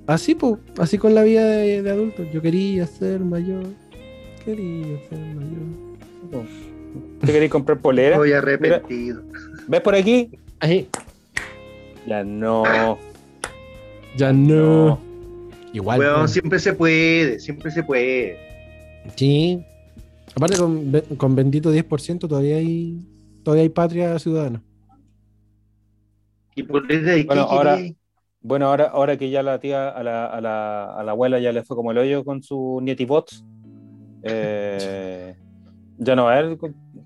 Así, 0.05 0.35
pues, 0.35 0.55
así 0.77 0.97
con 0.97 1.15
la 1.15 1.23
vida 1.23 1.45
de, 1.45 1.81
de 1.81 1.89
adulto. 1.91 2.23
Yo 2.31 2.41
quería 2.41 2.85
ser 2.85 3.19
mayor. 3.19 3.65
Quería 4.45 4.97
ser 5.09 5.19
mayor. 5.19 6.45
¿Te 7.21 7.31
queréis 7.31 7.51
comprar 7.51 7.79
polera? 7.79 8.15
estoy 8.15 8.31
arrepentido. 8.33 9.21
¿Ves 9.67 9.81
por 9.81 9.95
aquí? 9.95 10.29
Ahí. 10.59 10.87
Ya 12.05 12.23
no. 12.23 12.97
Ya 14.15 14.31
no. 14.31 14.55
No. 14.87 14.99
Igual. 15.73 15.99
Weón, 15.99 16.19
pues. 16.21 16.31
siempre 16.31 16.59
se 16.59 16.73
puede, 16.73 17.39
siempre 17.39 17.71
se 17.71 17.83
puede. 17.83 18.37
Sí. 19.15 19.63
Aparte 20.37 20.57
con, 20.57 20.91
con 21.17 21.35
bendito 21.35 21.71
10% 21.73 22.27
todavía 22.27 22.57
hay 22.57 22.99
todavía 23.43 23.63
hay 23.63 23.69
patria 23.69 24.19
ciudadana. 24.19 24.61
Y 26.55 26.63
por 26.63 26.87
que- 26.87 27.23
Bueno, 27.25 27.41
ahora- 27.43 27.77
Bueno, 28.41 28.67
ahora, 28.67 28.85
ahora 28.85 29.17
que 29.17 29.29
ya 29.29 29.41
la 29.43 29.59
tía, 29.59 29.89
a 29.89 30.03
la, 30.03 30.25
a 30.27 30.39
la, 30.39 30.93
a 30.95 31.03
la 31.03 31.11
abuela 31.11 31.39
ya 31.39 31.51
le 31.51 31.63
fue 31.63 31.75
como 31.75 31.91
el 31.91 31.97
hoyo 31.97 32.23
con 32.23 32.41
su 32.43 32.79
nietibots, 32.81 33.43
eh, 34.23 35.35
ya 35.97 36.15
no 36.15 36.25
va 36.25 36.35
a 36.35 36.37
haber 36.39 36.57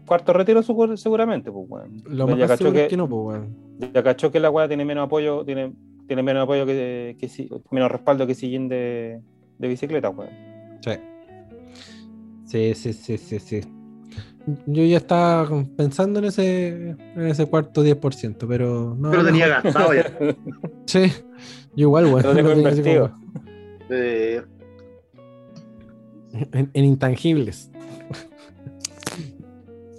cuarto 0.06 0.34
retiro 0.34 0.62
seguramente, 0.62 1.52
pues, 1.52 1.66
weón. 1.70 2.04
Lo 2.10 2.28
ya, 2.28 2.36
más 2.36 2.48
cachó 2.50 2.58
seguro 2.58 2.74
que, 2.74 2.84
es 2.84 2.90
que 2.90 2.98
no, 2.98 3.08
pues, 3.10 3.40
weón. 3.40 3.56
ya 3.94 4.04
cachó 4.04 4.30
que 4.32 4.40
la 4.40 4.50
weá 4.52 4.68
tiene 4.68 4.84
menos 4.86 5.06
apoyo, 5.06 5.44
tiene, 5.46 5.74
tiene 6.08 6.22
menos 6.22 6.44
apoyo 6.44 6.66
que, 6.66 7.16
que 7.18 7.30
menos 7.72 7.90
respaldo 7.92 8.28
que 8.28 8.36
sillín 8.36 8.68
de, 8.68 9.22
de 9.58 9.68
bicicleta, 9.68 10.10
weón. 10.10 10.30
Sí. 10.82 10.92
Sí, 12.52 12.74
sí, 12.76 12.92
sí, 12.94 13.18
sí, 13.18 13.40
sí. 13.40 13.62
Yo 14.66 14.84
ya 14.84 14.98
estaba 14.98 15.48
pensando 15.78 16.20
en 16.20 16.26
ese, 16.26 16.90
en 17.16 17.28
ese 17.28 17.46
cuarto 17.46 17.84
10%, 17.86 18.46
pero 18.48 18.96
no. 19.00 19.12
Pero 19.12 19.24
no. 19.24 19.30
tenía 19.30 19.48
gastado 19.48 19.94
ya. 19.94 20.12
Sí, 20.86 21.04
yo 21.76 21.84
igual, 21.88 22.06
weón. 22.08 22.24
Lo 22.24 22.34
tengo 22.36 22.52
invertido. 22.58 23.12
como 23.12 23.32
Eh, 23.90 24.42
En, 26.52 26.70
en 26.74 26.86
intangibles. 26.86 27.70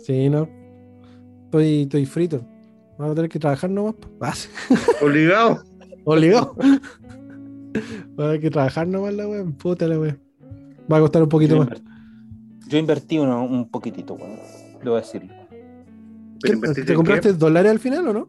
Sí, 0.05 0.29
no. 0.29 0.49
Estoy, 1.45 1.83
estoy 1.83 2.07
frito. 2.07 2.45
Vamos 2.99 3.13
a 3.13 3.15
tener 3.15 3.31
que 3.31 3.39
trabajar 3.39 3.71
nomás. 3.71 3.95
po. 3.95 4.09
Ah, 4.21 4.35
obligado. 5.01 5.63
Obligado. 6.05 6.55
Vamos 6.57 6.81
a 8.19 8.23
tener 8.23 8.41
que 8.41 8.51
trabajar 8.51 8.89
nomás 8.89 9.15
la 9.15 9.29
weón. 9.29 9.53
Puta 9.53 9.87
la 9.87 9.99
weón. 10.01 10.19
Va 10.93 10.97
a 10.97 11.01
costar 11.01 11.23
un 11.23 11.29
poquito 11.29 11.57
más. 11.57 11.69
Yo 12.73 12.79
invertí 12.79 13.19
uno, 13.19 13.45
un 13.45 13.69
poquitito, 13.69 14.15
weón. 14.15 14.39
Debo 14.83 14.97
decirlo. 14.97 15.35
¿Qué- 15.51 15.59
Pero 16.41 16.55
invertiste 16.55 16.91
¿Te 16.91 16.95
compraste 16.95 17.33
dólares 17.35 17.71
al 17.71 17.79
final 17.79 18.09
o 18.09 18.13
no? 18.15 18.29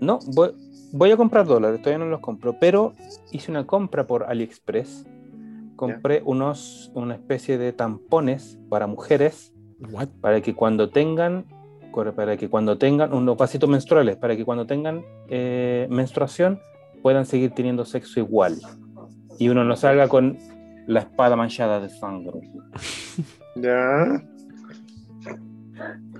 No, 0.00 0.20
voy, 0.34 0.52
voy 0.92 1.10
a 1.10 1.16
comprar 1.16 1.44
dólares, 1.44 1.80
todavía 1.82 2.04
no 2.04 2.10
los 2.10 2.20
compro, 2.20 2.56
pero 2.60 2.92
hice 3.32 3.50
una 3.50 3.66
compra 3.66 4.06
por 4.06 4.24
AliExpress. 4.24 5.06
Compré 5.74 6.22
unos, 6.24 6.92
una 6.94 7.14
especie 7.14 7.58
de 7.58 7.72
tampones 7.72 8.58
para 8.68 8.86
mujeres 8.86 9.52
What? 9.90 10.08
para 10.20 10.40
que 10.40 10.54
cuando 10.54 10.90
tengan 10.90 11.44
para 12.16 12.36
que 12.38 12.48
cuando 12.48 12.78
tengan 12.78 13.12
unos 13.12 13.36
vasitos 13.36 13.68
menstruales, 13.68 14.16
para 14.16 14.34
que 14.36 14.44
cuando 14.46 14.66
tengan 14.66 15.02
eh, 15.28 15.86
menstruación 15.90 16.58
puedan 17.02 17.26
seguir 17.26 17.50
teniendo 17.50 17.84
sexo 17.84 18.18
igual 18.20 18.56
y 19.38 19.48
uno 19.50 19.62
no 19.64 19.76
salga 19.76 20.08
con 20.08 20.38
la 20.86 21.00
espada 21.00 21.36
manchada 21.36 21.80
de 21.80 21.88
sangre. 21.88 22.40
Ya. 23.56 24.22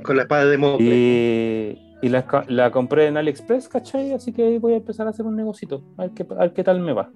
Con 0.03 0.17
la 0.17 0.23
espada 0.23 0.45
de 0.47 0.59
Mowgli. 0.59 0.89
Y, 0.91 2.07
y 2.07 2.09
la, 2.09 2.45
la 2.49 2.71
compré 2.71 3.07
en 3.07 3.17
AliExpress, 3.17 3.69
¿cachai? 3.69 4.13
Así 4.13 4.33
que 4.33 4.59
voy 4.59 4.73
a 4.75 4.77
empezar 4.77 5.07
a 5.07 5.11
hacer 5.11 5.27
un 5.27 5.37
negocito. 5.37 5.83
A 5.97 6.03
ver 6.03 6.11
qué, 6.13 6.27
a 6.31 6.35
ver 6.41 6.53
qué 6.53 6.65
tal 6.65 6.81
me 6.81 6.93
va. 6.93 7.11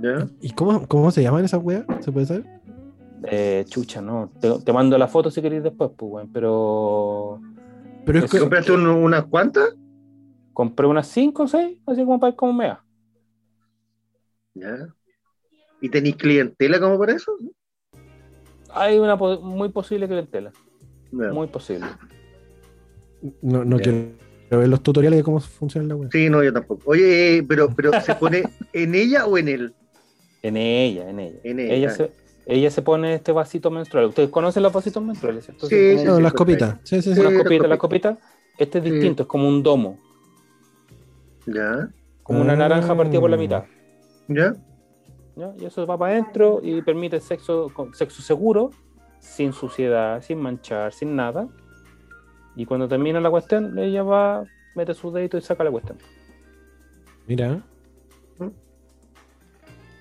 ¿Ya? 0.00 0.26
¿Y 0.40 0.50
cómo, 0.52 0.86
cómo 0.86 1.10
se 1.10 1.22
llaman 1.22 1.44
esas 1.44 1.62
weas? 1.62 1.84
¿Se 2.00 2.12
puede 2.12 2.26
saber? 2.26 2.44
Eh, 3.24 3.64
chucha, 3.68 4.00
no. 4.00 4.30
Te, 4.40 4.50
te 4.64 4.72
mando 4.72 4.96
la 4.96 5.08
foto 5.08 5.30
si 5.30 5.42
queréis 5.42 5.62
después, 5.62 5.90
pues, 5.96 6.12
weón. 6.12 6.32
Pero 6.32 7.40
Pero 8.06 8.18
es 8.18 8.24
Es- 8.24 8.30
que, 8.30 8.38
¿Compraste 8.38 8.72
un- 8.72 8.86
unas 8.86 9.24
cuantas? 9.26 9.76
compré 10.52 10.86
unas 10.86 11.06
5 11.06 11.44
o 11.44 11.48
6, 11.48 11.78
así 11.86 12.04
como 12.04 12.20
para 12.20 12.30
ver 12.32 12.36
cómo 12.36 12.52
me 12.52 12.68
va. 12.68 12.84
¿Ya? 14.54 14.94
¿Y 15.80 15.88
tenéis 15.88 16.16
clientela 16.16 16.78
como 16.80 16.98
para 16.98 17.12
eso? 17.14 17.36
Hay 18.72 18.98
una 18.98 19.16
po- 19.18 19.40
muy 19.40 19.68
posible 19.70 20.06
clientela. 20.06 20.52
Ya. 21.12 21.32
Muy 21.32 21.46
posible. 21.48 21.86
no, 23.42 23.64
no 23.64 23.78
quiero 23.78 24.08
ver 24.50 24.68
los 24.68 24.82
tutoriales 24.82 25.18
de 25.18 25.22
cómo 25.22 25.40
funciona 25.40 25.86
la 25.88 25.96
wea. 25.96 26.08
Sí, 26.12 26.28
no, 26.30 26.42
yo 26.42 26.52
tampoco. 26.52 26.82
Oye, 26.86 27.38
eh, 27.38 27.42
pero, 27.42 27.74
pero 27.74 27.90
¿se 28.00 28.14
pone 28.14 28.42
en 28.72 28.94
ella 28.94 29.26
o 29.26 29.36
en 29.38 29.48
él? 29.48 29.74
En 30.42 30.56
ella, 30.56 31.08
en 31.10 31.18
ella. 31.20 31.38
En 31.44 31.58
ella. 31.60 31.90
se, 31.90 32.10
ella 32.46 32.70
se 32.70 32.82
pone 32.82 33.14
este 33.14 33.32
vasito 33.32 33.70
menstrual. 33.70 34.06
Ustedes 34.06 34.30
conocen 34.30 34.62
los 34.62 34.72
vasitos 34.72 35.02
menstruales, 35.02 35.44
¿cierto? 35.44 35.66
Sí, 35.66 35.98
sí, 35.98 36.04
No, 36.04 36.20
las 36.20 36.32
copitas. 36.32 36.76
Sí, 36.84 37.02
sí, 37.02 37.14
sí. 37.14 37.22
Las 37.22 37.34
copitas, 37.34 37.68
las 37.68 37.78
copitas. 37.78 38.18
Este 38.58 38.78
es 38.78 38.84
Sí. 38.84 38.90
distinto, 38.90 39.22
es 39.24 39.28
como 39.28 39.48
un 39.48 39.62
domo. 39.62 39.98
¿Ya? 41.46 41.88
Como 42.22 42.40
una 42.42 42.52
Ah. 42.52 42.56
naranja 42.56 42.94
partida 42.96 43.20
por 43.20 43.30
la 43.30 43.36
mitad. 43.36 43.64
¿Ya? 44.28 44.54
¿Ya? 45.36 45.52
Y 45.58 45.64
eso 45.64 45.86
va 45.86 45.98
para 45.98 46.12
adentro 46.12 46.60
y 46.62 46.80
permite 46.82 47.20
sexo, 47.20 47.72
sexo 47.92 48.22
seguro, 48.22 48.70
sin 49.18 49.52
suciedad, 49.52 50.22
sin 50.22 50.40
manchar, 50.40 50.92
sin 50.92 51.16
nada. 51.16 51.48
Y 52.56 52.66
cuando 52.66 52.88
termina 52.88 53.20
la 53.20 53.30
cuestión, 53.30 53.78
ella 53.78 54.02
va, 54.02 54.44
mete 54.74 54.94
su 54.94 55.10
dedito 55.10 55.38
y 55.38 55.42
saca 55.42 55.64
la 55.64 55.70
cuestión. 55.70 55.98
Mira. 57.26 57.62
¿Mm? 58.38 58.48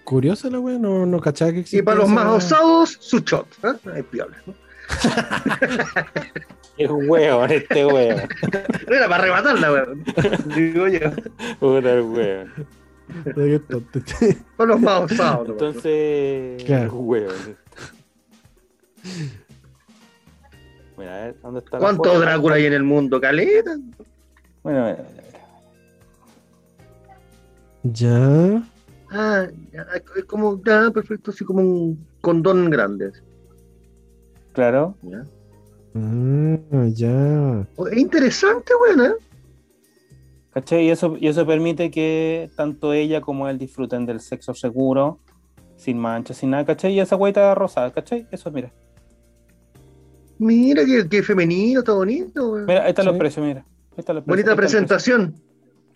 Curiosa 0.04 0.50
la 0.50 0.60
wea, 0.60 0.80
no, 0.80 1.06
no 1.06 1.20
cachaba 1.20 1.52
que 1.52 1.60
existía. 1.60 1.80
Y 1.80 1.84
para 1.84 1.98
los 1.98 2.10
más 2.10 2.26
osados, 2.28 2.98
su 3.00 3.20
shot. 3.20 3.48
¿eh? 3.64 3.74
Ay, 3.94 4.04
piola. 4.04 4.38
¿no? 4.46 4.54
Es 6.80 6.90
hueón, 6.90 7.52
este 7.52 7.86
hueón. 7.86 8.22
Era 8.88 9.10
para 9.10 9.16
arrebatarla, 9.16 9.72
weón. 9.74 10.04
Digo 10.56 10.88
yo. 10.88 11.12
Puta 11.60 11.92
el 11.92 12.02
hueón. 12.02 12.54
Qué 13.36 13.60
tonto. 13.60 14.00
Para 14.58 14.70
los 14.72 14.82
más 14.82 15.12
osados. 15.12 15.50
Entonces, 15.50 16.64
Claro. 16.64 16.94
hueón. 16.94 17.58
Mira, 20.98 21.16
a 21.16 21.26
ver, 21.26 21.36
¿dónde 21.42 21.60
está 21.60 21.78
la 21.78 21.86
¿Cuántos? 21.86 22.20
Drácula 22.20 22.56
hay 22.56 22.66
en 22.66 22.74
el 22.74 22.84
mundo? 22.84 23.22
¿Caleta? 23.22 23.78
Bueno, 24.64 24.86
mira, 24.86 24.98
mira, 25.10 25.10
mira. 25.14 25.24
Ya. 27.84 28.64
Ah, 29.12 29.48
ya, 29.72 29.88
es 30.18 30.26
como, 30.26 30.62
ya, 30.64 30.92
perfecto, 30.92 31.32
así 31.32 31.44
como 31.46 31.62
un 31.62 32.08
condón 32.22 32.70
grande. 32.70 33.12
claro. 34.54 34.96
¿ya? 35.04 35.24
Ah, 35.96 36.86
ya. 36.94 37.66
Oh, 37.78 37.88
Es 37.88 37.98
interesante, 37.98 38.74
weón, 38.76 39.06
¿eh? 39.12 39.16
¿Cachai? 40.52 40.86
Y 40.86 40.90
eso, 40.90 41.16
y 41.20 41.28
eso 41.28 41.46
permite 41.46 41.92
que 41.92 42.50
tanto 42.56 42.94
ella 42.94 43.22
como 43.22 43.48
él 43.48 43.58
disfruten 43.58 44.06
del 44.06 44.20
sexo 44.20 44.54
seguro, 44.54 45.20
sin 45.76 45.98
manchas, 45.98 46.38
sin 46.38 46.50
nada, 46.50 46.66
¿cachai? 46.66 46.94
Y 46.94 47.00
esa 47.00 47.16
hueita 47.16 47.54
rosada, 47.56 47.92
¿cachai? 47.92 48.28
Eso, 48.32 48.52
mira. 48.52 48.72
Mira 50.40 50.84
qué, 50.86 51.08
qué 51.08 51.22
femenino, 51.22 51.80
está 51.80 51.94
bonito. 51.94 52.54
Mira, 52.68 52.84
ahí 52.84 52.90
están 52.90 53.06
los 53.06 53.18
precios, 53.18 53.46
mira. 53.46 53.66
Los 53.96 54.06
precios, 54.06 54.26
Bonita 54.26 54.56
presentación. 54.56 55.36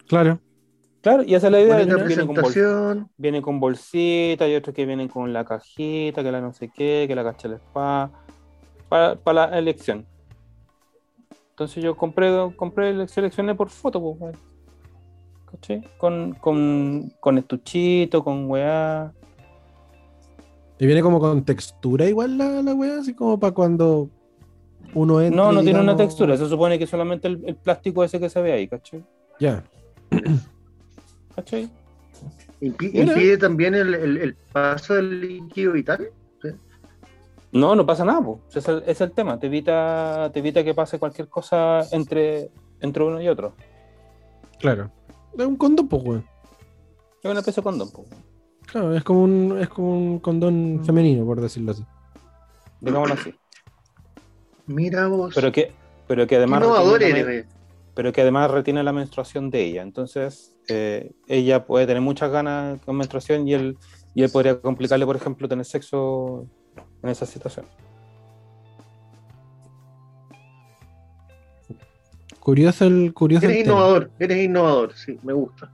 Claro. 0.07 0.35
precios. 0.37 0.53
Claro, 1.01 1.23
y 1.23 1.35
esa 1.35 1.47
es 1.47 1.51
la 1.51 1.59
idea. 1.61 1.77
Bonita 1.79 1.95
Viene 2.05 2.25
con, 2.25 2.35
presentación. 2.35 3.09
viene 3.17 3.41
con 3.41 3.59
bolsita, 3.59 4.47
y 4.47 4.55
otros 4.55 4.75
que 4.75 4.85
vienen 4.85 5.07
con 5.09 5.33
la 5.33 5.43
cajita, 5.43 6.23
que 6.23 6.31
la 6.31 6.39
no 6.41 6.53
sé 6.53 6.69
qué, 6.69 7.05
que 7.07 7.15
la 7.15 7.23
cacha 7.23 7.49
del 7.49 7.57
spa, 7.57 8.11
para, 8.87 9.15
para 9.15 9.49
la 9.49 9.59
elección. 9.59 10.05
Entonces 11.63 11.81
yo 11.83 11.95
compré, 11.95 12.29
compré 12.57 13.07
seleccioné 13.07 13.55
por 13.55 13.69
foto, 13.69 14.01
pues, 14.01 14.15
weón. 14.19 14.37
¿Cachai? 15.49 15.81
Con, 15.97 16.33
con, 16.33 17.13
con 17.19 17.37
estuchito, 17.37 18.21
con 18.23 18.49
weá. 18.49 19.13
Y 20.79 20.85
viene 20.85 21.01
como 21.01 21.19
con 21.19 21.45
textura 21.45 22.05
igual 22.05 22.37
la, 22.37 22.61
la 22.61 22.73
wea, 22.73 22.99
así 22.99 23.13
como 23.13 23.39
para 23.39 23.53
cuando 23.53 24.09
uno 24.93 25.21
entra. 25.21 25.41
No, 25.41 25.51
no 25.53 25.61
tiene 25.61 25.79
una 25.79 25.95
textura, 25.95 26.35
se 26.35 26.49
supone 26.49 26.77
que 26.77 26.85
solamente 26.87 27.27
el, 27.29 27.41
el 27.45 27.55
plástico 27.55 28.03
ese 28.03 28.19
que 28.19 28.29
se 28.29 28.41
ve 28.41 28.51
ahí, 28.51 28.67
¿cachai? 28.67 29.01
Ya. 29.39 29.63
¿Cachai? 31.35 31.69
Impi- 32.61 32.91
Mira. 32.91 33.05
impide 33.13 33.37
también 33.37 33.75
el, 33.75 33.93
el- 33.93 34.17
el 34.17 34.35
paso 34.51 34.95
del 34.95 35.21
líquido 35.21 35.71
vital. 35.73 36.09
No, 37.53 37.75
no 37.75 37.85
pasa 37.85 38.03
nada, 38.03 38.19
pues. 38.19 38.39
Ese 38.49 38.59
es 38.59 38.67
el, 38.67 38.83
es 38.87 39.01
el 39.01 39.11
tema, 39.11 39.39
te 39.39 39.45
evita, 39.45 40.31
te 40.33 40.39
evita 40.39 40.63
que 40.63 40.73
pase 40.73 40.97
cualquier 40.97 41.29
cosa 41.29 41.81
entre, 41.91 42.49
entre 42.81 43.03
uno 43.03 43.21
y 43.21 43.27
otro. 43.27 43.53
Claro. 44.59 44.89
Es 45.37 45.45
un 45.45 45.55
condón, 45.55 45.87
pues, 45.87 46.03
weón. 46.03 46.25
Es 47.21 47.29
una 47.29 47.39
especie 47.39 47.61
de 47.61 47.63
condón, 47.63 47.91
pues. 47.91 48.07
Claro, 48.65 48.95
es 48.95 49.03
como 49.03 49.23
un, 49.23 49.59
es 49.61 49.69
como 49.69 49.95
un 49.95 50.19
condón 50.19 50.81
femenino, 50.83 51.25
por 51.25 51.39
decirlo 51.39 51.73
así. 51.73 51.85
Digámoslo 52.81 53.13
así. 53.13 53.35
Mira 54.65 55.07
vos. 55.07 55.33
Pero 55.35 55.51
que, 55.51 55.71
pero 56.07 56.25
que 56.25 56.37
además 56.37 56.63
retiene, 56.65 57.23
la, 57.23 57.45
pero 57.93 58.11
que 58.11 58.21
además 58.21 58.49
retiene 58.49 58.81
la 58.81 58.93
menstruación 58.93 59.51
de 59.51 59.63
ella. 59.63 59.83
Entonces, 59.83 60.57
eh, 60.69 61.11
ella 61.27 61.65
puede 61.65 61.85
tener 61.85 62.01
muchas 62.01 62.31
ganas 62.31 62.81
con 62.81 62.95
menstruación 62.95 63.47
y 63.47 63.53
él, 63.53 63.77
y 64.15 64.23
él 64.23 64.31
podría 64.31 64.59
complicarle, 64.59 65.05
por 65.05 65.17
ejemplo, 65.17 65.47
tener 65.47 65.65
sexo 65.65 66.47
en 67.03 67.09
esa 67.09 67.25
situación. 67.25 67.65
Curioso 72.39 72.85
el 72.85 73.13
curioso. 73.13 73.45
Eres 73.45 73.57
el 73.59 73.63
tema. 73.63 73.75
innovador, 73.75 74.11
eres 74.19 74.43
innovador, 74.43 74.93
sí, 74.95 75.17
me 75.23 75.33
gusta. 75.33 75.71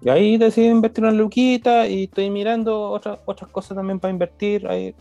Y 0.00 0.08
ahí 0.08 0.36
decidí 0.38 0.66
invertir 0.66 1.04
una 1.04 1.12
luquita 1.12 1.86
y 1.86 2.04
estoy 2.04 2.30
mirando 2.30 2.90
otras 2.90 3.18
otras 3.24 3.50
cosas 3.50 3.76
también 3.76 3.98
para 4.00 4.12
invertir. 4.12 4.66
Ahí 4.66 4.94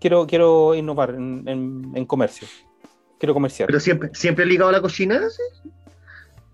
quiero, 0.00 0.26
quiero 0.26 0.74
innovar 0.74 1.10
en, 1.10 1.42
en- 1.46 1.92
en 1.94 2.06
comercio. 2.06 2.46
Quiero 3.18 3.34
comerciar. 3.34 3.66
Pero 3.66 3.80
siempre, 3.80 4.10
siempre 4.14 4.44
ligado 4.46 4.68
a 4.70 4.72
la 4.72 4.80
cocina, 4.82 5.20
¿sí? 5.30 5.70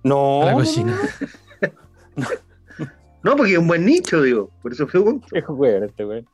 no, 0.05 0.43
A 0.43 0.47
la 0.47 0.53
no, 0.53 0.59
cocina. 0.59 0.99
No, 3.23 3.37
porque 3.37 3.53
es 3.53 3.59
un 3.59 3.67
buen 3.69 3.85
nicho, 3.85 4.23
digo. 4.23 4.51
Por 4.63 4.73
eso 4.73 4.87
pregunto. 4.87 5.27
Qué 5.31 5.41
weón 5.41 5.85
este 5.85 6.05
weón. 6.05 6.27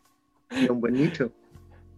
Es 0.51 0.71
un 0.71 0.81
buen 0.81 0.95
nicho. 0.95 1.31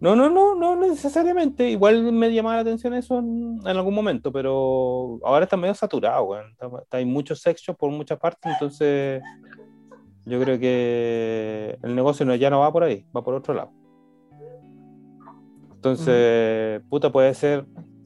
No, 0.01 0.15
no, 0.15 0.31
no, 0.31 0.55
no 0.55 0.77
necesariamente. 0.77 1.69
Igual 1.71 2.13
me 2.13 2.33
llamaba 2.33 2.57
la 2.57 2.61
atención 2.63 2.95
eso 2.95 3.19
en, 3.19 3.59
en 3.65 3.77
algún 3.77 3.95
momento, 3.95 4.31
pero 4.31 5.19
ahora 5.25 5.45
está 5.45 5.57
medio 5.57 5.75
saturado, 5.75 6.23
weón. 6.25 6.51
Está- 6.53 6.67
está- 6.83 6.97
hay 6.99 7.05
muchos 7.05 7.41
sex 7.41 7.61
shops 7.61 7.79
por 7.79 7.91
muchas 7.91 8.19
partes, 8.19 8.53
entonces 8.53 9.21
yo 10.25 10.41
creo 10.41 10.59
que 10.59 11.79
el 11.83 11.95
negocio 11.97 12.25
no, 12.25 12.35
ya 12.37 12.49
no 12.51 12.61
va 12.61 12.73
por 12.73 12.85
ahí, 12.85 13.05
va 13.17 13.25
por 13.25 13.35
otro 13.35 13.55
lado. 13.55 13.73
Entonces, 15.75 16.81
puta, 16.89 17.11
puede 17.11 17.35
ser 17.35 17.65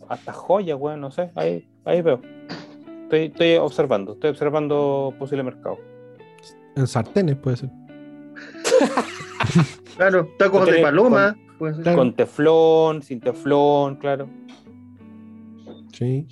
hasta 0.08 0.32
joya, 0.32 0.76
weón, 0.76 1.00
no 1.00 1.10
sé. 1.10 1.30
Ahí, 1.34 1.68
ahí 1.84 2.02
veo. 2.02 2.20
Estoy, 3.04 3.24
estoy 3.26 3.56
observando, 3.56 4.12
estoy 4.14 4.30
observando 4.30 5.14
posible 5.18 5.42
mercado. 5.42 5.78
En 6.76 6.86
sartenes 6.86 7.36
puede 7.36 7.56
ser. 7.58 7.70
Claro, 9.96 10.26
tacos 10.38 10.60
Porque 10.60 10.76
de 10.76 10.82
paloma. 10.82 11.36
Claro. 11.82 11.98
Con 11.98 12.14
teflón, 12.14 13.02
sin 13.02 13.20
teflón, 13.20 13.96
claro. 13.96 14.28
Sí. 15.92 16.26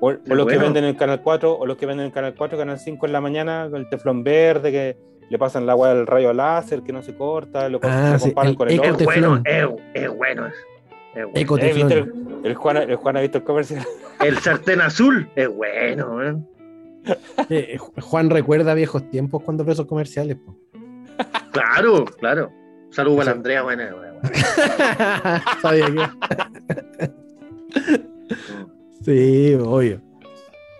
O, 0.00 0.08
o 0.08 0.10
los 0.10 0.26
que 0.26 0.54
bueno. 0.54 0.62
venden 0.62 0.84
en 0.84 0.90
el 0.90 0.96
Canal 0.96 1.20
4, 1.22 1.58
o 1.58 1.66
los 1.66 1.76
que 1.76 1.86
venden 1.86 2.04
en 2.04 2.06
el 2.08 2.12
Canal 2.12 2.34
4, 2.36 2.58
Canal 2.58 2.78
5 2.78 3.06
en 3.06 3.12
la 3.12 3.20
mañana, 3.20 3.68
con 3.70 3.80
el 3.80 3.88
teflón 3.88 4.24
verde, 4.24 4.72
que 4.72 4.96
le 5.30 5.38
pasan 5.38 5.62
el 5.62 5.70
agua 5.70 5.94
del 5.94 6.06
rayo 6.06 6.32
láser, 6.32 6.82
que 6.82 6.92
no 6.92 7.02
se 7.02 7.14
corta, 7.14 7.68
lo, 7.68 7.78
Ah, 7.82 8.10
lo 8.14 8.18
sí, 8.18 8.24
comparan 8.32 8.50
el 8.50 8.56
con 8.56 8.70
el 8.70 8.80
otro. 8.80 8.96
teflón. 8.96 9.42
bueno, 9.44 9.76
es, 9.94 10.08
bueno. 10.16 10.46
Es, 10.48 10.54
es 11.14 11.24
bueno. 11.24 11.30
Eco 11.34 11.58
Eh, 11.58 11.72
¿viste 11.72 11.94
teflón. 11.94 12.38
el, 12.42 12.46
el 12.50 12.54
Juan, 12.56 12.76
el 12.78 12.96
Juan 12.96 13.16
ha 13.16 13.20
visto 13.20 13.38
el 13.38 13.44
comercial. 13.44 13.84
El 14.22 14.38
sartén 14.38 14.80
azul 14.80 15.28
es 15.34 15.48
bueno, 15.48 16.22
¿eh? 16.22 16.36
Eh, 17.50 17.76
Juan 18.00 18.30
recuerda 18.30 18.72
viejos 18.74 19.10
tiempos 19.10 19.42
cuando 19.42 19.64
vio 19.64 19.72
esos 19.72 19.86
comerciales. 19.86 20.36
po. 20.36 20.56
Claro, 21.50 22.04
claro. 22.20 22.50
Saludos 22.92 23.20
a 23.20 23.24
la 23.24 23.30
Eso. 23.30 23.36
Andrea, 23.38 23.62
bueno. 23.62 23.82
Sabía 25.60 25.86
que. 25.86 27.10
sí, 29.04 29.54
obvio. 29.54 30.00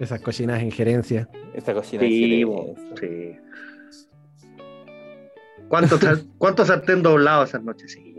Esas 0.01 0.21
cochinas 0.21 0.63
en 0.63 0.71
gerencia. 0.71 1.29
Esta 1.55 1.75
cocina 1.75 2.03
Sí, 2.03 2.45
bo, 2.45 2.75
silencio. 2.97 2.97
sí. 3.01 3.37
¿Cuántos, 5.69 6.01
sar- 6.01 6.23
¿Cuántos 6.39 6.69
sartén 6.69 7.03
doblados 7.03 7.49
esas 7.51 7.63
noches? 7.63 7.93
Sí. 7.93 8.15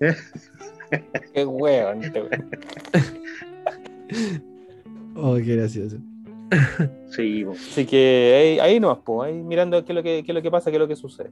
Qué 1.34 1.44
hueón 1.44 2.02
este 2.04 2.22
weón. 2.22 2.50
Oh, 5.14 5.34
qué 5.36 5.54
gracioso. 5.56 5.98
Sí, 7.10 7.44
po. 7.44 7.52
Así 7.52 7.84
que 7.84 8.58
ahí, 8.58 8.72
ahí 8.72 8.80
nomás, 8.80 8.98
po, 8.98 9.22
ahí 9.22 9.34
mirando 9.42 9.84
qué 9.84 9.92
es, 9.92 9.96
lo 9.96 10.02
que, 10.02 10.22
qué 10.24 10.32
es 10.32 10.34
lo 10.34 10.40
que 10.42 10.50
pasa, 10.50 10.70
qué 10.70 10.76
es 10.78 10.80
lo 10.80 10.88
que 10.88 10.96
sucede. 10.96 11.30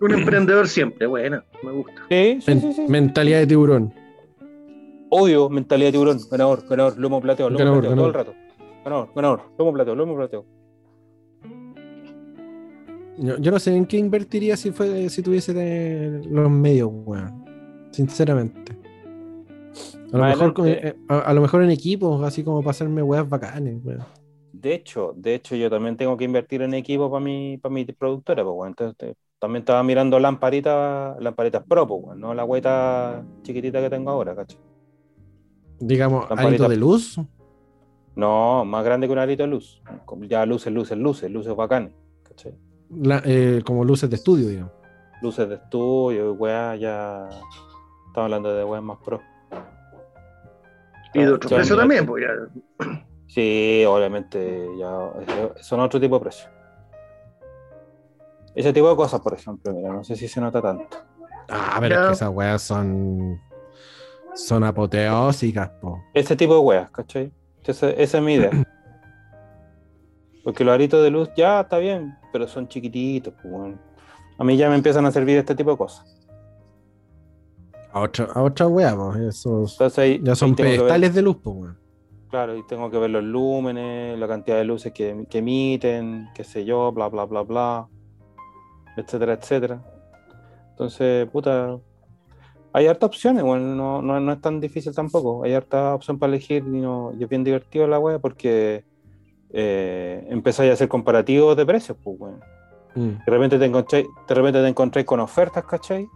Un 0.00 0.12
emprendedor 0.14 0.68
siempre, 0.68 1.06
bueno, 1.06 1.42
me 1.62 1.72
gusta. 1.72 2.02
Sí, 2.08 2.40
sí, 2.40 2.50
Men- 2.50 2.60
sí, 2.60 2.72
sí. 2.72 2.86
Mentalidad 2.88 3.38
de 3.40 3.46
tiburón. 3.46 3.92
Odio 5.10 5.48
mentalidad 5.48 5.88
de 5.88 5.92
tiburón. 5.92 6.18
Ganador, 6.30 6.64
ganador, 6.68 6.98
lomo 6.98 7.20
plateo, 7.20 7.50
lomo 7.50 7.58
Ganador, 7.58 7.80
plateo, 7.80 7.94
todo 7.96 8.06
el 8.08 8.14
rato. 8.14 8.34
Ganador, 8.84 9.10
ganador, 9.14 9.42
lomo 9.58 9.72
plateo, 9.72 9.94
lomo 9.94 10.16
plateo. 10.16 10.46
Yo, 13.18 13.36
yo 13.38 13.50
no 13.50 13.58
sé 13.58 13.74
en 13.74 13.86
qué 13.86 13.96
invertiría 13.96 14.56
si 14.56 14.70
fue 14.70 15.08
si 15.08 15.22
tuviese 15.22 15.52
de- 15.52 16.22
los 16.30 16.50
medios, 16.50 16.88
weón. 16.92 17.44
Sinceramente. 17.90 18.76
A 20.12 20.16
lo, 20.16 20.24
mejor, 20.24 20.54
eh, 20.68 20.94
a, 21.08 21.18
a 21.18 21.34
lo 21.34 21.40
mejor 21.42 21.62
en 21.64 21.70
equipos, 21.70 22.22
así 22.22 22.42
como 22.42 22.60
para 22.60 22.70
hacerme 22.70 23.02
weas 23.02 23.28
bacanes, 23.28 23.76
weón. 23.84 24.04
De 24.52 24.74
hecho, 24.74 25.12
de 25.16 25.34
hecho, 25.34 25.54
yo 25.56 25.70
también 25.70 25.96
tengo 25.96 26.16
que 26.16 26.24
invertir 26.24 26.62
en 26.62 26.74
equipo 26.74 27.10
para 27.10 27.22
mi, 27.24 27.58
para 27.58 27.72
mi 27.72 27.84
productora, 27.84 28.42
pues, 28.42 28.54
bueno. 28.54 28.70
Entonces, 28.78 29.16
también 29.38 29.60
estaba 29.62 29.82
mirando 29.82 30.18
lamparitas, 30.18 31.16
lamparitas 31.20 31.62
pro, 31.66 31.86
pues, 31.86 32.16
no 32.18 32.34
la 32.34 32.44
hueta 32.44 33.22
chiquitita 33.42 33.80
que 33.80 33.90
tengo 33.90 34.10
ahora, 34.10 34.34
¿cachai? 34.34 34.58
Digamos, 35.80 36.22
Lamparita. 36.28 36.48
arito 36.48 36.68
de 36.68 36.76
luz. 36.76 37.20
No, 38.16 38.64
más 38.64 38.84
grande 38.84 39.06
que 39.06 39.12
un 39.12 39.18
arito 39.20 39.44
de 39.44 39.48
luz. 39.48 39.80
Ya 40.22 40.44
luces, 40.44 40.72
luces, 40.72 40.98
luces, 40.98 41.30
luces 41.30 41.54
bacanes, 41.54 41.92
¿cachai? 42.24 42.54
la- 42.90 43.22
eh, 43.24 43.62
como 43.64 43.84
luces 43.84 44.08
de 44.10 44.16
estudio, 44.16 44.48
digamos. 44.48 44.72
Luces 45.22 45.48
de 45.48 45.56
estudio, 45.56 46.32
weá, 46.34 46.74
ya. 46.76 47.28
Estamos 48.08 48.24
hablando 48.24 48.52
de 48.54 48.64
weas 48.64 48.82
más 48.82 48.98
pro. 49.04 49.20
Y 51.14 51.20
de 51.20 51.32
otro 51.32 51.48
precio 51.50 51.76
también, 51.76 52.06
pues 52.06 52.24
ya. 52.24 52.86
Sí, 53.26 53.84
obviamente, 53.86 54.66
ya 54.78 55.12
son 55.60 55.80
otro 55.80 56.00
tipo 56.00 56.16
de 56.16 56.20
precios. 56.22 56.50
Ese 58.58 58.72
tipo 58.72 58.90
de 58.90 58.96
cosas, 58.96 59.20
por 59.20 59.34
ejemplo, 59.34 59.72
mira, 59.72 59.92
no 59.92 60.02
sé 60.02 60.16
si 60.16 60.26
se 60.26 60.40
nota 60.40 60.60
tanto. 60.60 60.96
Ah, 61.48 61.76
pero 61.78 61.94
es 61.94 62.06
que 62.08 62.12
esas 62.14 62.30
weas 62.30 62.60
son. 62.60 63.40
Son 64.34 64.64
apoteósicas, 64.64 65.70
po. 65.80 66.02
Ese 66.12 66.34
tipo 66.34 66.54
de 66.54 66.60
weas, 66.60 66.90
¿cachai? 66.90 67.32
Esa, 67.62 67.90
esa 67.90 68.18
es 68.18 68.24
mi 68.24 68.34
idea. 68.34 68.50
Porque 70.42 70.64
los 70.64 70.74
aritos 70.74 71.04
de 71.04 71.10
luz 71.10 71.30
ya 71.36 71.60
está 71.60 71.78
bien, 71.78 72.16
pero 72.32 72.48
son 72.48 72.66
chiquititos. 72.66 73.32
pues, 73.34 73.44
weón. 73.46 73.80
A 74.38 74.42
mí 74.42 74.56
ya 74.56 74.68
me 74.68 74.74
empiezan 74.74 75.06
a 75.06 75.12
servir 75.12 75.38
este 75.38 75.54
tipo 75.54 75.70
de 75.70 75.76
cosas. 75.76 76.04
A 77.92 78.00
otra, 78.00 78.24
a 78.34 78.42
otra 78.42 78.66
wea, 78.66 78.96
po. 78.96 79.14
Esos 79.14 79.74
Entonces 79.74 79.98
ahí, 80.00 80.20
ya 80.20 80.34
son 80.34 80.56
pedestales 80.56 81.14
de 81.14 81.22
luz, 81.22 81.36
po, 81.36 81.50
weón. 81.52 81.78
claro, 82.28 82.56
y 82.56 82.66
tengo 82.66 82.90
que 82.90 82.98
ver 82.98 83.10
los 83.10 83.22
lúmenes, 83.22 84.18
la 84.18 84.26
cantidad 84.26 84.56
de 84.56 84.64
luces 84.64 84.92
que, 84.92 85.26
que 85.30 85.38
emiten, 85.38 86.28
qué 86.34 86.42
sé 86.42 86.64
yo, 86.64 86.90
bla, 86.90 87.08
bla, 87.08 87.24
bla, 87.24 87.42
bla, 87.42 87.88
etcétera, 89.02 89.34
etcétera. 89.34 89.80
Entonces, 90.70 91.28
puta, 91.30 91.78
hay 92.72 92.86
hartas 92.86 93.08
opciones, 93.08 93.42
bueno, 93.42 93.74
no, 93.74 94.02
no, 94.02 94.20
no 94.20 94.32
es 94.32 94.40
tan 94.40 94.60
difícil 94.60 94.94
tampoco. 94.94 95.42
Hay 95.44 95.54
harta 95.54 95.94
opción 95.94 96.18
para 96.18 96.30
elegir 96.32 96.62
y, 96.66 96.80
no, 96.80 97.12
y 97.18 97.24
es 97.24 97.28
bien 97.28 97.42
divertido 97.44 97.86
la 97.86 97.98
wea 97.98 98.18
porque 98.18 98.84
eh, 99.50 100.26
empezáis 100.28 100.70
a 100.70 100.74
hacer 100.74 100.88
comparativos 100.88 101.56
de 101.56 101.66
precios, 101.66 101.96
pues, 102.02 102.16
weón. 102.20 102.40
Mm, 102.94 103.24
De 103.24 103.30
repente 103.32 103.58
te 103.58 103.64
encontráis, 103.64 104.06
de 104.28 104.34
repente 104.34 104.60
te 104.62 104.68
encontráis 104.68 105.06
con 105.06 105.20
ofertas, 105.20 105.64
¿cachai? 105.64 106.08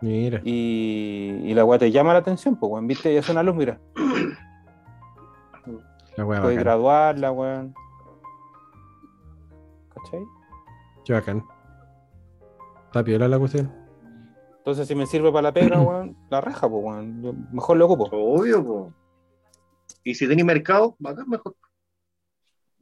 mira. 0.00 0.40
Y, 0.44 1.40
y 1.44 1.54
la 1.54 1.64
weá 1.64 1.78
te 1.78 1.90
llama 1.90 2.12
la 2.12 2.18
atención, 2.20 2.56
pues, 2.56 2.72
weón, 2.72 2.86
viste, 2.86 3.12
y 3.12 3.16
es 3.16 3.28
una 3.28 3.42
luz, 3.42 3.54
mira. 3.56 3.78
La 6.16 6.24
wea 6.24 6.40
Puedes 6.40 6.58
graduarla, 6.58 7.30
weón. 7.30 7.74
¿Cachai? 9.94 10.24
Qué 11.06 11.12
bacán. 11.12 11.44
Está 12.86 13.04
piola 13.04 13.28
la 13.28 13.38
cuestión. 13.38 13.72
Entonces, 14.58 14.88
si 14.88 14.96
me 14.96 15.06
sirve 15.06 15.30
para 15.30 15.42
la 15.42 15.52
pega, 15.52 15.80
weón, 15.80 16.16
la 16.28 16.40
raja, 16.40 16.68
pues, 16.68 16.84
weón. 16.84 17.22
Yo 17.22 17.32
mejor 17.52 17.76
lo 17.76 17.86
ocupo. 17.86 18.08
Obvio, 18.10 18.64
pues. 18.66 18.92
Y 20.02 20.14
si 20.16 20.26
tenéis 20.26 20.44
mercado, 20.44 20.96
bacán, 20.98 21.28
mejor. 21.28 21.54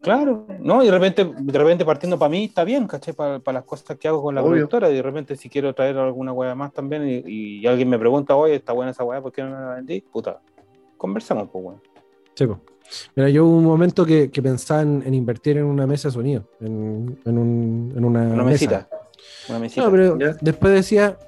Claro, 0.00 0.46
¿no? 0.60 0.82
Y 0.82 0.86
de 0.86 0.92
repente, 0.92 1.32
de 1.38 1.58
repente 1.58 1.84
partiendo 1.84 2.18
para 2.18 2.30
mí 2.30 2.44
está 2.44 2.64
bien, 2.64 2.86
¿cachai? 2.86 3.14
Para, 3.14 3.40
para 3.40 3.60
las 3.60 3.64
cosas 3.64 3.98
que 3.98 4.08
hago 4.08 4.22
con 4.22 4.34
la 4.34 4.40
Obvio. 4.42 4.52
productora. 4.52 4.90
Y 4.90 4.94
de 4.94 5.02
repente, 5.02 5.36
si 5.36 5.50
quiero 5.50 5.74
traer 5.74 5.98
alguna 5.98 6.32
weá 6.32 6.54
más 6.54 6.72
también 6.72 7.06
y, 7.06 7.22
y 7.26 7.66
alguien 7.66 7.90
me 7.90 7.98
pregunta, 7.98 8.36
oye, 8.36 8.54
está 8.54 8.72
buena 8.72 8.92
esa 8.92 9.04
weá, 9.04 9.20
¿por 9.20 9.32
qué 9.32 9.42
no 9.42 9.50
la 9.50 9.74
vendí? 9.74 10.00
Puta, 10.00 10.40
conversamos, 10.96 11.50
pues, 11.50 11.64
weón. 11.64 11.82
Sí, 12.34 12.46
po. 12.46 12.60
Mira, 13.16 13.28
yo 13.30 13.44
hubo 13.46 13.56
un 13.56 13.64
momento 13.64 14.04
que, 14.04 14.30
que 14.30 14.42
pensaba 14.42 14.82
en, 14.82 15.02
en 15.06 15.14
invertir 15.14 15.56
en 15.58 15.64
una 15.64 15.86
mesa 15.86 16.08
de 16.08 16.12
sonido, 16.14 16.48
en, 16.60 17.18
en, 17.24 17.38
un, 17.38 17.92
en 17.96 18.04
una, 18.04 18.20
Una 18.22 18.44
mesa. 18.44 18.44
mesita. 18.44 18.88
Una 19.48 19.58
mesita. 19.58 19.82
No, 19.84 19.90
pero 19.90 20.18
Ya. 20.18 20.36
después 20.40 20.72
decía. 20.74 21.18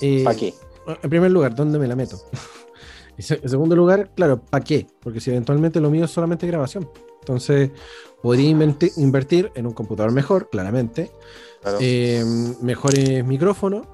eh, 0.00 0.22
¿Para 0.24 0.36
qué? 0.36 0.54
En 1.02 1.10
primer 1.10 1.30
lugar, 1.30 1.54
¿dónde 1.54 1.78
me 1.78 1.86
la 1.86 1.96
meto? 1.96 2.18
En 3.18 3.48
segundo 3.48 3.74
lugar, 3.74 4.10
claro, 4.14 4.38
¿para 4.42 4.62
qué? 4.62 4.86
Porque 5.00 5.20
si 5.20 5.30
eventualmente 5.30 5.80
lo 5.80 5.88
mío 5.88 6.04
es 6.04 6.10
solamente 6.10 6.46
grabación. 6.46 6.86
Entonces, 7.20 7.70
podría 8.22 8.50
invertir 8.50 9.50
en 9.54 9.66
un 9.66 9.72
computador 9.72 10.12
mejor, 10.12 10.50
claramente. 10.50 11.10
Claro. 11.62 11.78
eh, 11.80 12.22
mejores 12.60 13.24
micrófonos, 13.24 13.86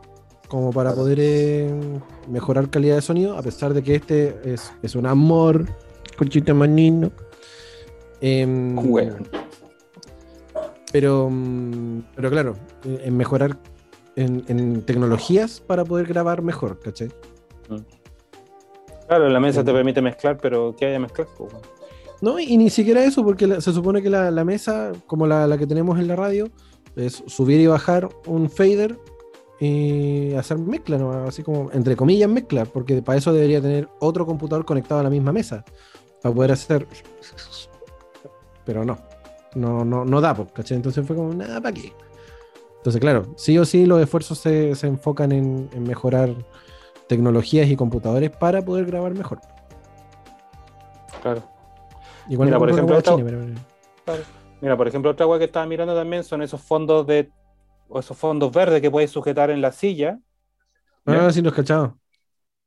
como 0.49 0.73
para 0.73 0.91
Claro. 0.91 1.03
poder 1.05 1.19
eh, 1.21 1.71
mejorar 2.29 2.69
calidad 2.69 2.97
de 2.97 3.03
sonido, 3.03 3.39
a 3.39 3.43
pesar 3.43 3.73
de 3.75 3.85
que 3.85 3.95
este 3.95 4.41
es, 4.45 4.73
es 4.83 4.97
un 4.97 5.07
amor, 5.07 5.67
conchita 6.17 6.55
manino. 6.55 7.11
Em, 8.21 8.79
Weón. 8.79 9.27
pero, 10.93 11.29
mm, 11.31 12.03
pero 12.15 12.31
claro, 12.31 12.57
en 12.85 13.17
mejorar 13.17 13.59
en, 14.17 14.45
en 14.49 14.83
tecnologías 14.83 15.61
para 15.61 15.85
poder 15.85 16.07
grabar 16.07 16.43
mejor, 16.43 16.79
¿cachai? 16.81 17.09
Claro, 19.09 19.29
la 19.29 19.41
mesa 19.41 19.65
te 19.65 19.73
Mm. 19.73 19.75
permite 19.75 20.03
mezclar, 20.03 20.39
pero 20.41 20.75
¿qué 20.79 20.87
hay 20.87 20.95
a 20.95 21.01
mezclar? 21.01 21.27
pues? 21.37 21.53
No, 22.21 22.39
y 22.39 22.57
ni 22.57 22.71
siquiera 22.71 23.05
eso, 23.05 23.25
porque 23.25 23.47
la- 23.47 23.61
se 23.61 23.73
supone 23.73 24.01
que 24.03 24.09
la, 24.09 24.31
la 24.31 24.45
mesa, 24.45 24.93
como 25.07 25.27
la, 25.27 25.47
la 25.47 25.59
que 25.59 25.67
tenemos 25.67 25.99
en 25.99 26.07
la 26.09 26.15
radio, 26.17 26.49
es 26.95 27.23
subir 27.27 27.61
y 27.61 27.67
bajar 27.67 28.09
un 28.27 28.49
fader 28.49 28.97
y 29.59 30.33
hacer 30.35 30.59
mezcla, 30.59 30.99
¿no? 30.99 31.13
Así 31.27 31.43
como, 31.43 31.71
entre 31.73 31.97
comillas, 31.97 32.29
mezcla, 32.29 32.65
porque 32.65 33.03
para 33.03 33.19
eso 33.19 33.33
debería 33.33 33.61
tener 33.61 33.89
otro 34.01 34.25
computador 34.27 34.65
conectado 34.65 35.01
a 35.01 35.05
la 35.05 35.11
misma 35.11 35.33
mesa, 35.33 35.65
para 36.23 36.35
poder 36.35 36.53
hacer... 36.53 36.87
Pero 38.65 38.85
no, 38.85 38.99
no, 39.55 39.85
no, 39.85 40.05
no 40.05 40.21
da, 40.21 40.35
¿cachai? 40.53 40.77
Entonces 40.77 41.05
fue 41.07 41.17
como, 41.17 41.35
nada, 41.35 41.61
¿para 41.61 41.75
qué? 41.75 41.93
Entonces, 42.77 43.01
claro, 43.01 43.27
sí 43.37 43.59
o 43.59 43.65
sí 43.65 43.87
los 43.87 44.01
esfuerzos 44.01 44.39
se, 44.39 44.75
se 44.75 44.87
enfocan 44.87 45.33
en, 45.33 45.69
en 45.73 45.83
mejorar 45.85 46.35
tecnologías 47.09 47.69
y 47.69 47.77
computadores 47.77 48.31
para 48.31 48.63
poder 48.63 48.87
grabar 48.87 49.15
mejor. 49.15 49.41
Claro. 51.23 51.43
Igual 52.29 52.49
Mira, 52.49 52.59
por 52.59 52.71
ejemplo, 52.71 53.01
china, 53.01 53.25
pero- 53.25 54.23
Mira, 54.61 54.77
por 54.77 54.87
ejemplo, 54.89 55.11
otra 55.11 55.27
weá 55.27 55.39
que 55.39 55.47
estaba 55.47 55.67
mirando 55.67 55.95
también 55.95 56.23
son 56.23 56.43
esos 56.43 56.61
fondos 56.61 57.07
de 57.07 57.31
o 57.89 57.99
esos 57.99 58.17
fondos 58.17 58.53
verdes 58.53 58.81
que 58.81 58.91
puedes 58.91 59.11
sujetar 59.11 59.51
en 59.51 59.61
la 59.61 59.73
silla, 59.73 60.19
Ah, 61.05 61.31
sí, 61.33 61.43
los 61.43 61.53
cachado. 61.53 61.99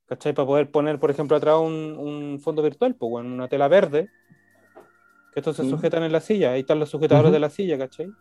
¿Cachai? 0.07 0.33
Para 0.33 0.45
poder 0.45 0.71
poner, 0.71 0.99
por 0.99 1.11
ejemplo, 1.11 1.35
atrás 1.37 1.57
un, 1.59 1.95
un 1.97 2.39
fondo 2.39 2.61
virtual, 2.61 2.95
pues, 2.95 3.09
bueno, 3.09 3.33
una 3.33 3.47
tela 3.47 3.67
verde, 3.67 4.09
que 5.33 5.39
estos 5.39 5.55
se 5.55 5.63
Mm. 5.63 5.69
sujetan 5.69 6.03
en 6.03 6.11
la 6.11 6.19
silla. 6.21 6.51
Ahí 6.51 6.61
están 6.61 6.79
los 6.79 6.89
sujetadores 6.89 7.31
de 7.31 7.39
la 7.39 7.49
silla, 7.49 7.77
¿cachai? 7.77 8.11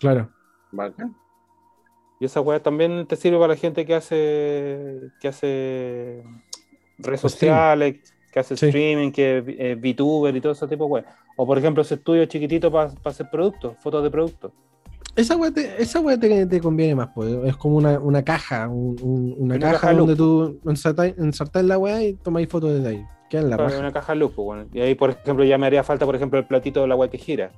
Claro. 0.00 0.30
Bacán. 0.72 1.14
Y 2.20 2.24
esa 2.24 2.40
weá 2.40 2.60
también 2.60 3.06
te 3.06 3.14
sirve 3.16 3.36
para 3.38 3.54
la 3.54 3.56
gente 3.56 3.86
que 3.86 3.94
hace 3.94 5.10
que 5.20 5.28
hace 5.28 6.24
redes 6.98 7.20
sociales, 7.20 8.12
que 8.32 8.40
hace 8.40 8.56
Sí. 8.56 8.66
streaming, 8.66 9.12
que 9.12 9.38
es 9.38 9.44
eh, 9.46 9.74
VTuber 9.76 10.34
y 10.34 10.40
todo 10.40 10.52
ese 10.52 10.66
tipo 10.66 10.84
de 10.86 10.90
weá. 10.90 11.16
O 11.36 11.46
por 11.46 11.56
ejemplo, 11.58 11.82
ese 11.82 11.94
estudio 11.94 12.24
chiquitito 12.26 12.72
para 12.72 12.90
hacer 13.04 13.28
productos, 13.30 13.76
fotos 13.80 14.02
de 14.02 14.10
productos. 14.10 14.52
Esa 15.18 15.36
weá 15.36 15.50
te, 15.50 15.82
esa 15.82 15.98
weá 16.00 16.16
te, 16.16 16.46
te 16.46 16.60
conviene 16.60 16.94
más, 16.94 17.08
pues. 17.12 17.28
Es 17.44 17.56
como 17.56 17.76
una, 17.76 17.98
una 17.98 18.22
caja, 18.24 18.68
un- 18.68 18.96
un- 19.02 19.34
una, 19.36 19.56
Una 19.56 19.58
caja 19.58 19.80
caja 19.80 19.92
donde 19.94 20.14
tú 20.14 20.60
ensartáis 20.64 21.18
ensartáis 21.18 21.66
la 21.66 21.76
weá 21.76 22.00
y 22.04 22.14
tomáis 22.14 22.48
fotos 22.48 22.72
desde 22.74 22.88
ahí. 22.88 23.04
Queda 23.28 23.40
en 23.42 23.50
la 23.50 23.56
Claro, 23.56 23.78
una 23.80 23.92
caja 23.92 24.14
luz, 24.14 24.30
pues, 24.36 24.44
bueno. 24.46 24.66
Y 24.72 24.80
ahí, 24.80 24.94
por 24.94 25.10
ejemplo, 25.10 25.44
ya 25.44 25.58
me 25.58 25.66
haría 25.66 25.82
falta, 25.82 26.06
por 26.06 26.14
ejemplo, 26.14 26.38
el 26.38 26.46
platito 26.46 26.82
de 26.82 26.86
la 26.86 26.94
weá 26.94 27.10
que 27.10 27.18
gira. 27.18 27.50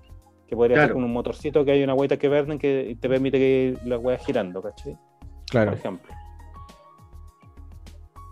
Que 0.49 0.57
podría 0.57 0.77
ser 0.79 0.85
Claro. 0.87 0.95
con 0.95 1.05
un 1.05 1.13
motorcito 1.13 1.63
que 1.65 1.73
hay 1.73 1.85
una 1.85 1.93
weá 1.93 2.09
que 2.17 2.29
verde 2.31 2.59
que 2.59 2.97
te 2.99 3.09
permite 3.11 3.39
que 3.39 3.77
la 3.85 3.99
weá 3.99 4.17
girando, 4.17 4.63
¿cachai? 4.63 4.97
Claro. 5.51 5.73
Por 5.73 5.79
ejemplo. 5.79 6.15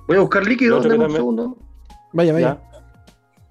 Voy 0.09 0.17
a 0.17 0.21
buscar 0.21 0.47
líquido, 0.47 0.81
dame 0.81 1.05
un 1.05 1.11
segundo. 1.13 1.57
Vaya, 2.15 2.33
vaya. 2.33 2.59
¿ya? 2.63 2.81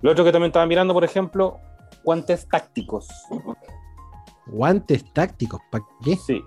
Lo 0.01 0.11
otro 0.11 0.23
que 0.25 0.31
también 0.31 0.49
estaba 0.49 0.65
mirando, 0.65 0.93
por 0.95 1.03
ejemplo, 1.03 1.59
guantes 2.03 2.47
tácticos. 2.49 3.07
Guantes 4.51 5.13
tácticos, 5.13 5.61
¿para 5.71 5.83
qué? 6.03 6.15
Sí. 6.15 6.43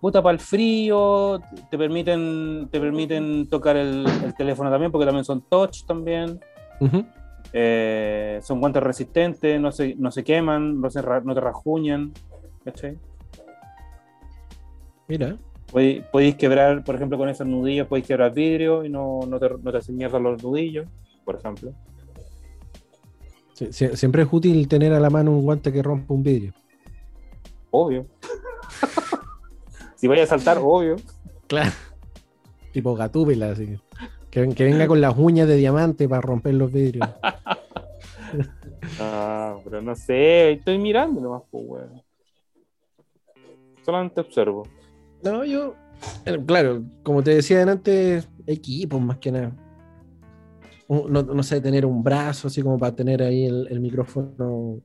puta 0.00 0.22
para 0.22 0.34
el 0.34 0.40
frío, 0.40 1.40
te 1.70 1.78
permiten, 1.78 2.68
te 2.70 2.80
permiten 2.80 3.48
tocar 3.48 3.76
el, 3.76 4.06
el 4.24 4.34
teléfono 4.34 4.70
también, 4.70 4.92
porque 4.92 5.06
también 5.06 5.24
son 5.24 5.42
touch 5.42 5.84
también. 5.84 6.40
Eh, 7.52 8.40
son 8.42 8.60
guantes 8.60 8.82
resistentes, 8.82 9.60
no 9.60 9.72
se, 9.72 9.94
no 9.94 10.10
se 10.10 10.22
queman, 10.24 10.80
no, 10.80 10.90
se 10.90 11.00
no 11.02 11.34
te 11.34 11.40
rajuñan. 11.40 12.12
¿cachai? 12.66 12.98
Mira. 15.08 15.36
Podéis, 15.70 16.04
podéis 16.12 16.36
quebrar, 16.36 16.84
por 16.84 16.94
ejemplo, 16.94 17.18
con 17.18 17.28
esos 17.28 17.46
nudillos, 17.46 17.88
podéis 17.88 18.06
quebrar 18.06 18.32
vidrio 18.32 18.84
y 18.84 18.88
no, 18.88 19.20
no, 19.26 19.38
te, 19.38 19.48
no 19.48 19.72
te 19.72 19.78
hacen 19.78 19.96
mierda 19.96 20.18
los 20.18 20.42
nudillos, 20.42 20.86
por 21.24 21.36
ejemplo. 21.36 21.72
Sí, 23.54 23.68
siempre 23.72 24.22
es 24.22 24.28
útil 24.30 24.68
tener 24.68 24.92
a 24.92 25.00
la 25.00 25.10
mano 25.10 25.32
un 25.32 25.42
guante 25.42 25.72
que 25.72 25.82
rompa 25.82 26.12
un 26.14 26.22
vidrio. 26.22 26.52
Obvio. 27.70 28.06
si 29.96 30.06
vaya 30.06 30.24
a 30.24 30.26
saltar, 30.26 30.58
obvio. 30.60 30.96
Claro. 31.46 31.70
Tipo 32.72 32.94
gatúbela, 32.94 33.50
así. 33.52 33.78
Que, 34.30 34.48
que 34.54 34.64
venga 34.64 34.86
con 34.86 35.00
las 35.00 35.16
uñas 35.16 35.48
de 35.48 35.56
diamante 35.56 36.08
para 36.08 36.20
romper 36.20 36.54
los 36.54 36.72
vidrios. 36.72 37.08
Ah, 39.00 39.56
pero 39.64 39.80
no 39.82 39.94
sé, 39.96 40.52
estoy 40.52 40.78
mirando 40.78 41.20
nomás, 41.20 41.42
pues, 41.50 41.64
weón. 41.66 42.02
Solamente 43.84 44.20
observo. 44.20 44.62
No, 45.22 45.44
yo. 45.44 45.74
eh, 46.24 46.38
Claro, 46.46 46.82
como 47.02 47.22
te 47.22 47.34
decía 47.34 47.62
antes, 47.62 48.28
equipos 48.46 49.00
más 49.00 49.18
que 49.18 49.32
nada. 49.32 49.52
No, 50.88 51.22
no 51.22 51.42
sé, 51.42 51.60
tener 51.60 51.84
un 51.84 52.02
brazo 52.02 52.48
así 52.48 52.62
como 52.62 52.78
para 52.78 52.94
tener 52.94 53.22
ahí 53.22 53.46
el, 53.46 53.66
el 53.70 53.80
micrófono. 53.80 54.80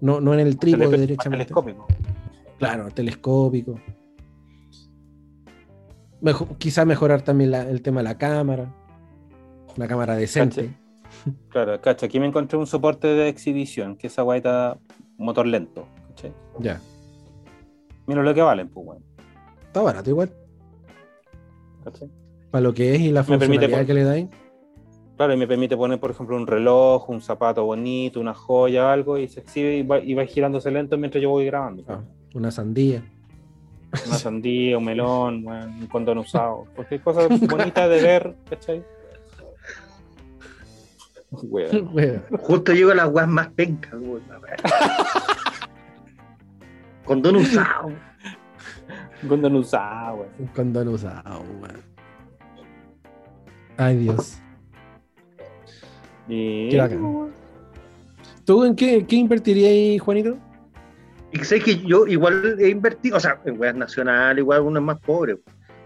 No, 0.00 0.20
no 0.20 0.34
en 0.34 0.40
el 0.40 0.58
trípode 0.58 0.98
derechamente. 0.98 1.44
telescópico. 1.46 1.86
Claro, 2.60 2.88
telescópico. 2.90 3.80
Mejo- 6.20 6.56
quizá 6.58 6.84
mejorar 6.84 7.22
también 7.22 7.50
la- 7.50 7.62
el 7.68 7.80
tema 7.80 8.00
de 8.00 8.04
la 8.04 8.18
cámara. 8.18 8.72
Una 9.76 9.88
cámara 9.88 10.14
decente. 10.14 10.76
Claro, 11.48 11.80
cacha, 11.80 12.06
aquí 12.06 12.20
me 12.20 12.26
encontré 12.26 12.58
un 12.58 12.66
soporte 12.66 13.08
de 13.08 13.28
exhibición, 13.28 13.96
que 13.96 14.06
esa 14.08 14.22
guaita 14.22 14.78
motor 15.16 15.46
lento. 15.46 15.86
¿cachai? 16.08 16.32
Ya. 16.58 16.80
Mira 18.06 18.22
lo 18.22 18.34
que 18.34 18.42
valen, 18.42 18.68
pues, 18.68 18.86
weón. 18.86 19.02
Está 19.66 19.80
barato 19.80 20.10
igual. 20.10 20.30
¿cachai? 21.82 22.10
Para 22.50 22.62
lo 22.62 22.74
que 22.74 22.94
es 22.94 23.00
y 23.00 23.10
la 23.10 23.22
permite 23.22 23.46
funcionalidad 23.46 23.86
que 23.86 23.94
le 23.94 24.04
dais. 24.04 24.28
Claro, 25.16 25.32
y 25.34 25.36
me 25.36 25.46
permite 25.46 25.76
poner, 25.76 25.98
por 25.98 26.10
ejemplo, 26.10 26.36
un 26.36 26.46
reloj, 26.46 27.08
un 27.08 27.20
zapato 27.22 27.64
bonito, 27.64 28.20
una 28.20 28.34
joya, 28.34 28.92
algo, 28.92 29.16
y 29.18 29.28
se 29.28 29.40
exhibe 29.40 29.76
y 29.78 29.82
va, 29.82 29.98
y 29.98 30.14
va 30.14 30.24
girándose 30.26 30.70
lento 30.70 30.96
mientras 30.98 31.22
yo 31.22 31.30
voy 31.30 31.46
grabando. 31.46 31.84
Ah, 31.88 32.02
una 32.34 32.50
sandía. 32.50 33.02
Una 34.06 34.16
sandía, 34.16 34.78
un 34.78 34.84
melón, 34.84 35.44
weón, 35.44 35.70
un 35.80 35.86
condón 35.86 36.18
usado. 36.18 36.66
Porque 36.76 36.96
hay 36.96 37.00
cosas 37.00 37.28
bonitas 37.40 37.88
de 37.88 38.02
ver, 38.02 38.36
¿cachai? 38.48 38.84
Weón. 41.30 41.90
Wea. 41.92 42.22
Justo 42.40 42.72
llego 42.72 42.92
a 42.92 42.94
las 42.94 43.08
weas 43.08 43.28
más 43.28 43.48
pencas, 43.48 43.94
weón. 43.94 44.22
Condón 47.04 47.36
usado. 47.36 47.88
Un 49.22 49.28
condón 49.28 49.56
usado, 49.56 50.16
weón. 50.16 50.30
Un 50.38 50.46
condón 50.48 50.88
usado, 50.88 51.44
weón. 51.60 51.82
Ay, 53.76 53.96
Dios. 53.96 54.38
Y... 56.28 56.68
Qué 56.68 56.78
bacán. 56.78 57.32
¿Tú 58.44 58.64
en 58.64 58.76
qué, 58.76 59.04
qué 59.06 59.16
invertirías 59.16 59.70
ahí, 59.70 59.98
Juanito? 59.98 60.36
Y 61.32 61.44
sé 61.44 61.60
que 61.60 61.76
yo 61.78 62.06
igual 62.06 62.56
he 62.58 62.68
invertido, 62.68 63.16
o 63.16 63.20
sea, 63.20 63.40
en 63.44 63.58
weas 63.60 63.74
nacionales, 63.74 64.42
igual 64.42 64.56
algunas 64.58 64.82
más 64.82 64.98
pobres, 64.98 65.38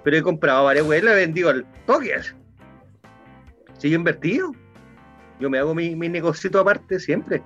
pero 0.02 0.16
he 0.16 0.22
comprado 0.22 0.64
varias 0.64 0.86
weas 0.86 1.02
y 1.02 1.06
las 1.06 1.14
he 1.14 1.18
vendido 1.18 1.50
al 1.50 1.66
toque. 1.86 2.14
Sí, 3.78 3.90
yo 3.90 3.96
he 3.96 3.98
invertido. 3.98 4.52
Yo 5.40 5.50
me 5.50 5.58
hago 5.58 5.74
mi, 5.74 5.94
mi 5.96 6.08
negocito 6.08 6.60
aparte 6.60 6.98
siempre. 6.98 7.42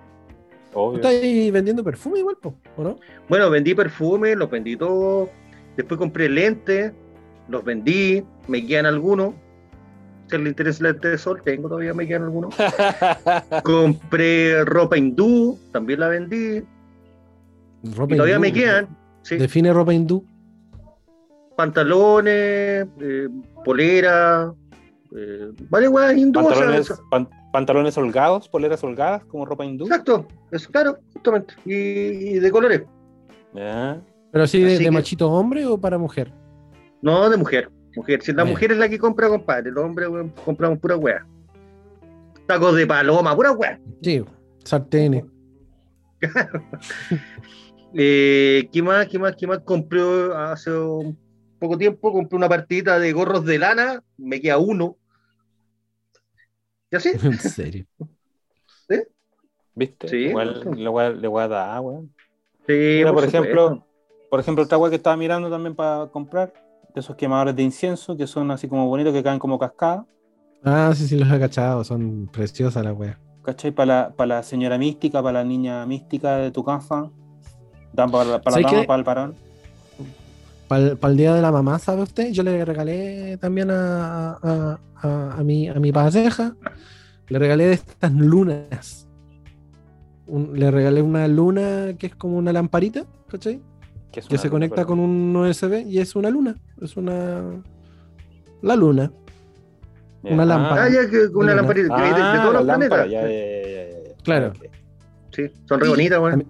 ¿Tú 0.72 0.78
Obvio. 0.78 0.96
estás 0.96 1.12
ahí 1.12 1.50
vendiendo 1.50 1.82
perfume 1.82 2.20
igual, 2.20 2.36
po, 2.36 2.54
¿o 2.76 2.84
no? 2.84 2.96
Bueno, 3.28 3.50
vendí 3.50 3.74
perfume, 3.74 4.36
los 4.36 4.50
vendí 4.50 4.76
todos. 4.76 5.30
Después 5.76 5.98
compré 5.98 6.28
lentes, 6.28 6.92
los 7.48 7.64
vendí, 7.64 8.22
me 8.46 8.64
quedan 8.66 8.86
algunos. 8.86 9.34
Si 10.30 10.36
le 10.36 10.50
interesa 10.50 10.86
el 10.86 10.92
lente 10.92 11.08
de 11.08 11.18
sol, 11.18 11.40
tengo 11.42 11.68
todavía, 11.68 11.94
me 11.94 12.06
quedan 12.06 12.24
algunos. 12.24 12.54
compré 13.64 14.64
ropa 14.64 14.98
hindú, 14.98 15.58
también 15.72 16.00
la 16.00 16.08
vendí. 16.08 16.62
Ropa 17.94 18.14
Y 18.14 18.16
todavía 18.16 18.36
hindú. 18.36 18.40
me 18.46 18.52
quedan. 18.52 18.88
Sí, 19.22 19.36
Define 19.36 19.72
ropa 19.72 19.92
hindú. 19.94 20.24
pantalones, 21.56 22.86
eh, 23.00 23.28
polera, 23.64 24.52
eh, 25.16 25.50
vale, 25.68 25.88
weas 25.88 26.16
hindú. 26.16 26.38
o 26.40 26.42
sea, 26.44 26.50
pantalones, 26.52 26.80
eso- 26.90 27.02
pan- 27.10 27.28
pantalones 27.52 27.98
holgados, 27.98 28.48
poleras 28.48 28.82
holgadas, 28.84 29.24
como 29.24 29.44
ropa 29.44 29.64
hindú. 29.64 29.84
Exacto, 29.86 30.26
eso, 30.52 30.70
claro, 30.70 30.98
justamente. 31.12 31.54
Y, 31.64 31.72
y 31.74 32.38
de 32.38 32.50
colores. 32.50 32.82
Ya. 33.54 34.00
¿Pero 34.30 34.44
así 34.44 34.60
de, 34.60 34.66
Así 34.74 34.78
de 34.78 34.84
que- 34.84 34.90
machito 34.90 35.30
hombre 35.30 35.66
o 35.66 35.78
para 35.78 35.98
mujer? 35.98 36.32
No 37.02 37.28
de 37.28 37.36
mujer. 37.36 37.70
Mujer. 37.96 38.22
Si 38.22 38.32
la 38.32 38.44
Bien. 38.44 38.52
mujer 38.54 38.72
es 38.72 38.78
la 38.78 38.88
que 38.88 38.98
compra, 38.98 39.28
compadre. 39.28 39.72
Los 39.72 39.84
hombres 39.84 40.08
weón, 40.08 40.32
compramos 40.44 40.78
pura 40.78 40.96
wea. 40.96 41.26
Tacos 42.46 42.76
de 42.76 42.86
paloma, 42.86 43.34
pura 43.34 43.50
wea. 43.52 43.80
Sí, 44.02 44.24
sartenes. 44.64 45.24
Eh, 47.94 48.68
¿Qué 48.72 48.82
más? 48.82 49.06
¿Qué 49.08 49.18
más? 49.18 49.34
¿Qué 49.36 49.46
más? 49.46 49.60
Compré 49.60 50.00
hace 50.34 50.70
un 50.72 51.18
poco 51.58 51.76
tiempo, 51.78 52.12
compré 52.12 52.36
una 52.36 52.48
partidita 52.48 52.98
de 52.98 53.12
gorros 53.12 53.44
de 53.44 53.58
lana, 53.58 54.02
me 54.16 54.40
queda 54.40 54.58
uno. 54.58 54.96
¿Y 56.90 56.96
así? 56.96 57.10
En 57.22 57.38
serio. 57.38 57.86
¿Viste? 59.74 60.08
Sí, 60.08 60.16
Igual 60.16 60.60
pues. 60.64 60.78
le 60.78 60.88
voy 60.88 61.04
a, 61.04 61.10
le 61.10 61.28
voy 61.28 61.42
a 61.42 61.48
dar, 61.48 61.80
weón. 61.80 62.12
Sí, 62.66 62.72
Mira, 62.98 63.12
por, 63.12 63.24
supuesto. 63.24 63.38
ejemplo, 63.38 63.86
por 64.28 64.40
ejemplo, 64.40 64.64
otra 64.64 64.76
weá 64.78 64.90
que 64.90 64.96
estaba 64.96 65.16
mirando 65.16 65.48
también 65.48 65.74
para 65.74 66.08
comprar, 66.08 66.52
de 66.94 67.00
esos 67.00 67.14
quemadores 67.16 67.54
de 67.54 67.62
incienso 67.62 68.16
que 68.16 68.26
son 68.26 68.50
así 68.50 68.66
como 68.68 68.88
bonitos, 68.88 69.12
que 69.12 69.22
caen 69.22 69.38
como 69.38 69.58
cascada, 69.58 70.04
Ah, 70.64 70.92
sí, 70.94 71.06
sí, 71.06 71.16
los 71.16 71.30
he 71.30 71.38
cachado. 71.38 71.84
Son 71.84 72.28
preciosas 72.32 72.84
las 72.84 72.96
weas. 72.96 73.16
¿cachai? 73.42 73.70
Para 73.70 73.86
la, 73.86 74.14
para 74.16 74.36
la 74.36 74.42
señora 74.42 74.78
mística, 74.78 75.22
para 75.22 75.40
la 75.40 75.44
niña 75.44 75.86
mística 75.86 76.36
de 76.38 76.50
tu 76.50 76.64
casa, 76.64 77.10
dan 77.92 78.10
para, 78.10 78.24
la- 78.24 78.40
para 78.40 78.56
la 78.56 78.62
¿Sabes 78.62 78.66
dama, 78.72 78.80
qué? 78.82 78.86
para 78.86 78.98
el 78.98 79.04
varón. 79.04 79.34
Para 80.68 81.12
el 81.12 81.16
día 81.16 81.34
de 81.34 81.40
la 81.40 81.50
mamá, 81.50 81.78
¿sabe 81.78 82.02
usted? 82.02 82.30
Yo 82.30 82.42
le 82.42 82.62
regalé 82.64 83.38
también 83.38 83.70
a, 83.70 84.32
a, 84.42 84.78
a- 84.96 85.32
a 85.38 85.42
mi, 85.42 85.66
a 85.68 85.74
mi 85.74 85.92
pareja, 85.92 86.54
le 87.28 87.38
regalé 87.38 87.66
de 87.68 87.72
estas 87.74 88.12
lunas. 88.12 89.06
Un- 90.26 90.58
le 90.58 90.70
regalé 90.70 91.00
una 91.00 91.26
luna 91.26 91.94
que 91.98 92.08
es 92.08 92.14
como 92.14 92.36
una 92.36 92.52
lamparita, 92.52 93.04
¿cachai? 93.30 93.60
Que, 94.12 94.20
Que 94.20 94.36
se 94.36 94.48
luna, 94.48 94.50
conecta 94.50 94.74
pero- 94.76 94.86
con 94.88 94.98
un 95.00 95.34
USB 95.36 95.86
y 95.86 95.98
es 96.00 96.14
una 96.16 96.28
luna. 96.28 96.54
Es 96.82 96.96
una. 96.98 97.42
La 98.60 98.76
luna. 98.76 99.10
Ya. 100.22 100.32
una 100.34 100.44
lámpara. 100.44 100.84
Ah, 100.84 100.88
ya 100.90 101.08
que 101.08 101.16
una 101.28 101.52
Luna. 101.52 101.54
lamparita 101.54 101.96
de, 101.96 102.02
de- 102.02 102.08
de 102.08 102.14
Ah, 102.20 102.38
todos 102.42 102.54
los 102.54 102.64
lámpara, 102.66 103.04
planetas. 103.04 103.10
ya, 103.10 103.22
ya, 103.22 103.28
ya, 103.28 103.68
ya, 103.68 104.08
ya. 104.08 104.14
Claro. 104.22 104.48
Ok. 104.48 104.64
Sí, 105.32 105.42
son 105.66 105.80
re 105.80 105.88
bonitas, 105.88 106.18
weón. 106.20 106.44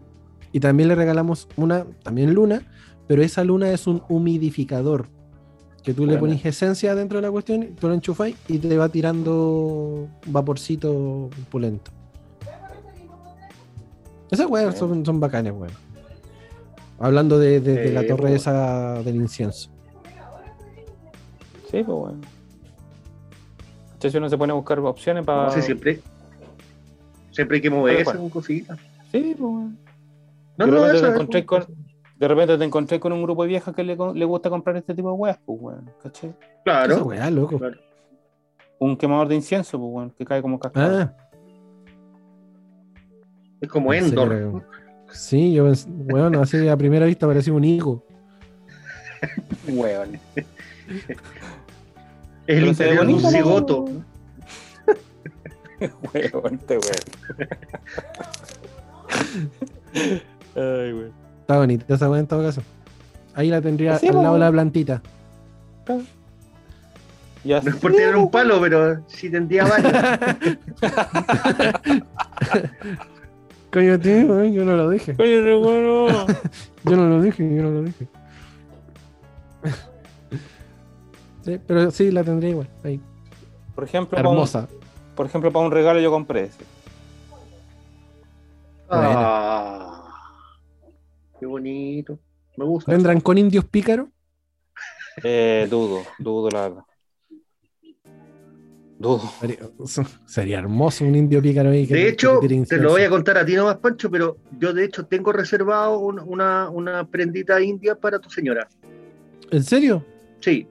Y 0.53 0.61
también 0.61 0.89
le 0.89 0.95
regalamos 0.95 1.49
una, 1.57 1.85
también 2.03 2.33
luna, 2.35 2.62
pero 3.07 3.23
esa 3.23 3.45
luna 3.45 3.70
es 3.70 3.87
un 3.87 4.03
humidificador. 4.09 5.07
Que 5.83 5.95
tú 5.95 6.05
le 6.07 6.19
pones 6.19 6.45
esencia 6.45 6.95
dentro 6.95 7.19
de 7.19 7.23
la 7.23 7.31
cuestión, 7.31 7.75
tú 7.81 7.89
lo 7.89 7.95
enchufas 7.95 8.33
y 8.49 8.59
te 8.59 8.77
va 8.77 8.89
tirando 8.91 10.09
vaporcito 10.27 11.31
pulento. 11.51 11.91
Esas 14.31 14.47
weas 14.51 14.77
son, 14.77 15.05
son 15.07 15.20
bacanes, 15.20 15.53
weón. 15.55 15.73
Hablando 16.99 17.39
de, 17.39 17.61
de- 17.61 17.75
de 17.77 17.93
la 17.93 18.07
torre 18.07 18.23
pues. 18.31 18.35
esa 18.43 19.03
del 19.03 19.16
incienso. 19.16 19.70
Sí, 21.70 21.83
pues 21.85 21.87
bueno. 21.87 22.19
Entonces 23.95 24.15
uno 24.19 24.29
se 24.29 24.37
pone 24.37 24.53
a 24.53 24.57
buscar 24.57 24.79
opciones 24.81 25.25
para. 25.25 25.51
Sí, 25.51 25.62
siempre. 25.62 26.01
Siempre 27.31 27.57
hay 27.57 27.61
que 27.62 27.70
moverse 27.70 28.05
Bueno. 28.05 28.20
con 28.20 28.31
cositas. 28.31 28.79
Sí, 29.12 29.35
pues 29.39 29.39
bueno. 29.39 29.73
No, 30.59 30.67
De 30.67 30.73
no, 30.73 30.77
repente 30.79 30.97
eso 30.99 31.07
te 31.07 31.13
encontré 31.15 31.47
con- 31.47 31.67
De 32.17 32.29
repente 32.29 32.59
te 32.59 32.65
encontré 32.65 33.01
con 33.01 33.13
un 33.13 33.23
grupo 33.23 33.43
de 33.45 33.49
viejas 33.49 33.75
que 33.75 33.85
le, 33.85 33.97
le 33.97 34.25
gusta 34.25 34.51
comprar 34.51 34.77
este 34.77 34.95
tipo 34.95 35.09
de 35.09 35.15
weas, 35.15 35.39
pues 35.45 35.59
weón, 35.61 35.91
¿cachai? 36.03 36.31
Esa 36.31 36.39
Claro. 36.65 37.05
wea, 37.05 37.31
loco. 37.31 37.59
Claro. 37.59 37.79
Un 38.81 38.97
quemador 38.97 39.29
de 39.29 39.37
incienso, 39.37 39.79
pues 39.79 39.91
weón, 39.93 40.11
que 40.11 40.25
cae 40.25 40.43
como 40.43 40.59
cascada. 40.59 41.15
Ah, 41.17 41.25
Es 43.61 43.69
como 43.69 43.93
Endor. 43.95 44.33
era- 44.33 44.53
Sí, 45.13 45.53
yo 45.55 45.65
pensé, 45.65 45.89
bueno, 45.91 46.41
así 46.43 46.69
a 46.69 46.77
primera 46.77 47.07
vista 47.07 47.27
parecía 47.27 47.53
un 47.53 47.65
higo. 47.65 48.05
Weón. 49.69 50.19
Es 50.37 50.47
el 52.47 52.47
Pero 52.47 52.67
interior 52.67 53.07
de 53.07 53.15
un 53.15 53.23
¿no? 53.23 53.31
cigoto. 53.31 53.85
Weón, 56.15 56.55
este 56.55 56.79
weón. 56.79 57.49
Ay, 60.59 60.93
weón. 60.93 61.13
Está 61.41 61.57
bonita 61.59 61.95
esa 61.95 62.11
wea 62.11 62.21
en 62.21 62.27
todo 62.27 62.43
caso. 62.43 62.63
Ahí 63.35 63.49
la 63.49 63.61
tendría 63.63 63.99
Sí, 63.99 64.09
al 64.09 64.17
lado 64.17 64.35
de 64.35 64.41
la 64.41 64.51
plantita. 64.51 65.01
Ya 67.45 67.61
No 67.63 67.71
es 67.71 67.77
por 67.77 67.93
tirar 67.93 68.17
un 68.17 68.31
palo, 68.31 68.61
pero 68.61 69.01
sí 69.07 69.31
tendría 69.31 69.65
varios. 69.65 69.93
Coño, 73.73 73.99
tío, 74.01 74.27
weón, 74.27 74.53
yo 74.53 74.65
no 74.65 74.77
lo 74.77 74.91
dije. 74.91 75.15
Coño, 75.15 75.59
bueno. 75.61 76.27
Yo 76.85 76.97
no 76.97 77.09
lo 77.09 77.21
dije, 77.21 77.43
yo 77.55 77.63
no 77.65 77.71
lo 77.71 77.83
dije. 77.83 78.07
Sí, 81.43 81.59
pero 81.67 81.91
sí, 81.91 82.11
la 82.11 82.23
tendría 82.25 82.51
igual. 82.51 82.69
Ahí. 82.85 83.01
Por 83.75 83.85
ejemplo, 83.85 84.17
para 84.17 84.29
un, 84.29 84.35
Hermosa. 84.35 84.69
por 85.15 85.27
ejemplo, 85.27 85.51
para 85.51 85.65
un 85.65 85.73
regalo 85.73 85.99
yo 86.01 86.11
compré 86.11 86.45
ese. 86.45 86.65
Ah, 88.91 89.88
qué 91.39 91.47
bonito. 91.47 92.19
Me 92.56 92.65
gusta. 92.65 92.93
¿Vendrán 92.93 93.20
con 93.20 93.39
indios 93.39 93.65
pícaros? 93.65 94.09
Eh, 95.23 95.66
dudo, 95.70 96.02
dudo 96.19 96.51
la 96.51 96.62
verdad. 96.69 96.82
Dudo. 98.98 99.20
Sería, 99.40 99.59
sería 100.27 100.59
hermoso 100.59 101.05
un 101.05 101.15
indio 101.15 101.40
pícaro 101.40 101.70
ahí. 101.70 101.86
que- 101.86 101.94
De 101.94 102.09
hecho, 102.09 102.40
te 102.69 102.78
lo 102.78 102.90
voy 102.90 103.02
a 103.02 103.10
contar 103.10 103.39
a 103.39 103.44
ti 103.47 103.55
nomás, 103.55 103.77
Pancho, 103.77 104.10
pero 104.10 104.36
yo 104.59 104.73
de 104.73 104.85
hecho 104.85 105.06
tengo 105.06 105.32
reservado 105.32 105.98
un- 106.01 106.19
una, 106.19 106.69
una 106.69 107.06
prendita 107.09 107.60
india 107.60 107.94
para 107.94 108.19
tu 108.19 108.28
señora. 108.28 108.69
¿En 109.52 109.62
serio? 109.62 110.05
Sí, 110.40 110.66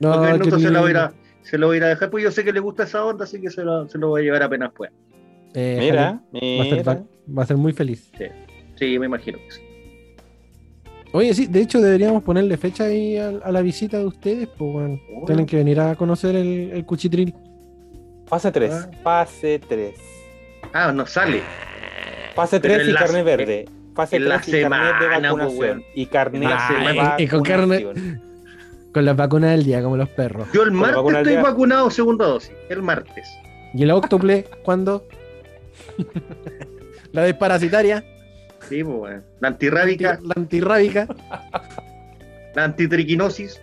No, 0.00 0.12
porque 0.14 0.32
minuto 0.32 0.58
se 0.58 0.70
lo, 0.70 0.80
voy 0.80 0.92
a 0.92 1.12
se 1.42 1.58
lo 1.58 1.66
voy 1.66 1.74
a 1.74 1.76
ir 1.78 1.84
a 1.84 1.88
dejar, 1.88 2.10
pues 2.10 2.24
yo 2.24 2.30
sé 2.30 2.42
que 2.44 2.52
le 2.52 2.60
gusta 2.60 2.84
esa 2.84 3.04
onda, 3.04 3.24
así 3.24 3.40
que 3.40 3.50
se 3.50 3.62
lo, 3.64 3.88
se 3.88 3.98
lo 3.98 4.08
voy 4.08 4.22
a 4.22 4.24
llevar 4.24 4.42
apenas 4.44 4.72
pueda. 4.72 4.92
Eh, 5.54 5.76
Mira, 5.78 6.22
Javier, 6.32 6.58
va, 6.58 6.62
a 6.62 6.66
ser, 6.66 6.78
mira. 6.78 6.94
va- 6.94 7.34
va 7.38 7.42
a 7.42 7.46
ser 7.46 7.56
muy 7.56 7.72
feliz. 7.72 8.10
Sí, 8.76 8.98
me 8.98 9.06
imagino 9.06 9.38
que 9.38 9.50
sí. 9.50 9.60
Oye, 11.12 11.34
sí, 11.34 11.46
de 11.46 11.60
hecho 11.60 11.80
deberíamos 11.80 12.22
ponerle 12.22 12.56
fecha 12.56 12.84
ahí 12.84 13.18
a, 13.18 13.28
a 13.44 13.52
la 13.52 13.60
visita 13.60 13.98
de 13.98 14.06
ustedes, 14.06 14.48
pues 14.56 14.72
bueno, 14.72 15.00
tienen 15.26 15.44
que 15.46 15.56
venir 15.56 15.78
a 15.80 15.94
conocer 15.94 16.34
el, 16.36 16.70
el 16.72 16.86
cuchitrini. 16.86 17.34
Fase 18.26 18.50
3. 18.50 18.72
Ah. 18.72 18.90
Fase 19.02 19.60
3. 19.68 19.94
Ah, 20.72 20.90
no 20.92 21.04
sale. 21.06 21.42
Fase 22.34 22.60
Pero 22.60 22.74
3 22.76 22.88
y 22.88 22.92
la- 22.92 22.98
carne 23.00 23.22
verde. 23.22 23.64
Fase 23.94 24.16
en 24.16 24.26
la 24.28 24.40
3 24.40 24.48
y 24.48 24.62
carnet 24.62 24.94
de 24.94 25.04
semana, 25.04 25.30
po, 25.30 25.36
vacunación. 25.36 25.84
Y 25.94 26.06
la 26.06 26.24
de 26.24 26.66
semana. 26.94 27.14
Y 27.18 27.26
con 27.28 27.42
carne- 27.42 27.84
vacunación. 27.84 28.22
Con 28.94 29.04
las 29.06 29.16
vacunas 29.16 29.50
del 29.50 29.64
día, 29.64 29.82
como 29.82 29.96
los 29.98 30.08
perros. 30.10 30.48
Yo 30.54 30.62
el 30.62 30.68
la 30.68 30.74
martes 30.74 31.14
estoy 31.18 31.32
día. 31.32 31.42
vacunado 31.42 31.90
segunda 31.90 32.26
dosis. 32.26 32.52
El 32.70 32.82
martes. 32.82 33.28
¿Y 33.74 33.82
el 33.82 33.90
octuple 33.90 34.46
cuándo? 34.64 35.06
la 37.12 37.22
desparasitaria, 37.22 38.04
Sí, 38.68 38.82
pues, 38.84 38.96
bueno. 38.96 39.22
La 39.40 39.48
antirrábica, 39.48 40.18
la 40.22 40.34
antirrábica. 40.36 41.06
la 42.54 42.64
antitriquinosis. 42.64 43.60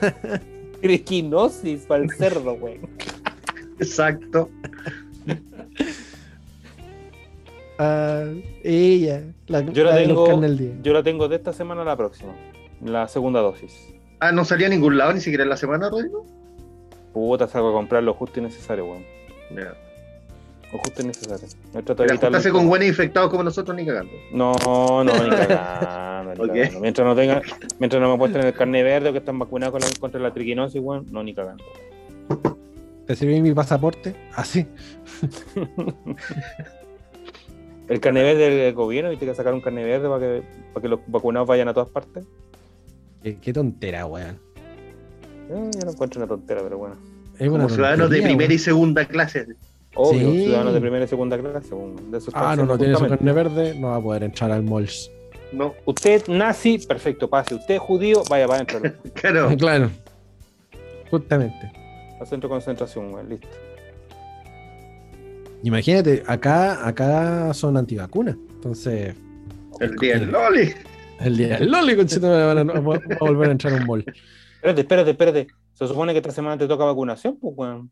Triquinosis 0.82 1.86
para 1.86 2.02
el 2.02 2.10
cerdo, 2.10 2.56
güey. 2.56 2.80
Exacto. 3.78 4.50
ah, 7.78 8.26
ella, 8.62 9.22
la, 9.46 9.60
Yo 9.60 9.84
la 9.84 9.96
tengo-. 9.96 10.82
Yo 10.82 10.92
la 10.92 11.02
tengo 11.02 11.28
de 11.28 11.36
esta 11.36 11.52
semana 11.52 11.82
a 11.82 11.84
la 11.84 11.96
próxima. 11.96 12.32
La 12.84 13.06
segunda 13.08 13.40
dosis. 13.40 13.72
Ah, 14.18 14.32
no 14.32 14.44
salía 14.44 14.66
a 14.66 14.70
ningún 14.70 14.98
lado 14.98 15.12
ni 15.12 15.20
siquiera 15.20 15.44
en 15.44 15.50
la 15.50 15.56
semana, 15.56 15.88
Rodrigo. 15.88 16.26
Puta, 17.12 17.46
salgo 17.46 17.70
a 17.70 17.72
comprar 17.72 18.02
lo 18.02 18.14
justo 18.14 18.40
y 18.40 18.42
necesario, 18.42 18.86
weón. 18.86 19.04
Mira, 19.50 19.76
Lo 20.72 20.78
justo 20.78 21.02
y 21.02 21.04
necesario. 21.06 21.48
Me 21.74 21.82
trato 21.82 22.02
de 22.02 22.06
Mira, 22.06 22.14
evitarlo. 22.14 22.18
juntarse 22.38 22.50
con 22.50 22.66
buenos 22.68 22.88
infectados 22.88 23.30
como 23.30 23.42
nosotros 23.42 23.76
ni 23.76 23.84
cagando. 23.84 24.12
No, 24.32 24.52
no, 25.04 25.04
ni 25.04 25.30
cagando, 25.36 26.34
ni 26.34 26.50
Ok. 26.50 26.56
cagando. 26.56 26.80
Mientras 26.80 27.06
no 27.06 27.14
tenga, 27.14 27.42
mientras 27.78 28.00
no 28.02 28.10
me 28.10 28.16
muestren 28.16 28.46
el 28.46 28.54
carnet 28.54 28.82
verde 28.84 29.10
o 29.10 29.12
que 29.12 29.18
están 29.18 29.38
vacunados 29.38 29.72
con 29.72 29.80
la, 29.82 29.86
contra 30.00 30.20
la 30.20 30.32
triquinosis, 30.32 30.80
weón, 30.82 31.06
no, 31.10 31.22
ni 31.22 31.34
cagando. 31.34 31.62
¿Te 33.06 33.16
sirve 33.16 33.40
mi 33.42 33.52
pasaporte? 33.52 34.14
Así. 34.34 34.66
El 37.88 38.00
carnet 38.00 38.24
verde 38.24 38.50
del 38.50 38.74
gobierno, 38.74 39.10
viste 39.10 39.26
que 39.26 39.34
sacar 39.34 39.52
un 39.52 39.60
carnet 39.60 39.84
verde 39.84 40.08
para 40.08 40.20
que, 40.20 40.42
para 40.72 40.82
que 40.82 40.88
los 40.88 41.00
vacunados 41.06 41.46
vayan 41.48 41.68
a 41.68 41.74
todas 41.74 41.90
partes. 41.90 42.24
Qué, 43.22 43.36
qué 43.38 43.52
tontera, 43.52 44.06
weón. 44.06 44.38
Eh, 45.50 45.70
yo 45.74 45.84
no 45.84 45.90
encuentro 45.90 46.20
una 46.20 46.28
tontera, 46.28 46.62
pero 46.62 46.78
bueno. 46.78 46.96
Es 47.38 47.48
una 47.48 47.64
Como 47.64 47.68
ciudadanos 47.68 48.08
de 48.08 48.22
primera 48.22 48.44
y 48.52 48.56
weón. 48.56 48.58
segunda 48.64 49.04
clase. 49.04 49.46
Obvio, 49.94 50.30
Sí. 50.32 50.44
ciudadanos 50.44 50.72
de 50.74 50.80
primera 50.80 51.04
y 51.04 51.08
segunda 51.08 51.38
clase. 51.38 51.74
De 52.10 52.18
eso 52.18 52.30
Ah, 52.34 52.54
no, 52.56 52.64
no 52.64 52.78
tiene 52.78 52.96
su 52.96 53.06
carne 53.06 53.32
verde, 53.32 53.74
no 53.78 53.88
va 53.88 53.96
a 53.96 54.00
poder 54.02 54.22
entrar 54.24 54.50
al 54.50 54.62
malls. 54.62 55.10
No, 55.52 55.74
Usted 55.84 56.26
nazi, 56.28 56.78
perfecto, 56.78 57.28
pase. 57.28 57.54
Usted 57.54 57.76
judío, 57.78 58.22
vaya 58.30 58.46
para 58.46 58.62
adentro. 58.62 58.80
claro. 59.14 59.48
Claro. 59.58 59.90
Justamente. 61.10 61.70
Al 62.18 62.26
centro 62.26 62.48
de 62.48 62.52
concentración, 62.54 63.12
weón, 63.12 63.28
listo. 63.28 63.48
Imagínate, 65.64 66.22
acá, 66.26 66.86
acá 66.86 67.52
son 67.54 67.76
antivacunas. 67.76 68.36
Entonces, 68.54 69.14
El 69.80 69.94
día 69.96 70.18
del 70.18 70.30
Loli. 70.32 70.72
el 71.20 71.36
día 71.36 71.58
del 71.58 71.70
Loli, 71.70 71.96
conchito, 71.96 72.28
va 72.28 72.52
a 72.52 73.18
volver 73.20 73.48
a 73.48 73.52
entrar 73.52 73.74
a 73.74 73.76
un 73.76 73.86
mall. 73.86 74.04
Espérate, 74.56 74.80
espérate, 74.80 75.10
espérate. 75.10 75.46
Se 75.74 75.86
supone 75.86 76.12
que 76.12 76.18
esta 76.18 76.32
semana 76.32 76.56
te 76.58 76.66
toca 76.66 76.84
vacunación, 76.84 77.36
pues, 77.40 77.54
weón. 77.56 77.90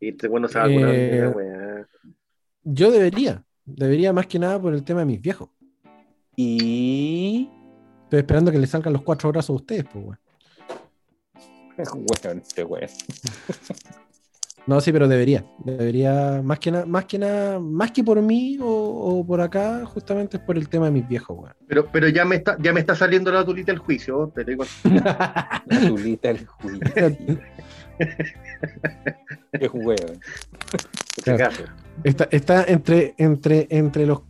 Y 0.00 0.10
este 0.10 0.28
bueno 0.28 0.48
se 0.48 0.58
va 0.58 0.64
a 0.64 0.68
vacunar. 0.68 0.94
Eh. 0.94 1.84
Yo 2.62 2.90
debería. 2.90 3.42
Debería 3.64 4.12
más 4.12 4.26
que 4.26 4.38
nada 4.38 4.60
por 4.60 4.74
el 4.74 4.84
tema 4.84 5.00
de 5.00 5.06
mis 5.06 5.20
viejos. 5.20 5.48
Y. 6.36 7.50
Estoy 8.04 8.20
esperando 8.20 8.52
que 8.52 8.58
le 8.58 8.66
salgan 8.66 8.92
los 8.92 9.02
cuatro 9.02 9.30
brazos 9.30 9.50
a 9.50 9.54
ustedes, 9.54 9.84
pues, 9.92 10.04
weón. 10.04 10.18
Weón, 12.24 12.38
este 12.38 12.64
weón. 12.64 12.88
No, 14.66 14.80
sí, 14.80 14.90
pero 14.90 15.06
debería. 15.06 15.44
Debería, 15.58 16.42
más 16.42 16.58
que 16.58 16.72
nada, 16.72 16.86
más 16.86 17.04
que 17.04 17.20
nada, 17.20 17.60
más 17.60 17.92
que 17.92 18.02
por 18.02 18.20
mí 18.20 18.58
o, 18.60 18.66
o 18.66 19.24
por 19.24 19.40
acá, 19.40 19.86
justamente 19.86 20.38
es 20.38 20.42
por 20.42 20.58
el 20.58 20.68
tema 20.68 20.86
de 20.86 20.90
mis 20.90 21.06
viejos, 21.06 21.38
weón. 21.38 21.54
Pero, 21.68 21.86
pero 21.92 22.08
ya 22.08 22.24
me 22.24 22.36
está, 22.36 22.56
ya 22.60 22.72
me 22.72 22.80
está 22.80 22.96
saliendo 22.96 23.30
la 23.30 23.44
tulita 23.44 23.70
el 23.70 23.78
juicio, 23.78 24.32
te 24.34 24.42
digo. 24.42 24.64
La 24.84 25.62
tulita 25.86 26.28
del 26.28 26.46
juicio. 26.46 27.38
Qué 29.52 29.70
si 31.24 31.30
acaso. 31.30 31.64
Está, 32.04 32.28
está 32.30 32.64
entre, 32.64 33.14
entre, 33.18 33.66
entre 33.70 34.06
los 34.06 34.22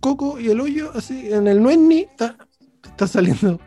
cocos 0.00 0.40
y 0.40 0.50
el 0.50 0.60
hoyo, 0.60 0.90
así, 0.94 1.32
en 1.32 1.46
el 1.46 1.62
nuenni, 1.62 2.00
está, 2.00 2.36
está 2.84 3.06
saliendo. 3.06 3.60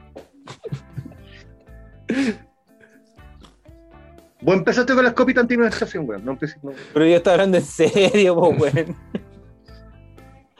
Vos 4.42 4.56
empezaste 4.56 4.96
con 4.96 5.04
las 5.04 5.14
copitas 5.14 5.44
antimenstruación, 5.44 6.08
weón. 6.08 6.24
No 6.24 6.32
empecé, 6.32 6.58
no. 6.64 6.72
Pero 6.94 7.06
yo 7.06 7.18
estaba 7.18 7.36
hablando 7.36 7.58
en 7.58 7.66
serio, 7.66 8.36
po, 8.36 8.50
weón. 8.50 8.96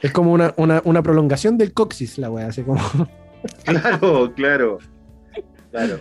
Es 0.02 0.14
como 0.14 0.32
una, 0.32 0.54
una, 0.56 0.82
una 0.86 1.04
prolongación 1.04 1.58
del 1.58 1.74
coxis, 1.74 2.18
la 2.18 2.30
weá, 2.30 2.48
así 2.48 2.64
como. 2.64 2.80
Claro, 3.64 4.34
claro. 4.36 4.80
Claro. 5.72 6.00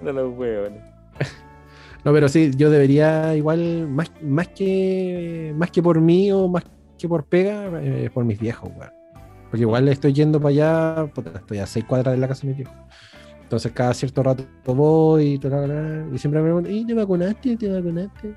No 0.00 0.12
los 0.12 0.38
weón. 0.38 0.78
No, 2.06 2.12
pero 2.12 2.28
sí, 2.28 2.52
yo 2.56 2.70
debería 2.70 3.34
igual, 3.34 3.88
más, 3.88 4.12
más 4.22 4.46
que 4.46 5.52
más 5.56 5.72
que 5.72 5.82
por 5.82 6.00
mí 6.00 6.30
o 6.30 6.46
más 6.46 6.62
que 6.96 7.08
por 7.08 7.24
pega, 7.26 7.68
eh, 7.82 8.08
por 8.14 8.24
mis 8.24 8.38
viejos, 8.38 8.70
weón. 8.76 8.92
Porque 9.50 9.62
igual 9.62 9.88
estoy 9.88 10.12
yendo 10.12 10.38
para 10.40 10.50
allá, 10.50 11.10
estoy 11.34 11.58
a 11.58 11.66
seis 11.66 11.84
cuadras 11.84 12.14
de 12.14 12.20
la 12.20 12.28
casa 12.28 12.42
de 12.42 12.48
mis 12.48 12.58
viejos. 12.58 12.76
Entonces 13.42 13.72
cada 13.72 13.92
cierto 13.92 14.22
rato 14.22 14.44
voy 14.64 15.24
y, 15.24 15.34
y 15.34 16.18
siempre 16.18 16.40
me 16.40 16.44
preguntan, 16.44 16.72
¿y 16.72 16.86
te 16.86 16.94
vacunaste? 16.94 17.56
¿Te 17.56 17.68
vacunaste? 17.72 18.34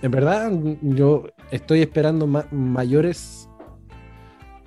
En 0.00 0.10
verdad, 0.10 0.50
yo 0.80 1.24
estoy 1.50 1.82
esperando 1.82 2.26
ma- 2.26 2.46
mayores 2.50 3.46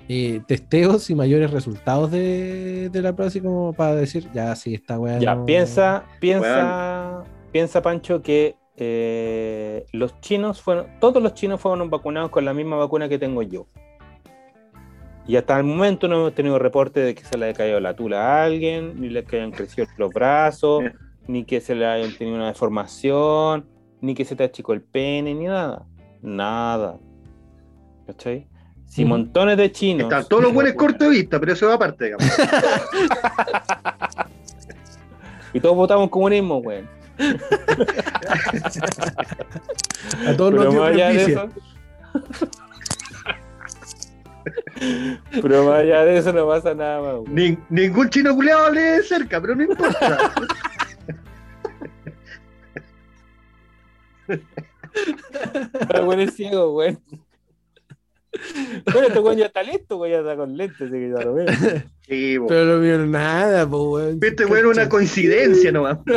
eh, 0.08 0.40
testeos 0.46 1.10
y 1.10 1.16
mayores 1.16 1.50
resultados 1.50 2.12
de, 2.12 2.90
de 2.90 3.02
la 3.02 3.12
prueba, 3.12 3.26
así 3.26 3.40
como 3.40 3.72
para 3.72 3.96
decir, 3.96 4.30
ya, 4.32 4.54
sí, 4.54 4.74
esta 4.74 5.00
weá. 5.00 5.18
Ya, 5.18 5.34
no- 5.34 5.44
piensa, 5.44 6.04
piensa, 6.20 7.24
piensa, 7.56 7.80
Pancho, 7.80 8.20
que 8.20 8.54
eh, 8.76 9.86
los 9.92 10.20
chinos 10.20 10.60
fueron, 10.60 10.88
todos 11.00 11.22
los 11.22 11.32
chinos 11.32 11.58
fueron 11.58 11.88
vacunados 11.88 12.28
con 12.28 12.44
la 12.44 12.52
misma 12.52 12.76
vacuna 12.76 13.08
que 13.08 13.18
tengo 13.18 13.40
yo. 13.40 13.66
Y 15.26 15.36
hasta 15.36 15.56
el 15.56 15.64
momento 15.64 16.06
no 16.06 16.16
hemos 16.16 16.34
tenido 16.34 16.58
reporte 16.58 17.00
de 17.00 17.14
que 17.14 17.24
se 17.24 17.38
le 17.38 17.46
haya 17.46 17.54
caído 17.54 17.80
la 17.80 17.96
tula 17.96 18.20
a 18.20 18.44
alguien, 18.44 19.00
ni 19.00 19.08
le 19.08 19.20
hayan 19.20 19.52
crecido 19.52 19.86
los 19.96 20.12
brazos, 20.12 20.84
ni 21.28 21.44
que 21.44 21.62
se 21.62 21.74
le 21.74 21.86
hayan 21.86 22.14
tenido 22.14 22.36
una 22.36 22.48
deformación, 22.48 23.64
ni 24.02 24.14
que 24.14 24.26
se 24.26 24.36
te 24.36 24.44
achicó 24.44 24.74
el 24.74 24.82
pene, 24.82 25.32
ni 25.32 25.46
nada. 25.46 25.86
Nada. 26.20 26.98
¿Cachai? 28.06 28.46
Si 28.84 29.02
montones 29.06 29.56
de 29.56 29.72
chinos. 29.72 30.12
Están 30.12 30.28
todos 30.28 30.42
los 30.42 30.52
buenos 30.58 30.74
cortos 30.74 31.08
de 31.08 31.08
vista, 31.08 31.40
pero 31.40 31.54
eso 31.54 31.68
va 31.68 31.74
aparte, 31.76 32.04
digamos. 32.04 32.26
Y 35.54 35.60
todos 35.60 35.74
votamos 35.74 36.10
comunismo, 36.10 36.60
güey. 36.60 36.84
A 40.26 40.36
todos 40.36 40.52
Pero 40.52 40.64
los 40.64 40.74
más 40.74 40.90
allá 40.90 41.08
de 41.08 41.26
dio 41.26 41.38
eso. 41.38 41.48
Pero 45.42 45.64
más 45.64 45.80
allá 45.80 46.04
de 46.04 46.18
eso 46.18 46.32
no 46.32 46.46
pasa 46.46 46.74
nada 46.74 47.00
más. 47.00 47.22
ningún 47.68 48.10
chino 48.10 48.34
culeado 48.34 48.66
hable 48.66 48.80
de 48.80 49.02
cerca, 49.02 49.40
pero 49.40 49.54
no 49.54 49.62
importa. 49.62 50.32
Pero 55.88 56.04
bueno, 56.04 56.22
es 56.22 56.34
ciego, 56.34 56.74
weón. 56.74 56.98
Bueno, 58.92 59.08
este 59.08 59.20
weón 59.20 59.36
ya 59.36 59.46
está 59.46 59.62
listo, 59.62 59.96
weón, 59.96 60.12
ya 60.12 60.18
está 60.20 60.36
con 60.36 60.56
lentes, 60.56 60.80
así 60.80 60.92
que 60.92 61.10
ya 61.10 61.24
lo 61.24 61.34
veo. 61.34 61.46
Sí. 62.08 62.36
Pero 62.48 62.64
no 62.66 62.80
vieron 62.80 63.10
nada, 63.10 63.68
po, 63.68 63.90
weón. 63.92 64.20
Viste, 64.20 64.44
weón, 64.46 64.66
una 64.66 64.88
coincidencia 64.88 65.72
nomás. 65.72 65.98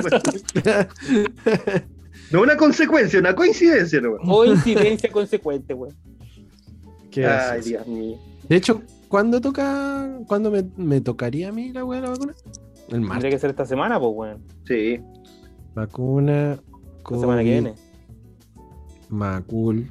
No 2.32 2.42
una 2.44 2.56
consecuencia, 2.58 3.20
una 3.20 3.34
coincidencia 3.34 4.00
nomás. 4.02 4.22
Coincidencia 4.24 5.12
consecuente, 5.12 5.74
weón. 5.74 5.96
¿Qué 7.10 7.26
Ay, 7.26 7.32
haces? 7.32 7.66
Dios 7.66 7.88
mío. 7.88 8.18
De 8.48 8.56
hecho, 8.56 8.84
¿cuándo 9.08 9.42
toca, 9.42 10.08
cuándo 10.28 10.52
me, 10.52 10.64
me 10.78 11.02
tocaría 11.02 11.50
a 11.50 11.52
mí 11.52 11.74
la 11.74 11.84
weá 11.84 12.02
de 12.02 12.06
la 12.08 12.12
vacuna? 12.12 12.34
El 12.46 12.88
Tendría 12.88 13.10
martes. 13.10 13.34
que 13.34 13.40
ser 13.40 13.50
esta 13.50 13.66
semana, 13.66 14.00
pues, 14.00 14.12
weón. 14.16 14.44
Sí. 14.68 15.00
Vacuna. 15.74 16.60
La 17.10 17.18
semana 17.18 17.44
que 17.44 17.50
viene. 17.50 17.74
Macul. 19.10 19.88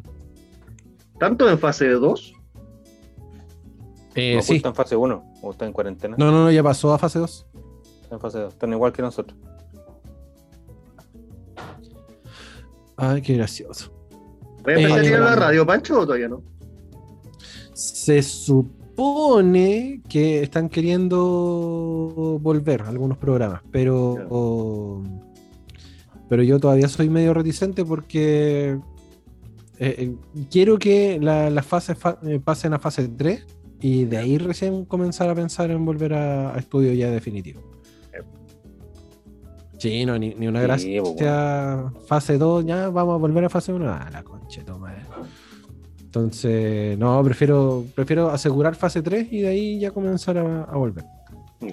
¿Tanto 1.19 1.49
en 1.49 1.59
fase 1.59 1.89
2? 1.89 2.35
Eh, 4.15 4.37
no, 4.37 4.43
sí. 4.43 4.57
está 4.57 4.69
en 4.71 4.75
fase 4.75 4.97
1 4.97 5.25
o 5.43 5.51
está 5.51 5.67
en 5.67 5.73
cuarentena. 5.73 6.17
No, 6.19 6.31
no, 6.31 6.45
no, 6.45 6.51
ya 6.51 6.63
pasó 6.63 6.93
a 6.93 6.99
fase 6.99 7.19
2. 7.19 7.47
Está 8.03 8.15
en 8.17 8.21
fase 8.21 8.39
2. 8.41 8.53
Están 8.53 8.73
igual 8.73 8.93
que 8.93 9.03
nosotros. 9.03 9.39
Ay, 12.97 13.23
qué 13.23 13.35
gracioso. 13.35 13.93
¿Voy 14.65 14.75
a 14.75 14.77
empezar 14.77 14.99
Eh, 14.99 15.03
a 15.03 15.07
ir 15.09 15.15
a 15.15 15.21
la 15.21 15.37
radio, 15.37 15.65
Pancho, 15.67 16.01
o 16.01 16.05
todavía 16.05 16.29
no? 16.29 16.43
Se 17.75 18.23
supone 18.23 20.03
que 20.09 20.43
están 20.43 20.69
queriendo 20.69 22.39
volver 22.41 22.83
algunos 22.83 23.17
programas, 23.19 23.63
pero 23.71 25.03
pero 26.29 26.43
yo 26.43 26.59
todavía 26.59 26.89
soy 26.89 27.09
medio 27.09 27.33
reticente 27.35 27.85
porque 27.85 28.79
eh, 29.79 29.95
eh, 29.99 30.15
quiero 30.51 30.79
que 30.79 31.19
la- 31.21 31.51
las 31.51 31.67
fases 31.67 31.97
fa- 31.99 32.19
eh, 32.25 32.41
pasen 32.43 32.75
a 32.75 32.79
fase 32.79 33.09
3 33.09 33.47
y 33.81 34.05
de 34.05 34.17
ahí 34.19 34.39
recién 34.39 34.85
comenzar 34.85 35.29
a 35.31 35.35
pensar 35.35 35.71
en 35.71 35.85
volver 35.85 36.15
a, 36.15 36.55
a 36.55 36.59
estudio 36.59 36.93
ya 36.93 37.11
definitivo. 37.11 37.63
Sí, 39.79 40.05
no, 40.05 40.19
ni, 40.19 40.35
ni 40.35 40.49
una 40.49 40.59
Sí, 40.61 40.67
gracia. 40.97 41.03
pues, 41.93 42.07
Fase 42.09 42.37
2, 42.37 42.67
ya 42.67 42.89
vamos 42.89 43.15
a 43.15 43.19
volver 43.19 43.45
a 43.45 43.49
fase 43.49 43.73
1. 43.73 43.89
Ah, 43.89 44.09
la 44.13 44.25
concha, 44.25 44.65
toma. 44.65 44.93
Entonces, 46.01 46.99
no, 46.99 47.23
prefiero, 47.23 47.85
prefiero 47.95 48.31
asegurar 48.31 48.75
fase 48.75 49.03
3 49.03 49.29
y 49.31 49.43
de 49.43 49.49
ahí 49.49 49.79
ya 49.79 49.93
comenzar 49.93 50.37
a, 50.39 50.65
a 50.65 50.77
volver. 50.77 51.05
No. 51.61 51.69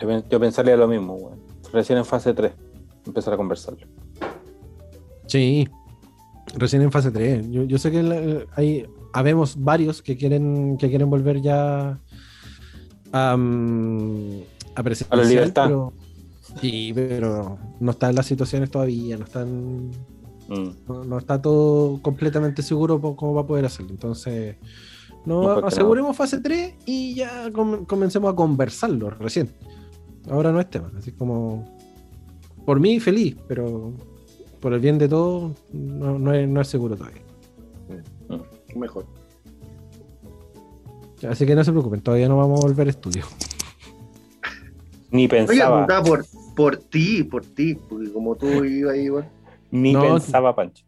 Yo, 0.00 0.06
pen- 0.08 0.24
yo 0.30 0.38
pensaría 0.38 0.76
lo 0.76 0.86
mismo, 0.86 1.14
weón. 1.14 1.40
Recién 1.72 1.98
en 1.98 2.04
fase 2.04 2.32
3. 2.34 2.52
Empezar 3.06 3.34
a 3.34 3.36
conversarlo. 3.36 3.84
Sí, 5.26 5.66
recién 6.54 6.82
en 6.82 6.92
fase 6.92 7.10
3. 7.10 7.50
Yo, 7.50 7.64
yo 7.64 7.78
sé 7.78 7.90
que 7.90 8.46
hay, 8.56 8.86
habemos 9.12 9.56
varios 9.62 10.02
que 10.02 10.16
quieren, 10.16 10.76
que 10.78 10.88
quieren 10.88 11.08
volver 11.10 11.40
ya 11.42 11.98
a, 13.12 13.32
a 14.74 14.82
presencial, 14.82 15.20
A 15.20 15.22
la 15.22 15.28
libertad. 15.28 15.64
Pero, 15.66 15.92
sí, 16.60 16.92
pero 16.94 17.58
no 17.80 17.90
están 17.92 18.14
las 18.14 18.26
situaciones 18.26 18.70
todavía, 18.70 19.16
no 19.16 19.24
están 19.24 19.90
Mm. 20.48 20.70
no, 20.88 21.04
no 21.04 21.18
está 21.18 21.40
todo 21.40 22.02
completamente 22.02 22.62
seguro 22.62 23.00
cómo 23.00 23.32
va 23.32 23.42
a 23.42 23.46
poder 23.46 23.64
hacerlo. 23.64 23.92
Entonces, 23.92 24.56
no, 25.24 25.60
No, 25.60 25.66
aseguremos 25.66 26.16
fase 26.16 26.40
3 26.40 26.74
y 26.84 27.14
ya 27.14 27.50
com- 27.52 27.84
comencemos 27.86 28.30
a 28.32 28.36
conversarlo 28.36 29.08
recién. 29.10 29.48
Ahora 30.28 30.50
no 30.52 30.60
es 30.60 30.68
tema, 30.68 30.90
así 30.98 31.12
como 31.12 31.64
por 32.66 32.80
mí 32.80 32.98
feliz, 33.00 33.36
pero 33.48 33.94
por 34.62 34.72
el 34.72 34.80
bien 34.80 34.96
de 34.96 35.08
todos 35.08 35.52
no, 35.72 36.18
no 36.18 36.32
es, 36.32 36.48
no 36.48 36.60
es 36.60 36.68
seguro 36.68 36.96
todavía. 36.96 37.20
Mejor. 38.74 39.04
Así 41.28 41.44
que 41.44 41.54
no 41.54 41.62
se 41.62 41.70
preocupen, 41.72 42.00
todavía 42.00 42.28
no 42.28 42.36
vamos 42.38 42.60
a 42.60 42.66
volver 42.68 42.86
a 42.86 42.90
estudio. 42.90 43.24
Ni 45.10 45.24
Oye, 45.24 45.28
pensaba. 45.28 45.86
preguntaba 45.86 46.04
por, 46.06 46.24
por 46.56 46.76
ti, 46.78 47.22
por 47.24 47.44
ti, 47.44 47.74
porque 47.74 48.10
como 48.12 48.34
tú 48.36 48.64
ibas 48.64 48.94
ahí, 48.94 49.02
igual. 49.02 49.28
Ni 49.70 49.92
No, 49.92 50.02
pensaba, 50.02 50.54
Pancho. 50.56 50.84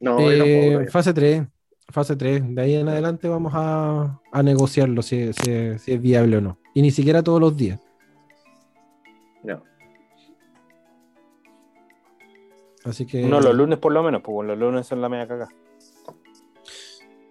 No, 0.00 0.18
Eh, 0.20 0.86
fase 0.90 1.14
3, 1.14 1.42
fase 1.88 2.16
3, 2.16 2.42
de 2.54 2.60
ahí 2.60 2.74
en 2.74 2.88
adelante 2.88 3.28
vamos 3.28 3.52
a, 3.54 4.20
a 4.30 4.42
negociarlo 4.42 5.00
si, 5.00 5.32
si- 5.32 5.78
si 5.78 5.92
es 5.92 6.00
viable 6.02 6.36
o 6.36 6.40
no. 6.40 6.58
Y 6.74 6.82
ni 6.82 6.90
siquiera 6.90 7.22
todos 7.22 7.40
los 7.40 7.56
días. 7.56 7.80
Así 12.84 13.06
que... 13.06 13.22
No, 13.22 13.40
los 13.40 13.54
lunes 13.54 13.78
por 13.78 13.92
lo 13.92 14.02
menos, 14.02 14.20
pues 14.22 14.46
los 14.46 14.58
lunes 14.58 14.86
son 14.86 15.00
la 15.00 15.08
media 15.08 15.26
caga. 15.26 15.48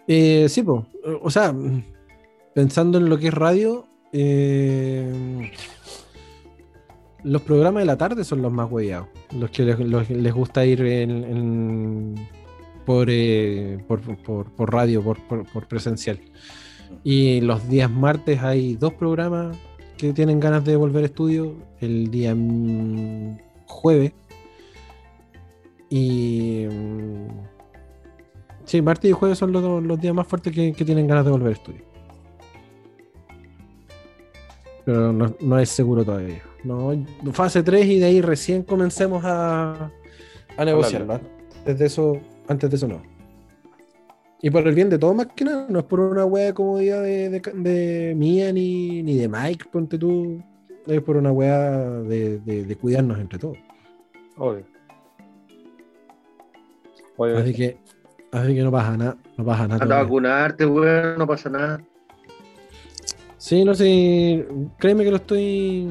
Eh, 0.07 0.47
sí, 0.49 0.63
po. 0.63 0.85
o 1.21 1.29
sea, 1.29 1.53
pensando 2.53 2.97
en 2.97 3.07
lo 3.09 3.17
que 3.17 3.27
es 3.27 3.33
radio, 3.33 3.85
eh, 4.11 5.51
los 7.23 7.41
programas 7.43 7.81
de 7.81 7.85
la 7.85 7.97
tarde 7.97 8.23
son 8.25 8.41
los 8.41 8.51
más 8.51 8.69
hueveados, 8.69 9.07
los 9.37 9.49
que 9.51 9.63
les, 9.63 9.79
los 9.79 10.05
que 10.07 10.15
les 10.15 10.33
gusta 10.33 10.65
ir 10.65 10.81
en, 10.81 11.11
en- 11.23 12.27
por, 12.85 13.07
eh, 13.09 13.77
por, 13.87 14.01
por- 14.17 14.51
por 14.51 14.73
radio, 14.73 15.01
por, 15.01 15.17
por- 15.27 15.67
presencial. 15.67 16.19
Y 17.03 17.39
los 17.41 17.69
días 17.69 17.89
martes 17.89 18.41
hay 18.43 18.75
dos 18.75 18.93
programas 18.93 19.55
que 19.97 20.11
tienen 20.11 20.39
ganas 20.41 20.65
de 20.65 20.75
volver 20.75 21.03
a 21.03 21.05
estudio, 21.07 21.55
el 21.79 22.11
día 22.11 22.35
jueves 23.67 24.11
y... 25.97 26.67
mm, 26.69 27.27
Sí, 28.65 28.81
martes 28.81 29.09
y 29.11 29.13
jueves 29.13 29.37
son 29.37 29.51
los, 29.51 29.99
días 29.99 30.13
más 30.15 30.25
fuertes 30.25 30.53
que, 30.53 30.71
que 30.71 30.85
tienen 30.85 31.05
ganas 31.05 31.25
de 31.25 31.31
volver 31.31 31.49
a 31.49 31.51
estudio. 31.51 31.81
Pero 34.85 35.13
no, 35.13 35.35
no 35.39 35.59
es 35.59 35.69
seguro 35.69 36.03
todavía. 36.03 36.41
No, 36.63 36.91
fase 37.33 37.61
3 37.63 37.85
y 37.85 37.99
de 37.99 38.05
ahí 38.05 38.21
recién 38.21 38.63
comencemos 38.63 39.23
a, 39.25 39.91
a 40.57 40.65
negociarlo. 40.65 41.19
Antes 41.59 41.77
de 41.79 41.85
eso, 41.85 42.17
antes 42.47 42.69
de 42.69 42.75
eso 42.77 42.87
no. 42.87 43.01
Y 44.41 44.49
por 44.49 44.65
el 44.67 44.73
bien 44.75 44.89
de 44.89 44.97
todo 44.97 45.13
más 45.13 45.27
que 45.27 45.45
nada, 45.45 45.67
no 45.69 45.79
es 45.79 45.85
por 45.85 45.99
una 46.01 46.25
wea 46.25 46.45
de 46.45 46.53
comodidad 46.53 47.01
de, 47.03 47.29
de- 47.29 47.39
de 47.39 48.15
mía 48.15 48.51
ni, 48.51 49.03
ni 49.03 49.15
de 49.17 49.27
Mike, 49.29 49.65
ponte 49.71 49.97
tú. 49.97 50.41
Es 50.87 51.01
por 51.01 51.15
una 51.17 51.31
wea 51.31 51.79
de 51.89 52.77
cuidarnos 52.79 53.19
entre 53.19 53.39
todos. 53.39 53.57
Obvio. 54.37 54.65
Así 57.25 57.53
que, 57.53 57.77
así 58.31 58.55
que 58.55 58.61
no 58.61 58.71
pasa 58.71 58.97
nada. 58.97 59.17
No 59.37 59.45
pasa 59.45 59.67
nada. 59.67 59.83
Anda 59.83 59.99
a 59.99 60.03
vacunarte, 60.03 60.65
weón, 60.65 61.17
no 61.17 61.27
pasa 61.27 61.49
nada. 61.49 61.81
Sí, 63.37 63.65
no 63.65 63.73
sé. 63.73 64.47
Créeme 64.77 65.03
que 65.03 65.11
lo 65.11 65.17
estoy. 65.17 65.87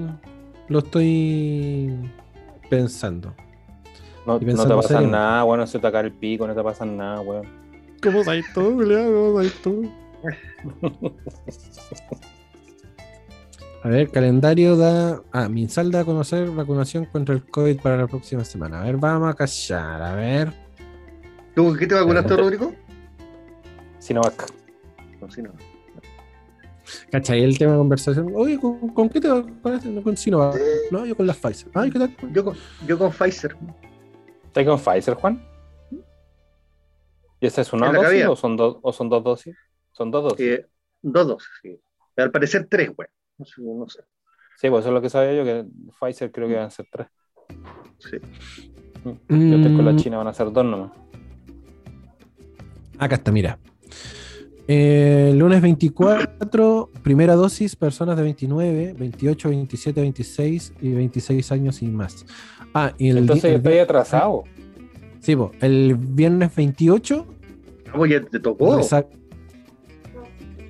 Lo 0.69 0.79
estoy 0.79 1.95
pensando. 2.71 3.35
no, 4.27 4.39
te 4.39 4.47
pasa 4.47 4.89
serio. 4.89 5.09
nada, 5.09 5.45
weón. 5.45 5.61
No 5.61 5.67
se 5.67 5.79
tocar 5.79 6.05
el 6.05 6.13
pico, 6.13 6.47
no 6.47 6.55
te 6.55 6.63
pasa 6.63 6.85
nada, 6.85 7.21
weón. 7.21 7.47
¿Cómo 8.03 8.25
sabes 8.25 8.45
tú, 8.53 8.75
Julián? 8.75 9.13
¿Cómo 9.13 9.35
sabes 9.37 9.63
tú? 9.63 9.91
A 13.85 13.89
ver, 13.89 14.11
calendario 14.11 14.77
da. 14.77 15.23
Ah, 15.33 15.49
Minsal 15.49 15.91
da 15.91 16.01
a 16.01 16.05
conocer 16.05 16.49
vacunación 16.51 17.05
contra 17.07 17.35
el 17.35 17.45
COVID 17.45 17.81
para 17.81 17.97
la 17.97 18.07
próxima 18.07 18.45
semana. 18.45 18.81
A 18.81 18.85
ver, 18.85 18.97
vamos 18.97 19.29
a 19.29 19.35
callar. 19.35 20.03
A 20.03 20.15
ver. 20.15 20.61
¿Tú 21.55 21.65
con 21.65 21.79
qué 21.79 21.87
te 21.87 21.95
vacunaste, 21.95 22.37
Rodrigo? 22.37 22.74
Sinovac. 23.99 24.51
No, 25.20 25.31
sí, 25.31 25.43
no. 25.43 25.53
¿Cachai 27.11 27.43
el 27.43 27.57
tema 27.59 27.73
de 27.73 27.79
conversación? 27.79 28.33
Oye, 28.35 28.59
¿con, 28.59 28.89
con 28.89 29.09
qué 29.09 29.20
te 29.20 29.29
vacunaste? 29.29 29.89
No, 29.89 30.03
con 30.03 30.16
Sinovac. 30.16 30.59
No, 30.91 31.07
yo 31.07 31.16
con 31.16 31.27
las 31.27 31.37
Pfizer. 31.37 31.70
Ay, 31.74 31.91
¿qué 31.91 31.99
tal? 31.99 32.16
Yo 32.33 32.45
con, 32.45 32.57
yo 32.87 32.99
con 32.99 33.11
Pfizer. 33.12 33.57
¿Estás 34.45 34.66
con 34.66 34.79
Pfizer, 34.79 35.15
Juan? 35.15 35.43
¿Y 37.41 37.47
esa 37.47 37.61
es 37.62 37.73
una 37.73 37.93
dosis 37.93 38.27
o 38.27 38.37
son, 38.37 38.57
dos 38.57 38.79
o 38.83 38.93
son 38.93 39.09
dos 39.09 39.24
dosis? 39.24 39.57
Son 39.91 40.11
dos 40.11 40.24
dosis. 40.31 40.47
Eh, 40.47 40.66
dos 41.03 41.27
dosis, 41.27 41.49
sí. 41.61 41.81
Al 42.16 42.31
parecer 42.31 42.66
tres, 42.69 42.91
weón. 42.97 43.11
No 43.39 43.45
sé, 43.45 43.62
no 43.62 43.89
sé. 43.89 44.01
Sí, 44.59 44.70
pues 44.70 44.81
eso 44.81 44.91
es 44.91 44.95
lo 44.95 45.03
que 45.03 45.11
sabía 45.11 45.35
yo, 45.35 45.45
que 45.45 45.66
Pfizer 45.99 46.31
creo 46.31 46.47
que 46.49 46.55
van 46.55 46.66
a 46.66 46.70
ser 46.70 46.87
tres. 46.91 47.09
Sí. 47.99 48.19
Yo 49.05 49.57
estoy 49.57 49.74
con 49.77 49.85
la 49.85 49.93
Mm, 49.93 49.97
China, 49.97 50.19
van 50.19 50.29
a 50.29 50.33
ser 50.33 50.53
dos 50.53 50.65
nomás. 50.65 50.93
Acá 52.98 53.16
está, 53.16 53.32
mira. 53.32 53.59
Eh, 54.69 55.32
lunes 55.36 55.60
24, 55.60 56.90
primera 57.02 57.35
dosis, 57.35 57.74
personas 57.77 58.16
de 58.16 58.23
29, 58.23 58.94
28, 58.98 59.48
27, 59.48 60.01
26 60.01 60.73
y 60.81 60.90
26 60.93 61.52
años 61.52 61.82
y 61.82 61.89
más. 61.89 62.24
Ah, 62.73 62.93
y 62.97 63.09
el, 63.10 63.19
Entonces 63.19 63.44
el- 63.44 63.56
estoy 63.56 63.78
atrasado. 63.78 64.44
sí, 65.20 65.35
po, 65.36 65.51
el 65.60 65.97
viernes 65.97 66.55
28, 66.55 67.27
Ah, 67.89 67.93
pues 67.97 68.10
ya 68.10 68.23
te 68.23 68.39
tocó. 68.40 68.81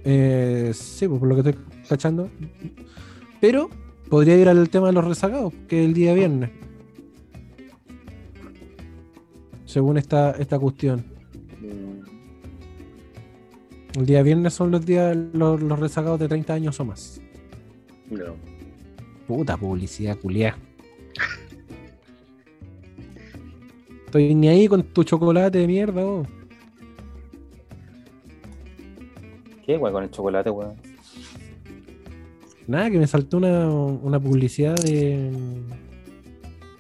Eh, 0.05 0.73
sí, 0.75 1.07
pues 1.07 1.21
por 1.21 1.29
lo 1.29 1.41
que 1.43 1.51
estoy 1.51 1.65
cachando. 1.89 2.29
Pero 3.41 3.69
podría 4.09 4.37
ir 4.37 4.49
al 4.49 4.69
tema 4.71 4.89
de 4.89 4.95
los 4.95 5.05
rezagados, 5.05 5.53
que 5.69 5.81
es 5.81 5.87
el 5.87 5.95
día 5.95 6.15
viernes. 6.15 6.51
Según 9.65 9.99
esta, 9.99 10.33
esta 10.33 10.59
cuestión. 10.59 11.05
El 13.97 14.07
día 14.07 14.23
viernes 14.23 14.55
son 14.55 14.71
los 14.71 14.85
días 14.87 15.17
los, 15.33 15.61
los 15.61 15.79
rezagados 15.79 16.19
de 16.19 16.29
30 16.29 16.55
años 16.55 16.81
o 16.81 16.85
más. 16.85 17.21
No. 18.11 18.35
Puta 19.27 19.57
publicidad 19.57 20.19
culiá. 20.19 20.57
Estoy 24.07 24.35
ni 24.35 24.49
ahí 24.49 24.69
con 24.69 24.83
tu 24.83 25.05
chocolate 25.05 25.59
de 25.59 25.67
mierda, 25.67 26.05
vos. 26.05 26.29
¿Qué, 29.65 29.77
weón, 29.77 29.93
con 29.93 30.05
el 30.05 30.11
chocolate, 30.11 30.51
weón? 30.51 30.75
Nada, 32.67 32.91
que 32.91 32.99
me 32.99 33.07
saltó 33.07 33.39
una, 33.39 33.69
una 33.69 34.21
publicidad 34.21 34.75
de, 34.77 35.31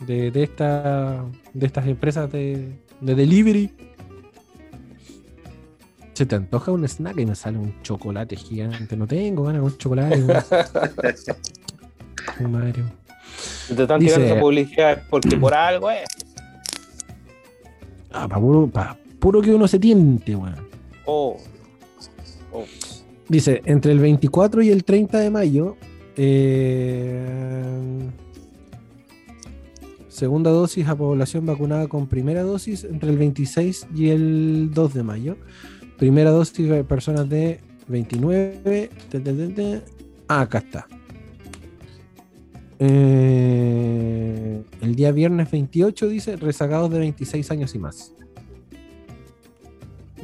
de, 0.07 0.31
de, 0.31 0.43
esta, 0.43 1.25
de 1.55 1.67
estas 1.67 1.87
empresas 1.87 2.31
de, 2.31 2.79
de 3.01 3.15
delivery. 3.15 3.71
Se 6.13 6.27
te 6.27 6.35
antoja 6.37 6.71
un 6.73 6.87
snack 6.87 7.19
y 7.19 7.27
me 7.27 7.35
sale 7.35 7.59
un 7.59 7.75
chocolate 7.83 8.37
gigante. 8.37 8.97
No 8.97 9.07
tengo 9.07 9.45
ganas 9.45 9.63
de 9.63 9.67
un 9.67 9.77
chocolate. 9.79 10.23
Si 13.67 13.75
te 13.75 13.83
están 13.83 14.01
Dice- 14.01 14.17
tirando 14.17 14.41
publicidad 14.41 15.03
porque 15.09 15.37
por 15.37 15.55
algo 15.55 15.91
es. 15.91 16.05
Ah, 18.13 18.29
pa 18.29 18.39
puro, 18.39 18.67
pa 18.69 18.97
puro 19.19 19.41
que 19.41 19.55
uno 19.55 19.67
se 19.67 19.79
tiente, 19.79 20.37
weón. 20.37 20.57
Oh. 21.07 21.39
Oh. 22.53 22.65
Dice, 23.29 23.63
entre 23.65 23.93
el 23.93 23.99
24 24.01 24.63
y 24.63 24.69
el 24.71 24.85
30 24.85 25.19
de 25.19 25.31
mayo, 25.31 25.77
eh, 26.17 27.25
segunda 30.09 30.51
dosis 30.51 30.87
a 30.89 30.95
población 30.95 31.47
vacunada 31.47 31.87
con 31.89 32.07
primera 32.07 32.43
dosis 32.43 32.85
entre 32.85 33.11
el 33.11 33.17
26 33.17 33.87
y 33.95 34.11
el 34.11 34.71
2 34.75 34.93
de 34.95 35.03
mayo. 35.03 35.37
Primera 36.03 36.33
dosis 36.33 36.69
de 36.69 36.83
personas 36.83 37.29
de 37.29 37.61
29. 37.87 38.91
te, 39.09 39.21
te, 39.21 39.33
te, 39.33 39.49
te. 39.51 39.83
Ah, 40.27 40.41
acá 40.41 40.59
está. 40.59 40.89
Eh, 42.81 44.65
el 44.81 44.97
día 44.97 45.13
viernes 45.13 45.49
28 45.49 46.09
dice 46.09 46.35
rezagados 46.35 46.91
de 46.91 46.99
26 46.99 47.49
años 47.53 47.73
y 47.77 47.79
más. 47.79 48.13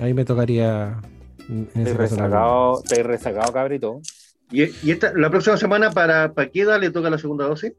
Ahí 0.01 0.13
me 0.15 0.25
tocaría. 0.25 1.01
en 1.49 1.69
Estoy 1.73 1.93
rezagado, 1.93 2.83
estoy 2.83 3.05
rezagado, 3.05 3.53
cabrito. 3.53 4.01
¿Y, 4.51 4.65
y 4.83 4.91
esta, 4.91 5.13
la 5.15 5.31
próxima 5.31 5.57
semana 5.59 5.93
para, 5.93 6.33
para 6.33 6.51
qué 6.51 6.63
edad 6.63 6.81
le 6.81 6.91
toca 6.91 7.09
la 7.09 7.19
segunda 7.19 7.47
dosis? 7.47 7.73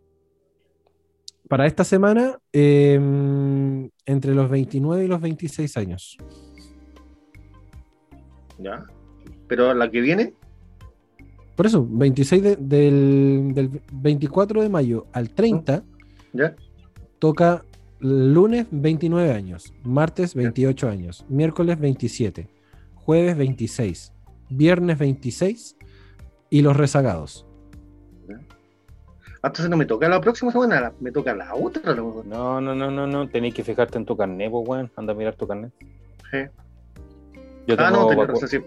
Para 1.49 1.67
esta 1.67 1.83
semana, 1.83 2.39
eh, 2.53 3.89
entre 4.05 4.33
los 4.35 4.49
29 4.49 5.03
y 5.03 5.07
los 5.09 5.19
26 5.19 5.75
años. 5.75 6.17
Ya. 8.59 8.85
Pero 9.47 9.73
la 9.73 9.89
que 9.89 10.01
viene, 10.01 10.33
Por 11.55 11.65
eso, 11.65 11.85
26 11.89 12.41
de- 12.43 12.55
del, 12.55 13.51
del 13.53 13.81
24 13.91 14.61
de 14.61 14.69
mayo 14.69 15.07
al 15.11 15.29
30 15.31 15.83
¿ya? 16.33 16.55
toca 17.19 17.65
lunes 17.99 18.67
29 18.71 19.33
años, 19.33 19.73
martes 19.83 20.35
28 20.35 20.87
años, 20.87 21.25
miércoles 21.27 21.77
27, 21.79 22.47
jueves 22.95 23.35
26, 23.37 24.13
viernes 24.49 24.97
26 24.99 25.75
y 26.49 26.61
los 26.61 26.77
rezagados. 26.77 27.45
Ah, 29.41 29.47
Entonces 29.47 29.69
no 29.69 29.77
me 29.77 29.85
toca 29.85 30.07
la 30.09 30.19
próxima 30.21 30.51
semana, 30.51 30.91
me 30.99 31.11
toca 31.11 31.33
la 31.33 31.55
otra. 31.55 31.93
No, 31.95 32.59
no, 32.61 32.75
no, 32.75 32.91
no, 32.91 33.07
no. 33.07 33.27
Tenéis 33.29 33.53
que 33.53 33.63
fijarte 33.63 33.97
en 33.97 34.05
tu 34.05 34.17
carnet, 34.17 34.51
pues, 34.51 34.67
weón. 34.67 34.91
Anda 34.97 35.13
a 35.13 35.15
mirar 35.15 35.35
tu 35.35 35.47
carnet. 35.47 35.71
Sí. 36.31 36.39
Yo 37.69 37.75
Ah, 37.77 37.85
tengo, 37.85 38.01
no, 38.01 38.07
tenés 38.07 38.25
vacu- 38.25 38.33
razón, 38.41 38.49
sí. 38.49 38.57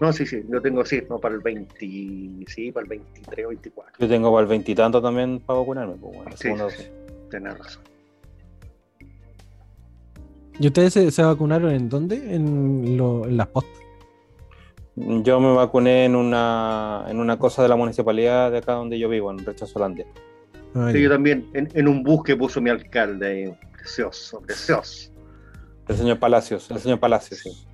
No, 0.00 0.12
sí, 0.12 0.26
sí, 0.26 0.42
yo 0.48 0.60
tengo, 0.60 0.84
sí, 0.84 1.00
no, 1.08 1.20
para 1.20 1.36
el 1.36 1.40
20, 1.40 1.78
sí, 2.48 2.72
para 2.72 2.82
el 2.82 2.88
23 2.88 3.46
o 3.46 3.48
24. 3.50 3.94
yo 4.00 4.08
tengo 4.08 4.32
para 4.32 4.42
el 4.42 4.48
veintitanto 4.48 5.00
también 5.00 5.38
para 5.38 5.60
vacunarme, 5.60 5.94
pues, 5.94 6.18
la 6.24 6.32
Sí, 6.32 6.42
segunda 6.42 6.68
sí, 6.70 6.82
tenés 7.30 7.56
razón. 7.56 7.82
¿Y 10.58 10.66
ustedes 10.66 10.92
se, 10.92 11.08
se 11.12 11.22
vacunaron 11.22 11.70
en 11.70 11.88
dónde? 11.88 12.16
En, 12.34 12.96
lo- 12.96 13.26
en 13.26 13.36
las 13.36 13.46
post. 13.46 13.68
Yo 14.96 15.38
me 15.38 15.54
vacuné 15.54 16.06
en 16.06 16.16
una, 16.16 17.04
en 17.08 17.20
una 17.20 17.38
cosa 17.38 17.62
de 17.62 17.68
la 17.68 17.76
municipalidad 17.76 18.50
de 18.50 18.58
acá 18.58 18.72
donde 18.72 18.98
yo 18.98 19.08
vivo, 19.08 19.30
en 19.30 19.38
Rechazo 19.38 19.78
Holandia. 19.78 20.04
Ah, 20.74 20.90
Sí, 20.92 21.00
yo 21.00 21.08
también, 21.08 21.48
en, 21.54 21.68
en 21.74 21.86
un 21.86 22.02
bus 22.02 22.24
que 22.24 22.34
puso 22.34 22.60
mi 22.60 22.70
alcalde, 22.70 23.56
precioso, 23.72 24.40
precioso. 24.40 25.12
El 25.86 25.96
señor 25.96 26.18
Palacios, 26.18 26.68
el 26.72 26.80
señor 26.80 26.98
Palacios, 26.98 27.38
sí. 27.38 27.67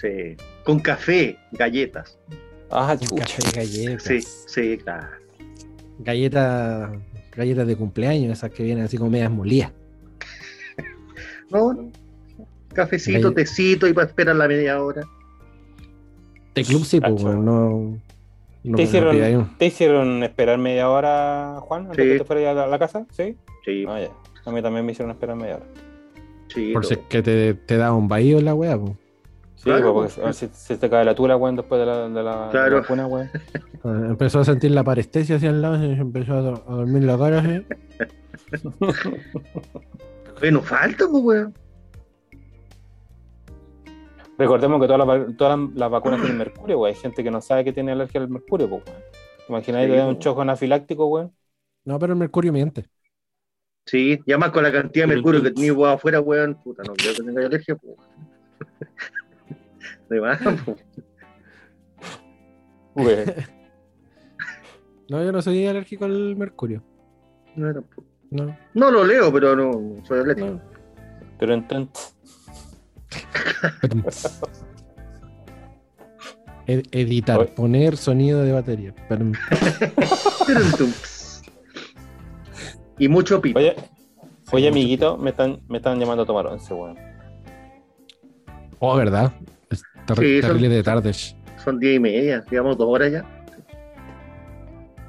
Sí, 0.00 0.36
con 0.64 0.80
café, 0.80 1.38
galletas. 1.52 2.18
Ah, 2.70 2.96
chucha. 2.98 3.24
café 3.24 3.42
y 3.42 3.52
galletas. 3.56 4.02
Sí, 4.02 4.20
sí, 4.46 4.76
claro. 4.78 5.08
Galletas, 6.00 6.90
galletas 7.34 7.66
de 7.66 7.76
cumpleaños, 7.76 8.32
esas 8.32 8.50
que 8.50 8.62
vienen 8.62 8.84
así 8.84 8.98
como 8.98 9.10
medias 9.10 9.30
molías. 9.30 9.72
No, 11.50 11.72
no. 11.72 11.90
Cafecito, 12.74 13.32
tecito 13.32 13.86
y 13.86 13.92
para 13.92 14.08
esperar 14.08 14.34
la 14.36 14.48
media 14.48 14.82
hora. 14.82 15.02
De 16.54 16.64
club 16.64 16.84
sí, 16.84 17.00
pues, 17.00 17.22
weón, 17.22 17.44
no. 17.44 17.98
no 18.64 18.76
¿Te, 18.76 18.82
hicieron, 18.82 19.56
¿Te 19.56 19.66
hicieron 19.66 20.22
esperar 20.24 20.58
media 20.58 20.90
hora, 20.90 21.58
Juan, 21.60 21.86
antes 21.86 22.04
Sí. 22.04 22.12
que 22.12 22.18
te 22.18 22.24
fuera 22.24 22.50
a 22.50 22.54
la, 22.54 22.66
la 22.66 22.78
casa? 22.78 23.06
Sí. 23.12 23.36
Sí, 23.64 23.84
Ah, 23.88 24.00
ya. 24.00 24.10
A 24.44 24.52
mí 24.52 24.60
también 24.60 24.84
me 24.84 24.92
hicieron 24.92 25.12
esperar 25.12 25.36
media 25.36 25.56
hora. 25.56 25.66
sí. 26.48 26.72
Por 26.72 26.84
si 26.84 26.94
es 26.94 27.00
que 27.08 27.22
te, 27.22 27.54
te 27.54 27.76
da 27.76 27.92
un 27.92 28.08
bahío 28.08 28.38
en 28.38 28.44
la 28.44 28.54
wea, 28.54 28.76
pues. 28.76 28.92
Sí, 29.56 29.64
Claro, 29.64 29.94
pues, 29.94 30.14
porque 30.14 30.24
pues. 30.26 30.36
si, 30.36 30.48
si 30.52 30.76
te 30.76 30.88
cae 30.90 31.04
la 31.04 31.14
tula, 31.14 31.36
weón, 31.36 31.56
después 31.56 31.80
de 31.80 31.86
la, 31.86 32.08
de 32.08 32.22
la, 32.22 32.48
Claro. 32.50 32.64
de 32.66 32.70
la 32.72 32.80
vacuna, 32.82 33.06
weón. 33.06 33.30
Ah, 33.84 34.02
Empezó 34.10 34.40
a 34.40 34.44
sentir 34.44 34.70
la 34.70 34.84
parestesia 34.84 35.36
hacia 35.36 35.50
el 35.50 35.62
lado 35.62 35.82
y 35.84 35.92
empezó 35.92 36.34
a, 36.34 36.40
do- 36.42 36.64
a 36.68 36.74
dormir 36.74 37.04
la 37.04 37.16
cara 37.18 37.38
así. 37.40 37.64
Oye, 40.42 40.52
no 40.52 40.60
falta, 40.62 41.06
pues, 41.10 41.24
weón. 41.24 41.54
Recordemos 44.38 44.78
que 44.80 44.86
todas 44.86 45.06
las, 45.06 45.36
todas 45.36 45.90
vacunas 45.90 46.20
tienen 46.20 46.36
mercurio, 46.38 46.78
weón. 46.80 46.94
Hay 46.94 47.00
gente 47.00 47.24
que 47.24 47.30
no 47.30 47.40
sabe 47.40 47.64
que 47.64 47.72
tiene 47.72 47.92
alergia 47.92 48.20
al 48.20 48.28
mercurio, 48.28 48.68
pues, 48.68 48.82
weón. 48.86 48.98
Imagináis 49.48 49.86
Sí, 49.86 49.90
que 49.92 49.96
te 49.96 50.02
da 50.02 50.08
un 50.08 50.18
choco 50.18 50.42
anafiláctico, 50.42 51.06
weón. 51.06 51.32
No, 51.84 51.98
pero 51.98 52.12
el 52.12 52.18
mercurio 52.18 52.52
miente. 52.52 52.86
Sí, 53.86 54.18
ya 54.26 54.36
más 54.36 54.50
con 54.50 54.64
la 54.64 54.72
cantidad 54.72 55.06
de 55.06 55.14
mercurio 55.14 55.42
que 55.42 55.52
tenía 55.52 55.72
vos 55.72 55.88
afuera, 55.88 56.20
weón. 56.20 56.56
Puta, 56.62 56.82
no 56.82 56.92
creo 56.94 57.14
que 57.14 57.22
tenga 57.22 57.46
alergia, 57.46 57.76
pues. 57.76 57.94
De 60.08 60.20
más, 60.20 60.38
pues. 60.64 60.78
Weón. 62.94 63.24
No, 65.08 65.22
yo 65.22 65.30
no 65.30 65.40
soy 65.40 65.64
alérgico 65.68 66.04
al 66.04 66.34
mercurio. 66.34 66.82
No, 67.54 67.72
tampoco. 67.72 68.04
No, 68.32 68.56
No 68.74 68.90
lo 68.90 69.04
leo, 69.04 69.32
pero 69.32 69.54
no 69.54 70.04
soy 70.04 70.18
alérgico. 70.18 70.48
no. 70.48 70.60
Pero 71.38 71.54
entonces, 71.54 72.16
Ed- 76.66 76.86
editar, 76.90 77.38
Oye. 77.38 77.52
poner 77.52 77.96
sonido 77.96 78.42
de 78.42 78.50
batería. 78.50 78.92
Y 82.98 83.06
mucho 83.08 83.40
pipo. 83.40 83.58
oye, 83.60 83.76
oye, 84.50 84.68
amiguito, 84.68 85.16
me 85.18 85.30
están, 85.30 85.60
me 85.68 85.76
están 85.78 86.00
llamando 86.00 86.24
a 86.24 86.26
tomar 86.26 86.46
once, 86.48 86.74
weón. 86.74 86.98
Oh, 88.80 88.96
¿verdad? 88.96 89.32
Ter- 90.06 90.18
Sí, 90.18 90.42
son- 90.42 90.60
de 90.60 90.82
tarde. 90.82 91.12
Son 91.12 91.78
diez 91.78 91.96
y 91.96 92.00
media, 92.00 92.44
digamos 92.50 92.76
dos 92.78 92.88
horas 92.88 93.12
ya. 93.12 93.24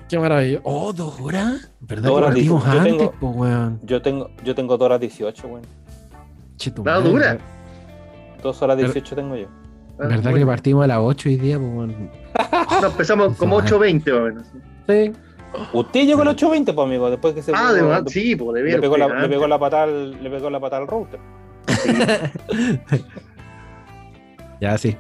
Qué 0.10 0.18
maravilla. 0.18 0.60
Oh, 0.64 0.94
dos 0.94 1.20
horas. 1.20 1.70
¿Verdad 1.82 2.10
Dos 2.10 2.20
que 2.20 2.26
horas. 2.26 2.40
Yo 2.40 2.58
antes, 2.66 2.98
tengo- 2.98 3.12
po, 3.20 3.30
weón? 3.32 3.80
Yo 3.84 4.02
tengo, 4.02 4.30
yo 4.44 4.56
tengo 4.56 4.78
dos 4.78 4.86
horas 4.86 5.00
18, 5.02 5.48
weón. 5.48 5.62
Che, 6.56 6.72
tu 6.72 6.84
¿La 6.84 6.96
madre, 6.96 7.10
dura? 7.10 7.26
¿verdad- 7.34 7.46
Dos 8.42 8.62
horas 8.62 8.76
Pero- 8.78 8.88
18 8.94 9.16
tengo 9.16 9.36
yo. 9.36 9.48
Ah, 10.00 10.08
¿Verdad 10.08 10.24
que 10.26 10.30
bueno. 10.30 10.48
partimos 10.48 10.84
a 10.84 10.88
las 10.88 10.98
8 11.00 11.28
hoy 11.30 11.36
día, 11.38 11.58
po, 11.60 11.66
weón? 11.66 12.10
No, 12.82 12.88
empezamos 12.88 13.36
como 13.38 13.58
8.20 13.58 14.12
más 14.12 14.20
o 14.22 14.24
menos. 14.26 14.48
Sí. 14.88 15.12
Usted 15.74 16.06
llegó 16.06 16.22
al 16.22 16.28
820, 16.30 16.74
pues, 16.74 16.86
amigo, 16.86 17.10
después 17.10 17.34
que 17.34 17.42
se 17.42 17.52
Ah, 17.56 17.74
de 17.74 17.82
verdad, 17.82 18.04
sí, 18.08 18.36
pues 18.36 18.54
de 18.64 18.70
le, 18.70 18.80
pegó 18.80 18.96
pues, 18.96 19.10
la, 19.10 19.22
le 19.22 19.30
pegó 19.30 19.48
la 19.48 19.58
patada 19.60 19.84
al, 19.84 20.24
le 20.24 20.30
pegó 20.30 20.50
la 20.50 20.60
patada 20.60 20.82
al 20.84 20.88
router. 20.88 21.20
Ya, 24.62 24.78
sí. 24.78 24.98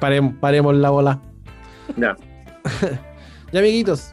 Paremos, 0.00 0.34
paremos 0.40 0.74
la 0.74 0.90
bola. 0.90 1.20
Ya. 1.96 2.16
Ya, 3.52 3.60
amiguitos. 3.60 4.12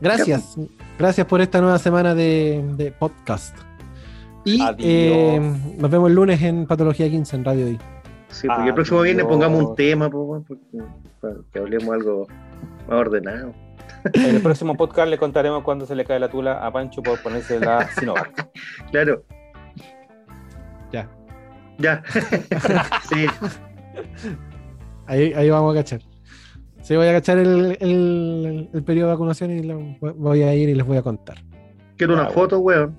Gracias. 0.00 0.56
Gracias 1.00 1.26
por 1.26 1.40
esta 1.40 1.60
nueva 1.60 1.78
semana 1.80 2.14
de, 2.14 2.64
de 2.76 2.92
podcast. 2.92 3.56
Y 4.44 4.62
eh, 4.78 5.40
nos 5.76 5.90
vemos 5.90 6.08
el 6.08 6.14
lunes 6.14 6.40
en 6.42 6.64
Patología 6.64 7.10
15 7.10 7.36
en 7.36 7.44
Radio 7.44 7.68
I. 7.70 7.78
Sí, 8.28 8.46
porque 8.46 8.68
el 8.68 8.74
próximo 8.74 9.00
viernes 9.02 9.26
pongamos 9.26 9.64
un 9.64 9.74
tema, 9.74 10.08
po, 10.08 10.42
porque- 10.46 10.84
para 11.20 11.34
que 11.52 11.58
hablemos 11.58 11.92
algo 11.92 12.26
más 12.88 12.98
ordenado. 12.98 13.52
En 14.14 14.36
el 14.36 14.40
próximo 14.42 14.76
podcast 14.76 15.08
le 15.08 15.18
contaremos 15.18 15.64
cuando 15.64 15.84
se 15.84 15.96
le 15.96 16.04
cae 16.04 16.20
la 16.20 16.28
tula 16.30 16.64
a 16.64 16.70
Pancho 16.72 17.02
por 17.02 17.20
ponerse 17.20 17.58
la 17.58 17.88
Sinovac. 17.98 18.48
Claro, 18.92 19.24
Ya. 20.92 21.10
ya. 21.78 22.02
sí, 23.08 23.26
Ahí, 25.06 25.32
ahí 25.32 25.48
vamos 25.48 25.74
a 25.74 25.78
cachar. 25.78 26.00
Sí, 26.82 26.94
voy 26.96 27.06
a 27.06 27.12
cachar 27.12 27.38
el, 27.38 27.76
el, 27.80 28.68
el 28.72 28.82
periodo 28.84 29.08
de 29.08 29.14
vacunación 29.14 29.50
y 29.50 29.62
lo- 29.62 29.96
voy 30.16 30.42
a 30.42 30.54
ir 30.54 30.68
y 30.68 30.74
les 30.74 30.86
voy 30.86 30.96
a 30.98 31.02
contar. 31.02 31.38
quiero 31.96 32.12
una 32.14 32.24
Ah, 32.24 32.30
foto, 32.30 32.58
weón. 32.58 32.94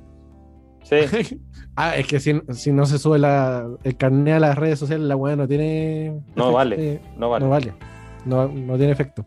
Sí, 0.83 0.95
ah, 1.75 1.95
es 1.95 2.07
que 2.07 2.19
si, 2.19 2.41
si 2.53 2.71
no 2.71 2.85
se 2.87 2.97
sube 2.97 3.19
la, 3.19 3.67
el 3.83 3.95
carnet 3.97 4.35
a 4.35 4.39
las 4.39 4.57
redes 4.57 4.79
sociales, 4.79 5.07
la 5.07 5.15
weá 5.15 5.35
no 5.35 5.47
tiene. 5.47 6.09
No 6.35 6.45
efecto, 6.45 6.51
vale, 6.53 6.75
eh, 6.93 7.01
no 7.17 7.29
vale. 7.29 7.45
No 7.45 7.49
vale. 7.51 7.73
No, 8.25 8.47
no 8.47 8.75
tiene 8.77 8.91
efecto. 8.91 9.25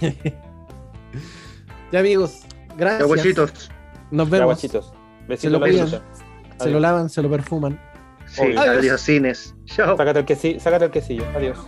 ya, 1.92 2.00
amigos. 2.00 2.42
Gracias. 2.76 3.08
Ya. 3.08 3.52
Nos 4.10 4.30
Ya, 4.30 4.38
vemos. 4.38 4.60
Se 5.36 5.50
lo 5.50 5.60
cuidan. 5.60 5.88
Se 6.58 6.70
lo 6.70 6.80
lavan, 6.80 7.08
se 7.08 7.22
lo 7.22 7.30
perfuman. 7.30 7.78
Sí, 8.28 8.42
Obvio. 8.42 8.60
adiós, 8.60 9.00
cines. 9.00 9.54
Chao. 9.64 9.96
Sácate 9.96 10.20
el 10.20 10.24
quesillo, 10.24 10.60
sácate 10.60 10.84
el 10.86 10.90
quesillo. 10.90 11.24
Adiós. 11.34 11.58